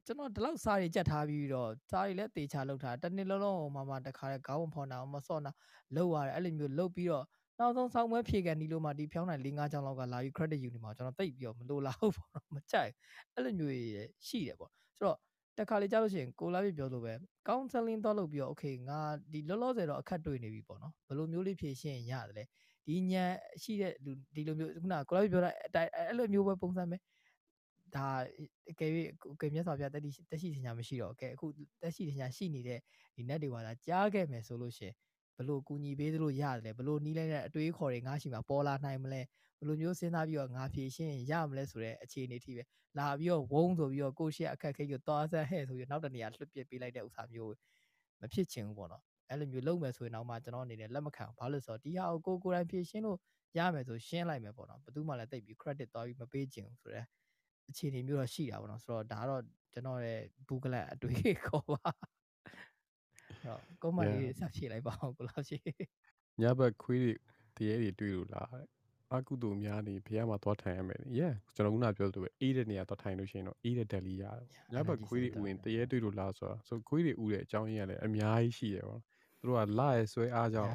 [0.06, 5.52] ကျွန်တော်ဒီလောက်စားတွေကြက်ထားပြီးတော့စားတွေလည်းတေချာလောက်ထားတနေ့လုံးလုံးဟိုမှာမှာတခါတည်းခေါင်းဖော်နာမစော့နာ
[5.96, 7.24] လောက်ရတယ်အဲ့လိုမျိုးလုတ်ပြီးတော့
[7.60, 12.92] နောက်ဆုံးဆောင်းပွဲဖြေကန်ဒီလိုမှဒီဖြောင်းနိုင်၄၅ချောင်းလောက်ကလာပြီး credit ယူနေမှာကျွန်တော်တိတ်ပြီးတော့မလိုလားဘူးပေါ့နော်မကြိုက်
[13.34, 13.80] အဲ့လိုမျိုးတွေ
[14.26, 15.16] ရှိတယ်ပေါ့ဆိုတော့
[15.58, 17.12] တခါလေကြားလို့ရှိရင်ကိုလာပြပြောလို့ပဲ
[17.48, 19.00] counseling တော့လုပ်ပြီးတော့ okay ငါ
[19.32, 22.44] ဒီလောလောဆယ်တော့အခက်တွေ့နေပြီပေါ့နော်ဘယ်လိုမျိုးလေးဖြေရှင်းရင်ရတယ်လဲ
[22.86, 23.24] ဒီညံ
[23.62, 25.50] ရှိတဲ့လူဒီလိုမျိုးခုနကကိုလာပြပြောတာ
[26.08, 26.96] အဲ့လိုမျိုးပဲပုံစံပဲ
[27.94, 28.06] ဒါ
[28.70, 28.90] အကယ်၍
[29.34, 31.46] အကယ်မြတ်စွာဘုရားတက်ရှိတက်ရှိထင်ရှားမရှိတော့အကယ်အခု
[31.82, 32.78] တက်ရှိထင်ရှားရှိနေတဲ့
[33.16, 34.94] ဒီ net တွေကသာကြားခဲ့မယ်ဆိုလို့ရှရင်
[35.40, 39.20] ဘယ်လို့ကူညီပေးသလိုရတယ်လဲဘယ်လို့နီးလိုက်တဲ့အတွေးခေါ်တွေငါရှိမှာပေါ်လာနိုင်မလဲ
[39.58, 42.62] ဘယ်လိုမျိုးစဉ်းစားပြီးတော့ငါဖြေရှင်းရင်ရမလဲဆိုတဲ့အခြေအနေထိပဲ
[42.98, 47.54] လာပြီးတော့ဝုန်းဆိုပြီးတော့ကိုရှက်အခက်ခဲကြီးသွားဆက်ဟဲ့ဆိုပြီးနောက်တနေရာလွှတ်ပစ်ပေးလိုက်တဲ့ဥစ္စာမျိုး
[48.20, 53.18] မဖြစ်ချင်ဘူးပေါ့နော်အဲ့လိုမျိုးလုပ်မယ်ဆိုရင်တော့မှကျွန်တော်အနေနဲ့လက်မခံဘာလို့ဆိုတော့ဒီဟာကိုကိုကိုယ်တိုင်ဖြေရှင်းလို့
[53.58, 57.06] ရမယ်ဆိုရှင်းလိုက်မယ်ပေါ့နော်ဘယ်သူမှလည်းတိတ်ပြီး credit သွားပြီးမပေးချင်ဘူးဆိုတော့
[57.70, 59.42] အခြေအနေမျိုးတော့ရှိတာပေါ့နော်ဆိုတော့ဒါကတော့
[59.72, 62.19] ကျွန်တော်ရဲ့ဘူးကလတ်အတွေ့ခေါ်ပါအဲ့
[63.46, 65.62] တော့ကွန်မန့်လေးဆက်ဖြည့်လိုက်ပါအောင်ကိုလာဖြည့်
[66.40, 67.12] ညဘက်ခွေးတွေ
[67.56, 68.48] တရေတွေတွေ့လို့လား
[69.14, 79.00] အကုသိုလ်များနေဘုရားမှာသွားထိုင်ရမယ် yeah ကျွန်တော်ခုနပြောသလိုပဲအေးတဲ့နေရာသွားထိုင်လို့ရှိရင်တော့အေးတဲ့တက်လီရတယ်ညဘက်ခွေးတွေဥရင်တရေတွေ့လို့လားဆိုတော့ဆိုခွေးတွေဥတဲ့အကြောင်းရင်းကလည်းအများကြီးရှိတယ်ပေါ့
[79.38, 80.74] သူတို့ကလာရဲဆွဲအားကြောင့်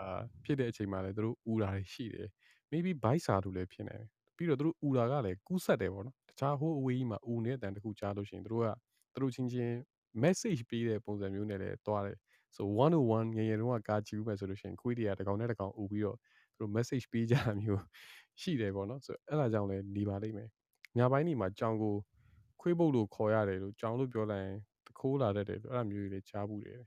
[0.00, 2.28] အာဖြစ်တဲ့အချိန်မှာလည်းသူတို့ဥတာတွေရှိတယ်
[2.72, 4.06] maybe ဘိုက်စာတို့လည်းဖြစ်နေတယ်
[4.36, 8.68] ပြီးတော့သူတို့ဥတာကလည်းကူးဆက်တယ်ပေါ့နော်တခြားဟိုးအဝေးကြီးမှာဥနေတဲ့အတန်တခုကြားလို့ရှိရင်သူတို့က
[9.12, 9.76] သူတို့ချင်းချင်း
[10.24, 12.16] message ပေးတဲ့ပုံစံမျိုးနဲ့လည်းတွားတယ်
[12.56, 16.16] so 101ငယ်ငယ်တုန်းကကာကြည့်ဦးမယ်ဆိုလို့ရှိရင်ခွေးတွေကတကောင်နဲ့တကောင်ဥပြီးတော့
[16.56, 17.82] သူတို့ message ပေးကြတာမျိုး
[18.40, 20.48] ရှိတယ်ပေါ့နော်ဆိုအဲ့ဒါကြောင့်လည်းနေပါလိမ့်မယ်
[20.98, 21.94] ညပိုင်းဒီမှာကြောင်ကို
[22.60, 24.56] ခွေးပုတ်လို့ခေါ်ရတယ်လို့ကြောင်လို့ပြောလိုက်ရင်
[24.86, 26.80] တခိုးလာတတ်တယ်လို့အဲ့လိုမျိုးတွေကြားဘူးတယ်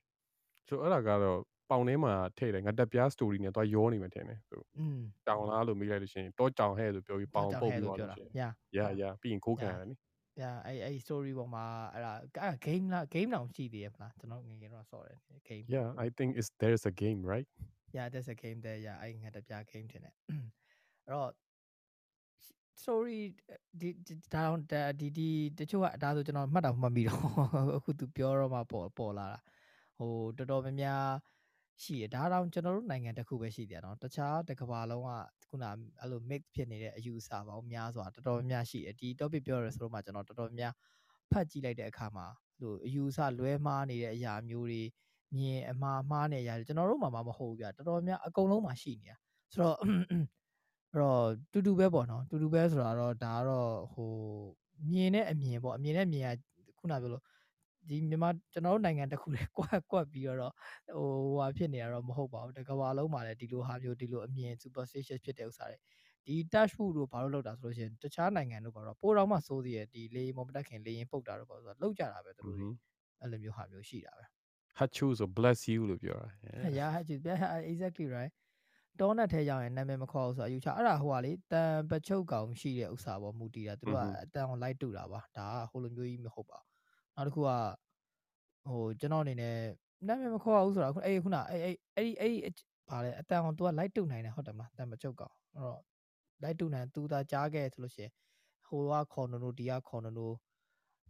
[0.68, 1.40] ဆိုအဲ့ဒါကတော့
[1.70, 9.96] ပေါင်ထဲမှာထည့်တယ်ငါတက်ပြား story နဲ့သွားရောနေမှထင်တယ်ဆိုอืมတောင်လားလို့မေးလိုက်လို့ရှိရင်တော့ကြောင်ဟဲ့ဆိုပြောပြီးပေါင်ပုတ်ပြီးသွားပြောလို့တာရှိရင်ညာရရပြီးရင်ခိုးခံရတယ်နိ
[10.41, 12.13] ညာအဲ့အဲ့ story ပေါ်မှာအဲ့ဒါ
[12.43, 15.19] အဲ့ game လား game တောင်ရှိသေးရဲ့မလားကျွန်တော်ငယ်ငယ်တော့ဆော့တယ်
[15.49, 17.49] game yeah i think is there's a game right
[17.97, 20.15] yeah there's a game there yeah အဲ့ငါတပြ game တင်တယ်
[21.07, 21.31] အဲ့တော့
[22.83, 23.21] story
[23.81, 25.29] ဒီဒီဒါတော့ဒါဒီဒီ
[25.59, 27.23] တချို့ကဒါဆိုကျွန်တော်မှတ်တာမှတ်မိတော့
[27.77, 29.41] အခုသူပြောတော့မှပေါ်ပေါ်လာတာ
[29.99, 31.05] ဟိုတော်တော်များများ
[31.84, 35.12] ရှိရဒါတော့ကျွန်တော်တို့နိုင်ငံတစ်ခုပဲရှိတယ်နော်တခြားတစ်ကမ္ဘာလုံးက
[35.50, 35.66] ခုန
[36.00, 40.74] အဲ့လို mix ဖြစ်နေတဲ့အယူအဆပေါင်းများစွာတော်တော်များများရှိတယ်ဒီ topic ပြောရဲဆိုတော့မှကျွန်တော်တော်တော်များ
[41.32, 42.26] ဖတ်ကြည့်လိုက်တဲ့အခါမှာ
[42.60, 44.82] ဟိုအယူအဆလွဲမှားနေတဲ့အရာမျိုးတွေ
[45.36, 49.18] မြင်အမှားမှားနေရတယ်ကျွန်တော်တို့မှမမဟုတ်ဘူးဗျတော်တော်များအကုန်လုံးမှာရှိနေတာ
[49.54, 54.12] ဆိုတော့အဲ့တော့တူတူပဲပေါ့နော်တူတူပဲဆိုတာတော့ဒါကတော့ဟို
[54.92, 56.28] မြင်တဲ့အမြင်ပေါ့အမြင်နဲ့မြင်ရ
[56.80, 57.24] ခုနပြောလို့
[57.90, 60.54] ဒီမြန်မာကျွန်တော်တို့နိုင်ငံတစ်ခုလေကွက်ကွက်ပြီးတော့
[60.98, 61.10] ဟို
[61.40, 65.78] ဟာဖြစ်နေရတော့မဟုတ်ပါဘူးတကဘာလုံးမှာလည်းဒီလိုဟာမျိုးဒီလိုအမြင် superstitious ဖြစ်တဲ့ဥစ္စာတွေ
[66.26, 72.70] ဒီ touch food တို့ဘာလို့လောက်တာဆိုလို့ရှိရင်တခြားနိုင်ငံတို့ဘာတော့ပိုးတော်မှစိုးစီရဒီလေရင်မမတက်ခင်လေရင်ပုတ်တာတော့ပေါ့ဆိုတော့လောက်ကြတာပဲသူတို့တွေ
[73.22, 74.24] အဲ့လိုမျိုးဟာမျိုးရှိတာပဲ
[74.80, 76.30] hachu ဆို bless you လို့ပြောတာ
[76.80, 76.92] yeah
[77.72, 78.34] exactly right
[79.00, 86.69] တောနက်ထဲရောက်ရင်နာမည်မခေါ်ဘူးဆိုတော့အယူချအဲ့ဒါဟိုဟာလေတန်ပချုပ်ကောင်ရှိတဲ့ဥစ္စာပေါ်မူတည်တာသူတို့ကအတန်ကိုလိုက်တူတာပါဒါကဟိုလိုမျိုးကြီးမဟုတ်ပါဘူး
[87.20, 87.50] နောက်တစ်ခုက
[88.70, 89.56] ဟိုကျွန်တော်အနေနဲ့
[90.08, 92.54] နာမည်မခေါ်ဘူးဆိုတော့အခုအေးခုနအဲ့အဲ့အဲ့အဲ့
[92.90, 95.82] ဘာလဲအတန်ကို तू ကလိုက်တူနိုင်တယ်ဟုတ်တယ်မလားတန်ပချုပ်ကောင်အဲ့တော့
[96.44, 98.12] လိုက်တူနိုင် तू သာကြားခဲ့ဆိုလို့ရှိရင်
[98.68, 100.32] ဟိုကခေါ်နိုနိုဒီကခေါ်နိုနို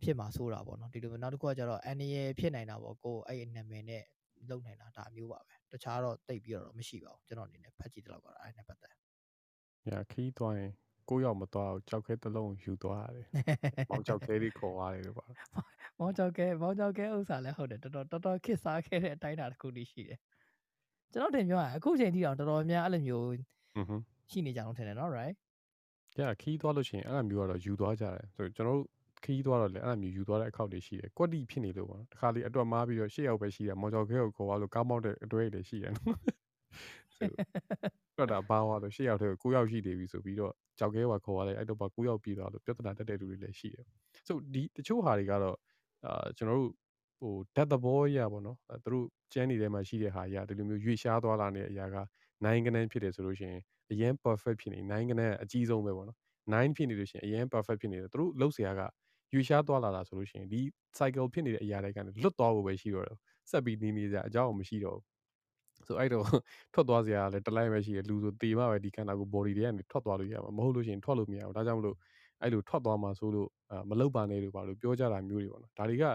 [0.03, 4.03] ဖြစ်မှာဆိုတာပေါ့နော်ဒီလိုနောက်တစ်ခုကကျတော့အန်ရီဖြစ်နိုင်တာပေါ့ကိုအဲ့နာမည်နဲ့
[4.49, 8.94] လုံနိုင်တာဒါမျိုးပါပဲတခြားတော့တိတ်ပြီးတော့မရှိပါဘူးကျွန်တော်အနေနဲ့ဖတ်ကြည့်တော့ကတော့အဲ့နဲ့ပတ်သက်။
[9.88, 10.72] ညာခီးသွားရင်
[11.10, 13.26] ကိုရောက်မသွားဘူးကြောက်ခဲတစ်လုံးယူသွားရတယ်။
[13.90, 15.26] မောင်ကြောက်ခဲလေးခေါ်သွားတယ်လို့ပါ
[15.99, 20.19] မောင်ကြောက်ကဲမောင်ကြောက်ကဲဥစ္စာလည်းဟုတ်တယ်တော်တော်တော်တော်ခစ်စားခဲ့တဲ့အတိုင်းအတာတစ်ခုတည်းရှိတယ်
[21.14, 23.26] ကျွန်တော်တင်ပြောရရင်အခုချိန်ထိတော့တော်တော်များအဲ့လိုမျိုး။
[23.76, 25.36] ဟွန်းဟွန်းရှိနေကြအောင်ထင်တယ်နော် right
[26.18, 28.88] ။ညာခီးသွားလို့ရှိရင်အဲ့လိုမျိုးကတော့ယူသွားကြတယ်။ဆိုကျွန်တော်တို့
[29.26, 36.18] ခီးသွားတော့လေအဲ့လိုမျိုးယူသွားတဲ့အခောက်တွေရှိတယ်။ကွက်တီဖြစ်နေလို့ပေါ့နော်။တခါလေအတွက်မားပြီးတော့ရှေ့ရောက်ပဲရှိတယ်။မောင်ကြောက်ခဲကိုခေါ်သွားလို့ကားမောက်တဲ့အတွဲတွေရှိတယ်နော်။
[38.18, 43.85] ဆိုတော့ဒါဘာဝါလို့ရှေ့ရောက်တဲ့ကိုရောက်ရှိနေပြီဆိုပြီးတော့ကြောက်ခဲကခေါ်သွားလိုက်အဲ့တော့ဘာကိုရောက်ပြီးသွားလို့ပြဿနာတက်တဲ့လူတွေလည်းရှိတယ်။
[44.26, 45.56] ဆိုဒီတချို့ဟာတွေကတော့
[46.06, 46.72] အာကျွန်တော်တို့
[47.20, 51.97] ဟိုဓာတ်သဘောရပါတော့။သူတို့ကျန်းနေထဲမှာရှိတဲ့ဟာကြီးကဒီလိုမျိုးရွေ့ရှားသွားလာနေတဲ့အရာက
[52.44, 53.60] 9ကနန်းဖြစ်တယ်ဆိုလို့ရှိရင်
[53.93, 56.18] အရင် perfect ဖြစ်နေ9ကနန်းအကြီးဆုံးပဲပေါ့နော်
[56.52, 58.81] 9ဖြစ်နေလို့ရှိရင်အရင် perfect ဖြစ်နေတယ်သူတို့လှုပ်เสียက
[59.32, 60.60] ရွေ့ရှားသွားလာတာဆိုလို့ရှိရင်ဒီ
[60.98, 63.16] cycle ဖြစ်နေတဲ့အရာတွေကနေလွတ်သွားဖို့ပဲရှိတော့တယ်
[63.51, 65.05] ဆက်ပြီးနေနေကြအကြောင်းမရှိတော့ဘူး
[65.90, 66.26] ဆိုအဲ့တော့
[66.74, 71.95] ထွက်သွားစရာလည်းတလိုက်ပဲရှိတယ်လူဆိုတေမှပဲဒီခန္ဓာကိုယ် body တွေကနေထွက်သွားလို့ရမှာမဟုတ်လို့ရှိရင်ထွက်လို့မရဘူးဒါကြောင့်မလို့
[72.41, 76.11] အဲ့လိုထွက်သွားမှာဆိုလို့အာမလုပ်ပါနဲ့လို့ပါလို့ပြောကြတာမျိုးတွေပေါ့နော်ဒါတွေကအာ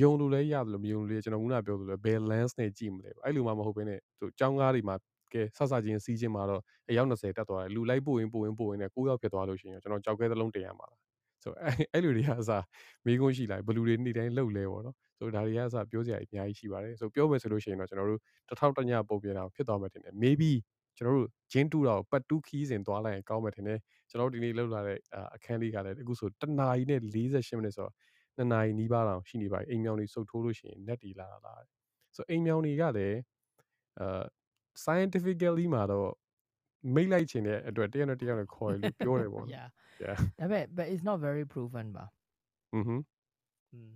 [0.00, 4.96] ယုံလို့လည်းရတယ်လို့မယုံလို့လည်းကျွန်တော်ခုနပြောသလိုဘယ် lens နဲ့ကြည့်မလဲအဲ့လိုမှမဟုတ်ဘဲနဲ့သူចောင်းကားတွေမှာ
[5.34, 11.00] ကဲဆက်ဆချင်းစီးချင်းမှာတော့အယောက်20တက်သွားတယ်လူလိုက်ပို့ရင်ပို့ရင်ပို့ရင်လည်း9ယောက်ဖြစ်သွားလို့ရှိရင်ကျွန်တော်ကြောက်ခဲသလုံးတင်ရမှာလား
[11.42, 12.64] ဆိုအဲ့အဲ့လိုတွေကအစား
[13.06, 20.52] မေးခွန်းရှိလာဘလူတွေနေ့တိုင်းလှုပ်လဲပေါ့နော် ဆိုတော့ဒါတွေကအစပြောစရာအများကြီးရှိပါတယ်ဆိုပြောမယ်ဆိုလို့ရှိရင်တော့ကျွန်တော်တို့တစ်ထောက်တညပုံပြင်တာဖြစ်သွားမယ်တင်တယ် maybe
[20.96, 23.78] ကျွန်တော်တို့ဂျင်းတူတာကိုပတ်တူးခီးစဉ်သွားလိုက်ရင်ကောင်းမယ်တင်တယ်
[24.10, 24.98] ကျွန်တော်တို့ဒီနေ့လောက်လာတဲ့
[25.36, 27.92] အခန်းလေးကလည်းအခုဆိုတနာရီနဲ့48မိနစ်ဆိုတော့
[28.36, 31.54] နှစ်နာရီနီးပါးတောင်ရှိနေပါပြီအိမ်မြောင်တွေစုပ်ထိုးလို့ရှိရင် net တီလာလာလာ
[32.16, 33.18] ဆိုအိမ်မြောင်တွေကလည်း
[34.00, 34.22] အာ
[34.84, 36.10] scientifically မှာတော့
[36.94, 39.66] မိတ်လိုက်ခြင်းတဲ့အတွက်တရားနဲ့တရားနဲ့ခေါ်ရလို့ပြောတယ်ပေါ့။ Yeah.
[40.04, 40.16] Yeah.
[40.38, 42.04] ဒါပေမဲ့ but it's not very proven ပါ။
[42.78, 42.96] Mhm.
[43.72, 43.92] อืม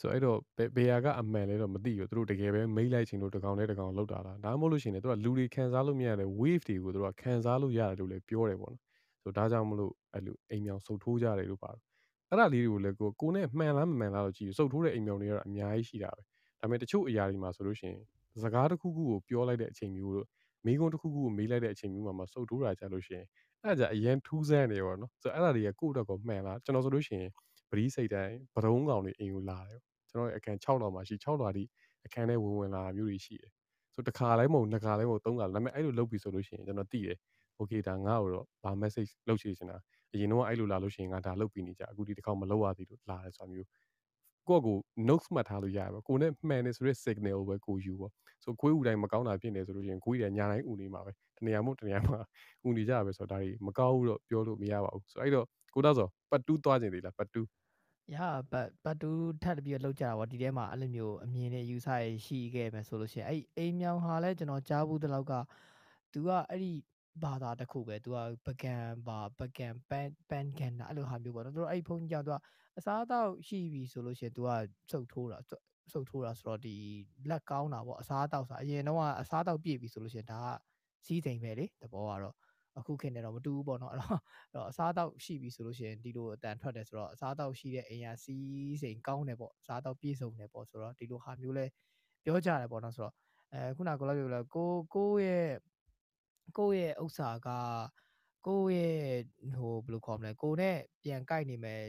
[0.00, 8.82] ဆိုအဲ့တော့ဘယ်ဘယ်ဟာကအမှန်လဲတော့မသိဘူးသူတို့တကယ်ပဲမိတ်လိုက်ချင်လို့တကောင်နဲ့တကောင်လောက်တာလားဒါမှမဟုတ်လို့ရှိရင်လည်းသူကလူတွေခံစားလို့မရတဲ့ wave တွေကိုသူတို့ကခံစားလို့ရတယ်လို့လည်းပြောတယ်ပေါ့နော်
[9.22, 11.82] ဆိုတော့ဒါကြောင့်မလို့အဲ့လိုအိမ်မြောင်စုပ်ထိုးကြတယ်လို့ပါတယ်
[12.30, 16.20] အဲ့ဒါလေးတွေကိုလည်းကိုကိုနဲ့မှန်လားမမှန်လားတော့ကြည့်စုပ်ထိုးတဲ့အိမ်မြောင်တွေကတော့အများကြီးရှိတာပဲ
[16.60, 18.02] ဒါပေမဲ့တချို့အရာတွေမှာဆိုလို့ရှိရင်
[18.42, 20.26] စကားတစ်ခုခုကိုပြောလိုက်တဲ့အချိန်မျိုးတို့
[20.66, 23.26] မိကုန်းတစ်ခုခုကိုမေးလိုက်တဲ့အချိန်မျိုးမှာမှစုပ်ထိုးတာကြလို့ရှိရင်
[23.64, 27.30] အဲ့ဒါကြအရင်ထူးဆန်းနေပေါ့နော်ဆိုတော့အဲ့ဒါတွေကကိုယ့်အတွက်ကိုမှန်လားကျွန်တော်ဆိုလို့ရှိရင်
[27.70, 29.80] ပရိစိတ်တိုင်းဗရုံးကောင်တွေအိမ်ကိုလာတယ်
[30.10, 31.64] ကျွန်တော်ရဲ့အခန်း6လောက်မှာရှိ6လောက်အထိ
[32.06, 33.50] အခန်းထဲဝင်ဝင်လာမျိုးတွေရှိတယ်
[33.94, 37.16] ဆိုတခါတိုင်းမဟုတ်နှစ်ခါတိုင်းမဟုတ်သုံးခါဒါပေမဲ့အဲ့လိုလုပ်ပြီဆိုလို့ရှိရင်ကျွန်တော်သိတယ်
[37.60, 39.76] okay ဒါငါ့ကိုတော့ဘာ message လုပ်ချင်နေတာ
[40.12, 43.68] အရင်တော့အဲ့လိုလာလို့ရှိရင်ငါဒါလုပ်ပြီးနေကြအခုဒီတစ်ခေါက်မလုပ်ရသေးလို့လာတယ်ဆိုတာမျိုး
[44.48, 44.76] ကိုယ့်ကို
[45.08, 48.12] notes မှတ်ထားလို့ရတယ်ပေါ့ကိုနဲ့မှန်နေဆိုတဲ့ signal ပဲကိုယူပေါ့
[48.44, 52.18] ဆိုခွေးဥတိုင်းမကောင်းတာဖြစ်နေဆိုလို့ရှိရင်ခွေးတွေညာတိုင်းဥနေမှာပဲတနေရာမို့တနေရာမှာ
[52.66, 55.46] ဥနေကြရပဲဆိုတော့ဒါတွေမကောင်းဘူးတော့ပြောလို့မရပါဘူးဆိုတော့အဲ့တော့
[55.77, 57.45] ကိုတော့ဆိုပတ်တူးသွားခြင်းသေးလားပတ်တူး
[58.13, 59.11] yeah but but တူ
[59.43, 65.33] ထပ်ပြီးတော့လောက်ကြတာပေါ့ဒီထဲမှာအဲ့လိုမျိုးအမြင်နဲ့ယူဆရရှိခဲ့မယ်ဆိုလို့ရှိရင်အဲ့အိမ်မြောင်ဟာလဲကျွန်တော်ကြားဘူးတလောက်က
[66.13, 66.71] तू ကအဲ့ဒီ
[67.23, 68.75] ဘာသာတစ်ခုပဲ तू ကပကံ
[69.07, 72.37] ပါပကံပန်ပန်ကန်တာအဲ့လိုဟာမျိုးပေါ့နော်သူတို့အဲ့ဒီဖုန်းကြီးကြောင့် तू က
[72.77, 74.49] အစားအသောက်ရှိပြီဆိုလို့ရှိရင် तू က
[74.91, 75.37] စုပ်ထိုးတာ
[75.93, 76.75] စုပ်ထိုးတာဆိုတော့ဒီ
[77.29, 80.47] လက်ကောင်းတာပေါ့အစားအသောက်ဆိုအရင်တော့ကအစားအသောက်ပြည့်ပြီဆိုလို့ရှိရင်ဒါက
[81.05, 82.35] စီးစိမ်ပဲလေသဘောကတော့
[82.78, 91.64] အခုခေတ်နဲ့တော့မတူဘူးပေါ့နော်အဲ့တော့အဲ့တော့အစားအသောက်ရှိပြီဆိုလို့ရှိရင်ဒီလိုအတန်ထွက်တယ်ဆိုတော့အစားအသောက်ရှိတဲ့အိမ်ကစီးစိမ်ကောင်းတယ်ပေါ့အစားအသောက်ပြည့်စုံတယ်ပေါ့ဆိုတော့ဒီလိုဟာမျိုးလဲ
[92.24, 93.14] ပြောကြတယ်ပေါ့နော်ဆိုတော့
[93.52, 95.48] အဲခုနကလည်းပြောလို့ကိုကိုရဲ့
[96.58, 97.48] ကိုယ့်ရဲ့ဥစ္စာက
[98.46, 99.22] ကိုယ့်ရဲ့
[99.58, 101.82] ဟိုဘယ်လိုခေါ်မလဲကိုနဲ့ပြန်ကြိုက်နေမယ်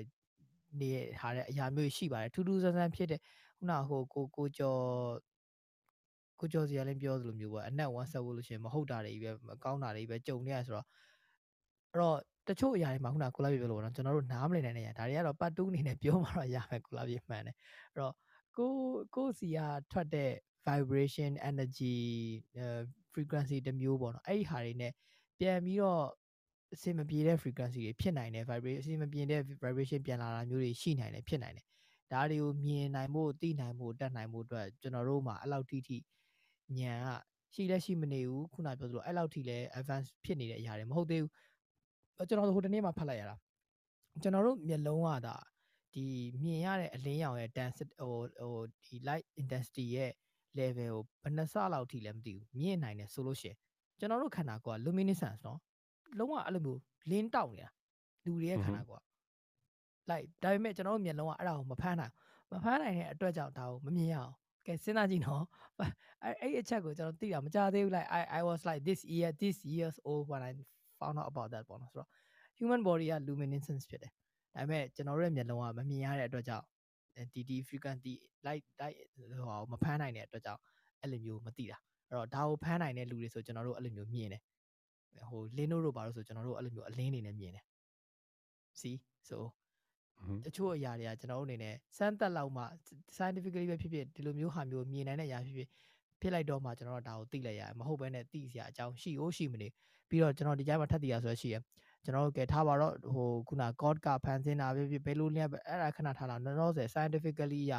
[0.80, 0.90] နေ
[1.22, 3.20] ဟာတဲ့အရာမျိုးရှိပါတယ်ထူးထူးဆန်းဆန်းဖြစ်တဲ့
[3.58, 4.84] ခုနဟိုကိုကိုကျော်
[6.40, 10.86] ကိုကျော်စီကလည်းပြောသလိုမျိုးပေါ့အနက်ဝမ်းဆက်ဖို့လို့ရှိရင်မဟုတ်တာတွေပဲမကောင်းတာတွေပဲကြုံနေရဆိုတော့
[11.92, 12.18] အဲ့တော့
[12.48, 17.56] တချို့အရာတွေမှာခုနကိုလာပြေပြောလို့ပေါ့နော်ကျွန်တော်တို့နားမလည်နိုင်တဲ့အရာဒါတွေကတော့ပတ်တူးအနေနဲ့ပြောမှတော့ရမယ်ကိုလာပြေမှန်တယ်
[17.90, 18.14] အဲ့တော့
[18.58, 18.72] ကို
[19.16, 19.60] ကိုစီက
[19.92, 20.32] ထွက်တဲ့
[20.68, 21.98] vibration energy
[23.14, 24.88] frequency တစ်မျိုးပေါ့နော်အဲ့ဒီဟာတွေ ਨੇ
[25.40, 26.04] ပြန်ပြီးတော့
[26.74, 31.68] အစင်မပြေတဲ့ frequency တွေဖြစ်နိုင်တယ် vibration အစင်မပြေတဲ့ vibration ပြန်လာတာမျိုးတွေရှိနိုင်တယ်ဖြစ်နိုင်တယ်
[32.12, 35.98] ဒါတွေကိုမြင်နိုင်ဖို့သိနိုင်ဖို့တတ်နိုင်ဖို့အတွက်ကျွန်တော်တို့မှာအဲ့လောက်ထိထိ
[36.78, 37.10] ဉာဏ်က
[37.54, 43.36] ရှိလဲရှိမနေဘူးခုနပြောသလိုအဲ့လောက်ထိလဲ advance ဖြစ်နေတဲ့အရာတွေမဟုတ်သေးဘူးကျွန်တော်ဟိုတနေ့မှဖတ်လိုက်ရတာ
[44.22, 45.36] ကျွန်တော်တို့မျက်လုံးကဒါ
[45.94, 46.06] ဒီ
[46.44, 50.12] မြင်ရတဲ့အလင်းရောင်ရဲ့ density ဟိုဟိုဒီ light intensity ရဲ့
[50.58, 53.58] level ကိုဘယ်နှဆလောက်ထိလဲမသိဘူးမြင်နိုင်တယ်ဆိုလို့ရှိရင်
[54.00, 55.60] ကျွန်တော်တို့ခန္ဓာကိုယ်က luminescence နော်
[56.18, 56.80] လုံးဝအဲ့လိုမျိုး
[57.10, 57.70] လင်းတောက်နေတာ
[58.26, 59.06] လူတွေရဲ့ခန္ဓာကိုယ်က
[60.10, 62.14] like ဒါပေမဲ့ကျွန်တော်တို့မျက်လုံးကအဲ့ဒါကိုမဖမ်းနိုင်
[62.52, 64.34] မဖမ်းနိုင်တဲ့အတွက်ကြောင့်ဒါကိုမမြင်ရအောင်
[64.66, 65.44] ကဲစဉ်းစားကြည့်နော်
[66.24, 70.52] အဲ့အဲ့အချက်ကိုကျွန်တော်သိတာမကြသေးဘူး like I I was like this year this years old when I
[71.00, 72.10] found out about that ပေါ့နော်ဆိုတော့
[72.60, 74.12] human body က luminescence ဖြစ်တယ်
[74.56, 76.66] ဒါပေမဲ့ကျွန်တော်တို့ရဲ့မျက်လုံးကမမြင်ရတဲ့အတွက်ကြောင့်
[77.34, 78.14] ဒီဒီ frequency
[78.48, 80.62] light light ဟိုမဖမ်းနိုင်တဲ့အတွက်ကြောင့်
[81.02, 81.78] အဲ့လိုမျိုးမသိတာ
[82.08, 84.42] အဲ့တော့ဒါကိုဖမ်းနိုင်တဲ့လူတွေဆိုကျွန်တော်တို့အဲ့လိုမျိုးမြင်တယ်
[85.30, 87.66] ဟိုလင်းတို့တို့ဘာလို့ဆိုကျွန်တော်တို့အဲ့လိုမျိုးအလင်းနေနဲ့မြင်တယ်
[88.82, 88.98] see
[89.30, 89.38] so
[90.46, 92.64] တချို့အရာတွေကကျွန်တော်တို့အနေနဲ့စမ်းသပ်လောက်မှ
[93.16, 95.70] scientifically ပဲဖြစ်ဖြစ်ဒီလိုမျိုးဟာမျိုးမြင်နိုင်တဲ့အရာဖြစ်ဖြစ်
[96.22, 99.68] ဖြစ်လိုက်တော့မှကျွန်တော်တို့ဒါကိုသိလိုက်ရတယ်မဟုတ်ဘဲနဲ့သိစရာအကြောင်းရှိ ਉਹ ရှိမနေ
[100.10, 101.56] ပြီးတော့ကျွန်တော်ဒီကြားမှာထပ်တည်ရဆိုရရှိရ
[102.04, 107.74] ကျွန်တော်တို့ကထားပါတော့ဟိုခုန god ကဖန်ဆင်းတာပဲဖြစ်ဘယ်လိုလဲအဲ့ဒါခဏထားတာနော်ဆယ် scientifically ရ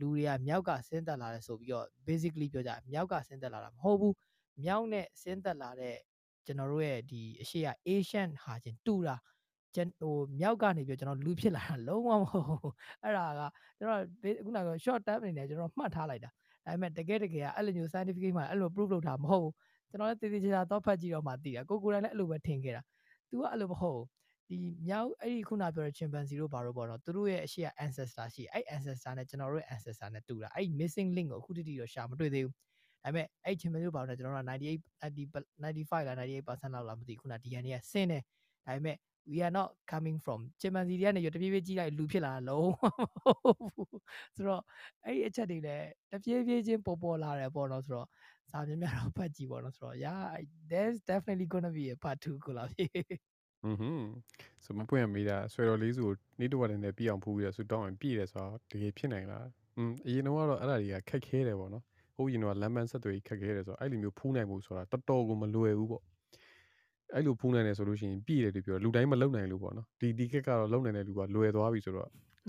[0.00, 4.14] လူတွေကမြောက်ကဆင်းသက်လာတယ်ဆိုပြီးတော့ basically ပြောကြမြောက်ကဆင်းသက်လာတာမဟုတ်ဘူး
[4.62, 5.96] မြောက်နဲ့ဆင်းသက်လာတဲ့
[6.46, 9.16] ကျွန်တော်တို့ရဲ့ဒီအရှိရ Asian ဟာချင်းတူတာ
[9.74, 12.72] ကျွန်ဟိုမြောက်ကနေပြီးကျွန်တော်လူဖြစ်လာတာလုံးဝမဟုတ်ဘူး
[13.02, 13.40] အဲ့ဒါက
[13.78, 14.02] ကျွန်တော်
[14.44, 19.52] ခုနက short term အနေနဲ့ကျွန်တော်မှတ်ထားလိုက်တာဒါပေမဲ့တကယ်တကယ်ကအဲ့လိုမျိုး scientific မှာအဲ့လို proof လုပ်တာမဟုတ်ဘူး
[19.90, 22.82] ကျွန်တော်လည်းတည်တည်ချာချာတော့ဖတ်ကြည့်တော့မှသိတာကိုကိုယ်တိုင်လည်းအဲ့လိုပဲထင်ခဲ့တာ
[23.30, 24.06] तू ကအဲ့လိုမဟုတ်ဘူး
[24.48, 32.54] ဒီမြောက်အဲ့ဒီခုနပြောတဲ့ chimpanzee တို့ဘာလို့ပေါ့နော်သူတို့ရဲ့အရှိက ancestor ရှိအဲ့ ancestor နဲ့ကျွန်တော်တို့ရဲ့ ancestor နဲ့တူတာအဲ့ missing link ကိုအခုတိတိတော့ရှာမတွေ့သေးဘူး
[33.02, 38.22] ဒါပေမဲ့အဲ့ chimpanzee တို့ဘာလို့လဲကျွန်တော်တို့က98 90 95လား98%လောက်လားမသိခုန DNA ကဆင်းတယ်
[38.66, 38.96] ဒါပေမဲ့
[39.31, 43.99] we are not coming from ချင်ပန်စီတွေကနေရတပြေးပြေးကြီးလိုက်လူဖြစ်လာတာလုံးဝမဟုတ်ဘူး
[44.35, 44.63] ဆိုတော့
[45.05, 48.07] အဲ့ဒီအချက်တွေလည်းတပြေးပြေးချင်းပေါ်ပေါ်လာတယ်ပေါ့နော်ဆိုတော့
[48.51, 50.23] စာမြင်များတော့ဖတ်ကြည့်ပေါ့နော်ဆိုတော့ yeah
[50.71, 52.85] there's definitely going to be a part 2ကိုလာပြီ
[53.65, 54.01] อือหือ
[54.65, 59.47] ဆိုမပွင့်ရမိတာဆွဲတော်လေးစုကိုနေတော့တယ်နဲ့ပြအောင်ဖူးပြီးတော့ဆူတောင်းရင်ပြည့်တယ်ဆိုတော့တကယ်ဖြစ်နိုင်လား
[59.77, 61.83] อืมအရင်တော့ကတော့အဲ့ဒါတွေကခက်ခဲတယ်ပေါ့နော်
[62.15, 66.03] ဟိုရင်တော့လမ်းမဆက်တွေခက်ခဲတယ်ဆိုတော့အဲ့လိုမျိုးဖူးနိုင်မှုဆိုတာတော်တော်ကိုမလွယ်ဘူးပေါ့
[67.14, 72.08] အဲ့လိုဖူးနိုင်တယ်ဆိုလို့ရှိရင်ပြည့်တယ်လို့ပြောလူတိုင်းမလုံနိုင်လို့ပေါ့နော်ဒီဒီခက်ကတော့လုံနိုင်တဲ့လူကလွယ်သွားပြီဆိုတော့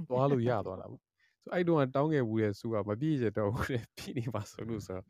[0.09, 1.01] သွားလို့ရသွားတာပေါ့
[1.43, 5.05] ဆိုအဲ့တုန်းကတောင်းခဲ့ဘူးတဲ့စုကမပြည့်ရတော့ဘူးတဲ့ပြည့်နေပါဆိုလို့ဆိုတော့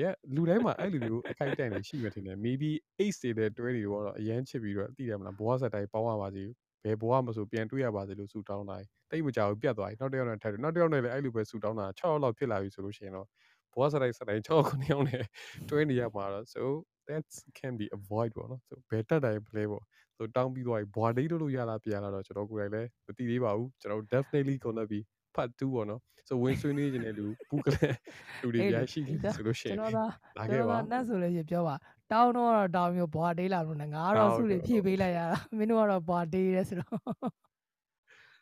[0.00, 2.70] yeah လူတိုင်းမှာအဲ့လူမျိုးအခိုက်အတန့်တွေရှိမှထင်တယ် maybe
[3.02, 6.44] ace တွေတဲ့တွဲတွေတော့အရန်ချစ်ပြီးတော့သိတယ်မလားဘဝဆက်တိုင်းပေါင်းရပါစေ
[6.84, 8.76] ဘယ်ဘဝမဆိုပြန်တွေ့ရပါစေလို့ဆုတောင်းတာ
[9.10, 13.26] တိတ်မကြောက်ပြတ်သွားပြီနောက်တစ်ယောက်နဲ့ထပ်တယ်နောက်တစ်ယောက်နဲ့လည်းအဲ့လိုပဲဆုတောင်းတာ6ယောက်လောက်ဖြစ်လာပြီဆိုလို့ရှိရင်တော့
[13.72, 15.24] ဘဝဆက်တိုင်းဆက်တိုင်း6ယောက်9ယောက်နဲ့
[15.68, 16.62] တွဲနေရမှာတော့ so
[17.08, 17.24] that
[17.58, 19.84] can be avoid ပေါ့နော် so ဘယ်တက်တိုင်း play ပေါ့
[20.16, 24.98] so တောင်းပြီးသွားပြီဘွာဒိတ်လို့ရလားပြန်လာတော့ကျွန်တော်ကိုယ်တိုင်လည်းမသိသေးပါဘူးကျွန်တော် definitely gonna be
[25.34, 27.94] part 2ပေါ့နော် so ဝင်ဆွေးနွေးခြင်းတဲ့လူဘူးကလေး
[28.42, 30.06] လူတွေရရှိနေဆိုလို့ရှိရင်ကျွန်တော်သာ
[30.36, 31.76] လာကျွန်ခဲ့တော်ပါသာနှက်ဆိုလို့ရှိရင်ပြောပါ
[32.12, 37.00] တောင်းတော့တောင်းမျိုးဘွာဒေးလာလို့နဲ့ငါကတော့စုတွေဖြည့်ပေးလိုက်ရတာမင်းတို့ကတော့ဘွာဒေးရဲဆိုတော့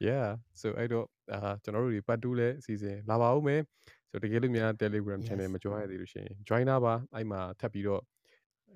[0.06, 0.26] yeah
[0.60, 3.60] so အဲ့တော့အာကျွန်တော်တို့ဒီ part 2လဲအစီအစဉ်လာပါဦးမယ်
[4.10, 5.54] so တကယ်လို့များ Telegram channel Yes.
[5.54, 8.02] မ join ရသေးလို့ရှိရင် join တာပါအဲ့မှာထပ်ပြီးတော့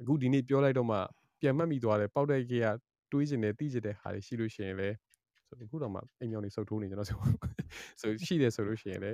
[0.01, 0.99] အခုဒီနေ့ပြောလိုက်တော့မှ
[1.41, 2.67] ပြန်မှတ်မိသွားတယ်ပေါက်တဲ့ကေက
[3.13, 4.89] တွေးကျင်တယ်သိကျင်တဲ့ဟာတွေရှိလို့ရှိရင်လဲ
[5.49, 7.19] ဆိုအခုတော့မှအိမ်မြောင်နေစုပ်ထိုးနေကျွန်တော်ဆို
[8.01, 9.13] so ရှိတယ်ဆိုလို့ရှိရင်လဲ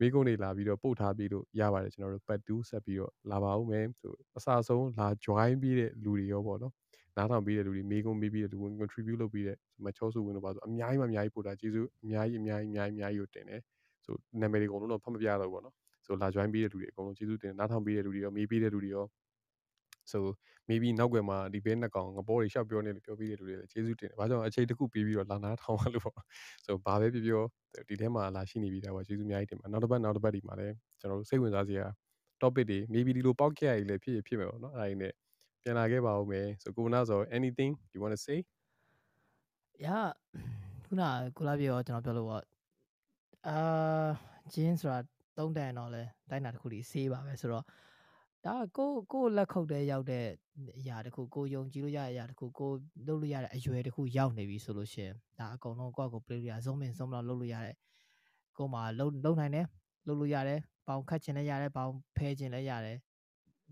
[0.00, 6.72] မိကုန်းတွေလာပြီးတော့ပို့ထားပြီးလို့ရပါတယ်ကျွန်တော်တို့ part 2ဆက်ပြီးတော့လာပါဦးမယ်ဆိုအစားဆုံးလာ join ပြီးတဲ့လူတွေရောပေါ့နော်
[7.16, 13.60] နားထောင်ပြီးတဲ့လူတွေမိကုန်းမေးပြီးတဲ့လူဝင် contribute လုပ်ပြီးတဲ့မချောစုဝင်တော့ပါဆိုအများကြီးမှအများကြီးပို့တာကျေးဇူးအများကြီးအများကြီးအများကြီးအများကြီးကိုတင်တယ်
[14.08, 15.74] ဆိုနာမည်တွေအကုန်လုံးတော့ဖတ်မပြတော့ဘူးပေါ့နော်
[16.06, 19.04] ဆိုလာ join ပြီးတဲ့လူတွေအကုန်လုံးကျေးဇူးတင်နားထောင်ပြီးတဲ့လူတွေရောမေးပြီးတဲ့လူတွေရော
[20.12, 20.18] so
[20.68, 26.16] maybe နောက်ွယ်မှာဒီဘဲနှစ်ကောင်ငပေါ်တွေရှောက်ပြောနေလို့ပြောပြီးတဲ့လူတွေလည်းကျေးဇူးတင်တယ်။ဘာကြောင့်အချိန်တစ်ခုပြီးပြီးတော့လာနာထောင်ရလို့ပေါ့။
[26.66, 27.42] so ဘာပဲပြောပြော
[27.88, 31.84] ဒီထဲမှာလာရှိနေပြီးသားပါကျေးဇူးအများကြီးတင်ပါနောက်တစ်ပတ်နောက်တစ်ပတ်ဒီမှာလည်းကျွန်တော်တို့စိတ်ဝင်စားစရာ
[32.40, 35.12] topic တွေ maybe ဒီလိုပေါက်ကြရည်လည်းဖြစ်ရဖြစ်မယ်ပေါ့နော်အဲ့ဒါကြီးနဲ့
[35.62, 38.38] ပြန်လာခဲ့ပါဦးမယ်ဆိုကိုနာဆို anything you want to say
[39.84, 39.86] ရ
[40.84, 42.42] ခုနကကိုလာပြေရောကျွန်တော်ပြောလို့ပေါ့
[43.46, 44.08] အာ
[44.52, 44.98] ဂျင်းဆိုတာ
[45.38, 47.64] သုံးတန်တော့လဲတိုင်းတာတစ်ခုဒီဆေးပါပဲဆိုတော့
[48.44, 50.24] ဒါကကိုယ့်ကိုယ့်လက်ခုပ်တဲ့ရောက်တဲ့
[50.78, 52.70] အရာတစ်ခုကိုယုံကြည်လို့ရတဲ့အရာတစ်ခုကို
[53.06, 57.76] လုပ်လို့ရတဲ့အရွယ်တစ်ခုရောက်နေပြီဆိုလို့ရှရင်ဒါအကုန်လုံးကိုယ့်ကို play လို့ရ zoom in zoom out လုပ်လို့ရတဲ့
[58.56, 59.66] ကိုယ်မှာလုံလုံနိုင်တယ်
[60.06, 62.98] လုပ်လို့ရတယ်ပေါင်ခတ်ချင်လည်းရတယ်ပေါင်ဖဲချင်လည်းရတယ်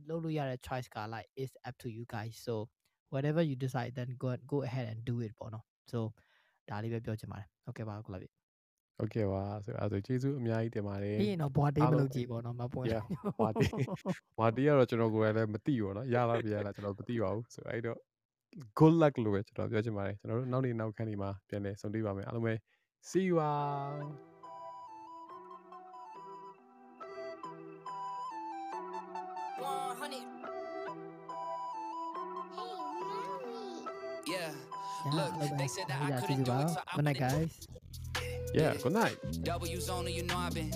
[0.09, 2.55] လုပ်လို့ရတဲ့ choice က like is up to you guys so
[3.13, 5.99] whatever you decide then go go ahead and do it ပေါ့နော် so
[6.69, 8.29] ဒါလေးပဲပြောချင်ပါတယ်ဟုတ်ကဲ့ပါကိုလာပြီ
[8.98, 13.03] ဟုတ်ကဲ့ပါဆိုအဲ့ဒါဆိုကျေးဇူးအများကြီးတင်ပါတယ် ပြီးရင်တော့ဘွာတေး အား မ လုံး လုပ်ကြည့်ပေါ့နော်မပွင့် Yeah,
[13.40, 13.70] ဘွာတေး
[14.10, 17.98] ။ဘာတရားတော့ကျွန်တော်ကိုယ်လည်းမသိဘူးเนาะရလားပြရလားကျွန်တော်မသိပါဘူးဆိုတော့အဲ့တော့
[18.80, 22.53] good luck လို့ပဲကျွန်တော်ပြောချင်ပါတယ်ကျွန်တော်တို့နောက်နေ့နောက်ခန်းဒီမှာပြန်လည်ဆုံတွေ့ပါမယ်အားလုံးပဲ
[23.10, 23.99] see you all
[34.34, 34.52] Yeah.
[35.06, 36.94] ရ Look, လောက်ပဲ they said that I ဒီကကြည့် couldn't ကြ do ပါ it, so I
[36.95, 37.53] good night put it- guys
[38.57, 40.73] Yeah good night W's only, you know I've been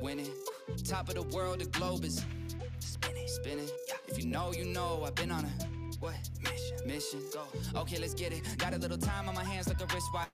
[0.00, 0.30] winning.
[0.84, 2.24] Top of the world, the globe is
[2.80, 3.68] spinning, spinning.
[4.06, 5.48] If you know, you know I've been on a
[6.00, 6.76] what mission?
[6.86, 7.20] Mission.
[7.32, 7.80] Go.
[7.80, 8.42] Okay, let's get it.
[8.58, 10.26] Got a little time on my hands like a wristwatch.